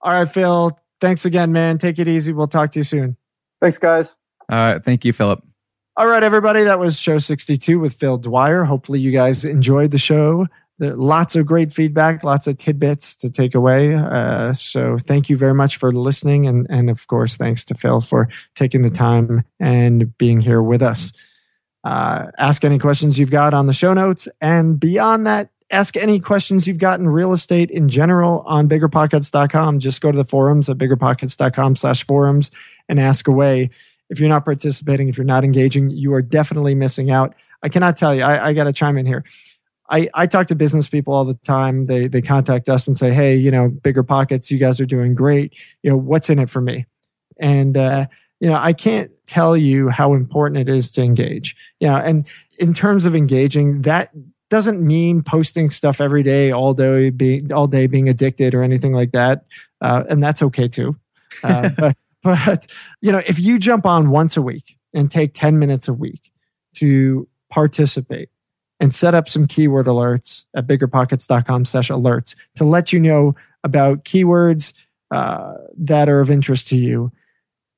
All 0.00 0.12
right, 0.12 0.28
Phil. 0.28 0.78
Thanks 1.00 1.26
again, 1.26 1.52
man. 1.52 1.76
Take 1.76 1.98
it 1.98 2.08
easy. 2.08 2.32
We'll 2.32 2.46
talk 2.46 2.70
to 2.70 2.78
you 2.78 2.84
soon. 2.84 3.16
Thanks, 3.60 3.76
guys. 3.78 4.16
All 4.48 4.56
right, 4.58 4.82
thank 4.82 5.04
you, 5.04 5.12
Philip. 5.12 5.42
All 5.98 6.08
right, 6.08 6.22
everybody. 6.22 6.62
That 6.62 6.78
was 6.78 7.00
show 7.00 7.16
62 7.16 7.80
with 7.80 7.94
Phil 7.94 8.18
Dwyer. 8.18 8.64
Hopefully, 8.64 9.00
you 9.00 9.12
guys 9.12 9.46
enjoyed 9.46 9.92
the 9.92 9.98
show. 9.98 10.46
There, 10.78 10.94
lots 10.94 11.36
of 11.36 11.46
great 11.46 11.72
feedback, 11.72 12.22
lots 12.22 12.46
of 12.46 12.58
tidbits 12.58 13.16
to 13.16 13.30
take 13.30 13.54
away. 13.54 13.94
Uh, 13.94 14.52
so, 14.52 14.98
thank 14.98 15.30
you 15.30 15.38
very 15.38 15.54
much 15.54 15.78
for 15.78 15.90
listening. 15.92 16.46
And, 16.46 16.66
and 16.68 16.90
of 16.90 17.06
course, 17.06 17.38
thanks 17.38 17.64
to 17.66 17.74
Phil 17.74 18.02
for 18.02 18.28
taking 18.54 18.82
the 18.82 18.90
time 18.90 19.42
and 19.58 20.14
being 20.18 20.42
here 20.42 20.60
with 20.60 20.82
us. 20.82 21.14
Uh, 21.82 22.26
ask 22.36 22.62
any 22.62 22.78
questions 22.78 23.18
you've 23.18 23.30
got 23.30 23.54
on 23.54 23.66
the 23.66 23.72
show 23.72 23.94
notes. 23.94 24.28
And 24.42 24.78
beyond 24.78 25.26
that, 25.26 25.48
ask 25.70 25.96
any 25.96 26.20
questions 26.20 26.68
you've 26.68 26.76
got 26.76 27.00
in 27.00 27.08
real 27.08 27.32
estate 27.32 27.70
in 27.70 27.88
general 27.88 28.42
on 28.46 28.68
biggerpockets.com. 28.68 29.78
Just 29.78 30.02
go 30.02 30.12
to 30.12 30.18
the 30.18 30.24
forums 30.26 30.68
at 30.68 30.76
biggerpockets.com 30.76 31.76
slash 31.76 32.04
forums 32.04 32.50
and 32.86 33.00
ask 33.00 33.26
away 33.26 33.70
if 34.08 34.20
you're 34.20 34.28
not 34.28 34.44
participating, 34.44 35.08
if 35.08 35.16
you're 35.16 35.24
not 35.24 35.44
engaging, 35.44 35.90
you 35.90 36.14
are 36.14 36.22
definitely 36.22 36.74
missing 36.74 37.10
out. 37.10 37.34
I 37.62 37.68
cannot 37.68 37.96
tell 37.96 38.14
you, 38.14 38.22
I, 38.22 38.48
I 38.48 38.52
got 38.52 38.64
to 38.64 38.72
chime 38.72 38.98
in 38.98 39.06
here. 39.06 39.24
I, 39.88 40.08
I 40.14 40.26
talk 40.26 40.48
to 40.48 40.54
business 40.54 40.88
people 40.88 41.14
all 41.14 41.24
the 41.24 41.34
time. 41.34 41.86
They 41.86 42.08
they 42.08 42.22
contact 42.22 42.68
us 42.68 42.86
and 42.86 42.96
say, 42.96 43.12
hey, 43.12 43.36
you 43.36 43.50
know, 43.50 43.68
bigger 43.68 44.02
pockets, 44.02 44.50
you 44.50 44.58
guys 44.58 44.80
are 44.80 44.86
doing 44.86 45.14
great. 45.14 45.54
You 45.82 45.90
know, 45.90 45.96
what's 45.96 46.28
in 46.28 46.38
it 46.38 46.50
for 46.50 46.60
me? 46.60 46.86
And 47.38 47.76
uh, 47.76 48.06
you 48.40 48.48
know, 48.48 48.56
I 48.56 48.72
can't 48.72 49.10
tell 49.26 49.56
you 49.56 49.88
how 49.88 50.14
important 50.14 50.68
it 50.68 50.72
is 50.72 50.90
to 50.92 51.02
engage. 51.02 51.56
You 51.80 51.88
know, 51.88 51.96
and 51.96 52.26
in 52.58 52.74
terms 52.74 53.06
of 53.06 53.14
engaging, 53.14 53.82
that 53.82 54.08
doesn't 54.48 54.84
mean 54.84 55.22
posting 55.22 55.70
stuff 55.70 56.00
every 56.00 56.22
day, 56.22 56.50
all 56.52 56.74
day, 56.74 57.10
being 57.10 57.52
all 57.52 57.66
day 57.66 57.86
being 57.86 58.08
addicted 58.08 58.54
or 58.54 58.62
anything 58.62 58.92
like 58.92 59.12
that. 59.12 59.44
Uh, 59.80 60.04
and 60.08 60.22
that's 60.22 60.42
okay 60.42 60.68
too. 60.68 60.96
Uh, 61.42 61.70
but 61.78 61.96
but 62.26 62.66
you 63.00 63.12
know, 63.12 63.22
if 63.26 63.38
you 63.38 63.58
jump 63.58 63.86
on 63.86 64.10
once 64.10 64.36
a 64.36 64.42
week 64.42 64.76
and 64.92 65.10
take 65.10 65.34
ten 65.34 65.58
minutes 65.58 65.88
a 65.88 65.92
week 65.92 66.32
to 66.76 67.28
participate 67.50 68.28
and 68.80 68.94
set 68.94 69.14
up 69.14 69.28
some 69.28 69.46
keyword 69.46 69.86
alerts 69.86 70.44
at 70.54 70.66
biggerpockets.com 70.66 71.64
slash 71.64 71.88
alerts 71.88 72.34
to 72.56 72.64
let 72.64 72.92
you 72.92 73.00
know 73.00 73.34
about 73.64 74.04
keywords 74.04 74.74
uh, 75.10 75.54
that 75.78 76.08
are 76.08 76.20
of 76.20 76.30
interest 76.30 76.68
to 76.68 76.76
you 76.76 77.10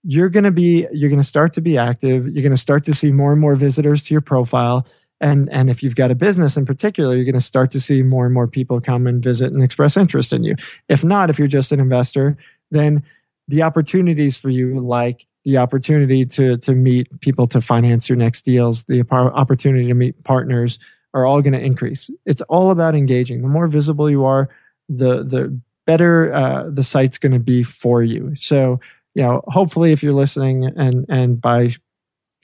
you're 0.05 0.29
going 0.29 0.45
to 0.45 0.51
be 0.51 0.87
you're 0.93 1.11
going 1.11 1.21
to 1.21 1.29
start 1.29 1.53
to 1.55 1.61
be 1.61 1.77
active. 1.77 2.27
You're 2.27 2.43
going 2.43 2.51
to 2.51 2.57
start 2.57 2.85
to 2.85 2.95
see 2.95 3.13
more 3.13 3.33
and 3.33 3.41
more 3.41 3.55
visitors 3.55 4.05
to 4.05 4.15
your 4.15 4.21
profile. 4.21 4.87
And 5.21 5.53
and 5.53 5.69
if 5.69 5.83
you've 5.83 5.97
got 5.97 6.11
a 6.11 6.15
business 6.15 6.57
in 6.57 6.65
particular 6.65 7.15
you're 7.17 7.25
going 7.25 7.35
to 7.35 7.41
start 7.41 7.71
to 7.73 7.81
see 7.81 8.03
more 8.03 8.25
and 8.25 8.33
more 8.33 8.47
people 8.47 8.81
come 8.81 9.07
and 9.07 9.23
visit 9.23 9.53
and 9.53 9.63
express 9.63 9.97
interest 9.97 10.33
in 10.33 10.45
you. 10.45 10.55
If 10.89 11.03
not 11.03 11.31
if 11.31 11.39
you're 11.39 11.49
just 11.49 11.73
an 11.73 11.81
investor 11.81 12.37
then 12.71 13.03
the 13.49 13.63
opportunities 13.63 14.37
for 14.37 14.51
you 14.51 14.79
like 14.79 15.27
the 15.45 15.57
opportunity 15.57 16.25
to 16.27 16.59
to 16.59 16.75
meet 16.75 17.21
people 17.21 17.47
to 17.49 17.61
finance 17.61 18.09
your 18.09 18.17
next 18.17 18.43
deals 18.43 18.85
the 18.85 19.03
opportunity 19.11 19.87
to 19.87 19.95
meet 19.95 20.23
partners 20.25 20.79
are 21.15 21.27
all 21.27 21.41
going 21.41 21.53
to 21.53 21.61
increase. 21.61 22.11
It's 22.27 22.43
all 22.43 22.71
about 22.71 22.95
engaging. 22.95 23.43
The 23.43 23.49
more 23.49 23.67
visible 23.67 24.11
you 24.11 24.25
are 24.25 24.49
the 24.89 25.23
the 25.25 25.59
better 25.87 26.33
uh, 26.33 26.65
the 26.71 26.85
site's 26.85 27.19
going 27.19 27.33
to 27.33 27.39
be 27.39 27.63
for 27.63 28.03
you. 28.03 28.35
So 28.37 28.81
you 29.15 29.23
know 29.23 29.43
hopefully 29.49 29.93
if 29.93 30.03
you're 30.03 30.13
listening 30.13 30.65
and 30.65 31.07
and 31.09 31.41
by 31.41 31.73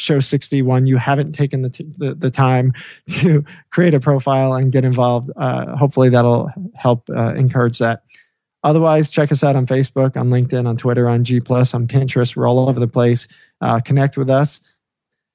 show 0.00 0.18
61 0.18 0.88
you 0.88 0.96
haven't 0.96 1.32
taken 1.32 1.62
the, 1.62 1.70
t- 1.70 1.86
the, 1.98 2.16
the 2.16 2.30
time 2.30 2.72
to 3.08 3.44
create 3.70 3.94
a 3.94 4.00
profile 4.00 4.52
and 4.54 4.72
get 4.72 4.84
involved 4.84 5.30
uh, 5.36 5.76
hopefully 5.76 6.08
that'll 6.08 6.50
help 6.74 7.08
uh, 7.10 7.32
encourage 7.34 7.78
that 7.78 8.02
otherwise 8.64 9.08
check 9.08 9.30
us 9.30 9.44
out 9.44 9.54
on 9.54 9.66
facebook 9.66 10.16
on 10.16 10.30
linkedin 10.30 10.66
on 10.66 10.76
twitter 10.76 11.08
on 11.08 11.22
g 11.22 11.36
on 11.36 11.86
pinterest. 11.86 12.34
We're 12.34 12.48
all 12.48 12.68
over 12.68 12.80
the 12.80 12.88
place. 12.88 13.28
Uh, 13.60 13.78
connect 13.80 14.16
with 14.16 14.28
us. 14.28 14.60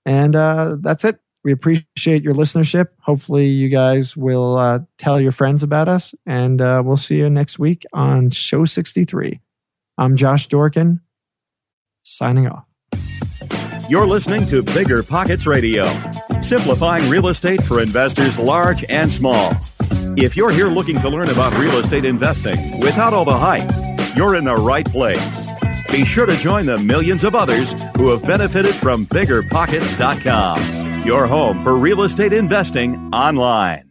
And 0.05 0.35
uh, 0.35 0.77
that's 0.81 1.05
it. 1.05 1.19
We 1.43 1.53
appreciate 1.53 2.23
your 2.23 2.33
listenership. 2.33 2.87
Hopefully 2.99 3.45
you 3.45 3.69
guys 3.69 4.17
will 4.17 4.57
uh, 4.57 4.79
tell 4.97 5.21
your 5.21 5.31
friends 5.31 5.63
about 5.63 5.87
us. 5.87 6.13
And 6.25 6.61
uh, 6.61 6.81
we'll 6.83 6.97
see 6.97 7.17
you 7.17 7.29
next 7.29 7.59
week 7.59 7.85
on 7.93 8.29
show 8.29 8.65
63 8.65 9.39
i'm 9.97 10.15
josh 10.15 10.47
dorkin 10.47 10.99
signing 12.03 12.47
off. 12.47 12.65
You're 13.89 14.07
listening 14.07 14.45
to 14.47 14.61
Bigger 14.61 15.01
Pockets 15.01 15.47
Radio, 15.47 15.83
simplifying 16.41 17.09
real 17.09 17.27
estate 17.27 17.63
for 17.63 17.81
investors 17.81 18.37
large 18.37 18.85
and 18.89 19.11
small. 19.11 19.53
If 20.17 20.35
you're 20.35 20.51
here 20.51 20.67
looking 20.67 20.99
to 20.99 21.09
learn 21.09 21.29
about 21.29 21.57
real 21.57 21.77
estate 21.77 22.05
investing 22.05 22.79
without 22.79 23.13
all 23.13 23.25
the 23.25 23.37
hype, 23.37 23.69
you're 24.15 24.35
in 24.35 24.43
the 24.43 24.55
right 24.55 24.85
place. 24.85 25.47
Be 25.91 26.03
sure 26.05 26.25
to 26.25 26.35
join 26.37 26.65
the 26.65 26.77
millions 26.77 27.23
of 27.23 27.35
others 27.35 27.73
who 27.95 28.09
have 28.09 28.21
benefited 28.23 28.75
from 28.75 29.05
biggerpockets.com, 29.07 31.05
your 31.05 31.25
home 31.27 31.63
for 31.63 31.75
real 31.75 32.03
estate 32.03 32.33
investing 32.33 33.13
online. 33.13 33.89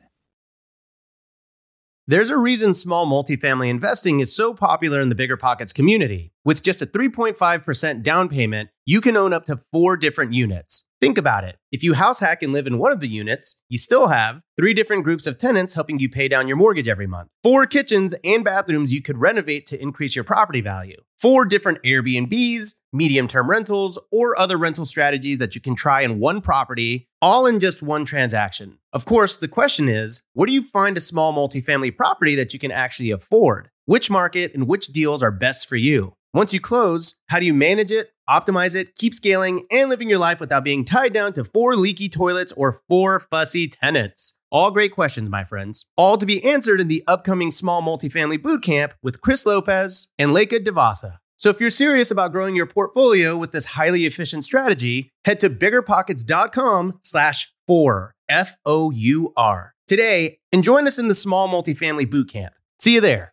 There's 2.07 2.31
a 2.31 2.39
reason 2.39 2.73
small 2.73 3.07
multifamily 3.07 3.69
investing 3.69 4.21
is 4.21 4.35
so 4.35 4.55
popular 4.55 4.99
in 4.99 5.11
the 5.11 5.15
Bigger 5.15 5.37
Pockets 5.37 5.75
community. 5.75 6.33
With 6.49 6.63
just 6.63 6.81
a 6.81 6.87
3.5% 6.87 8.03
down 8.03 8.31
payment, 8.31 8.71
you 8.87 9.03
can 9.03 9.19
own 9.19 9.35
up 9.35 9.45
to 9.45 9.61
four 9.71 9.99
different 9.99 10.33
units. 10.33 10.85
Think 10.99 11.19
about 11.19 11.45
it. 11.45 11.59
If 11.71 11.83
you 11.83 11.93
house 11.93 12.21
hack 12.21 12.43
and 12.43 12.55
live 12.55 12.67
in 12.67 12.79
one 12.79 12.91
of 12.91 13.01
the 13.01 13.07
units, 13.07 13.57
you 13.69 13.77
still 13.77 14.09
have 14.09 14.41
three 14.57 14.73
different 14.73 15.05
groups 15.05 15.27
of 15.27 15.37
tenants 15.37 15.75
helping 15.75 15.99
you 15.99 16.09
pay 16.09 16.27
down 16.27 16.49
your 16.49 16.57
mortgage 16.57 16.89
every 16.89 17.07
month, 17.07 17.29
four 17.43 17.67
kitchens 17.67 18.15
and 18.25 18.47
bathrooms 18.47 18.95
you 18.95 19.03
could 19.03 19.19
renovate 19.19 19.67
to 19.67 19.83
increase 19.83 20.17
your 20.17 20.25
property 20.25 20.63
value, 20.63 20.97
four 21.19 21.45
different 21.45 21.83
Airbnbs, 21.83 22.77
medium 22.95 23.29
term 23.29 23.51
rentals, 23.51 23.99
or 24.11 24.41
other 24.41 24.57
rental 24.57 24.87
strategies 24.87 25.37
that 25.37 25.55
you 25.55 25.61
can 25.61 25.75
try 25.75 26.01
in 26.01 26.19
one 26.19 26.41
property, 26.41 27.09
all 27.21 27.45
in 27.45 27.61
just 27.61 27.83
one 27.83 28.07
transaction. 28.07 28.79
Of 28.95 29.05
course, 29.05 29.37
the 29.37 29.49
question 29.49 29.87
is 29.87 30.23
where 30.33 30.47
do 30.47 30.53
you 30.53 30.63
find 30.63 30.97
a 30.97 31.01
small 31.01 31.35
multifamily 31.35 31.95
property 31.95 32.35
that 32.37 32.55
you 32.55 32.59
can 32.59 32.73
actually 32.73 33.11
afford? 33.11 33.69
Which 33.85 34.11
market 34.11 34.55
and 34.55 34.67
which 34.67 34.89
deals 34.89 35.23
are 35.23 35.31
best 35.31 35.69
for 35.69 35.77
you? 35.77 36.15
Once 36.35 36.53
you 36.53 36.61
close, 36.61 37.15
how 37.29 37.39
do 37.39 37.47
you 37.47 37.55
manage 37.55 37.91
it, 37.91 38.11
optimize 38.29 38.75
it, 38.75 38.95
keep 38.97 39.15
scaling, 39.15 39.67
and 39.71 39.89
living 39.89 40.11
your 40.11 40.19
life 40.19 40.41
without 40.41 40.63
being 40.63 40.85
tied 40.85 41.13
down 41.13 41.33
to 41.33 41.43
four 41.43 41.75
leaky 41.75 42.09
toilets 42.09 42.53
or 42.53 42.73
four 42.89 43.19
fussy 43.19 43.67
tenants? 43.67 44.35
All 44.51 44.71
great 44.71 44.93
questions, 44.93 45.31
my 45.31 45.45
friends. 45.45 45.87
All 45.97 46.19
to 46.19 46.27
be 46.27 46.45
answered 46.45 46.81
in 46.81 46.89
the 46.89 47.03
upcoming 47.07 47.51
small 47.51 47.83
multifamily 47.83 48.39
bootcamp 48.39 48.93
with 49.03 49.23
Chris 49.23 49.47
Lopez 49.47 50.09
and 50.19 50.35
Leka 50.35 50.61
Devatha. 50.61 51.19
So 51.37 51.51
if 51.51 51.61
you're 51.61 51.71
serious 51.71 52.11
about 52.11 52.33
growing 52.33 52.57
your 52.57 52.67
portfolio 52.67 53.37
with 53.37 53.53
this 53.53 53.67
highly 53.67 54.05
efficient 54.05 54.45
strategy, 54.45 55.13
head 55.25 55.41
to 55.41 55.49
biggerpockets.com 55.49 56.99
slash 57.03 57.53
four, 57.67 58.15
F-O-U-R, 58.29 59.75
today 59.87 60.39
and 60.53 60.65
join 60.65 60.87
us 60.87 60.99
in 60.99 61.09
the 61.09 61.15
small 61.15 61.49
multifamily 61.49 62.07
bootcamp. 62.07 62.51
See 62.79 62.95
you 62.95 63.01
there. 63.01 63.33